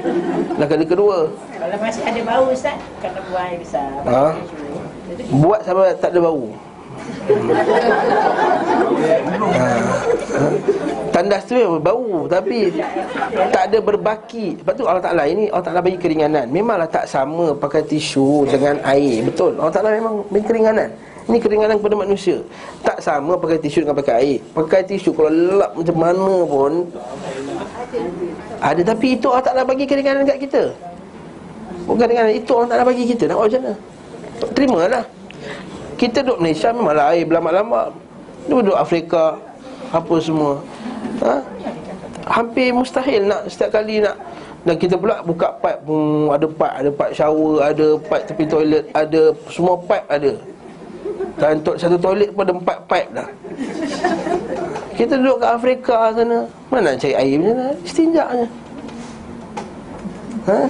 Dah 0.59 0.66
kali 0.66 0.85
kedua. 0.89 1.31
Kalau 1.31 1.77
masih 1.79 2.03
ada 2.03 2.20
bau 2.27 2.45
Ustaz 2.51 2.77
Kena 2.99 3.20
buang 3.31 3.47
air 3.47 3.59
besar. 3.62 3.89
Ha? 4.09 4.35
Buat 5.31 5.61
sampai 5.62 5.95
tak 6.03 6.11
ada 6.16 6.20
bau 6.25 6.51
ha. 9.55 9.67
Tandas 11.09 11.43
tu 11.51 11.59
memang 11.59 11.83
bau 11.83 12.31
Tapi 12.31 12.79
Tak 13.51 13.63
ada 13.73 13.79
berbaki. 13.83 14.61
Sebab 14.63 14.73
tu 14.79 14.85
Allah 14.87 15.03
Ta'ala 15.03 15.25
ini 15.27 15.51
Allah 15.51 15.67
Ta'ala 15.67 15.81
bagi 15.83 15.99
keringanan. 15.99 16.47
Memanglah 16.47 16.87
tak 16.87 17.11
sama 17.11 17.51
pakai 17.59 17.83
tisu 17.83 18.47
dengan 18.47 18.79
air? 18.87 19.27
Betul. 19.27 19.59
Allah 19.59 19.75
Ta'ala 19.75 19.91
memang 19.91 20.23
bagi 20.31 20.47
keringanan. 20.47 20.89
Ini 21.29 21.39
keringanan 21.43 21.77
kepada 21.83 21.97
manusia. 21.99 22.41
Tak 22.87 23.03
sama 23.03 23.37
pakai 23.37 23.59
tisu 23.61 23.85
dengan 23.85 23.97
pakai 23.99 24.15
air. 24.15 24.39
Pakai 24.55 24.81
tisu 24.87 25.11
kalau 25.13 25.29
lelap 25.29 25.75
macam 25.75 25.97
mana 25.99 26.35
pun 26.47 26.73
Ada 28.63 28.83
tapi 28.95 29.19
itu 29.19 29.27
Allah 29.29 29.45
Ta'ala 29.45 29.63
bagi 29.67 29.85
keringanan 29.91 30.23
kat 30.23 30.39
kita. 30.39 30.63
Bukan 31.89 32.07
dengan 32.07 32.31
itu 32.31 32.51
Allah 32.55 32.71
Ta'ala 32.73 32.85
bagi 32.87 33.05
kita. 33.11 33.27
Nak 33.27 33.37
buat 33.37 33.49
macam 33.51 33.61
mana? 33.67 33.75
Terimalah 34.55 35.18
kita 35.99 36.23
duduk 36.23 36.39
Malaysia 36.39 36.70
memanglah 36.70 37.11
air 37.11 37.27
berlambak-lambak. 37.27 37.89
Duduk 38.47 38.79
Afrika 38.79 39.37
Apa 39.91 40.15
semua. 40.23 40.62
Ha? 41.20 41.43
Hampir 42.29 42.70
mustahil 42.73 43.27
nak 43.27 43.51
setiap 43.51 43.83
kali 43.83 44.01
nak. 44.01 44.15
Dan 44.62 44.79
kita 44.79 44.95
pula 44.95 45.20
buka 45.23 45.55
pipe 45.59 45.81
hmm, 45.87 46.35
Ada 46.35 46.47
pipe, 46.51 46.66
ada 46.66 46.91
pipe 46.91 47.12
shower 47.15 47.62
Ada 47.62 47.87
pipe 47.95 48.25
tepi 48.27 48.45
toilet 48.45 48.85
Ada 48.91 49.23
semua 49.49 49.79
pipe 49.79 50.07
ada. 50.11 50.33
Dan 51.39 51.62
untuk 51.62 51.79
satu 51.79 51.95
toilet 51.95 52.35
pun 52.35 52.43
ada 52.43 52.55
empat 52.55 52.79
pipe 52.91 53.09
dah. 53.15 53.29
Kita 54.99 55.15
duduk 55.15 55.39
kat 55.39 55.51
Afrika 55.55 56.11
sana. 56.11 56.39
Mana 56.66 56.95
nak 56.95 56.95
cari 56.99 57.15
air 57.15 57.39
macam 57.39 57.55
mana? 57.55 57.66
Istinjaknya 57.87 58.47
Ha? 60.49 60.61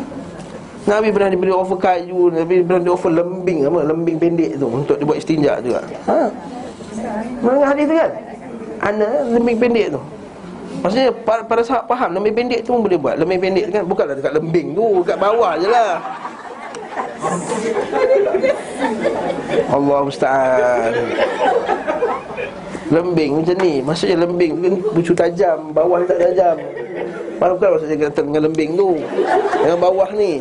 Nabi 0.89 1.13
pernah 1.13 1.29
diberi 1.29 1.53
offer 1.53 1.77
kayu 1.77 2.33
Nabi 2.33 2.65
pernah 2.65 2.81
di 2.81 2.91
offer 2.91 3.13
lembing 3.13 3.69
apa 3.69 3.79
Lembing 3.85 4.17
pendek 4.17 4.57
tu 4.57 4.67
Untuk 4.73 4.97
dibuat 4.97 5.21
istinja 5.21 5.61
juga. 5.61 5.85
Ha? 6.09 6.33
Mana 7.45 7.69
hadis 7.69 7.85
tu 7.85 7.95
kan? 7.95 8.11
Ana 8.79 9.07
lembing 9.29 9.59
pendek 9.61 9.87
tu. 9.93 10.01
Maksudnya 10.79 11.11
para, 11.27 11.43
para 11.45 11.61
sahabat 11.61 11.93
faham 11.93 12.17
Lembing 12.17 12.35
pendek 12.35 12.61
tu 12.65 12.73
pun 12.73 12.81
boleh 12.81 12.97
buat. 12.97 13.21
Lembing 13.21 13.37
pendek 13.37 13.65
tu 13.69 13.73
kan 13.77 13.85
Bukanlah 13.85 14.15
dekat 14.17 14.33
lembing 14.33 14.67
tu 14.73 14.87
Dekat 15.05 15.19
bawah 15.21 15.53
je 15.61 15.69
lah. 15.69 15.93
Allah 19.69 19.99
musta'an. 20.07 20.93
Lembing 22.89 23.31
macam 23.45 23.57
ni 23.61 23.75
Maksudnya 23.85 24.17
lembing 24.25 24.51
tu 24.57 24.61
kan 24.65 24.75
Bucu 24.97 25.13
tajam 25.13 25.59
Bawah 25.77 26.01
tak 26.09 26.17
tajam. 26.17 26.57
Bukan 27.37 27.69
maksudnya 27.77 28.09
dengan 28.09 28.43
lembing 28.49 28.71
tu 28.73 28.97
Dengan 29.61 29.77
bawah 29.77 30.09
ni 30.17 30.41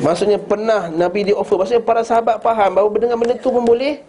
Maksudnya 0.00 0.38
pernah 0.38 0.92
Nabi 0.92 1.28
di 1.28 1.32
offer. 1.32 1.56
Maksudnya 1.56 1.82
para 1.82 2.04
sahabat 2.04 2.38
faham 2.44 2.70
Bahawa 2.76 2.92
dengan 3.00 3.16
benda 3.16 3.34
tu 3.36 3.48
pun 3.48 3.64
boleh 3.64 4.00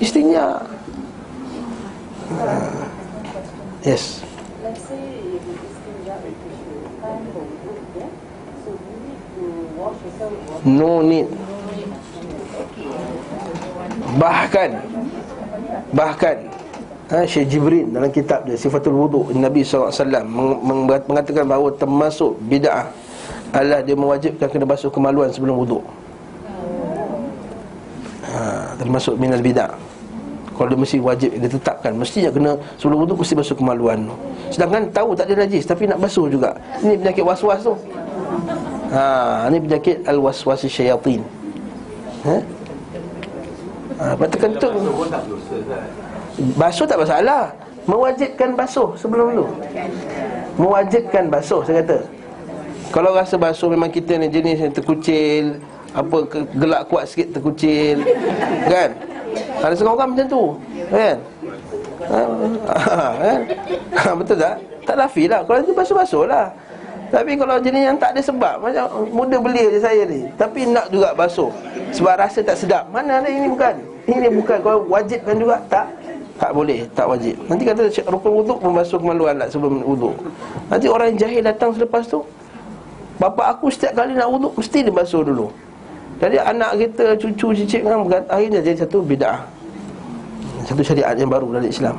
Istinja. 0.00 0.64
Yes. 3.84 4.24
No 10.66 11.00
need. 11.00 11.28
Bahkan 14.20 14.70
Bahkan 15.90 16.36
ha, 17.10 17.26
Syekh 17.26 17.50
Jibril 17.50 17.90
dalam 17.90 18.10
kitab 18.14 18.46
dia 18.46 18.54
Sifatul 18.54 18.94
Wudu 18.94 19.34
Nabi 19.34 19.66
SAW 19.66 19.90
mengatakan 21.06 21.44
bahawa 21.46 21.74
termasuk 21.74 22.38
bid'ah 22.46 22.90
adalah 23.50 23.80
dia 23.82 23.96
mewajibkan 23.98 24.46
kena 24.46 24.66
basuh 24.66 24.90
kemaluan 24.90 25.28
sebelum 25.34 25.58
wuduk 25.58 25.82
ha, 28.30 28.72
Termasuk 28.78 29.18
minal 29.18 29.42
bid'ah. 29.42 29.74
Kalau 30.54 30.76
dia 30.76 30.78
mesti 30.78 30.98
wajib, 31.00 31.30
dia 31.40 31.48
tetapkan. 31.48 31.92
Mestinya 31.96 32.28
kena 32.28 32.52
sebelum 32.76 33.04
wuduk 33.04 33.24
mesti 33.24 33.32
basuh 33.32 33.56
kemaluan 33.56 34.12
Sedangkan 34.52 34.92
tahu 34.92 35.16
tak 35.16 35.32
ada 35.32 35.44
najis 35.44 35.64
Tapi 35.64 35.88
nak 35.88 35.98
basuh 36.00 36.28
juga. 36.28 36.52
Ini 36.84 37.00
penyakit 37.00 37.24
was-was 37.24 37.60
tu. 37.64 37.74
Ha, 38.92 39.48
Ini 39.48 39.58
penyakit 39.60 39.96
al-waswasi 40.04 40.68
syayatin. 40.68 41.24
Ha? 42.28 42.36
Ha, 44.00 44.26
terkentuk? 44.28 44.72
Basuh 46.56 46.84
tak 46.84 47.00
masalah. 47.00 47.52
Mewajibkan 47.88 48.52
basuh 48.52 48.92
sebelum 48.92 49.40
tu 49.40 49.46
Mewajibkan 50.60 51.32
basuh 51.32 51.64
saya 51.64 51.80
kata 51.80 51.98
kalau 52.90 53.14
rasa 53.14 53.38
basuh 53.38 53.70
memang 53.70 53.86
kita 53.86 54.18
ni 54.18 54.26
jenis 54.26 54.58
yang 54.58 54.74
terkucil 54.74 55.62
Apa 55.94 56.26
gelak 56.58 56.90
kuat 56.90 57.06
sikit 57.06 57.38
terkucil 57.38 58.02
Kan? 58.66 58.98
Ada 59.62 59.74
setengah 59.78 59.94
orang 59.94 60.10
macam 60.14 60.26
tu 60.26 60.44
Kan? 60.90 61.16
Ha, 62.10 62.18
kan? 63.22 63.40
Ha, 63.94 64.08
betul 64.18 64.36
tak? 64.42 64.56
Tak 64.82 64.96
lafi 64.98 65.30
lah. 65.30 65.46
Kalau 65.46 65.62
itu 65.62 65.70
basuh-basuh 65.70 66.26
lah. 66.26 66.50
Tapi 67.14 67.38
kalau 67.38 67.62
jenis 67.62 67.94
yang 67.94 67.98
tak 68.00 68.18
ada 68.18 68.20
sebab 68.26 68.58
Macam 68.58 69.06
muda 69.14 69.38
belia 69.38 69.70
je 69.70 69.78
saya 69.78 70.02
ni 70.02 70.26
Tapi 70.34 70.66
nak 70.66 70.90
juga 70.90 71.14
basuh. 71.14 71.54
Sebab 71.94 72.18
rasa 72.18 72.42
tak 72.42 72.58
sedap. 72.58 72.90
Mana 72.90 73.22
ada 73.22 73.30
ini 73.30 73.46
bukan? 73.46 73.78
Ini 74.10 74.34
bukan. 74.34 74.58
Kalau 74.66 74.82
wajibkan 74.90 75.38
juga 75.38 75.62
Tak. 75.70 75.86
Tak 76.40 76.56
boleh, 76.56 76.88
tak 76.96 77.04
wajib. 77.04 77.36
Nanti 77.52 77.68
kata 77.68 77.92
rukun 78.08 78.32
wuduk 78.40 78.58
membasuh 78.64 78.96
kemaluan 78.96 79.36
lah 79.36 79.52
sebelum 79.52 79.84
wuduk. 79.84 80.16
Nanti 80.72 80.88
orang 80.88 81.12
jahil 81.12 81.44
datang 81.44 81.76
selepas 81.76 82.08
tu 82.08 82.24
Bapa 83.20 83.52
aku 83.52 83.68
setiap 83.68 84.00
kali 84.00 84.16
nak 84.16 84.32
wuduk 84.32 84.56
Mesti 84.56 84.80
dia 84.80 84.88
basuh 84.88 85.20
dulu. 85.20 85.52
Jadi 86.20 86.36
anak 86.40 86.76
kita, 86.80 87.16
cucu, 87.20 87.52
cicit 87.52 87.80
kan 87.84 88.00
Akhirnya 88.28 88.64
jadi 88.64 88.84
satu 88.84 89.04
bid'ah. 89.04 89.44
Satu 90.64 90.80
syariat 90.80 91.12
yang 91.16 91.28
baru 91.28 91.52
dalam 91.52 91.68
Islam. 91.68 91.96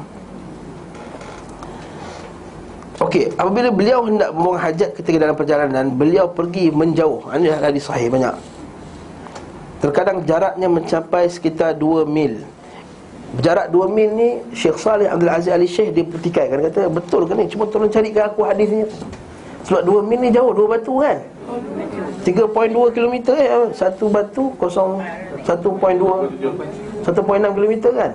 Okey, 3.01 3.33
apabila 3.33 3.73
beliau 3.73 4.05
hendak 4.05 4.29
membuang 4.29 4.61
hajat 4.61 4.93
ketika 4.93 5.17
dalam 5.25 5.33
perjalanan 5.33 5.89
Beliau 5.93 6.29
pergi 6.29 6.69
menjauh. 6.69 7.33
Ini 7.33 7.57
hadis 7.57 7.89
sahih 7.89 8.13
banyak. 8.13 8.33
Terkadang 9.81 10.21
jaraknya 10.29 10.69
mencapai 10.69 11.25
sekitar 11.25 11.73
2 11.73 12.05
mil. 12.05 12.45
Jarak 13.41 13.73
2 13.73 13.89
mil 13.89 14.09
ni 14.13 14.29
Syekh 14.53 14.77
Salih 14.77 15.09
Abdul 15.09 15.33
Aziz 15.33 15.49
Ali 15.49 15.63
Syekh 15.63 15.95
dia 15.95 16.03
pertikaikan 16.03 16.67
Kata 16.67 16.91
betul 16.91 17.23
ke 17.25 17.33
ni? 17.33 17.47
Cuma 17.47 17.63
tolong 17.63 17.87
carikan 17.87 18.27
aku 18.27 18.43
hadisnya 18.43 18.85
sebab 19.67 19.81
2 19.85 20.09
mil 20.09 20.19
ni 20.21 20.29
jauh, 20.33 20.51
2 20.53 20.65
batu 20.67 20.93
kan? 21.01 21.17
3.2 22.21 22.95
km 22.95 23.15
ya 23.33 23.59
Satu 23.73 24.05
batu 24.07 24.53
kosong 24.55 25.01
1.2 25.43 25.99
1.6 27.03 27.57
km 27.57 27.73
kan? 27.91 28.11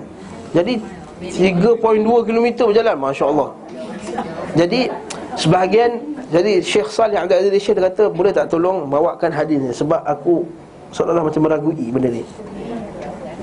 Jadi 0.55 0.73
3.2 1.21 2.27
km 2.27 2.47
berjalan 2.71 2.95
Masya 2.97 3.25
Allah 3.27 3.49
Jadi 4.55 4.89
Sebahagian 5.37 6.01
Jadi 6.33 6.63
Syekh 6.65 6.89
Salih 6.89 7.19
Abdul 7.19 7.45
Aziz 7.45 7.61
Syekh 7.61 7.77
kata 7.77 8.09
Boleh 8.09 8.33
tak 8.33 8.49
tolong 8.49 8.89
bawakan 8.89 9.29
hadis 9.29 9.59
ni 9.59 9.69
Sebab 9.75 10.01
aku 10.07 10.47
Seolah-olah 10.87 11.27
macam 11.27 11.41
meragui 11.43 11.91
benda 11.91 12.07
ni. 12.07 12.23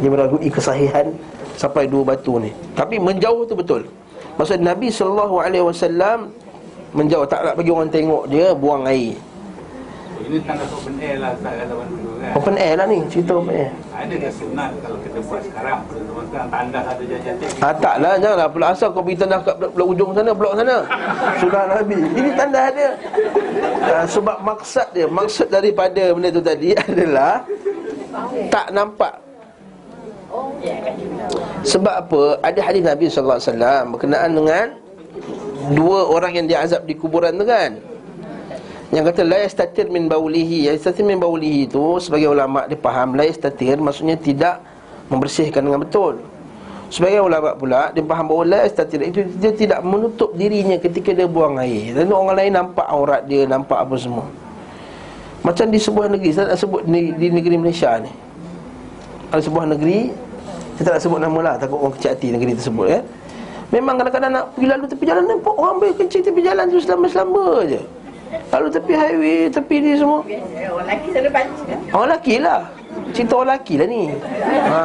Dia 0.00 0.08
meragui 0.08 0.48
kesahihan 0.48 1.12
Sampai 1.54 1.86
dua 1.86 2.02
batu 2.02 2.40
ni. 2.40 2.50
Tapi 2.74 2.98
menjauh 2.98 3.46
tu 3.46 3.54
betul. 3.54 3.86
Maksud 4.34 4.58
Nabi 4.58 4.90
SAW 4.90 5.38
menjauh 6.94 7.26
tak 7.26 7.42
nak 7.42 7.54
bagi 7.58 7.70
orang 7.74 7.90
tengok 7.90 8.22
dia 8.30 8.54
buang 8.54 8.86
air 8.86 9.18
Ini 10.24 10.38
tanda 10.46 10.64
open 10.70 10.94
air 11.02 11.20
lah 11.20 11.36
Ustaz 11.36 11.52
kat 11.52 11.66
zaman 11.68 11.86
dulu 11.90 12.10
kan 12.22 12.32
Open 12.38 12.54
air 12.56 12.74
lah 12.80 12.86
ni 12.88 12.98
Cerita 13.12 13.32
open 13.36 13.52
air 13.52 13.70
Ada 13.92 14.14
ke 14.14 14.28
sunat 14.32 14.70
kalau 14.80 14.98
kita 15.04 15.18
buat 15.26 15.40
sekarang 15.44 15.78
Teman-teman 15.90 16.24
sekarang 16.30 16.48
tandas 16.48 16.84
ada 16.86 17.02
jantik 17.04 17.48
Ah, 17.60 17.74
taklah, 17.76 18.14
janganlah 18.16 18.48
pula 18.48 18.66
asal 18.72 18.88
kau 18.94 19.02
pergi 19.04 19.18
tandas 19.20 19.40
kat 19.44 19.56
blok 19.58 19.88
ujung 19.92 20.10
sana, 20.16 20.30
blok 20.32 20.54
sana. 20.56 20.76
Sudah 21.40 21.62
Nabi. 21.68 21.98
Ini 22.12 22.30
tandas 22.36 22.66
dia. 22.72 22.90
Ah, 23.84 24.04
sebab 24.08 24.36
maksud 24.40 24.86
dia, 24.92 25.06
maksud 25.08 25.46
daripada 25.48 26.02
benda 26.12 26.28
tu 26.32 26.42
tadi 26.44 26.68
adalah 26.88 27.44
tak 28.48 28.66
nampak. 28.72 29.14
Sebab 31.64 31.94
apa? 32.04 32.22
Ada 32.44 32.60
hadis 32.60 32.82
Nabi 32.84 33.06
sallallahu 33.08 33.38
alaihi 33.40 33.50
wasallam 33.50 33.82
berkenaan 33.96 34.30
dengan 34.36 34.66
dua 35.72 36.10
orang 36.12 36.36
yang 36.36 36.46
diazab 36.50 36.84
di 36.84 36.92
kuburan 36.98 37.32
tu 37.40 37.46
kan. 37.48 37.80
Yang 38.92 39.04
kata 39.10 39.22
la 39.24 39.38
yastatir 39.42 39.86
min 39.88 40.06
baulihi. 40.06 40.68
Ya 40.68 40.76
yastatir 40.76 41.02
min 41.02 41.16
baulihi 41.16 41.66
itu 41.70 41.98
sebagai 41.98 42.30
ulama 42.30 42.68
dia 42.68 42.76
faham 42.78 43.16
la 43.16 43.24
yastatir 43.24 43.80
maksudnya 43.80 44.20
tidak 44.20 44.60
membersihkan 45.08 45.64
dengan 45.64 45.80
betul. 45.82 46.20
Sebagai 46.92 47.24
ulama 47.24 47.56
pula 47.56 47.90
dia 47.90 48.04
faham 48.04 48.28
bahawa 48.28 48.44
la 48.44 48.58
yastatir 48.68 49.00
itu 49.02 49.24
dia 49.40 49.50
tidak 49.56 49.80
menutup 49.82 50.30
dirinya 50.36 50.76
ketika 50.76 51.10
dia 51.16 51.24
buang 51.24 51.56
air. 51.58 51.96
Dan 51.96 52.12
orang 52.12 52.36
lain 52.38 52.52
nampak 52.54 52.86
aurat 52.86 53.24
dia, 53.24 53.48
nampak 53.48 53.80
apa 53.80 53.94
semua. 53.96 54.28
Macam 55.44 55.68
di 55.68 55.76
sebuah 55.76 56.08
negeri, 56.08 56.30
saya 56.32 56.54
nak 56.54 56.58
sebut 56.60 56.88
di, 56.88 57.12
di 57.20 57.28
negeri 57.28 57.56
Malaysia 57.60 58.00
ni. 58.00 58.08
Ada 59.34 59.50
sebuah 59.50 59.66
negeri 59.66 60.14
Saya 60.78 60.94
tak 60.94 61.02
sebut 61.02 61.18
nama 61.18 61.38
lah 61.42 61.54
Takut 61.58 61.78
orang 61.82 61.94
kecil 61.98 62.10
hati 62.14 62.28
negeri 62.30 62.52
tersebut 62.54 62.86
ya. 62.86 63.00
Memang 63.74 63.98
kadang-kadang 63.98 64.30
nak 64.30 64.44
pergi 64.54 64.66
lalu 64.70 64.84
tepi 64.86 65.04
jalan 65.10 65.26
Nampak 65.26 65.54
orang 65.58 65.72
ambil 65.82 65.90
kencing 65.98 66.22
tepi 66.22 66.40
jalan 66.46 66.64
tu 66.70 66.78
selamba-selamba 66.78 67.46
je 67.66 67.80
Lalu 68.54 68.66
tepi 68.70 68.92
highway, 68.94 69.38
tepi 69.50 69.76
ni 69.82 69.90
semua 69.98 70.22
Orang 70.22 70.86
lelaki 70.86 71.08
selalu 71.10 71.30
pancing 71.34 71.66
kan? 71.66 71.80
Orang 71.90 72.06
lelaki 72.06 72.34
lah 72.38 72.60
Cerita 73.10 73.32
orang 73.34 73.48
lelaki 73.50 73.74
lah 73.74 73.86
ni 73.90 74.02
ha. 74.70 74.82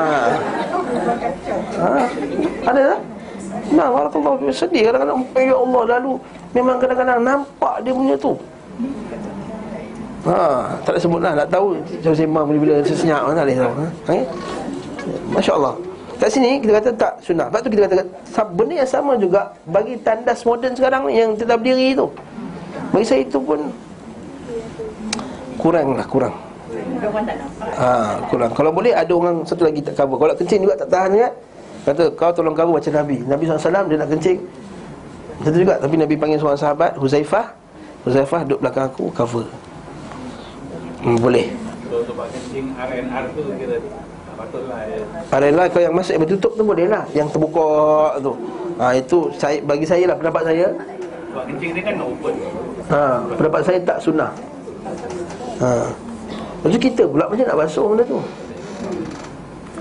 ha. 1.77 1.89
Ada 2.65 2.81
tak? 2.81 2.99
Nah, 3.69 3.85
Allah 3.93 4.33
sedih 4.49 4.81
kadang-kadang 4.89 5.17
Ya 5.37 5.53
Allah 5.53 5.81
lalu 5.85 6.13
Memang 6.57 6.75
kadang-kadang 6.81 7.19
nampak 7.21 7.75
dia 7.85 7.93
punya 7.93 8.17
tu 8.17 8.33
Ha, 10.19 10.75
tak 10.83 10.99
nak 10.99 11.01
sebut 11.01 11.23
lah, 11.23 11.31
nak 11.31 11.47
tahu 11.47 11.79
Saya 12.03 12.11
sembang 12.11 12.43
bila-bila 12.51 12.83
sesenyap 12.83 13.23
Tak 13.31 13.39
boleh 13.39 13.55
tahu 13.55 13.71
ha? 13.71 13.87
Okay? 14.03 14.21
Masya 15.31 15.53
Allah 15.55 15.73
Kat 16.19 16.27
sini 16.27 16.59
kita 16.59 16.83
kata 16.83 16.89
tak 16.99 17.13
sunnah. 17.23 17.47
Sebab 17.47 17.59
tu 17.63 17.69
kita 17.71 17.87
kata 17.87 18.03
Benda 18.51 18.75
yang 18.75 18.91
sama 18.91 19.15
juga 19.15 19.55
Bagi 19.63 19.95
tandas 20.03 20.43
moden 20.43 20.75
sekarang 20.75 21.07
ni 21.07 21.15
Yang 21.15 21.47
tetap 21.47 21.63
berdiri 21.63 21.95
tu. 21.95 22.11
Bagi 22.91 23.05
saya 23.07 23.23
itu 23.23 23.39
pun 23.39 23.71
Kurang 25.55 25.95
lah, 25.95 26.07
kurang. 26.07 26.35
Ha, 27.79 28.19
Kurang. 28.27 28.51
Kalau 28.51 28.71
boleh 28.75 28.91
ada 28.91 29.11
orang 29.15 29.47
Satu 29.47 29.63
lagi 29.63 29.79
tak 29.79 29.95
cover. 29.95 30.19
Kalau 30.19 30.33
kencing 30.35 30.59
juga 30.67 30.75
tak 30.75 30.91
tahan 30.91 31.11
kan 31.15 31.33
Kata 31.87 32.03
kau 32.11 32.31
tolong 32.35 32.51
cover 32.53 32.75
macam 32.75 32.91
Nabi. 32.91 33.17
Nabi 33.23 33.43
SAW 33.47 33.87
dia 33.87 33.97
nak 33.97 34.09
kencing. 34.11 34.39
Satu 35.47 35.57
juga. 35.63 35.79
Tapi 35.79 35.95
Nabi 35.95 36.15
panggil 36.19 36.37
seorang 36.37 36.59
sahabat 36.59 36.91
Huzaifah. 36.99 37.55
Huzaifah 38.03 38.43
duduk 38.43 38.59
belakang 38.67 38.91
aku 38.91 39.07
Cover. 39.15 39.47
Hmm, 40.99 41.15
Boleh. 41.23 41.47
Kalau 41.87 42.03
tempat 42.03 42.27
kencing 42.35 42.75
RNR 42.75 43.23
tu 43.31 43.41
kira 43.55 43.77
Patutlah 44.39 44.79
ya. 44.87 45.67
Kau 45.67 45.81
yang 45.83 45.91
masuk 45.91 46.15
yang 46.15 46.23
bertutup 46.23 46.51
tu 46.55 46.63
boleh 46.63 46.87
lah 46.87 47.03
Yang 47.11 47.27
terbuka 47.35 47.67
tu. 48.23 48.31
Ha, 48.79 48.95
Itu 48.95 49.27
saya, 49.35 49.59
bagi 49.67 49.83
saya 49.83 50.07
lah 50.07 50.15
pendapat 50.15 50.47
saya. 50.47 50.71
Tempat 50.71 51.43
kencing 51.51 51.71
dia 51.75 51.83
kan 51.83 51.95
open. 51.99 52.33
Ha, 52.87 53.01
Pendapat 53.35 53.61
saya 53.67 53.77
tak 53.83 53.97
sunnah. 53.99 54.31
Ha. 55.59 55.91
Lepas 55.91 56.69
tu 56.71 56.79
kita 56.79 57.03
pula 57.03 57.27
macam 57.27 57.43
nak 57.43 57.57
basuh 57.59 57.85
benda 57.91 58.03
tu. 58.07 58.19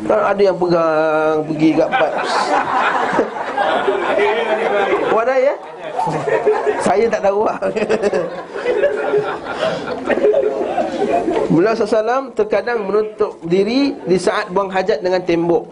Kan 0.07 0.21
ada 0.31 0.43
yang 0.43 0.59
pegang 0.59 1.37
Pergi 1.47 1.71
kat 1.75 1.89
pipes. 1.91 2.33
Ada 5.19 5.35
ya? 5.45 5.55
Saya 6.83 7.05
tak 7.11 7.23
tahu 7.27 7.41
lah. 7.45 7.59
Beliau 11.49 11.73
SAW 11.73 12.33
terkadang 12.37 12.85
menutup 12.85 13.41
diri 13.49 13.97
Di 14.05 14.21
saat 14.21 14.53
buang 14.53 14.69
hajat 14.69 15.01
dengan 15.01 15.21
tembok. 15.25 15.65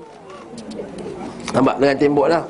Nampak? 1.52 1.76
Dengan 1.80 1.96
tembok 1.96 2.26
lah. 2.28 2.42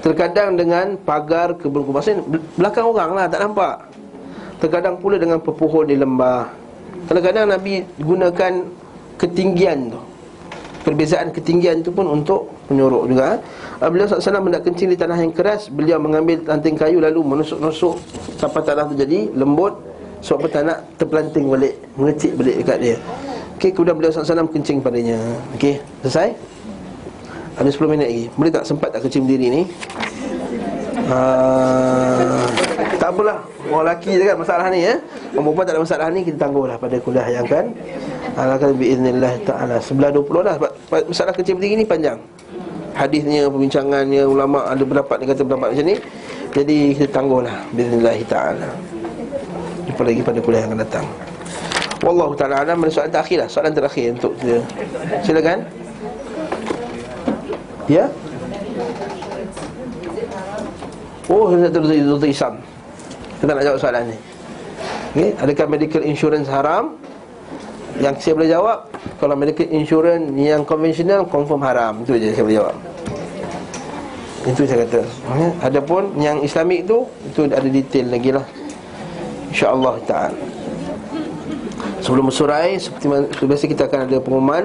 Terkadang 0.00 0.56
dengan 0.56 0.96
pagar 1.04 1.52
kebun 1.60 1.92
Maksudnya 1.92 2.24
belakang 2.56 2.86
orang 2.88 3.10
lah 3.14 3.24
tak 3.28 3.40
nampak. 3.44 3.76
Terkadang 4.60 4.96
pula 5.00 5.16
dengan 5.16 5.40
pepohon 5.40 5.88
di 5.88 5.96
lembah. 5.96 6.48
Kadang-kadang 7.08 7.54
Nabi 7.54 7.84
gunakan 8.00 8.52
ketinggian 9.16 9.92
tu 9.92 10.09
Perbezaan 10.80 11.28
ketinggian 11.28 11.84
itu 11.84 11.92
pun 11.92 12.08
untuk 12.08 12.48
penyuruk 12.64 13.04
juga 13.12 13.36
Beliau 13.80 14.08
SAW 14.08 14.48
hendak 14.48 14.64
kencing 14.64 14.88
di 14.88 14.96
tanah 14.96 15.20
yang 15.20 15.32
keras 15.32 15.68
Beliau 15.68 16.00
mengambil 16.00 16.40
ranting 16.44 16.76
kayu 16.76 17.04
lalu 17.04 17.20
menusuk-nusuk 17.20 18.00
Sampai 18.40 18.64
tanah 18.64 18.88
tu 18.88 18.96
jadi 18.96 19.28
lembut. 19.36 19.76
Sebab 20.20 20.52
tak 20.52 20.68
nak 20.68 20.84
terpelanting 20.96 21.48
balik 21.48 21.76
Mengecik 21.96 22.32
balik 22.36 22.64
dekat 22.64 22.78
dia. 22.80 22.96
Okey, 23.60 23.76
kemudian 23.76 23.96
beliau 24.00 24.08
SAW 24.08 24.48
kencing 24.48 24.80
padanya. 24.80 25.20
Okey, 25.52 25.84
selesai? 26.00 26.32
Ada 27.60 27.68
10 27.68 27.92
minit 27.92 28.08
lagi. 28.08 28.24
Boleh 28.32 28.52
tak 28.56 28.64
sempat 28.64 28.88
tak 28.88 29.04
kencing 29.04 29.28
berdiri 29.28 29.48
ni? 29.52 29.62
Uh, 31.12 32.48
tak 32.96 33.12
apalah. 33.12 33.44
Orang 33.70 33.84
lelaki 33.86 34.18
je 34.18 34.24
kan 34.26 34.36
masalah 34.40 34.66
ni 34.72 34.82
ya 34.82 34.98
Orang 35.30 35.52
perempuan 35.52 35.64
tak 35.68 35.74
ada 35.78 35.82
masalah 35.86 36.06
ni 36.10 36.20
Kita 36.26 36.36
tangguhlah 36.42 36.76
pada 36.80 36.96
kuliah 36.98 37.26
yang 37.30 37.46
akan 37.46 37.64
Alakan 38.38 38.78
biiznillah 38.78 39.34
ta'ala. 39.42 39.76
Sebelah 39.82 40.10
20 40.14 40.46
dah 40.46 40.54
sebab 40.58 40.70
masalah 41.10 41.32
kencing 41.34 41.56
berdiri 41.58 41.74
ni 41.82 41.86
panjang. 41.86 42.18
Hadisnya, 42.94 43.48
perbincangannya 43.48 44.28
Ulama' 44.28 44.66
ada 44.66 44.82
pendapat 44.82 45.16
Dia 45.22 45.26
kata 45.32 45.42
pendapat 45.46 45.68
macam 45.72 45.86
ni. 45.86 45.96
Jadi 46.50 46.78
kita 46.98 47.08
tangguhlah 47.14 47.56
Biiznillah 47.74 48.18
ta'ala. 48.26 48.70
Jumpa 49.88 50.02
lagi 50.06 50.20
pada 50.22 50.38
kuliah 50.42 50.60
yang 50.62 50.70
akan 50.74 50.80
datang. 50.84 51.06
Wallahu 52.04 52.32
ta'ala 52.36 52.62
alam. 52.62 52.76
Pada 52.84 52.90
soalan 52.92 53.12
terakhir 53.12 53.36
lah. 53.40 53.48
Soalan 53.48 53.72
terakhir 53.74 54.06
untuk 54.14 54.32
kita 54.38 54.58
Silakan. 55.24 55.58
Ya? 57.90 58.06
Oh, 61.30 61.50
Dr. 61.54 62.26
Isam. 62.26 62.54
Kita 63.42 63.50
nak 63.54 63.64
jawab 63.64 63.78
soalan 63.78 64.02
ni. 64.10 64.18
Okay. 65.10 65.30
Adakah 65.42 65.66
medical 65.66 66.02
insurance 66.06 66.46
haram? 66.46 66.99
Yang 68.00 68.14
saya 68.24 68.32
boleh 68.34 68.50
jawab 68.50 68.78
Kalau 69.20 69.34
medical 69.36 69.68
insurance 69.68 70.24
yang 70.34 70.64
konvensional 70.64 71.28
Confirm 71.28 71.60
haram. 71.62 72.00
Itu 72.02 72.16
je 72.16 72.32
saya 72.32 72.44
boleh 72.44 72.58
jawab. 72.58 72.76
Itu 74.40 74.62
saya 74.64 74.88
kata. 74.88 75.00
Okay. 75.04 75.50
Adapun 75.68 76.02
yang 76.16 76.40
islamik 76.40 76.88
tu 76.88 77.04
Itu 77.28 77.46
ada 77.46 77.68
detail 77.68 78.06
lagi 78.08 78.30
lah. 78.32 78.46
InsyaAllah 79.52 79.94
ta'ala. 80.08 80.40
Sebelum 82.00 82.32
bersurai 82.32 82.80
Seperti 82.80 83.06
biasa 83.44 83.64
kita 83.68 83.82
akan 83.84 84.08
ada 84.08 84.16
pengumuman. 84.18 84.64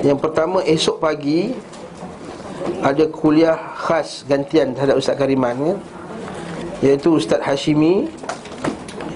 Yang 0.00 0.18
pertama 0.22 0.62
esok 0.62 1.02
pagi 1.02 1.52
ada 2.78 3.04
kuliah 3.10 3.58
khas 3.74 4.22
gantian 4.28 4.70
terhadap 4.70 5.00
Ustaz 5.00 5.18
Kariman 5.18 5.56
ya? 5.58 5.74
Iaitu 6.78 7.18
Ustaz 7.18 7.42
Hashimi 7.42 8.06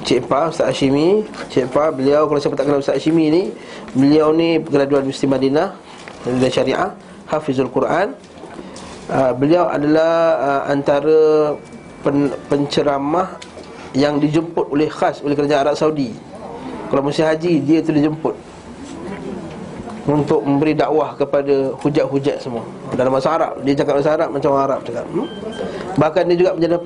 Cik 0.02 0.26
Pa, 0.26 0.50
Ustaz 0.50 0.74
Hashimi. 0.74 1.22
Cik 1.50 1.70
Pa, 1.70 1.94
beliau 1.94 2.26
kalau 2.26 2.40
siapa 2.42 2.58
tak 2.58 2.66
kenal 2.66 2.82
Ustaz 2.82 2.98
Hashimi 2.98 3.30
ni 3.30 3.42
Beliau 3.94 4.34
ni 4.34 4.58
graduan 4.58 5.06
Universiti 5.06 5.30
Madinah 5.30 5.74
Dan 6.26 6.42
Syariah 6.42 6.90
Hafizul 7.30 7.70
Quran. 7.70 8.14
Uh, 9.08 9.32
Beliau 9.38 9.70
adalah 9.70 10.12
uh, 10.38 10.62
antara 10.70 11.18
pen, 12.02 12.34
penceramah 12.50 13.38
Yang 13.94 14.28
dijemput 14.28 14.68
oleh 14.74 14.90
khas 14.90 15.22
oleh 15.22 15.38
kerajaan 15.38 15.68
Arab 15.68 15.76
Saudi. 15.78 16.10
Kalau 16.92 17.00
musim 17.04 17.24
haji, 17.24 17.60
dia 17.64 17.80
tu 17.80 17.92
dijemput 17.92 18.36
untuk 20.02 20.42
memberi 20.42 20.74
dakwah 20.74 21.14
kepada 21.14 21.70
hujat-hujat 21.78 22.42
semua. 22.42 22.66
Dalam 22.98 23.14
bahasa 23.14 23.38
Arab 23.38 23.62
dia 23.62 23.74
cakap 23.78 24.02
bahasa 24.02 24.12
Arab 24.18 24.28
macam 24.34 24.48
orang 24.50 24.66
Arab 24.66 24.80
cakap 24.82 25.04
hmm? 25.06 25.28
bahkan 25.94 26.22
dia 26.26 26.36
juga 26.36 26.50
menjadi 26.58 26.76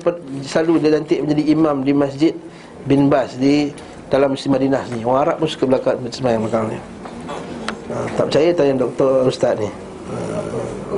selalu 0.45 0.73
dia 0.85 0.91
nanti 0.93 1.15
menjadi 1.17 1.43
imam 1.49 1.75
di 1.81 1.93
masjid 1.97 2.33
bin 2.87 3.11
Bas 3.11 3.35
di 3.35 3.69
dalam 4.07 4.33
Masjid 4.33 4.47
Madinah 4.47 4.83
ni. 4.95 5.03
Orang 5.03 5.27
Arab 5.27 5.35
pun 5.43 5.47
suka 5.51 5.67
belakang 5.67 5.99
sembahyang 6.07 6.41
belakang 6.47 6.65
ni 6.71 6.79
ha, 7.91 7.95
tak 8.15 8.25
percaya 8.31 8.49
tanya 8.55 8.73
doktor 8.87 9.27
ustaz 9.27 9.53
ni. 9.59 9.67
Ha, 9.67 10.15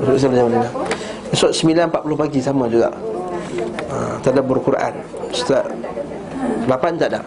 Ustaz 0.05 0.29
Madinah. 0.29 0.71
Esok 1.33 1.51
9.40 1.53 2.21
pagi 2.21 2.39
sama 2.41 2.65
juga. 2.69 2.93
Ha, 3.89 4.21
Tadabbur 4.21 4.61
Quran. 4.61 4.93
Ustaz 5.33 5.65
8 6.69 7.01
tak 7.01 7.09
ada? 7.13 7.21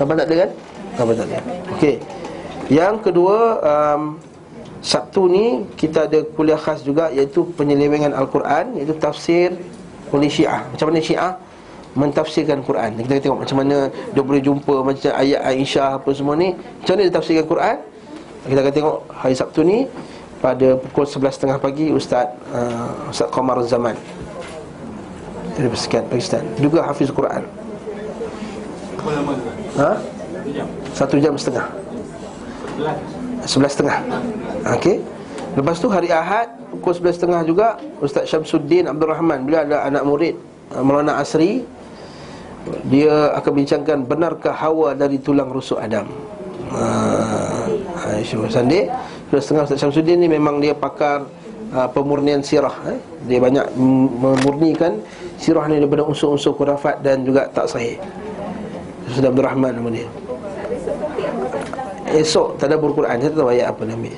8 0.00 0.08
tak 0.18 0.26
ada 0.28 0.34
kan? 0.34 0.50
8 0.96 1.20
tak 1.20 1.26
ada. 1.28 1.38
Okey. 1.76 1.96
Yang 2.72 2.94
kedua 3.04 3.36
um, 3.60 4.02
Sabtu 4.82 5.28
ni 5.28 5.62
kita 5.76 6.10
ada 6.10 6.26
kuliah 6.34 6.58
khas 6.58 6.82
juga 6.82 7.06
Iaitu 7.14 7.54
penyelewengan 7.54 8.10
Al-Quran 8.18 8.74
Iaitu 8.80 8.96
tafsir 8.96 9.54
oleh 10.10 10.30
Syiah. 10.32 10.64
Macam 10.72 10.90
mana 10.90 10.98
Syiah 11.04 11.32
mentafsirkan 11.92 12.64
Quran. 12.64 12.96
Kita 13.00 13.20
tengok 13.20 13.44
macam 13.44 13.56
mana 13.60 13.88
dia 13.90 14.22
boleh 14.22 14.42
jumpa 14.42 14.74
macam 14.82 15.10
ayat 15.12 15.40
Aisyah 15.44 16.00
apa 16.00 16.10
semua 16.16 16.34
ni. 16.36 16.56
Macam 16.56 16.92
mana 16.96 17.00
dia 17.06 17.14
tafsirkan 17.14 17.46
Quran? 17.46 17.76
Kita 18.42 18.58
akan 18.58 18.74
tengok 18.74 18.96
hari 19.12 19.34
Sabtu 19.38 19.60
ni 19.62 19.78
pada 20.42 20.74
pukul 20.74 21.06
11.30 21.06 21.62
pagi 21.62 21.86
Ustaz 21.94 22.26
uh, 22.50 23.10
Ustaz 23.12 23.28
Qamar 23.30 23.60
Zaman. 23.64 23.94
Dari 25.52 25.68
Persekian 25.68 26.04
Pakistan. 26.08 26.42
Juga 26.56 26.80
hafiz 26.88 27.12
Quran. 27.12 27.44
Ha? 29.76 29.90
Satu 30.96 31.20
jam. 31.20 31.36
Setengah. 31.36 31.68
Sebelas. 32.72 32.98
Sebelas 33.42 33.72
setengah 33.74 33.98
Okey 34.78 35.02
Lepas 35.58 35.82
tu 35.82 35.90
hari 35.90 36.08
Ahad 36.14 36.48
Pukul 36.70 36.94
sebelas 36.94 37.18
setengah 37.18 37.42
juga 37.42 37.76
Ustaz 37.98 38.30
Syamsuddin 38.30 38.86
Abdul 38.86 39.10
Rahman 39.10 39.44
Beliau 39.44 39.66
adalah 39.66 39.82
anak 39.90 40.02
murid 40.06 40.34
uh, 40.72 40.82
Maulana 40.82 41.18
Asri 41.18 41.66
Dia 42.86 43.34
akan 43.36 43.52
bincangkan 43.58 43.98
Benarkah 44.06 44.54
Hawa 44.54 44.94
dari 44.94 45.18
tulang 45.18 45.50
rusuk 45.50 45.82
Adam. 45.82 46.06
Haa 46.72 47.52
Aisyah 48.08 48.48
Sandi 48.48 48.80
Sebelas 49.28 49.42
setengah 49.44 49.64
Ustaz 49.68 49.78
Syamsuddin 49.80 50.18
ni 50.20 50.28
memang 50.28 50.58
dia 50.60 50.72
pakar 50.72 51.24
uh, 51.72 51.88
Pemurnian 51.90 52.40
sirah 52.40 52.74
eh? 52.88 52.98
Dia 53.28 53.38
banyak 53.38 53.76
memurnikan 53.76 55.00
Sirah 55.36 55.66
ni 55.68 55.82
daripada 55.82 56.06
unsur-unsur 56.06 56.54
kurafat 56.54 57.02
Dan 57.02 57.26
juga 57.26 57.50
tak 57.50 57.66
sahih. 57.66 57.98
Ustaz 59.08 59.26
Abdul 59.26 59.44
Rahman 59.44 59.74
nama 59.74 59.90
dia. 59.90 60.06
Esok 62.12 62.60
tadabbur 62.60 62.94
Quran. 62.94 63.18
Saya 63.18 63.32
tahu 63.34 63.50
ayat 63.50 63.66
apa 63.72 63.82
ambil. 63.88 64.14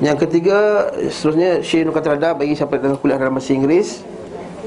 Yang 0.00 0.18
ketiga 0.26 0.58
Seterusnya 1.12 1.50
Syekh 1.60 1.84
Nur 1.86 1.94
Bagi 2.34 2.54
siapa 2.56 2.80
yang 2.80 2.96
kuliah 2.98 3.20
dalam 3.20 3.36
bahasa 3.36 3.52
Inggeris. 3.52 4.02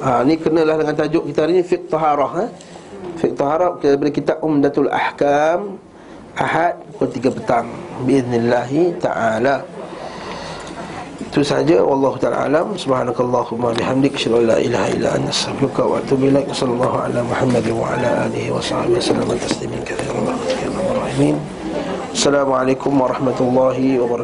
Ha, 0.06 0.22
Ni 0.28 0.38
kenalah 0.38 0.78
dengan 0.78 0.94
tajuk 0.94 1.26
kita 1.32 1.48
hari 1.48 1.60
ni 1.60 1.64
Fiqh 1.66 1.88
Taharah 1.90 2.32
ha? 2.38 2.46
Fiqh 3.22 3.34
Taharah 3.38 3.78
Daripada 3.80 4.12
kitab 4.12 4.38
Umdatul 4.42 4.90
Ahkam 4.90 5.78
Ahad 6.36 6.84
Pukul 6.92 7.32
3 7.32 7.32
petang. 7.32 7.68
Biiznillahi 8.04 9.00
Ta'ala. 9.00 9.64
Itu 11.16 11.48
saja 11.48 11.80
wallahu 11.80 12.20
taala 12.20 12.48
alam. 12.48 12.76
Subhanakallahumma 12.76 13.72
bihamdik. 13.72 14.20
Asyhadu 14.20 14.44
an 14.44 14.52
la 14.52 14.58
ilaha 14.60 14.88
illa 14.92 15.10
anta 15.16 15.32
astaghfiruka 15.32 15.84
wa 15.88 15.96
atubu 16.00 16.28
ilaik. 16.28 16.52
Sallallahu 16.52 16.96
ala 16.96 17.20
muhammad 17.24 17.64
wa 17.72 17.88
ala 17.96 18.28
alihi 18.28 18.52
wa 18.52 18.60
sahbihi 18.60 19.00
katsiran 19.84 20.36
Assalamualaikum 22.16 22.96
warahmatullahi 22.96 24.00
wabarakatuh 24.00 24.24